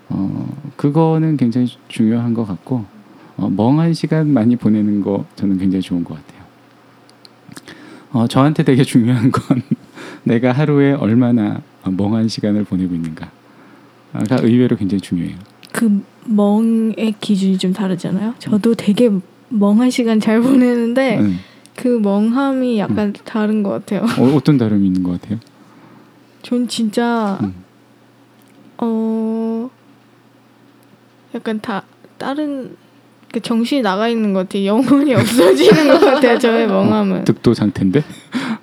어 0.09 0.47
그거는 0.75 1.37
굉장히 1.37 1.67
중요한 1.87 2.33
것 2.33 2.47
같고 2.47 2.85
어, 3.37 3.47
멍한 3.47 3.93
시간 3.93 4.27
많이 4.33 4.55
보내는 4.55 5.01
거 5.01 5.25
저는 5.35 5.59
굉장히 5.59 5.83
좋은 5.83 6.03
것 6.03 6.15
같아요. 6.15 6.41
어 8.11 8.27
저한테 8.27 8.63
되게 8.63 8.83
중요한 8.83 9.29
건 9.29 9.61
내가 10.25 10.51
하루에 10.51 10.93
얼마나 10.93 11.61
멍한 11.87 12.27
시간을 12.27 12.63
보내고 12.63 12.95
있는가가 12.95 13.29
의외로 14.41 14.75
굉장히 14.77 14.99
중요해요. 14.99 15.37
그 15.71 16.03
멍의 16.25 17.13
기준이 17.19 17.59
좀 17.59 17.71
다르잖아요. 17.71 18.33
저도 18.39 18.73
되게 18.73 19.11
멍한 19.49 19.89
시간 19.89 20.19
잘 20.19 20.41
보내는데 20.41 21.17
응. 21.19 21.37
그 21.75 21.87
멍함이 21.87 22.79
약간 22.79 23.13
다른 23.25 23.61
것 23.63 23.69
같아요. 23.69 24.01
어, 24.19 24.35
어떤 24.35 24.57
다름이 24.57 24.85
있는 24.87 25.03
것 25.03 25.19
같아요? 25.21 25.39
전 26.41 26.67
진짜 26.67 27.37
음. 27.41 27.53
어 28.77 29.69
약간 31.33 31.59
다 31.59 31.83
다른 32.17 32.75
그 33.31 33.39
정신이 33.41 33.81
나가 33.81 34.07
있는 34.07 34.31
것 34.33 34.47
같아요. 34.47 34.65
영혼이 34.65 35.13
없어지는 35.15 35.87
것 35.89 35.99
같아요. 35.99 36.39
저의 36.39 36.67
멍함은. 36.67 37.25
득도 37.25 37.53
상태인데. 37.53 38.03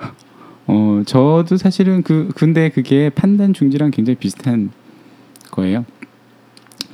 어, 0.69 1.03
저도 1.05 1.57
사실은 1.59 2.03
그 2.03 2.31
근데 2.35 2.71
그게 2.71 3.11
판단 3.11 3.53
중지랑 3.53 3.91
굉장히 3.91 4.17
비슷한 4.17 4.71
거예요. 5.51 5.85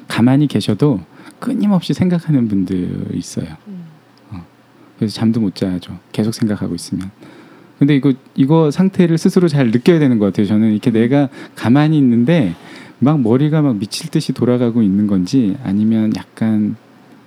가만히 0.08 0.48
계셔도 0.48 1.00
끊임없이 1.38 1.94
생각하는 1.94 2.48
분들 2.48 3.08
있어요. 3.12 3.46
어, 3.66 3.77
그래서 4.98 5.14
잠도 5.14 5.40
못 5.40 5.54
자죠. 5.54 5.98
계속 6.12 6.34
생각하고 6.34 6.74
있으면. 6.74 7.10
근데 7.78 7.94
이거 7.94 8.12
이거 8.34 8.70
상태를 8.72 9.18
스스로 9.18 9.46
잘 9.46 9.70
느껴야 9.70 9.98
되는 10.00 10.18
것 10.18 10.26
같아요. 10.26 10.46
저는 10.46 10.72
이렇게 10.72 10.90
내가 10.90 11.28
가만히 11.54 11.96
있는데 11.98 12.54
막 12.98 13.20
머리가 13.20 13.62
막 13.62 13.76
미칠 13.76 14.10
듯이 14.10 14.32
돌아가고 14.32 14.82
있는 14.82 15.06
건지 15.06 15.56
아니면 15.62 16.12
약간 16.16 16.74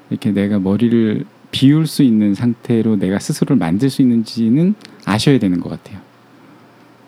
이렇게 0.10 0.31
내가 0.31 0.60
머리를 0.60 1.23
비울 1.52 1.88
수 1.88 2.03
있는 2.03 2.34
상태로 2.34 2.98
내가 2.98 3.19
스스로를 3.19 3.57
만들 3.57 3.89
수 3.89 4.02
있는지는 4.02 4.76
아셔야 5.06 5.39
되는 5.39 5.60
것 5.61 5.69
같아요. 5.69 5.99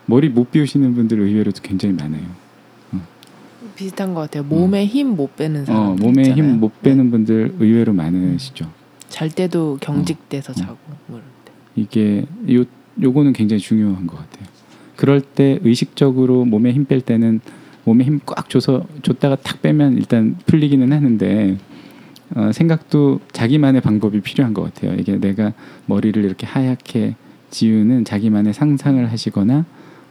머리 0.06 0.28
못 0.30 0.50
비우시는 0.50 0.94
분들 0.94 1.18
의외로도 1.20 1.60
굉장히 1.62 1.94
많아요. 1.94 2.22
비슷한 3.76 4.14
것 4.14 4.20
같아요. 4.20 4.44
몸에 4.44 4.86
힘못 4.86 5.36
빼는 5.36 5.64
사람. 5.64 5.82
어, 5.82 5.96
몸에 5.98 6.30
힘 6.30 6.60
못 6.60 6.80
빼는 6.82 7.10
분들 7.10 7.56
의외로 7.58 7.92
많으시죠. 7.92 8.70
잘 9.14 9.30
때도 9.30 9.78
경직돼서 9.80 10.50
어. 10.50 10.54
자고 10.56 10.76
때. 11.44 11.52
이게 11.76 12.26
요 12.52 12.64
요거는 13.00 13.32
굉장히 13.32 13.60
중요한 13.60 14.08
것 14.08 14.16
같아요. 14.16 14.44
그럴 14.96 15.20
때 15.20 15.60
의식적으로 15.62 16.44
몸에 16.44 16.72
힘 16.72 16.84
뺄 16.84 17.00
때는 17.00 17.40
몸에 17.84 18.02
힘 18.02 18.18
꽉 18.26 18.50
줘서 18.50 18.84
줬다가 19.02 19.36
탁 19.36 19.62
빼면 19.62 19.98
일단 19.98 20.36
풀리기는 20.46 20.92
하는데 20.92 21.56
어, 22.34 22.50
생각도 22.52 23.20
자기만의 23.30 23.82
방법이 23.82 24.20
필요한 24.20 24.52
것 24.52 24.62
같아요. 24.64 24.96
이게 24.98 25.16
내가 25.16 25.52
머리를 25.86 26.24
이렇게 26.24 26.44
하얗게 26.44 27.14
지우는 27.50 28.04
자기만의 28.04 28.52
상상을 28.52 29.12
하시거나 29.12 29.64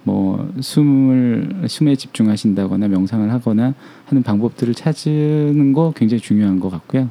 뭐 0.04 0.50
숨을 0.62 1.64
숨에 1.68 1.98
집중하신다거나 1.98 2.88
명상을 2.88 3.30
하거나 3.34 3.74
하는 4.06 4.24
방법들을 4.24 4.74
찾는 4.76 5.74
거 5.74 5.92
굉장히 5.94 6.22
중요한 6.22 6.62
것 6.62 6.70
같고요. 6.70 7.10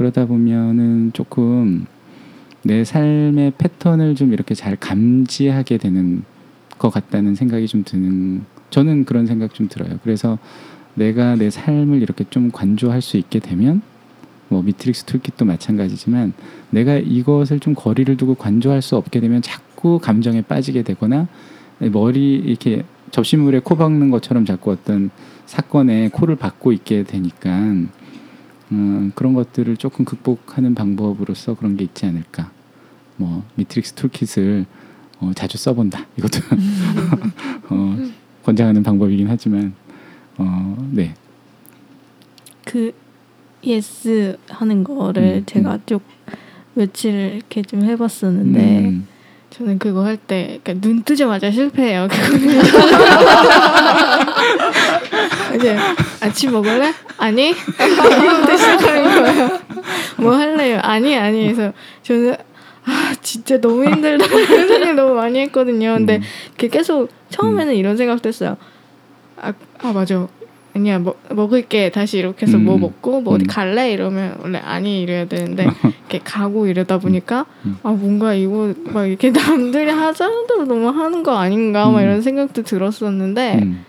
그러다 0.00 0.24
보면은 0.24 1.10
조금 1.12 1.84
내 2.62 2.84
삶의 2.84 3.52
패턴을 3.58 4.14
좀 4.14 4.32
이렇게 4.32 4.54
잘 4.54 4.74
감지하게 4.74 5.76
되는 5.76 6.22
것 6.78 6.88
같다는 6.88 7.34
생각이 7.34 7.66
좀 7.66 7.84
드는 7.84 8.46
저는 8.70 9.04
그런 9.04 9.26
생각 9.26 9.52
좀 9.52 9.68
들어요. 9.68 9.98
그래서 10.02 10.38
내가 10.94 11.36
내 11.36 11.50
삶을 11.50 12.00
이렇게 12.00 12.24
좀 12.30 12.50
관조할 12.50 13.02
수 13.02 13.18
있게 13.18 13.40
되면 13.40 13.82
뭐 14.48 14.62
미트릭스 14.62 15.04
toolkit도 15.04 15.44
마찬가지지만 15.44 16.32
내가 16.70 16.96
이것을 16.96 17.60
좀 17.60 17.74
거리를 17.74 18.16
두고 18.16 18.36
관조할 18.36 18.80
수 18.80 18.96
없게 18.96 19.20
되면 19.20 19.42
자꾸 19.42 19.98
감정에 19.98 20.40
빠지게 20.40 20.82
되거나 20.82 21.28
머리 21.92 22.36
이렇게 22.36 22.84
접시물에 23.10 23.58
코 23.58 23.76
박는 23.76 24.10
것처럼 24.10 24.46
자꾸 24.46 24.70
어떤 24.70 25.10
사건에 25.44 26.08
코를 26.08 26.36
박고 26.36 26.72
있게 26.72 27.02
되니까 27.02 27.50
음, 28.72 29.12
그런 29.14 29.34
것들을 29.34 29.76
조금 29.76 30.04
극복하는 30.04 30.74
방법으로서 30.74 31.54
그런 31.54 31.76
게 31.76 31.84
있지 31.84 32.06
않을까. 32.06 32.50
뭐 33.16 33.44
미트릭스 33.56 33.94
toolkit을 33.94 34.66
어, 35.20 35.32
자주 35.34 35.58
써본다. 35.58 36.06
이것도 36.16 36.40
어, 37.70 37.96
권장하는 38.44 38.82
방법이긴 38.82 39.28
하지만 39.28 39.74
어, 40.38 40.88
네. 40.90 41.14
그 42.64 42.92
yes 43.64 44.38
하는 44.48 44.84
거를 44.84 45.22
음, 45.22 45.42
제가 45.44 45.78
쭉 45.84 46.02
며칠 46.74 47.34
이렇게 47.34 47.62
좀 47.62 47.82
해봤었는데 47.82 48.78
음, 48.80 49.06
저는 49.50 49.78
그거 49.78 50.04
할때 50.04 50.60
그러니까 50.62 50.86
눈 50.86 51.02
뜨자마자 51.02 51.50
실패해요. 51.50 52.08
이제 55.56 55.76
아침 56.20 56.52
먹을래? 56.52 56.92
아니 57.18 57.50
이거부터 57.50 58.56
시작하는 58.56 59.22
거예요. 59.22 59.60
뭐 60.18 60.34
할래요? 60.34 60.78
아니 60.82 61.16
아니 61.16 61.48
해서 61.48 61.72
저는 62.02 62.34
아 62.84 63.14
진짜 63.20 63.60
너무 63.60 63.84
힘들다 63.84 64.24
이런 64.26 64.68
생각 64.68 64.94
너무 64.94 65.14
많이 65.14 65.38
했거든요. 65.40 65.94
근데 65.94 66.16
음. 66.16 66.68
계속 66.70 67.08
처음에는 67.30 67.74
이런 67.74 67.96
생각도 67.96 68.28
했어요. 68.28 68.56
아, 69.36 69.52
아 69.78 69.92
맞아. 69.92 70.28
아니야 70.74 71.00
먹, 71.00 71.18
먹을게 71.30 71.90
다시 71.90 72.18
이렇게 72.18 72.46
해서 72.46 72.56
뭐 72.56 72.76
음. 72.76 72.82
먹고 72.82 73.22
뭐 73.22 73.34
어디 73.34 73.44
음. 73.44 73.46
갈래 73.48 73.92
이러면 73.92 74.38
원래 74.40 74.58
아니 74.58 75.02
이래야 75.02 75.26
되는데 75.26 75.66
이렇게 76.08 76.20
가고 76.22 76.66
이러다 76.68 76.98
보니까 76.98 77.46
음. 77.64 77.78
아 77.82 77.90
뭔가 77.90 78.34
이거 78.34 78.72
막 78.84 79.06
이렇게 79.06 79.30
남들이 79.32 79.90
하자는 79.90 80.46
대로 80.46 80.64
너무 80.64 80.88
하는 80.88 81.22
거 81.22 81.36
아닌가 81.36 81.88
막 81.90 81.98
음. 81.98 82.04
이런 82.04 82.22
생각도 82.22 82.62
들었었는데 82.62 83.58
음, 83.62 83.84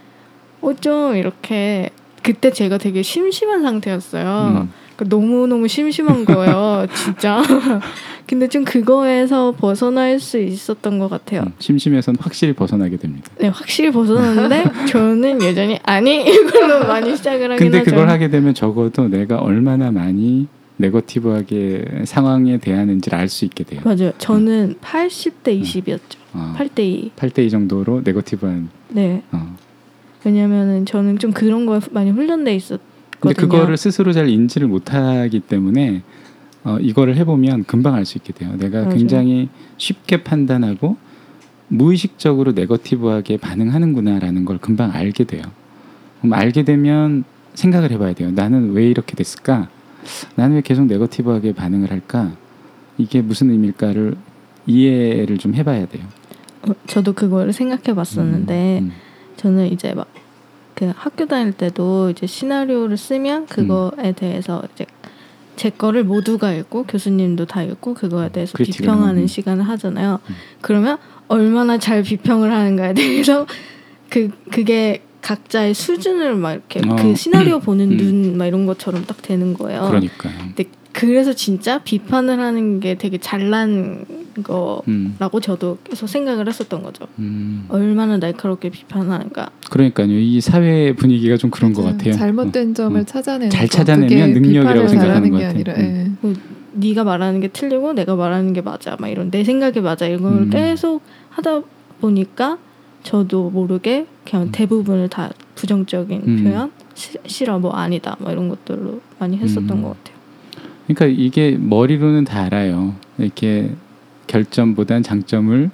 어 0.62 0.74
좀 0.80 1.16
이렇게 1.16 1.90
그때 2.24 2.52
제가 2.52 2.78
되게 2.78 3.02
심심한 3.02 3.62
상태였어요. 3.64 4.62
음. 4.64 4.72
그러니까 4.96 5.16
너무 5.18 5.48
너무 5.48 5.68
심심한 5.68 6.24
거예요, 6.26 6.86
진짜. 6.94 7.42
근데 8.28 8.48
좀 8.48 8.64
그거에서 8.64 9.52
벗어날 9.58 10.20
수 10.20 10.38
있었던 10.40 11.00
것 11.00 11.10
같아요. 11.10 11.42
음, 11.42 11.54
심심해서는 11.60 12.18
확실히 12.22 12.54
벗어나게 12.54 12.98
됩니다. 12.98 13.28
네, 13.40 13.48
확실히 13.48 13.92
벗어났는데 13.92 14.66
저는 14.88 15.42
여전히 15.42 15.80
아니 15.84 16.22
이걸로 16.22 16.88
많이 16.88 17.16
시작을 17.18 17.52
하긴 17.52 17.58
근데 17.58 17.80
하죠. 17.80 17.90
그걸 17.92 18.10
하게 18.10 18.30
되면 18.30 18.54
적어도 18.54 19.08
내가 19.10 19.38
얼마나 19.40 19.92
많이 19.92 20.48
네거티브하게 20.78 22.04
상황에 22.06 22.58
대하는지를 22.58 23.18
알 23.18 23.28
수 23.28 23.46
있게 23.46 23.64
돼요. 23.64 23.82
맞아요. 23.84 24.12
저는 24.18 24.76
80대 24.82 25.62
20이었죠. 25.62 26.18
어, 26.34 26.56
8대 26.58 26.80
2. 26.80 27.12
8대 27.16 27.40
2 27.46 27.50
정도로 27.50 28.02
네거티브한 28.04 28.70
네. 28.90 29.24
어. 29.32 29.56
왜냐면은 30.24 30.86
저는 30.86 31.20
좀 31.20 31.32
그런 31.32 31.66
거에 31.66 31.80
많이 31.92 32.12
훈련돼 32.12 32.56
있었거든요. 32.56 32.92
근데 33.20 33.34
그거를 33.34 33.78
스스로 33.78 34.12
잘 34.14 34.30
인지를 34.30 34.68
못하기 34.68 35.40
때문에 35.42 36.04
어, 36.64 36.78
이거를 36.80 37.16
해보면 37.18 37.64
금방 37.66 37.96
알 37.96 38.06
수 38.06 38.18
있게 38.18 38.34
돼요. 38.34 38.54
내가 38.58 38.82
맞아요. 38.84 38.96
굉장히 38.96 39.50
쉽게 39.78 40.24
판단하고 40.24 40.98
무의식적으로 41.70 42.52
네거티브하게 42.52 43.38
반응하는구나라는 43.38 44.46
걸 44.46 44.58
금방 44.58 44.92
알게 44.94 45.24
돼요. 45.24 45.42
그럼 46.20 46.34
알게 46.34 46.64
되면 46.64 47.24
생각을 47.54 47.92
해봐야 47.92 48.14
돼요. 48.14 48.32
나는 48.32 48.72
왜 48.74 48.88
이렇게 48.88 49.16
됐을까? 49.16 49.70
나는 50.36 50.56
왜 50.58 50.62
계속 50.62 50.86
네거티브하게 50.86 51.54
반응을 51.54 51.92
할까? 51.92 52.32
이게 52.98 53.22
무슨 53.22 53.50
의미일까를 53.52 54.16
이해를 54.68 55.38
좀 55.38 55.56
해봐야 55.56 55.86
돼요. 55.88 56.04
어, 56.68 56.74
저도 56.88 57.14
그거를 57.14 57.54
생각해 57.54 57.96
봤었는데 57.96 58.80
음, 58.84 58.92
저는 59.42 59.72
이제 59.72 59.94
막 59.94 60.08
그 60.82 60.92
학교 60.96 61.28
다닐 61.28 61.54
때도 61.54 62.10
이제 62.10 62.26
시나리오를 62.26 62.98
쓰면 62.98 63.46
그거에 63.46 64.14
대해서 64.14 64.64
이제 64.74 64.88
제 65.56 65.70
거를 65.70 66.04
모두가 66.04 66.54
읽고 66.54 66.86
교수님도 66.86 67.46
다 67.46 67.62
읽고 67.62 67.94
그거에 67.94 68.30
대해서 68.30 68.54
크리틱을 68.58 68.86
비평하는 68.86 69.10
하는. 69.10 69.28
시간을 69.28 69.68
하잖아요. 69.70 70.20
음. 70.28 70.36
그러면 70.62 70.98
얼마나 71.28 71.78
잘 71.78 72.02
비평을 72.02 72.52
하는가에 72.52 72.96
대해서 72.96 73.46
그 74.10 74.32
그게 74.50 75.04
각자의 75.22 75.76
수준을 75.76 76.34
막 76.34 76.54
이렇게 76.54 76.82
어. 76.84 76.96
그 76.96 77.16
시나리오 77.16 77.60
보는 77.60 77.92
음. 77.92 77.98
눈막 77.98 78.48
이런 78.48 78.66
것처럼 78.66 79.06
딱 79.06 79.22
되는 79.22 79.54
거예요. 79.54 79.86
그러니까요. 79.88 80.34
근데 80.56 80.64
그래서 80.94 81.34
진짜 81.34 81.78
비판을 81.78 82.40
하는 82.40 82.80
게 82.80 82.96
되게 82.96 83.20
잘난 83.20 84.04
거라고 84.44 84.84
음, 84.88 85.16
저도 85.42 85.78
계속 85.84 86.08
생각을 86.08 86.48
했었던 86.48 86.82
거죠. 86.84 87.06
음. 87.20 87.66
얼마나 87.70 88.18
날카롭게 88.18 88.70
비판하는가. 88.70 89.50
그러니까요. 89.70 90.08
이 90.12 90.40
사회 90.42 90.94
분위기가 90.96 91.38
좀 91.38 91.50
그런 91.50 91.74
것 91.74 91.82
맞아요. 91.84 91.98
같아요. 91.98 92.14
잘못된 92.14 92.74
점을 92.74 93.00
음. 93.00 93.06
찾아내는 93.06 93.50
잘 93.50 93.68
거. 93.68 93.78
찾아내면 93.78 94.34
능력이라고 94.34 94.88
생각하는 94.88 95.30
것게 95.32 95.44
같아요. 95.44 95.50
아니라 95.56 95.74
음. 95.76 96.18
예. 96.24 96.34
네가 96.74 97.04
말하는 97.04 97.42
게 97.42 97.50
틀리고 97.50 97.94
내가 97.94 98.16
말하는 98.16 98.54
게 98.54 98.62
맞아. 98.62 98.96
막 99.00 99.10
이런 99.10 99.30
내 99.30 99.44
생각이 99.44 99.82
맞아. 99.82 100.08
이런 100.08 100.22
걸 100.22 100.32
음. 100.34 100.50
계속 100.50 101.02
하다 101.30 101.62
보니까 102.00 102.58
저도 103.04 103.50
모르게 103.50 104.06
그냥 104.30 104.48
음. 104.48 104.52
대부분을 104.52 105.10
다 105.10 105.32
부정적인 105.56 106.22
음. 106.26 106.44
표현 106.44 106.72
시- 106.94 107.18
싫어 107.26 107.58
뭐 107.60 107.72
아니다 107.72 108.16
뭐 108.20 108.32
이런 108.32 108.48
것들로 108.48 109.02
많이 109.20 109.38
했었던 109.38 109.70
음. 109.78 109.82
것 109.82 109.90
같아요. 109.98 110.22
그러니까 110.88 111.06
이게 111.24 111.58
머리로는 111.60 112.26
다 112.26 112.42
알아요. 112.44 112.96
이렇게 113.18 113.72
결점보단 114.32 115.04
장점을 115.04 115.70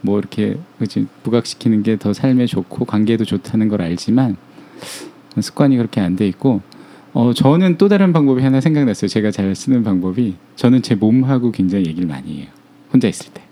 뭐 0.00 0.18
이렇게 0.18 0.56
그치 0.78 1.06
부각시키는 1.22 1.82
게 1.82 1.96
더 1.96 2.12
삶에 2.12 2.46
좋고 2.46 2.86
관계에도 2.86 3.24
좋다는 3.24 3.68
걸 3.68 3.82
알지만 3.82 4.36
습관이 5.38 5.76
그렇게 5.76 6.00
안 6.00 6.16
돼 6.16 6.26
있고 6.28 6.62
어 7.12 7.32
저는 7.34 7.76
또 7.76 7.88
다른 7.88 8.12
방법이 8.14 8.40
하나 8.42 8.60
생각났어요. 8.62 9.08
제가 9.08 9.30
잘 9.30 9.54
쓰는 9.54 9.82
방법이 9.84 10.36
저는 10.56 10.80
제 10.82 10.94
몸하고 10.94 11.52
굉장히 11.52 11.86
얘기를 11.86 12.08
많이 12.08 12.38
해요. 12.40 12.46
혼자 12.92 13.06
있을 13.08 13.30
때 13.34 13.42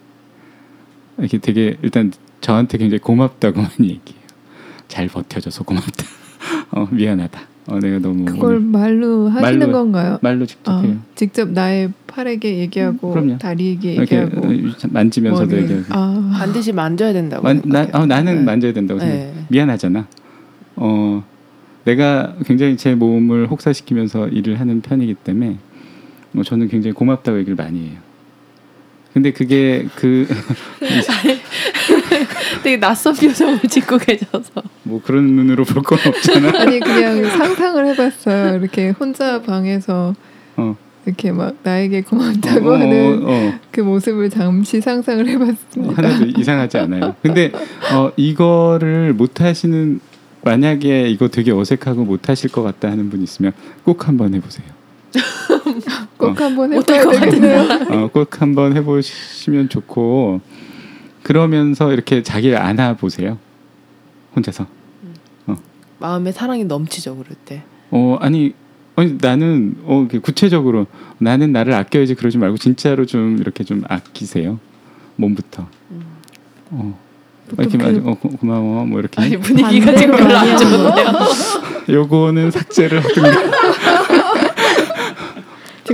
이렇게 1.19 1.37
되게 1.39 1.77
일단 1.83 2.11
저한테 2.41 2.79
굉장히 2.79 3.01
고맙다고 3.01 3.61
많이 3.61 3.89
얘기해요. 4.01 4.25
잘 4.89 5.09
버텨줘서 5.09 5.65
고맙다. 5.65 6.05
어 6.73 6.89
미안하다. 6.91 7.50
어 7.71 7.79
내가 7.79 7.99
너무 8.01 8.25
그걸 8.25 8.57
오늘 8.57 8.61
말로 8.69 9.29
하시는 9.29 9.59
말로- 9.61 9.73
건가요? 9.73 10.19
말로 10.23 10.45
직접 10.47 10.71
아, 10.73 10.81
해요. 10.81 10.97
직접 11.15 11.49
나의 11.51 11.93
팔에게 12.09 12.59
얘기하고 12.59 13.13
그럼요. 13.13 13.39
다리에게 13.39 13.97
얘기하고 14.01 14.41
어, 14.49 14.51
만지면서도 14.91 15.47
머리. 15.51 15.63
얘기하고 15.63 15.85
아, 15.91 16.31
반드시 16.39 16.73
만져야 16.73 17.13
된다고 17.13 17.43
만, 17.45 17.63
나. 17.65 17.87
어, 17.93 18.07
나는 18.07 18.37
네. 18.39 18.43
만져야 18.43 18.73
된다고 18.73 18.99
생각해. 18.99 19.25
네. 19.25 19.35
미안하잖아. 19.49 20.07
어, 20.77 21.25
내가 21.85 22.35
굉장히 22.45 22.77
제 22.77 22.95
몸을 22.95 23.47
혹사시키면서 23.49 24.29
일을 24.29 24.59
하는 24.59 24.81
편이기 24.81 25.15
때문에 25.15 25.59
어, 26.37 26.43
저는 26.43 26.69
굉장히 26.69 26.93
고맙다고 26.95 27.39
얘기를 27.39 27.55
많이 27.55 27.81
해요. 27.91 27.99
근데 29.13 29.33
그게 29.33 29.87
그 29.97 30.27
되게 32.63 32.77
낯선 32.79 33.15
표정을 33.15 33.61
짓고 33.63 33.99
계셔서 33.99 34.63
뭐 34.85 35.01
그런 35.05 35.25
눈으로 35.27 35.65
볼 35.65 35.83
건 35.83 35.99
없잖아. 36.07 36.53
아니 36.61 36.81
그냥 36.81 37.25
상상을 37.25 37.87
해봤어요. 37.87 38.57
이렇게 38.59 38.91
혼자 38.91 39.41
방에서 39.43 40.15
어. 40.57 40.77
이렇게 41.07 41.33
막 41.33 41.55
나에게 41.63 42.03
고맙다고 42.03 42.71
어, 42.71 42.75
하는 42.75 43.23
어, 43.25 43.55
그 43.71 43.81
모습을 43.81 44.29
잠시 44.31 44.81
상상을 44.81 45.25
어, 45.25 45.29
해봤습니다. 45.29 45.95
하나도 46.03 46.27
이상하지 46.39 46.79
않아요. 46.79 47.15
근데 47.23 47.51
어, 47.95 48.11
이거를 48.17 49.15
못 49.15 49.41
하시는 49.41 50.01
만약에 50.43 51.09
이거 51.11 51.29
되게 51.29 51.53
어색하고 51.53 52.05
못 52.05 52.29
하실 52.29 52.51
것 52.51 52.63
같다 52.63 52.91
하는 52.91 53.11
분 53.11 53.23
있으면 53.23 53.53
꼭 53.85 54.07
한번 54.09 54.35
해보세요. 54.35 54.67
꼭 56.17 56.39
어. 56.41 56.45
한번 56.45 56.73
해봐야 56.73 57.05
것 57.05 57.11
되겠네요. 57.19 57.61
어, 57.91 58.09
꼭 58.13 58.41
한번 58.43 58.77
해보시면 58.77 59.69
좋고 59.71 60.41
그러면서 61.23 61.93
이렇게 61.93 62.23
자기를 62.23 62.57
안아보세요. 62.57 63.39
혼자서. 64.37 64.67
마음에 65.99 66.33
사랑이 66.33 66.65
넘치죠 66.65 67.15
그럴 67.17 67.37
때. 67.45 67.63
어 67.91 68.17
아니 68.21 68.55
아니 68.97 69.19
나는 69.21 69.77
어 69.85 70.09
구체적으로 70.23 70.87
나는 71.19 71.53
나를 71.53 71.75
아껴야지 71.75 72.15
그러지 72.15 72.39
말고 72.39 72.57
진짜로 72.57 73.05
좀 73.05 73.37
이렇게 73.39 73.65
좀 73.65 73.83
아끼세요. 73.87 74.59
몸부터. 75.17 75.67
음. 75.91 76.03
어. 76.71 76.99
이렇게 77.59 77.77
그말 77.77 77.97
어, 78.07 78.15
고- 78.15 78.31
고마워 78.31 78.87
뭐 78.87 79.01
이렇게. 79.01 79.21
아니 79.21 79.37
분위기가 79.37 79.95
지금 79.95 80.17
별로 80.17 80.35
안 80.37 80.57
좋은데요. 80.57 81.07
요거는 81.91 82.51
삭제를 82.51 83.05
하든가 83.05 83.50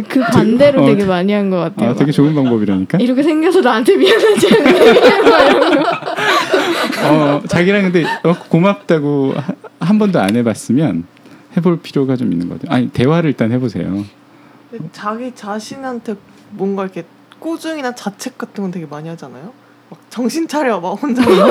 저그 0.03 0.21
반대로 0.21 0.83
어, 0.83 0.87
되게 0.87 1.05
많이 1.05 1.33
한 1.33 1.51
것 1.51 1.57
같아요. 1.59 1.91
아 1.91 1.95
되게 1.95 2.13
좋은 2.13 2.35
방법이라니까 2.35 2.99
이렇게 2.99 3.23
생겨서 3.23 3.61
나한테 3.61 3.97
미안하지 3.97 4.49
않아. 4.55 4.71
어 7.09 7.43
자기랑 7.49 7.83
근데 7.93 8.05
어, 8.25 8.35
고맙다고 8.49 9.35
하- 9.37 9.55
한 9.87 9.99
번도 9.99 10.19
안 10.21 10.35
해봤으면 10.37 11.05
해볼 11.57 11.81
필요가 11.81 12.17
좀 12.17 12.33
있는 12.33 12.49
것 12.49 12.61
같아요 12.61 12.75
아니 12.77 12.89
대화를 12.91 13.31
일단 13.31 13.53
해보세요 13.53 14.05
자기 14.93 15.33
자신한테 15.35 16.17
뭔가 16.51 16.83
이렇게 16.85 17.05
꾸중이나 17.39 17.95
자책 17.95 18.37
같은 18.39 18.63
건 18.63 18.71
되게 18.71 18.87
많이 18.87 19.09
하잖아요. 19.11 19.53
막 19.89 20.01
정신 20.11 20.49
차려 20.49 20.81
막 20.81 20.91
혼자 21.01 21.23
그런 21.25 21.51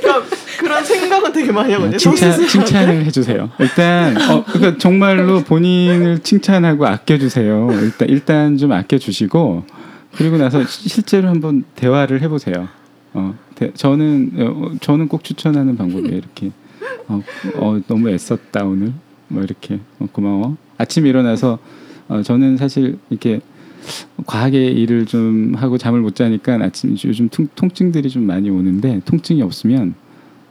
그러니까 0.00 0.36
그런 0.60 0.84
생각은 0.84 1.32
되게 1.32 1.50
많이 1.52 1.72
하거든요. 1.72 1.96
칭찬. 1.96 2.46
칭찬을 2.46 3.04
해주세요. 3.06 3.50
일단 3.58 4.16
어 4.30 4.44
그러니까 4.44 4.78
정말로 4.78 5.42
본인을 5.42 6.18
칭찬하고 6.20 6.86
아껴주세요. 6.86 7.68
일단 7.82 8.08
일단 8.08 8.56
좀 8.58 8.72
아껴주시고 8.72 9.64
그리고 10.16 10.36
나서 10.36 10.64
시- 10.66 10.88
실제로 10.88 11.28
한번 11.28 11.64
대화를 11.76 12.20
해보세요. 12.22 12.68
어 13.14 13.34
대- 13.54 13.72
저는 13.74 14.32
어, 14.36 14.70
저는 14.80 15.08
꼭 15.08 15.24
추천하는 15.24 15.76
방법이에요. 15.76 16.16
이렇게 16.16 16.50
어, 17.08 17.22
어 17.56 17.80
너무 17.88 18.10
애썼다 18.10 18.64
오늘 18.64 18.92
뭐 19.28 19.42
이렇게 19.42 19.80
어, 19.98 20.06
고마워. 20.12 20.56
아침에 20.78 21.08
일어나서 21.08 21.58
어, 22.08 22.22
저는 22.22 22.56
사실 22.58 22.98
이렇게 23.08 23.40
과하게 24.26 24.66
일을 24.66 25.06
좀 25.06 25.54
하고 25.56 25.78
잠을 25.78 26.00
못 26.00 26.14
자니까 26.14 26.58
아침 26.60 26.94
요즘 27.04 27.28
통, 27.30 27.48
통증들이 27.54 28.10
좀 28.10 28.24
많이 28.24 28.50
오는데 28.50 29.00
통증이 29.06 29.40
없으면 29.42 29.94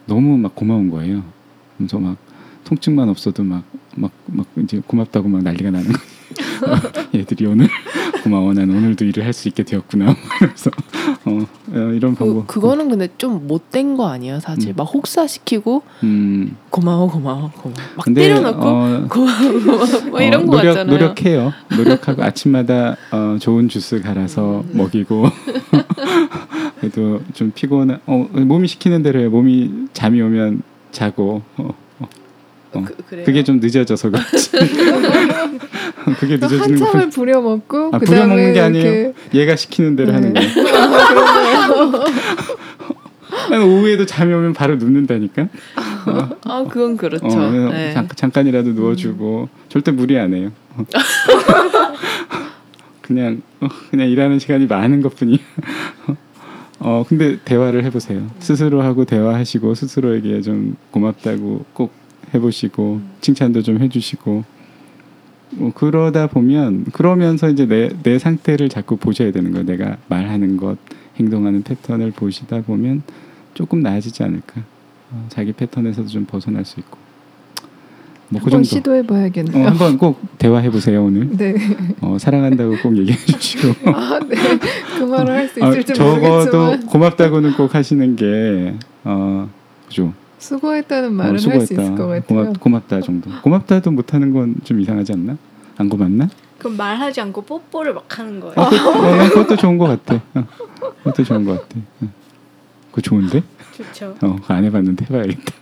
너무 0.10 0.38
막 0.38 0.56
고마운 0.56 0.90
거예요. 0.90 1.23
그래서 1.77 1.98
막 1.99 2.18
통증만 2.65 3.07
없어도 3.10 3.44
막 3.44 3.64
막 3.95 4.11
막 4.27 4.45
이제 4.64 4.81
고맙다고 4.86 5.27
막 5.27 5.41
난리가 5.44 5.72
나는 5.72 5.91
거예요. 5.91 6.80
얘들이 7.15 7.45
오늘 7.48 7.68
고마워 8.23 8.53
난 8.53 8.69
오늘도 8.69 9.03
일을 9.06 9.26
할 9.26 9.34
수 9.34 9.48
있게 9.48 9.64
되었구나. 9.64 10.15
그래서 10.40 10.69
어, 11.26 11.31
어, 11.72 11.91
이런 11.94 12.14
그, 12.15 12.23
방법. 12.26 12.48
그거는 12.48 12.88
근데 12.90 13.07
좀 13.18 13.48
못된 13.48 13.98
거 13.98 14.07
아니에요 14.07 14.40
사실 14.40 14.69
음. 14.72 14.73
막 14.77 14.84
혹사시키고 14.84 15.81
음. 16.03 16.56
고마워 16.69 17.10
고마워 17.10 17.52
고마워 17.52 17.73
막 17.98 18.06
근데, 18.06 18.22
때려놓고 18.22 18.68
어, 18.68 19.07
고마워 19.10 19.52
고마워 19.52 19.86
뭐 20.11 20.22
이런 20.22 20.44
어, 20.44 20.45
거 20.45 20.57
노력, 20.57 20.73
같잖아요 20.76 20.98
노력해요. 20.98 21.53
노력하고 21.76 22.23
아침마다 22.23 22.95
어, 23.11 23.38
좋은 23.40 23.68
주스 23.69 24.02
갈아서 24.02 24.61
음. 24.72 24.77
먹이고 24.77 25.26
그래도 26.80 27.22
좀 27.34 27.51
피곤한 27.53 27.99
어, 28.06 28.27
몸이 28.34 28.68
시키는 28.68 29.03
대로 29.03 29.19
해요. 29.19 29.30
몸이 29.30 29.88
잠이 29.93 30.22
오면 30.22 30.61
자고 30.91 31.41
어, 31.57 31.73
어. 32.73 32.84
그, 32.85 32.95
그래요? 33.07 33.26
그게 33.26 33.43
좀 33.43 33.60
늦어져서 33.60 34.11
그렇지. 34.11 34.51
그게 36.19 36.39
또 36.39 36.47
늦어지는 36.47 36.80
거 36.80 36.85
한참을 36.85 37.10
부려 37.10 37.41
먹고 37.41 37.89
아, 37.93 37.99
그 37.99 38.06
부려 38.06 38.26
먹는 38.27 38.38
다음에 38.38 38.53
게 38.53 38.60
아니에요. 38.61 38.85
이렇게 38.85 39.14
얘가 39.34 39.56
시키는 39.56 39.95
대로 39.95 40.11
네. 40.11 40.15
하는 40.15 40.34
거예요. 40.34 40.49
난 43.49 43.61
오후에도 43.61 44.06
잠이 44.06 44.34
오면 44.34 44.53
바로 44.53 44.76
눕는다니까. 44.76 45.47
어, 46.07 46.30
아 46.45 46.64
그건 46.64 46.97
그렇죠 46.97 47.26
어, 47.27 47.51
네. 47.51 47.93
잠, 47.93 48.07
잠깐 48.15 48.47
이라도 48.47 48.72
누워주고 48.72 49.49
절대 49.69 49.91
무리 49.91 50.18
안 50.18 50.34
해요. 50.34 50.51
어. 50.76 50.84
그냥 53.01 53.41
어, 53.60 53.68
그냥 53.89 54.07
일하는 54.10 54.39
시간이 54.39 54.68
많은 54.68 55.01
것뿐이야. 55.01 55.38
어 56.80 57.03
근데 57.07 57.38
대화를 57.43 57.84
해보세요. 57.85 58.30
스스로 58.39 58.81
하고 58.81 59.06
대화하시고 59.06 59.76
스스로에게 59.76 60.41
좀 60.41 60.76
고맙다고 60.91 61.65
꼭 61.73 61.91
해보시고 62.34 63.01
칭찬도 63.22 63.64
좀 63.64 63.80
해주시고 63.81 64.43
뭐 65.53 65.72
그러다 65.73 66.27
보면 66.27 66.85
그러면서 66.93 67.49
이제 67.49 67.65
내 67.68 67.89
내 68.03 68.19
상태를 68.19 68.69
자꾸 68.69 68.97
보셔야 68.97 69.31
되는 69.31 69.51
거예요. 69.51 69.65
내가 69.65 69.97
말하는 70.07 70.57
것, 70.57 70.77
행동하는 71.18 71.64
패턴을 71.64 72.11
보시다 72.11 72.61
보면 72.61 73.01
조금 73.56 73.81
나아지지 73.81 74.23
않을까. 74.23 74.61
어, 75.11 75.26
자기 75.30 75.53
패턴에서도 75.53 76.07
좀 76.07 76.26
벗어날 76.26 76.65
수 76.65 76.80
있고. 76.80 76.98
뭐그 78.30 78.45
한번 78.45 78.51
정도. 78.51 78.64
시도해봐야겠네요. 78.64 79.64
어, 79.65 79.69
한번 79.69 79.97
꼭 79.97 80.19
대화해 80.38 80.69
보세요 80.69 81.03
오늘. 81.06 81.30
네. 81.35 81.56
어, 82.01 82.18
사랑한다고 82.19 82.76
꼭 82.81 82.95
얘기해 82.97 83.18
주시고. 83.18 83.89
아, 83.91 84.19
네. 84.27 84.35
그 84.97 85.03
말을 85.03 85.34
할수 85.35 85.64
어, 85.64 85.69
있을지 85.69 85.93
적어도 85.93 86.19
모르겠지만 86.30 86.85
고맙다고는 86.88 87.53
꼭 87.53 87.73
하시는 87.76 88.15
게 88.15 88.76
어, 89.03 89.49
그죠. 89.88 90.14
수고했다는 90.38 91.10
어, 91.10 91.11
말을 91.11 91.31
할수 91.34 91.43
수고했다. 91.49 91.81
있을 91.81 91.95
것 91.95 92.07
같아요. 92.07 92.22
고맙, 92.27 92.60
고맙다 92.60 93.01
정도. 93.01 93.30
고맙다도 93.41 93.91
못하는 93.91 94.31
건 94.34 94.56
좀 94.64 94.80
이상하지 94.80 95.14
않나? 95.14 95.38
안 95.77 95.89
고맙나? 95.89 96.30
그럼 96.60 96.76
말하지 96.77 97.22
않고 97.22 97.41
뽀뽀를 97.43 97.93
막 97.93 98.19
하는 98.19 98.39
거예요. 98.39 98.53
어, 98.57 98.69
그, 98.69 98.76
어, 98.76 99.30
그것도 99.30 99.56
좋은 99.56 99.77
것 99.77 99.88
같아. 99.88 100.22
어, 100.35 100.45
그것도 101.03 101.23
좋은 101.23 101.45
것 101.45 101.53
같아. 101.61 101.80
어. 102.01 102.07
그거 102.91 103.01
좋은데? 103.01 103.41
좋죠. 103.76 104.15
어, 104.22 104.35
안 104.47 104.64
해봤는데 104.65 105.06
해봐야겠다. 105.10 105.53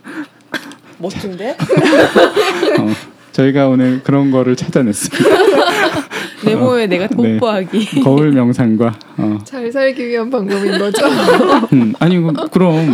멋진데 1.00 1.52
어, 2.80 2.88
저희가 3.32 3.68
오늘 3.68 4.02
그런 4.04 4.32
거를 4.32 4.56
찾아냈습니다. 4.56 5.30
내 6.46 6.56
몸에 6.56 6.88
내가 6.88 7.08
네. 7.08 7.16
뽀뽀하기 7.40 8.02
거울 8.02 8.32
명상과 8.32 9.00
어, 9.18 9.40
잘 9.44 9.72
살기 9.72 10.08
위한 10.08 10.30
방법인 10.30 10.78
거죠. 10.78 11.06
음, 11.74 11.94
아니 12.00 12.20
그- 12.20 12.34
그럼 12.50 12.94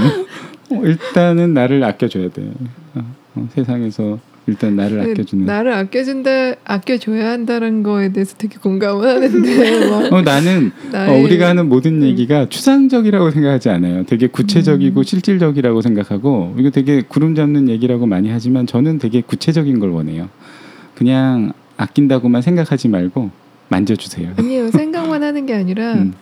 어, 0.71 0.81
일단은 0.83 1.53
나를 1.53 1.83
아껴줘야 1.83 2.29
돼. 2.29 2.41
어, 2.95 3.01
어, 3.35 3.47
세상에서 3.53 4.17
일단 4.45 4.75
나를 4.75 4.97
네, 5.05 5.11
아껴주는. 5.11 5.45
나를 5.45 5.73
아껴준다, 5.73 6.29
아껴줘야 6.65 7.31
한다는 7.31 7.81
거에 7.81 8.11
대해서 8.11 8.35
되게 8.37 8.57
공감을 8.57 9.07
하는데 9.07 9.87
막 9.89 10.13
어, 10.13 10.21
나는 10.21 10.71
어, 10.89 10.91
나의 10.91 11.23
우리가 11.23 11.47
하는 11.47 11.69
모든 11.69 12.01
음. 12.01 12.03
얘기가 12.03 12.49
추상적이라고 12.49 13.31
생각하지 13.31 13.69
않아요. 13.69 14.03
되게 14.05 14.27
구체적이고 14.27 14.99
음. 14.99 15.03
실질적이라고 15.03 15.81
생각하고 15.81 16.55
이거 16.57 16.69
되게 16.71 17.01
구름 17.01 17.35
잡는 17.35 17.69
얘기라고 17.69 18.05
많이 18.05 18.29
하지만 18.29 18.67
저는 18.67 18.99
되게 18.99 19.21
구체적인 19.21 19.79
걸 19.79 19.89
원해요. 19.89 20.29
그냥 20.95 21.53
아낀다고만 21.77 22.41
생각하지 22.41 22.89
말고 22.89 23.29
만져주세요. 23.69 24.33
아니에요. 24.37 24.71
생각만 24.71 25.23
하는 25.23 25.45
게 25.45 25.53
아니라 25.53 25.93
음, 25.95 26.13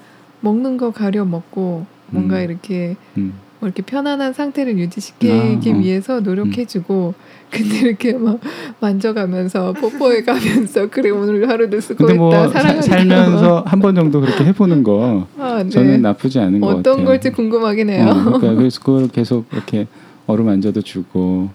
먹는 0.42 0.78
거 0.78 0.92
가려 0.92 1.26
먹고 1.26 1.86
뭔가 2.08 2.38
음. 2.38 2.44
이렇게 2.44 2.96
음. 3.18 3.34
뭐 3.62 3.68
이렇게 3.70 3.84
편안한 3.84 4.34
상태를 4.34 4.78
유지시키기 4.80 5.32
아, 5.72 5.74
어. 5.76 5.78
위해서 5.80 6.20
노력해주고 6.20 7.14
근데 7.52 7.78
이렇게 7.80 8.14
막 8.14 8.40
만져가면서 8.80 9.74
뽀뽀해가면서 9.74 10.90
그래 10.92 11.12
오늘 11.12 11.48
하루도 11.48 11.70
근데 11.70 11.82
수고했다 11.82 12.16
뭐 12.18 12.32
사- 12.32 12.48
사랑한다 12.50 12.82
살면서 12.82 13.64
한 13.68 13.80
번 13.82 13.94
정도 13.96 14.20
그렇게 14.22 14.44
해보는 14.46 14.84
거 14.84 15.28
아, 15.38 15.62
네. 15.64 15.70
저는 15.70 16.02
나쁘지 16.02 16.40
않은 16.40 16.60
것 16.60 16.68
같아요. 16.68 16.80
어떤 16.80 17.06
걸지 17.06 17.30
궁금하긴 17.32 17.90
해요. 17.90 18.08
어, 18.10 18.24
그러니까 18.24 18.54
그래서 18.56 18.80
그걸 18.80 19.08
계속 19.10 19.46
이렇게 19.52 19.88
어루만져도 20.28 20.82
주고 20.82 21.50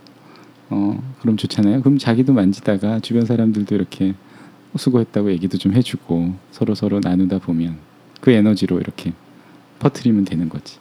어 0.71 1.03
그럼 1.21 1.37
좋잖아요. 1.37 1.81
그럼 1.83 1.99
자기도 1.99 2.33
만지다가 2.33 3.01
주변 3.01 3.25
사람들도 3.25 3.75
이렇게 3.75 4.15
수고했다고 4.77 5.31
얘기도 5.33 5.57
좀 5.59 5.73
해주고 5.73 6.35
서로 6.51 6.75
서로 6.75 7.01
나누다 7.03 7.39
보면 7.39 7.77
그 8.21 8.31
에너지로 8.31 8.79
이렇게 8.79 9.13
퍼트리면 9.79 10.25
되는 10.25 10.49
거지. 10.49 10.77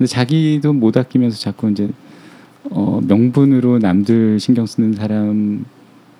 근데 0.00 0.08
자기도 0.08 0.72
못 0.72 0.96
아끼면서 0.96 1.36
자꾸 1.38 1.70
이제 1.70 1.90
어, 2.70 3.00
명분으로 3.06 3.80
남들 3.80 4.40
신경 4.40 4.64
쓰는 4.64 4.94
사람 4.94 5.66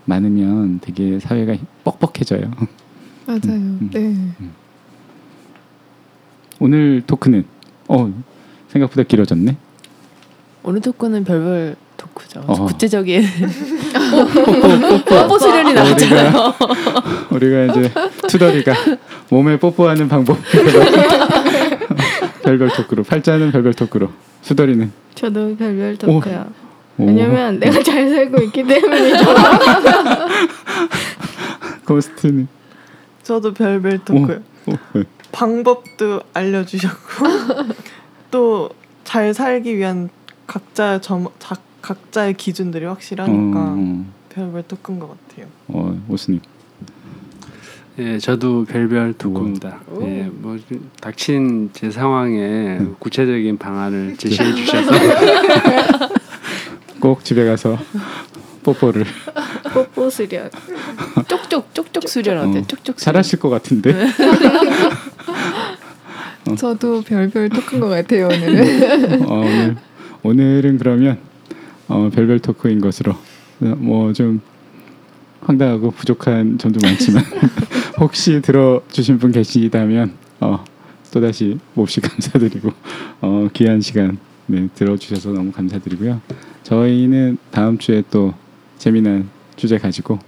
많으면 0.04 0.80
되게 0.82 1.18
사회가 1.18 1.56
뻑뻑해져요. 1.84 2.42
맞아요. 3.24 3.40
음. 3.46 3.90
네. 3.90 4.14
오늘 6.58 7.02
토크는 7.06 7.46
어 7.88 8.12
생각보다 8.68 9.02
길어졌네. 9.04 9.56
오늘 10.62 10.82
토크는 10.82 11.24
별별 11.24 11.74
토크죠 11.96 12.40
어. 12.46 12.66
구체적인 12.66 13.22
뽀뽀 15.08 15.38
수련이 15.38 15.72
나왔잖아요 15.72 16.54
우리가 17.30 17.64
이제 17.64 17.92
투덜이가 18.28 18.74
몸에 19.30 19.58
뽀뽀하는 19.58 20.08
방법 20.08 20.36
별별 22.42 22.68
토크로 22.70 23.04
팔자는 23.04 23.52
별별 23.52 23.74
토크로 23.74 24.10
수덜이는 24.42 24.92
저도 25.14 25.56
별별 25.56 25.96
토크요. 25.98 26.46
오, 26.98 27.06
왜냐면 27.06 27.58
내가 27.58 27.82
잘 27.82 28.08
살고 28.08 28.42
있기 28.44 28.64
때문이죠. 28.64 29.24
고스트는 31.86 32.48
저도 33.22 33.54
별별 33.54 33.98
토크요. 34.04 34.40
어, 34.66 34.72
왜? 34.94 35.04
방법도 35.32 36.20
알려주셨고 36.34 37.26
또 38.30 38.80
잘 39.10 39.34
살기 39.34 39.76
위한 39.76 40.08
각자의 40.46 41.02
점, 41.02 41.26
자, 41.40 41.56
각자의 41.82 42.34
기준들이 42.34 42.84
확실하니까 42.84 43.74
어, 43.76 44.04
별별 44.28 44.62
토크인 44.68 45.00
것 45.00 45.08
같아요. 45.28 45.48
어, 45.66 46.00
오스님 46.08 46.40
예, 48.00 48.18
저도 48.18 48.64
별별 48.64 49.12
토크입니다. 49.14 49.80
예, 50.02 50.30
뭐 50.32 50.56
닥친 51.02 51.68
제 51.74 51.90
상황에 51.90 52.78
구체적인 52.98 53.58
방안을 53.58 54.16
제시해 54.16 54.54
주셔서. 54.54 54.90
꼭 56.98 57.22
집에 57.24 57.44
가서 57.44 57.76
뽀뽀를. 58.62 59.04
뽀뽀 59.74 60.08
수련. 60.08 60.50
쪽쪽 61.28 61.74
쪽쪽 61.74 62.08
수련 62.08 62.48
어때 62.48 62.60
어, 62.60 62.62
쪽쪽 62.66 62.98
수련. 62.98 63.14
잘하실 63.14 63.38
것 63.38 63.50
같은데. 63.50 63.94
저도 66.56 67.02
별별 67.02 67.48
토크인 67.50 67.80
것 67.80 67.88
같아요 67.88 68.26
오늘은. 68.26 69.22
어, 69.28 69.40
오늘. 69.40 69.76
오늘은 70.22 70.78
그러면 70.78 71.18
어, 71.88 72.10
별별 72.14 72.38
토크인 72.40 72.80
것으로 72.80 73.14
뭐 73.58 74.12
좀 74.14 74.40
황당하고 75.40 75.90
부족한 75.90 76.58
점도 76.58 76.80
많지만 76.86 77.24
혹시 77.98 78.40
들어주신 78.40 79.18
분 79.18 79.32
계시다면 79.32 80.12
어, 80.40 80.64
또 81.12 81.20
다시 81.20 81.58
몹시 81.74 82.00
감사드리고 82.00 82.72
어, 83.20 83.48
귀한 83.52 83.80
시간 83.80 84.18
네, 84.46 84.68
들어주셔서 84.74 85.32
너무 85.32 85.52
감사드리고요. 85.52 86.20
저희는 86.64 87.38
다음 87.50 87.78
주에 87.78 88.02
또 88.10 88.34
재미난 88.78 89.28
주제 89.56 89.78
가지고 89.78 90.18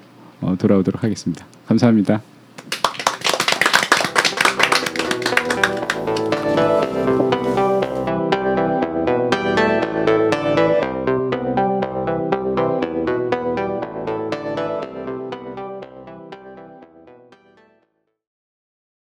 어, 0.40 0.56
돌아오도록 0.58 1.02
하겠습니다. 1.02 1.46
감사합니다. 1.66 2.22